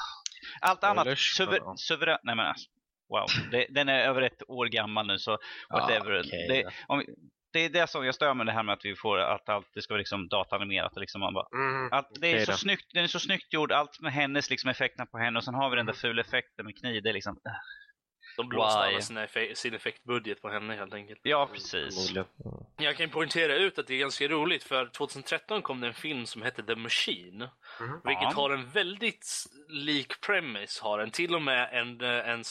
Allt 0.61 0.83
annat, 0.83 1.17
suver, 1.19 1.59
suverän, 1.75 2.17
nej 2.23 2.35
men 2.35 2.45
alltså, 2.45 2.69
wow, 3.09 3.25
det, 3.51 3.65
den 3.69 3.89
är 3.89 3.99
över 3.99 4.21
ett 4.21 4.41
år 4.49 4.65
gammal 4.65 5.07
nu 5.07 5.17
så 5.19 5.37
whatever. 5.69 6.11
Ah, 6.15 6.19
okej 6.19 6.47
det, 6.49 6.71
om, 6.87 6.99
vi- 6.99 7.05
det 7.53 7.59
är 7.65 7.69
det 7.69 7.87
som 7.89 8.05
jag 8.05 8.15
stör 8.15 8.33
med 8.33 8.45
det 8.45 8.51
här 8.51 8.63
med 8.63 8.73
att 8.73 8.85
vi 8.85 8.95
får 8.95 9.17
att 9.17 9.49
allt 9.49 9.67
det 9.73 9.81
ska 9.81 9.93
vara 9.93 9.99
liksom 9.99 10.27
dataanimerat 10.27 10.93
och 10.93 10.99
liksom 11.01 11.21
man 11.21 11.33
bara, 11.33 11.47
Mm, 11.53 11.89
att 11.93 12.09
det 12.21 12.31
är 12.31 12.45
så 12.45 12.51
då. 12.51 12.57
snyggt, 12.57 12.85
den 12.93 13.03
är 13.03 13.07
så 13.07 13.19
snyggt 13.19 13.53
gjord, 13.53 13.71
allt 13.71 13.99
med 13.99 14.13
hennes 14.13 14.49
liksom 14.49 14.69
effekterna 14.69 15.05
på 15.05 15.17
henne 15.17 15.37
och 15.39 15.43
sen 15.43 15.53
har 15.53 15.69
vi 15.69 15.75
den 15.75 15.83
Mm. 15.85 15.93
där 15.93 15.99
fula 15.99 16.21
effekten 16.21 16.65
med 16.65 16.77
kniv, 16.77 17.03
det 17.03 17.09
är 17.09 17.13
liksom, 17.13 17.33
äh. 17.47 17.51
De 18.37 18.49
blåste 18.49 18.79
alla 18.79 19.01
sina 19.01 19.27
sin 19.53 19.73
effektbudget 19.73 20.41
på 20.41 20.49
henne 20.49 20.75
helt 20.75 20.93
enkelt. 20.93 21.19
ja 21.23 21.49
precis. 21.53 21.95
Förmodligen. 21.95 22.27
Jag 22.77 22.95
kan 22.97 23.09
poängtera 23.09 23.55
ut 23.55 23.79
att 23.79 23.87
det 23.87 23.93
är 23.93 23.99
ganska 23.99 24.27
roligt 24.27 24.63
för 24.63 24.85
2013 24.85 25.61
kom 25.61 25.81
det 25.81 25.87
en 25.87 25.93
film 25.93 26.25
som 26.25 26.41
hette 26.41 26.63
The 26.63 26.75
Machine. 26.75 27.37
Mhm. 27.79 28.01
Vilket 28.05 28.23
Ja. 28.23 28.31
har 28.35 28.49
en 28.49 28.69
väldigt 28.69 29.25
lik 29.69 30.21
premise. 30.21 30.83
Har 30.83 30.97
den 30.99 31.11
till 31.11 31.35
och 31.35 31.41
med 31.41 31.69
en, 31.71 32.01
eh, 32.01 32.29
en, 32.29 32.43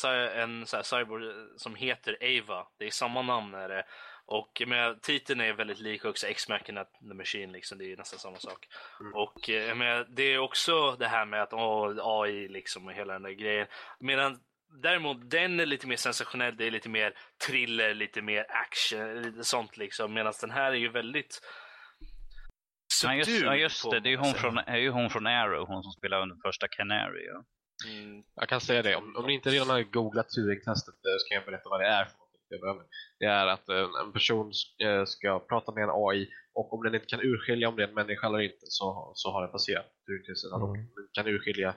en, 0.42 0.66
så 0.66 0.76
här 0.76 0.82
cyborg 0.82 1.24
som 1.56 1.74
heter 1.74 2.16
Ava. 2.20 2.66
Det 2.78 2.86
är 2.86 2.90
samma 2.90 3.22
namn 3.22 3.54
är 3.54 3.68
det. 3.68 3.84
Och 4.30 4.62
med, 4.66 5.02
titeln 5.02 5.40
är 5.40 5.52
väldigt 5.52 5.80
lik 5.80 6.04
också 6.04 6.26
X-Machina 6.26 6.84
The 6.84 7.14
Machine 7.14 7.52
liksom. 7.52 7.78
Det 7.78 7.92
är 7.92 7.96
nästan 7.96 8.18
samma 8.18 8.36
sak. 8.36 8.66
Mm. 9.00 9.14
Och 9.14 9.50
eh, 9.50 9.74
med, 9.74 10.06
det 10.10 10.22
är 10.22 10.38
också 10.38 10.96
det 10.98 11.08
här 11.08 11.24
med 11.24 11.42
att 11.42 11.52
åh, 11.52 12.22
AI 12.22 12.48
liksom 12.48 12.86
och 12.86 12.92
hela 12.92 13.12
den 13.12 13.22
där 13.22 13.30
grejen. 13.30 13.66
Medan 14.00 14.40
Däremot 14.82 15.30
den 15.30 15.60
är 15.60 15.66
lite 15.66 15.86
mer 15.86 15.96
sensationell, 15.96 16.56
det 16.56 16.66
är 16.66 16.70
lite 16.70 16.88
mer 16.88 17.14
thriller, 17.46 17.94
lite 17.94 18.22
mer 18.22 18.46
action, 18.48 19.22
lite 19.22 19.44
sånt 19.44 19.76
liksom. 19.76 20.14
Medan 20.14 20.32
den 20.40 20.50
här 20.50 20.72
är 20.72 20.76
ju 20.76 20.88
väldigt 20.88 21.40
Ja 23.04 23.14
just, 23.14 23.42
ja, 23.42 23.56
just 23.56 23.90
det, 23.90 24.00
det 24.00 24.08
är 24.08 24.10
ju 24.10 24.16
hon 24.16 24.34
från, 24.34 24.58
är 24.58 24.76
ju 24.76 24.90
hon 24.90 25.10
från 25.10 25.26
Arrow, 25.26 25.66
hon 25.66 25.82
som 25.82 25.92
spelar 25.92 26.22
under 26.22 26.36
första 26.44 26.68
Canary. 26.68 27.26
Ja. 27.26 27.44
Mm. 27.88 28.22
Jag 28.34 28.48
kan 28.48 28.60
säga 28.60 28.82
det, 28.82 28.96
om, 28.96 29.16
om 29.16 29.26
ni 29.26 29.34
inte 29.34 29.50
redan 29.50 29.68
har 29.68 29.82
googlat 29.82 30.26
Turing-testet 30.30 30.94
eh, 30.94 31.16
så 31.18 31.28
kan 31.28 31.34
jag 31.34 31.44
berätta 31.44 31.68
vad 31.68 31.80
det 31.80 31.86
är. 31.86 32.04
för 32.04 32.19
börja 32.58 32.74
med. 32.74 32.86
Det 33.18 33.24
är 33.26 33.46
att 33.46 33.68
eh, 33.68 33.88
en 34.06 34.12
person 34.12 34.52
eh, 34.84 35.04
ska 35.04 35.38
prata 35.38 35.72
med 35.72 35.84
en 35.84 35.90
AI 35.92 36.28
och 36.54 36.72
om 36.74 36.82
den 36.82 36.94
inte 36.94 37.06
kan 37.06 37.20
urskilja 37.22 37.68
om 37.68 37.76
det 37.76 37.82
är 37.82 37.88
en 37.88 37.94
människa 37.94 38.26
eller 38.26 38.40
inte 38.40 38.66
så, 38.68 39.12
så 39.14 39.30
har 39.32 39.42
den 39.42 39.50
passerat. 39.50 39.86
Och 40.52 40.68
Mm. 40.68 40.86
den 40.94 41.08
kan 41.12 41.26
urskilja 41.26 41.74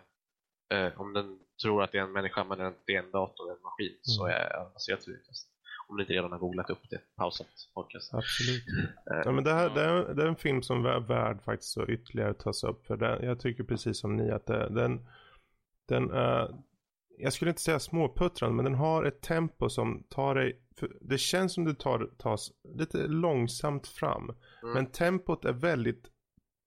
eh, 0.74 1.01
om 1.01 1.13
den 1.13 1.39
tror 1.63 1.84
att 1.84 1.91
det 1.91 1.97
är 1.97 2.01
en 2.01 2.11
människa 2.11 2.43
men 2.43 2.57
det 2.86 2.95
är 2.95 2.99
en 3.03 3.11
dator 3.11 3.45
eller 3.45 3.55
en 3.55 3.61
maskin 3.63 3.97
så 4.01 4.26
Mm. 4.26 4.36
är 4.38 4.49
den 4.63 4.74
passerat 4.74 5.01
Turing-testet. 5.01 5.49
Om 5.88 5.95
ni 5.97 6.03
inte 6.03 6.13
redan 6.13 6.32
har 6.32 6.39
googlat 6.39 6.69
upp 6.69 6.89
det, 6.89 7.01
pausat 7.15 7.47
podcasten. 7.74 8.19
Absolut. 8.19 8.63
Eh, 9.11 9.21
Ja, 9.26 9.32
men 9.32 9.43
det, 9.43 9.53
här, 9.53 9.69
det, 9.69 9.82
är, 9.82 10.13
det 10.13 10.24
är 10.24 10.28
en 10.28 10.36
film 10.36 10.61
som 10.61 10.86
är 10.86 10.99
värd 10.99 11.41
faktiskt 11.43 11.78
att 11.78 11.89
ytterligare 11.89 12.34
tas 12.34 12.63
upp. 12.63 12.86
För 12.88 12.97
den, 12.97 13.26
jag 13.26 13.39
tycker 13.39 13.63
precis 13.63 13.99
som 13.99 14.15
ni 14.15 14.32
att 14.32 14.45
det, 14.45 14.69
den, 14.69 15.07
den 15.88 16.11
är, 16.11 16.55
jag 17.17 17.34
skulle 17.34 17.51
inte 17.51 17.61
säga 17.61 17.80
småputtrande, 17.80 18.55
men 18.55 18.65
den 18.65 18.76
har 18.76 19.03
ett 19.03 19.21
tempo 19.21 19.69
som 19.69 20.03
tar 20.09 20.36
dig, 20.36 20.59
det 21.01 21.17
känns 21.17 21.53
som 21.53 21.65
du 21.65 21.74
tar, 21.74 22.09
tas 22.17 22.51
lite 22.78 23.07
långsamt 23.07 23.88
fram. 23.88 24.24
Mm. 24.24 24.74
Men 24.74 24.86
tempot 24.86 25.45
är 25.45 25.53
väldigt 25.53 26.05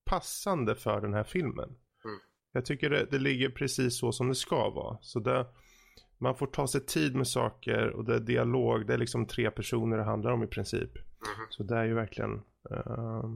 passande 0.05 0.75
för 0.75 1.01
den 1.01 1.15
här 1.15 1.25
filmen. 1.25 1.69
Mm. 2.05 2.19
Jag 2.53 2.65
tycker 2.65 2.91
det, 2.91 3.07
det 3.11 3.19
ligger 3.19 3.49
precis 3.49 3.99
så 3.99 4.13
som 4.13 4.29
det 4.29 4.35
ska 4.35 4.71
vara. 4.71 4.99
Så 5.01 5.21
det, 5.21 5.47
man 6.19 6.37
får 6.37 6.47
ta 6.47 6.67
sig 6.67 6.81
tid 6.81 7.15
med 7.15 7.29
saker 7.29 7.91
och 7.91 8.05
det 8.05 8.15
är 8.15 8.21
dialog, 8.21 8.87
det 8.87 8.95
är 8.95 8.99
liksom 8.99 9.27
tre 9.27 9.51
personer 9.51 9.97
det 9.97 10.05
handlar 10.05 10.31
om 10.31 10.43
i 10.43 10.47
princip. 10.47 10.95
Mhm. 10.95 11.47
Så 11.51 11.63
det 11.63 11.77
är 11.77 11.85
ju 11.85 11.95
verkligen 11.95 12.43
eh, 12.71 13.31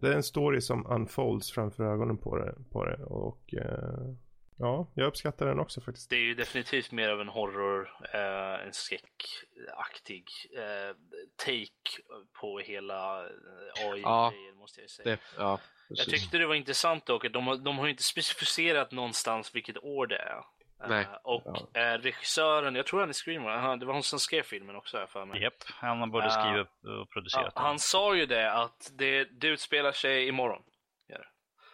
Det 0.00 0.08
är 0.08 0.16
en 0.16 0.22
story 0.22 0.60
som 0.60 0.86
unfolds 0.86 1.52
framför 1.52 1.84
ögonen 1.84 2.18
på 2.18 2.36
det, 2.36 2.54
på 2.70 2.84
det 2.84 3.04
och 3.04 3.54
eh, 3.54 4.14
ja, 4.58 4.86
jag 4.94 5.06
uppskattar 5.06 5.46
den 5.46 5.58
också 5.60 5.80
faktiskt. 5.80 6.10
Det 6.10 6.16
är 6.16 6.20
ju 6.20 6.34
definitivt 6.34 6.92
mer 6.92 7.08
av 7.08 7.20
en 7.20 7.28
horror, 7.28 7.90
eh, 8.14 8.66
en 8.66 8.72
skräckaktig 8.72 10.28
eh, 10.56 10.96
take 11.36 12.02
på 12.40 12.58
hela 12.58 13.24
eh, 13.24 13.88
AI-grejen 13.90 14.56
måste 14.56 14.80
jag 14.80 14.90
säga. 14.90 15.10
det, 15.10 15.18
ja, 15.36 15.60
jag 15.88 16.06
tyckte 16.06 16.38
det 16.38 16.46
var 16.46 16.54
intressant 16.54 17.06
dock 17.06 17.24
att 17.24 17.32
de, 17.32 17.46
har- 17.46 17.56
de 17.56 17.78
har 17.78 17.84
ju 17.86 17.90
inte 17.90 18.02
specificerat 18.02 18.92
någonstans 18.92 19.54
vilket 19.54 19.78
år 19.84 20.06
det 20.06 20.16
är. 20.18 20.36
Eh, 20.82 20.88
Nej, 20.88 21.06
och 21.22 21.76
eh, 21.76 21.98
regissören, 21.98 22.74
jag 22.74 22.86
tror 22.86 23.00
han 23.00 23.08
är 23.08 23.12
screenwriter, 23.12 23.58
han- 23.58 23.78
det 23.78 23.86
var 23.86 23.94
hon 23.94 24.02
som 24.02 24.18
skrev 24.18 24.42
filmen 24.42 24.76
också 24.76 24.98
jag 24.98 25.10
för 25.10 25.24
mig. 25.24 25.42
Japp, 25.42 25.54
han 25.66 25.98
har 26.00 26.06
både 26.06 26.26
Ah. 26.26 26.30
skrivit 26.30 26.60
upp 26.60 27.00
och 27.00 27.10
producerat 27.10 27.44
Ja, 27.54 27.60
den. 27.60 27.64
han 27.66 27.78
sa 27.78 28.14
ju 28.16 28.26
det 28.26 28.52
att 28.52 28.90
det, 28.94 29.24
det 29.24 29.46
utspelar 29.48 29.92
sig 29.92 30.26
imorgon. 30.28 30.62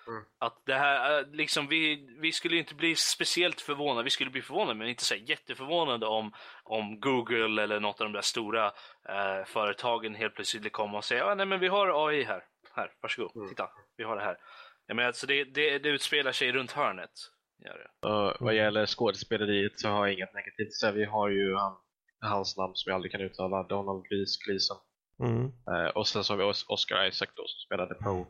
Mm. 0.08 0.24
Att 0.38 0.62
det 0.66 0.74
här, 0.74 1.18
eh, 1.20 1.26
liksom 1.32 1.66
vi, 1.68 2.08
vi 2.20 2.32
skulle 2.32 2.56
inte 2.56 2.74
bli 2.74 2.96
speciellt 2.96 3.60
förvånade, 3.60 4.04
vi 4.04 4.10
skulle 4.10 4.30
bli 4.30 4.42
förvånade 4.42 4.74
men 4.78 4.88
inte 4.88 5.04
så 5.04 5.14
jätteförvånade 5.14 6.06
om, 6.06 6.32
om 6.64 7.00
Google 7.00 7.62
eller 7.62 7.80
något 7.80 8.00
av 8.00 8.04
de 8.06 8.12
där 8.12 8.20
stora 8.22 8.66
eh, 9.08 9.44
företagen 9.46 10.14
helt 10.14 10.34
plötsligt 10.34 10.72
komma 10.72 10.98
och 10.98 11.04
säga 11.04 11.26
ah, 11.26 11.34
nej 11.34 11.46
men 11.46 11.60
vi 11.60 11.68
har 11.68 12.08
AI 12.08 12.22
här, 12.24 12.44
här, 12.74 12.92
varsågod, 13.02 13.36
Mm. 13.36 13.48
titta, 13.48 13.70
vi 13.96 14.04
har 14.04 14.16
det 14.16 14.22
här. 14.22 14.36
Jag 14.86 14.96
menar, 14.96 15.06
alltså 15.06 15.26
det, 15.26 15.44
det, 15.44 15.78
det 15.78 15.88
utspelar 15.88 16.32
sig 16.32 16.52
runt 16.52 16.72
hörnet. 16.72 17.10
Gör 17.64 17.78
det. 18.02 18.08
Och 18.08 18.36
vad 18.40 18.54
gäller 18.54 18.86
skådespeleriet 18.86 19.80
så 19.80 19.88
har 19.88 20.06
jag 20.06 20.14
inget 20.14 20.34
negativt 20.34 20.66
att 20.68 20.74
säga. 20.74 20.92
Vi 20.92 21.04
har 21.04 21.28
ju 21.28 21.54
han, 21.56 21.76
hans 22.20 22.56
namn 22.56 22.72
som 22.74 22.90
jag 22.90 22.94
aldrig 22.94 23.12
kan 23.12 23.20
uttala, 23.20 23.62
Donald 23.62 24.04
Glees, 24.04 24.36
Gleeson. 24.38 24.76
Mm. 25.20 25.44
Eh, 25.46 25.90
och 25.90 26.08
sen 26.08 26.24
så 26.24 26.32
har 26.32 26.38
vi 26.38 26.44
Os- 26.44 26.64
Oscar 26.68 27.04
Isaac 27.06 27.28
då 27.36 27.42
som 27.46 27.58
spelade 27.66 27.94
Poe 27.94 28.26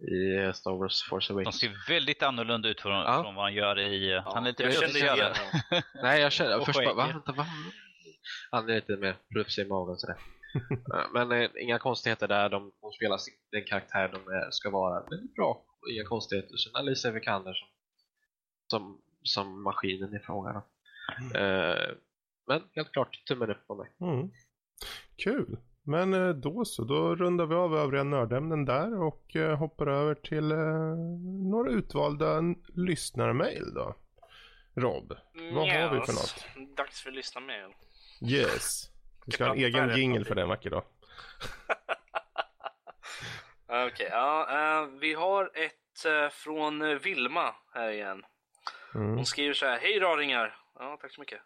i 0.00 0.36
eh, 0.36 0.52
Star 0.52 0.72
Wars 0.78 1.02
Force 1.02 1.32
De 1.32 1.34
Awakens. 1.36 1.58
ser 1.60 1.88
väldigt 1.88 2.22
annorlunda 2.22 2.68
ut 2.68 2.80
från, 2.80 2.92
Ja. 2.92 3.22
från 3.22 3.34
vad 3.34 3.44
han 3.44 3.54
gör 3.54 3.78
i... 3.78 4.20
han 4.24 4.44
är 4.44 4.48
lite 4.48 4.62
jag 4.62 4.72
kände 4.74 4.98
igen 4.98 5.18
honom. 5.18 5.82
Nej, 6.02 6.20
jag 6.20 6.32
känner 6.32 6.58
Och 6.60 6.66
först 6.66 6.78
bara, 6.84 6.94
va? 6.94 7.06
Vänta, 7.06 7.32
va? 7.32 7.46
Han 8.50 8.70
är 8.70 8.74
lite 8.74 8.96
mer 8.96 9.16
rufsig 9.34 9.62
i 9.62 9.68
magen 9.68 9.98
sådär. 9.98 10.16
Eh, 10.94 11.06
Men 11.12 11.32
eh, 11.32 11.50
inga 11.60 11.78
konstigheter 11.78 12.28
där, 12.28 12.48
de, 12.48 12.72
de 12.80 12.92
spelar 12.92 13.18
sin- 13.18 13.34
den 13.52 13.64
karaktär 13.64 14.08
de 14.12 14.28
är, 14.32 14.50
ska 14.50 14.70
vara 14.70 15.06
väldigt 15.10 15.34
bra. 15.34 15.64
Och 15.82 15.90
Inga 15.90 16.04
konstigheter. 16.04 16.56
Sen 16.56 16.76
Alicia 16.76 17.10
Vikander 17.10 17.54
som, 17.54 17.68
som, 18.66 19.00
som 19.22 19.62
maskinen 19.62 20.14
i 20.16 20.18
frågan. 20.18 20.56
Eh, 21.34 21.90
men 22.46 22.62
helt 22.74 22.92
klart, 22.92 23.24
tummen 23.28 23.50
upp 23.50 23.66
på 23.66 23.74
mig. 23.74 23.90
Mm. 24.00 24.30
Kul. 25.16 25.56
Men 25.90 26.14
eh, 26.14 26.28
då 26.28 26.64
så, 26.64 26.84
då 26.84 27.14
rundar 27.16 27.46
vi 27.46 27.54
av 27.54 27.76
övriga 27.76 28.04
nördämnen 28.04 28.64
där 28.64 29.02
och 29.02 29.36
eh, 29.36 29.58
hoppar 29.58 29.86
över 29.86 30.14
till 30.14 30.52
eh, 30.52 30.58
några 31.50 31.70
utvalda 31.70 32.40
lyssnarmail 32.74 33.74
då. 33.74 33.94
Rob, 34.74 35.12
vad 35.52 35.68
har 35.72 35.94
vi 35.94 36.00
för 36.00 36.12
Yes. 36.12 36.46
något? 36.56 36.76
Dags 36.76 37.02
för 37.02 37.10
att 37.10 37.16
lyssna 37.16 37.40
med. 37.40 37.72
Yes. 38.22 38.90
Vi 39.26 39.32
ska 39.32 39.44
ha 39.44 39.52
en 39.52 39.58
egen 39.58 39.72
någonting. 39.72 40.24
för 40.24 40.34
den 40.34 40.48
vacker 40.48 40.70
dag. 40.70 40.82
Okej, 43.86 44.08
ja, 44.10 44.46
eh, 44.82 44.86
vi 45.00 45.14
har 45.14 45.50
ett 45.54 46.32
från 46.32 46.98
Vilma 46.98 47.54
här 47.74 47.90
igen. 47.90 48.22
Mm. 48.94 49.14
Hon 49.16 49.26
skriver 49.26 49.54
så 49.54 49.66
här, 49.66 49.78
hej 49.78 50.00
raringar! 50.00 50.56
Ja, 50.78 50.98
tack 51.00 51.12
så 51.12 51.20
mycket. 51.20 51.40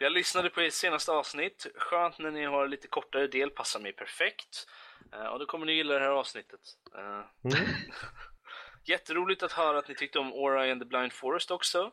Jag 0.00 0.12
lyssnade 0.12 0.50
på 0.50 0.60
ert 0.60 0.72
senaste 0.72 1.12
avsnitt. 1.12 1.66
Skönt 1.74 2.18
när 2.18 2.30
ni 2.30 2.44
har 2.44 2.68
lite 2.68 2.88
kortare 2.88 3.26
del, 3.26 3.50
passar 3.50 3.80
mig 3.80 3.92
perfekt. 3.92 4.66
Eh, 5.12 5.26
och 5.26 5.38
då 5.38 5.46
kommer 5.46 5.66
ni 5.66 5.72
gilla 5.72 5.94
det 5.94 6.00
här 6.00 6.10
avsnittet. 6.10 6.60
Eh, 6.94 7.24
Mm. 7.44 7.66
Jätteroligt 8.84 9.42
att 9.42 9.52
höra 9.52 9.78
att 9.78 9.88
ni 9.88 9.94
tyckte 9.94 10.18
om 10.18 10.32
Ori 10.32 10.70
and 10.70 10.80
the 10.80 10.86
Blind 10.86 11.12
Forest 11.12 11.50
också. 11.50 11.92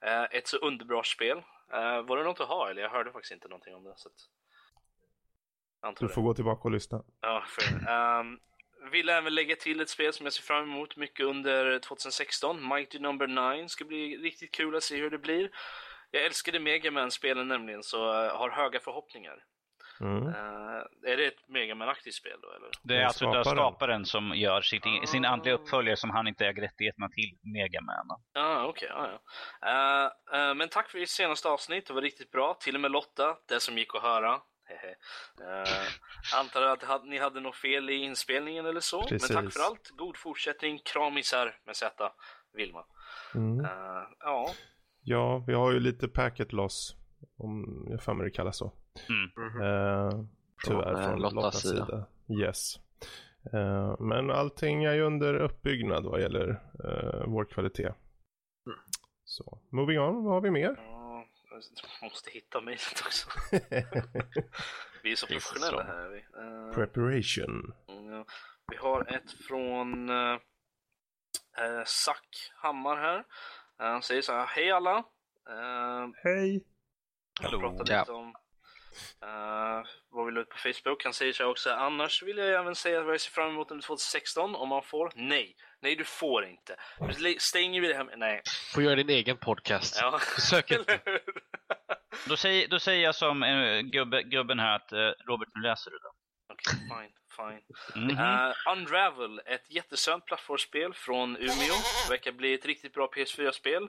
Eh, 0.00 0.22
ett 0.22 0.48
så 0.48 0.56
underbart 0.56 1.06
spel. 1.06 1.42
Var 2.04 2.16
det 2.16 2.24
något 2.24 2.40
att 2.40 2.48
ha 2.48 2.70
eller? 2.70 2.82
Jag 2.82 2.90
hörde 2.90 3.12
faktiskt 3.12 3.32
inte 3.32 3.48
någonting 3.48 3.74
om 3.74 3.84
det. 3.84 3.94
Så 3.96 4.08
att... 4.08 4.14
Du 5.98 6.06
det. 6.06 6.12
får 6.12 6.22
gå 6.22 6.34
tillbaka 6.34 6.62
och 6.62 6.70
lyssna. 6.70 7.04
Ja, 7.20 7.44
för, 7.48 7.90
um, 8.20 8.40
vill 8.90 9.08
även 9.08 9.34
lägga 9.34 9.56
till 9.56 9.80
ett 9.80 9.88
spel 9.88 10.12
som 10.12 10.26
jag 10.26 10.32
ser 10.32 10.42
fram 10.42 10.62
emot 10.62 10.96
mycket 10.96 11.26
under 11.26 11.78
2016. 11.78 12.68
Mighty 12.68 12.98
Number 12.98 13.54
9 13.56 13.68
ska 13.68 13.84
bli 13.84 14.16
riktigt 14.16 14.50
kul 14.50 14.76
att 14.76 14.82
se 14.82 14.96
hur 14.96 15.10
det 15.10 15.18
blir. 15.18 15.50
Jag 16.14 16.24
älskade 16.24 16.58
Mega 16.60 16.90
Man-spelen 16.90 17.48
nämligen, 17.48 17.82
så 17.82 17.98
uh, 18.24 18.36
har 18.36 18.50
höga 18.50 18.80
förhoppningar. 18.80 19.44
Mm. 20.00 20.26
Uh, 20.26 20.32
är 21.06 21.16
det 21.16 21.26
ett 21.26 21.48
Mega 21.48 21.74
Man-aktigt 21.74 22.14
spel 22.16 22.38
då, 22.42 22.50
eller? 22.52 22.70
Det 22.82 22.96
är 22.96 23.04
alltså 23.04 23.18
skaparen. 23.24 23.44
skaparen. 23.44 24.04
som 24.04 24.32
gör 24.34 24.60
sitt, 24.60 24.86
i- 24.86 25.06
sin 25.06 25.24
andliga 25.24 25.54
uppföljare 25.54 25.96
som 25.96 26.10
han 26.10 26.26
inte 26.26 26.46
äger 26.46 26.62
rättigheterna 26.62 27.08
till, 27.08 27.38
Megaman. 27.42 28.06
Ah, 28.34 28.64
okej. 28.64 28.88
ah, 28.90 29.08
ja. 29.10 30.10
Eh, 30.32 30.40
eh, 30.40 30.54
men 30.54 30.68
tack 30.68 30.90
för 30.90 30.98
ert 30.98 31.08
senaste 31.08 31.48
avsnitt, 31.48 31.86
det 31.86 31.92
var 31.92 32.02
riktigt 32.02 32.30
bra. 32.30 32.54
Till 32.54 32.74
och 32.74 32.80
med 32.80 32.90
Lotta, 32.90 33.36
det 33.48 33.60
som 33.60 33.78
gick 33.78 33.94
att 33.94 34.02
höra. 34.02 34.32
Uh, 34.34 35.88
antar 36.40 36.62
att 36.62 37.04
ni 37.04 37.18
hade 37.18 37.40
något 37.40 37.56
fel 37.56 37.90
i 37.90 37.94
inspelningen 37.94 38.66
eller 38.66 38.80
så. 38.80 39.02
Precis. 39.02 39.30
Men 39.34 39.44
tack 39.44 39.52
för 39.52 39.60
allt. 39.60 39.90
God 39.90 40.16
fortsättning. 40.16 40.78
Kramisar 40.84 41.58
med 41.66 41.76
Z. 41.76 42.12
Vilma. 42.52 42.84
Mm. 43.34 43.64
Eh, 43.64 44.02
ja, 44.20 44.50
Ja, 45.06 45.44
vi 45.46 45.54
har 45.54 45.72
ju 45.72 45.80
lite 45.80 46.08
packet 46.08 46.52
loss. 46.52 46.96
Om 47.38 47.86
jag 47.90 48.02
för 48.02 48.14
mig 48.14 48.24
det 48.24 48.30
kallas 48.30 48.56
så. 48.56 48.72
Mm. 49.08 49.62
Eh, 49.62 50.10
tyvärr 50.66 50.82
Från, 50.94 50.96
eh, 51.02 51.08
från 51.08 51.20
Lottas 51.20 51.34
Lottas 51.34 51.62
sida. 51.62 51.86
sida. 51.86 52.06
Yes. 52.46 52.76
Eh, 53.52 54.00
men 54.00 54.30
allting 54.30 54.84
är 54.84 54.92
ju 54.92 55.02
under 55.02 55.34
uppbyggnad 55.34 56.04
vad 56.04 56.20
gäller 56.20 56.48
eh, 56.84 57.24
vår 57.26 57.44
kvalitet. 57.44 57.86
Mm. 58.66 58.78
Så, 59.24 59.58
moving 59.70 60.00
on, 60.00 60.24
vad 60.24 60.34
har 60.34 60.40
vi 60.40 60.50
mer? 60.50 60.74
ja, 60.78 61.26
jag 61.50 62.10
måste 62.10 62.30
hitta 62.30 62.60
mejlet 62.60 63.02
också. 63.06 63.28
Vi 65.02 65.12
är 65.12 65.16
så 65.16 65.26
professionella 65.26 65.82
här. 65.82 66.08
Vi, 66.08 66.18
Eh, 66.18 66.74
Preparation. 66.74 67.72
ja. 67.86 68.24
vi 68.70 68.76
har 68.76 69.14
ett 69.14 69.30
från 69.48 70.10
uh, 70.10 70.38
Zack 71.86 72.28
Hammar 72.62 72.96
här. 72.96 73.24
Eh, 73.82 73.86
Han 73.86 74.02
säger 74.02 74.22
så 74.22 74.32
här, 74.32 74.46
hej 74.46 74.70
alla. 74.70 74.96
Eh, 75.50 76.08
Hej! 76.24 76.64
Jag 77.42 77.48
Hallå. 77.50 77.60
pratade 77.60 77.92
Ja. 77.92 78.00
lite 78.00 78.12
om 78.12 78.28
uh, 79.24 79.86
vad 80.10 80.26
vi 80.26 80.32
la 80.32 80.40
ut 80.40 80.48
på 80.48 80.56
Facebook. 80.58 81.04
Han 81.04 81.12
säger 81.12 81.32
så 81.32 81.42
här 81.42 81.50
också, 81.50 81.70
annars 81.70 82.22
vill 82.22 82.38
jag 82.38 82.48
även 82.60 82.74
säga 82.74 83.02
vad 83.02 83.14
jag 83.14 83.20
ser 83.20 83.30
fram 83.30 83.50
emot 83.50 83.70
under 83.70 83.86
2016 83.86 84.54
om 84.54 84.68
man 84.68 84.82
får. 84.82 85.12
Nej, 85.14 85.56
nej 85.80 85.96
du 85.96 86.04
får 86.04 86.46
inte. 86.46 86.76
Du 87.18 87.36
stänger 87.38 87.80
vi 87.80 87.88
det 87.88 87.94
här 87.94 88.04
med, 88.04 88.18
nej. 88.18 88.42
Får 88.74 88.82
göra 88.82 88.94
din 88.96 89.08
egen 89.10 89.36
podcast. 89.36 89.98
Ja. 90.00 90.18
Försök 90.18 90.70
inte. 90.70 91.00
Då, 92.28 92.36
säger, 92.36 92.68
då 92.68 92.78
säger 92.78 93.04
jag 93.04 93.14
som 93.14 93.42
uh, 93.42 93.80
gubbe, 93.80 94.22
gubben 94.22 94.58
här 94.58 94.76
att 94.76 94.92
eh, 94.92 94.98
Robert, 94.98 95.48
nu 95.54 95.60
läser 95.62 95.90
du 95.90 95.98
då. 95.98 96.10
Okej, 96.52 96.74
fine, 96.88 97.12
fine. 97.36 97.62
Mhm. 97.94 98.18
Eh, 98.18 98.72
Unravel, 98.72 99.40
ett 99.46 99.70
jättesönt 99.70 100.24
plattformsspel 100.26 100.94
från 100.94 101.36
Umeå. 101.36 101.74
Verkar 102.08 102.32
bli 102.32 102.54
ett 102.54 102.66
riktigt 102.66 102.94
bra 102.94 103.10
PS4-spel. 103.16 103.88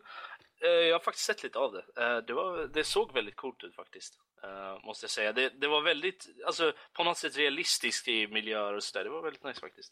Eh, 0.63 0.69
jag 0.69 0.95
har 0.95 0.99
faktiskt 0.99 1.25
sett 1.25 1.43
lite 1.43 1.59
av 1.59 1.71
det. 1.73 2.03
Eh, 2.03 2.17
det, 2.17 2.33
var, 2.33 2.67
det 2.73 2.83
såg 2.83 3.13
väldigt 3.13 3.35
coolt 3.35 3.63
ut 3.63 3.75
faktiskt. 3.75 4.19
Måste 4.83 5.03
jag 5.03 5.11
säga. 5.11 5.33
Det, 5.33 5.49
det 5.49 5.67
var 5.67 5.81
väldigt, 5.81 6.27
alltså 6.45 6.73
på 6.93 7.03
något 7.03 7.17
sätt 7.17 7.37
realistiskt 7.37 8.07
i 8.07 8.27
miljöer 8.27 8.73
och 8.73 8.83
sådär. 8.83 9.03
Det 9.03 9.09
var 9.09 9.21
väldigt 9.21 9.43
nice 9.43 9.59
faktiskt. 9.59 9.91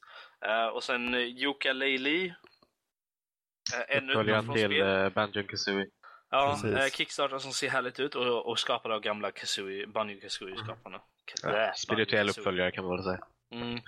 Och 0.73 0.84
sen 0.84 1.13
uh, 1.13 1.21
Yuka 1.21 1.73
Leili. 1.73 2.27
Uh, 2.27 3.97
ännu 3.97 4.34
ett 4.34 4.53
till 4.53 4.81
uh, 4.81 5.09
Banjo 5.09 5.43
Kazooie. 5.43 5.88
Ja, 6.34 6.59
Precis. 6.61 6.77
eh, 6.77 6.89
Kickstarter 6.89 7.38
som 7.38 7.51
ser 7.51 7.69
härligt 7.69 7.99
ut 7.99 8.15
och, 8.15 8.49
och 8.49 8.59
skapad 8.59 8.91
av 8.91 9.01
gamla 9.01 9.31
Kazooie, 9.31 9.88
Banjo 9.88 10.19
Kazooie-skaparna. 10.19 11.01
Ja, 11.43 11.73
spirituell 11.75 12.30
uppföljare 12.30 12.71
kan 12.71 12.85
man 12.85 12.95
väl 12.95 13.03
säga. 13.03 13.19
Mm. 13.53 13.80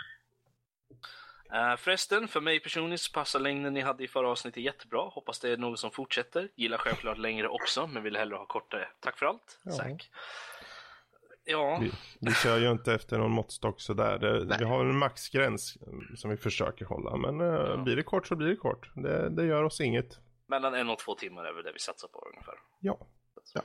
Eh, 1.54 1.78
förresten, 1.78 2.28
för 2.28 2.42
mig 2.42 2.60
personligen 2.60 2.98
så 2.98 3.12
passar 3.12 3.40
längden 3.40 3.74
ni 3.74 3.82
hade 3.82 4.04
i 4.04 4.08
förra 4.08 4.30
avsnittet 4.30 4.64
jättebra. 4.64 5.02
Hoppas 5.02 5.40
det 5.40 5.50
är 5.50 5.58
något 5.58 5.80
som 5.80 5.92
fortsätter. 5.92 6.50
Gillar 6.56 6.78
självklart 6.78 7.18
längre 7.18 7.48
också, 7.48 7.88
men 7.88 8.04
vill 8.04 8.16
hellre 8.18 8.36
ha 8.36 8.46
kortare. 8.46 8.88
Tack 9.00 9.18
för 9.18 9.26
allt, 9.26 9.60
Ja. 9.64 9.72
Zack. 9.72 10.10
Ja, 11.48 11.78
Vi, 11.82 11.92
vi 12.22 12.34
kör 12.34 12.58
ju 12.58 12.72
inte 12.72 12.94
efter 12.94 13.18
någon 13.18 13.32
måttstock 13.32 13.82
sådär. 13.82 14.18
Det, 14.20 14.58
vi 14.60 14.66
har 14.66 14.80
en 14.86 14.98
maxgräns 14.98 15.78
som 16.16 16.30
vi 16.30 16.38
försöker 16.38 16.86
hålla. 16.86 17.18
Men 17.18 17.42
eh, 17.42 17.48
Ja. 17.48 17.78
blir 17.78 17.96
det 17.96 18.04
kort 18.04 18.28
så 18.28 18.36
blir 18.36 18.48
det 18.48 18.56
kort. 18.56 18.92
Det, 18.96 19.30
det 19.30 19.46
gör 19.46 19.64
oss 19.64 19.82
inget. 19.82 20.20
mellan 20.48 20.74
en 20.74 20.90
och 20.90 21.00
två 21.00 21.16
timmar 21.16 21.46
är 21.46 21.54
väl 21.54 21.64
det 21.64 21.72
vi 21.72 21.80
satsar 21.80 22.08
på 22.08 22.28
ungefär. 22.34 22.56
Ja. 22.80 22.98
Ja. 23.54 23.62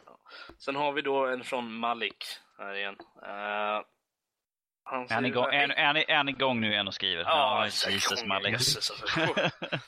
Sen 0.59 0.77
har 0.77 0.93
vi 0.93 1.03
då 1.03 1.27
en 1.27 1.45
från 1.45 1.73
Malik 1.75 2.25
här 2.59 2.75
igen. 2.75 2.97
Eh, 3.23 3.85
han 4.91 5.03
Är 5.03 5.15
han, 5.15 5.27
igång, 5.27 5.45
är, 5.45 5.69
är, 5.71 5.85
han, 5.87 5.97
är 5.97 6.17
han 6.17 6.29
igång 6.29 6.61
nu 6.61 6.73
igen 6.73 6.89
och 6.89 6.95
skriver? 6.95 7.23
Ja, 7.23 7.67
Jesus 7.89 8.25
Malik. 8.25 8.47
igen, 8.49 8.53
jösses, 8.53 8.91
alltså. 8.91 9.51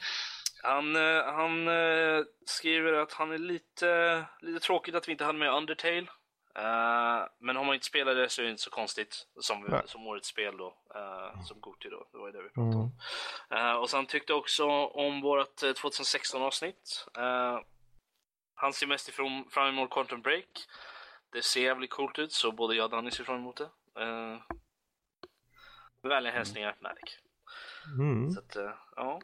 Han, 0.65 0.97
eh, 0.97 1.25
han 1.25 1.69
eh, 1.69 2.23
skriver 2.47 2.93
att 2.93 3.13
han 3.13 3.33
är 3.33 3.39
lite, 3.39 4.25
lite 4.41 4.61
tråkigt 4.67 4.95
att 4.95 5.09
vi 5.09 5.13
inte 5.13 5.25
hade 5.25 5.39
med 5.39 5.55
Undertale. 5.55 6.07
Eh, 6.59 7.27
men 7.41 7.57
har 7.57 7.65
man 7.65 7.75
inte 7.75 7.87
spelat 7.87 8.17
det 8.17 8.29
så 8.29 8.41
är 8.41 8.45
det 8.45 8.51
inte 8.51 8.63
så 8.63 8.71
konstigt 8.71 9.27
som, 9.41 9.61
Nej. 9.69 9.83
som 9.87 10.07
årets 10.07 10.29
spel 10.29 10.57
då. 10.57 10.77
eh, 10.95 11.43
som 11.45 11.61
Goti 11.61 11.89
då. 11.89 12.07
Det 12.13 12.19
var 12.19 12.27
ju 12.27 12.33
det 12.33 12.43
vi 12.43 12.49
pratade 12.49 12.67
Mm. 12.73 12.81
om. 12.81 12.91
Eh, 13.51 13.73
och 13.73 13.89
han 13.93 14.07
tyckte 14.07 14.35
också 14.35 14.67
om 14.87 15.21
vårt 15.21 15.57
2016 15.57 16.43
avsnitt. 16.43 17.07
Uh, 17.19 17.61
han 18.55 18.73
ser 18.73 18.87
mest 18.87 19.09
ifrån, 19.09 19.45
fram 19.51 19.69
emot 19.69 19.91
Quantum 19.91 20.23
Break. 20.23 20.49
Det 21.33 21.43
ser 21.43 21.63
jävligt 21.63 21.91
coolt 21.91 22.19
ut 22.19 22.33
så 22.33 22.53
både 22.53 22.75
jag 22.75 22.85
och 22.85 22.91
Danny 22.91 23.11
ser 23.11 23.25
fram 23.25 23.37
emot 23.37 23.57
det. 23.57 23.69
Vänliga 26.03 26.33
hälsningar 26.33 26.77
Malik. 26.81 27.19
Mm. 27.99 28.31
Så 28.31 28.41
att, 28.41 28.57
eh, 28.57 28.71
ja. 28.97 29.21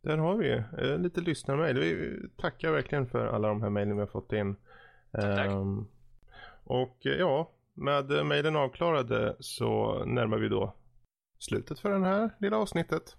Där 0.00 0.18
har 0.18 0.36
vi 0.36 0.52
eh, 0.52 0.98
lite 0.98 1.20
lyssnarmail. 1.20 1.78
Vi 1.78 2.18
tackar 2.36 2.72
verkligen 2.72 3.06
för 3.06 3.26
alla 3.26 3.48
de 3.48 3.62
här 3.62 3.70
mejlen 3.70 3.96
vi 3.96 4.00
har 4.00 4.06
fått 4.06 4.32
in. 4.32 4.56
tack. 5.12 5.46
Ehm, 5.46 5.86
och 6.64 7.06
eh, 7.06 7.12
ja, 7.12 7.50
med 7.74 8.26
mejlen 8.26 8.56
avklarade 8.56 9.36
så 9.40 10.04
närmar 10.04 10.38
vi 10.38 10.48
då 10.48 10.76
slutet 11.38 11.80
för 11.80 11.90
det 11.90 12.06
här 12.06 12.30
lilla 12.38 12.56
avsnittet. 12.56 13.16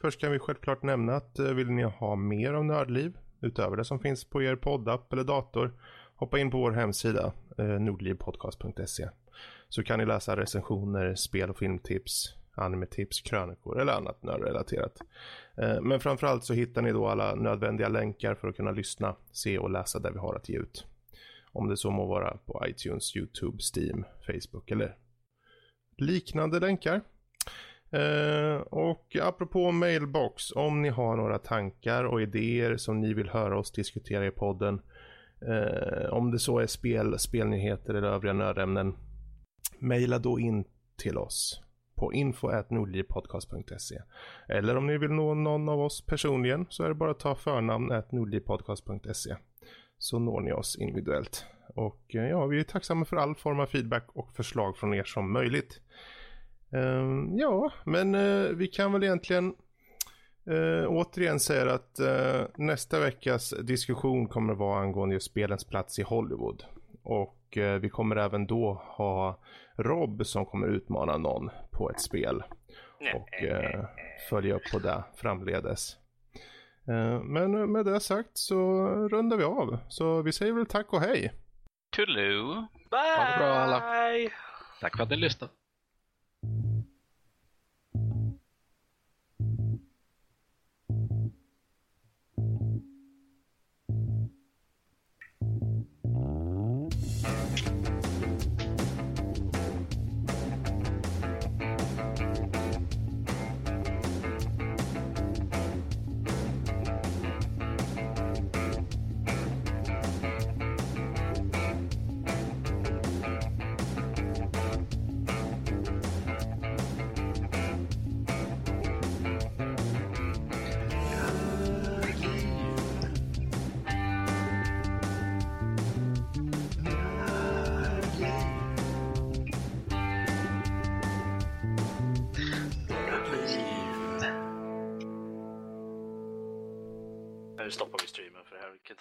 Först 0.00 0.20
kan 0.20 0.32
vi 0.32 0.38
självklart 0.38 0.82
nämna 0.82 1.14
att 1.14 1.38
vill 1.38 1.70
ni 1.70 1.82
ha 1.82 2.16
mer 2.16 2.54
om 2.54 2.66
Nördliv 2.66 3.18
utöver 3.40 3.76
det 3.76 3.84
som 3.84 4.00
finns 4.00 4.24
på 4.24 4.42
er 4.42 4.56
poddapp 4.56 5.12
eller 5.12 5.24
dator 5.24 5.72
hoppa 6.16 6.38
in 6.38 6.50
på 6.50 6.58
vår 6.58 6.72
hemsida 6.72 7.32
eh, 7.58 7.64
nordlivpodcast.se 7.64 9.08
så 9.74 9.82
kan 9.82 9.98
ni 9.98 10.06
läsa 10.06 10.36
recensioner, 10.36 11.14
spel 11.14 11.50
och 11.50 11.58
filmtips, 11.58 12.34
animetips, 12.54 13.20
krönikor 13.20 13.80
eller 13.80 13.92
annat 13.92 14.22
nördrelaterat. 14.22 14.98
Eh, 15.56 15.80
men 15.80 16.00
framförallt 16.00 16.44
så 16.44 16.54
hittar 16.54 16.82
ni 16.82 16.92
då 16.92 17.06
alla 17.06 17.34
nödvändiga 17.34 17.88
länkar 17.88 18.34
för 18.34 18.48
att 18.48 18.56
kunna 18.56 18.70
lyssna, 18.70 19.16
se 19.32 19.58
och 19.58 19.70
läsa 19.70 19.98
det 19.98 20.10
vi 20.10 20.18
har 20.18 20.34
att 20.34 20.48
ge 20.48 20.58
ut. 20.58 20.86
Om 21.52 21.68
det 21.68 21.76
så 21.76 21.90
må 21.90 22.06
vara 22.06 22.36
på 22.46 22.64
iTunes, 22.68 23.16
YouTube, 23.16 23.58
Steam, 23.74 24.04
Facebook 24.26 24.70
eller 24.70 24.96
liknande 25.96 26.60
länkar. 26.60 27.00
Eh, 27.90 28.56
och 28.56 29.16
apropå 29.22 29.72
mailbox, 29.72 30.52
om 30.52 30.82
ni 30.82 30.88
har 30.88 31.16
några 31.16 31.38
tankar 31.38 32.04
och 32.04 32.22
idéer 32.22 32.76
som 32.76 33.00
ni 33.00 33.14
vill 33.14 33.28
höra 33.28 33.58
oss 33.58 33.72
diskutera 33.72 34.26
i 34.26 34.30
podden, 34.30 34.80
eh, 35.48 36.12
om 36.12 36.30
det 36.30 36.38
så 36.38 36.58
är 36.58 36.66
spel, 36.66 37.18
spelnyheter 37.18 37.94
eller 37.94 38.08
övriga 38.08 38.32
nördämnen, 38.32 38.94
mejla 39.78 40.18
då 40.18 40.40
in 40.40 40.64
till 40.96 41.18
oss 41.18 41.60
på 41.94 42.12
info.nordlivpodcast.se 42.12 43.98
Eller 44.48 44.76
om 44.76 44.86
ni 44.86 44.98
vill 44.98 45.10
nå 45.10 45.34
någon 45.34 45.68
av 45.68 45.80
oss 45.80 46.06
personligen 46.06 46.66
så 46.68 46.84
är 46.84 46.88
det 46.88 46.94
bara 46.94 47.10
att 47.10 47.20
ta 47.20 47.34
förnamn 47.34 48.02
nordlivpodcast.se 48.10 49.36
så 49.98 50.18
når 50.18 50.40
ni 50.40 50.52
oss 50.52 50.76
individuellt. 50.76 51.46
Och 51.74 52.14
eh, 52.14 52.28
ja, 52.28 52.46
vi 52.46 52.60
är 52.60 52.64
tacksamma 52.64 53.04
för 53.04 53.16
all 53.16 53.34
form 53.34 53.60
av 53.60 53.66
feedback 53.66 54.06
och 54.12 54.32
förslag 54.32 54.76
från 54.76 54.94
er 54.94 55.04
som 55.04 55.32
möjligt. 55.32 55.80
Ehm, 56.72 57.38
ja, 57.38 57.72
men 57.84 58.14
eh, 58.14 58.48
vi 58.48 58.66
kan 58.66 58.92
väl 58.92 59.04
egentligen 59.04 59.54
eh, 60.46 60.86
återigen 60.88 61.40
säga 61.40 61.72
att 61.72 61.98
eh, 61.98 62.42
nästa 62.56 63.00
veckas 63.00 63.54
diskussion 63.62 64.28
kommer 64.28 64.52
att 64.52 64.58
vara 64.58 64.80
angående 64.80 65.14
just 65.14 65.30
spelens 65.30 65.64
plats 65.64 65.98
i 65.98 66.02
Hollywood. 66.02 66.64
Och 67.02 67.38
eh, 67.58 67.74
vi 67.74 67.90
kommer 67.90 68.16
även 68.16 68.46
då 68.46 68.82
ha 68.84 69.40
Rob 69.76 70.26
som 70.26 70.46
kommer 70.46 70.66
utmana 70.66 71.16
någon 71.16 71.50
på 71.70 71.90
ett 71.90 72.00
spel 72.00 72.42
och 73.14 73.42
eh, 73.42 73.84
följa 74.30 74.54
upp 74.54 74.62
på 74.72 74.78
det 74.78 75.04
framledes. 75.14 75.96
Eh, 76.88 77.20
men 77.22 77.72
med 77.72 77.84
det 77.84 78.00
sagt 78.00 78.38
så 78.38 78.86
rundar 79.08 79.36
vi 79.36 79.44
av. 79.44 79.78
Så 79.88 80.22
vi 80.22 80.32
säger 80.32 80.52
väl 80.52 80.66
tack 80.66 80.92
och 80.92 81.00
hej. 81.00 81.32
Toodaloo. 81.96 82.66
Bye! 82.90 83.16
Ha 83.18 83.30
det 83.32 83.38
bra, 83.38 83.54
alla. 83.54 83.82
Tack 84.80 84.96
för 84.96 85.02
att 85.02 85.10
ni 85.10 85.16
lyssnade. 85.16 85.52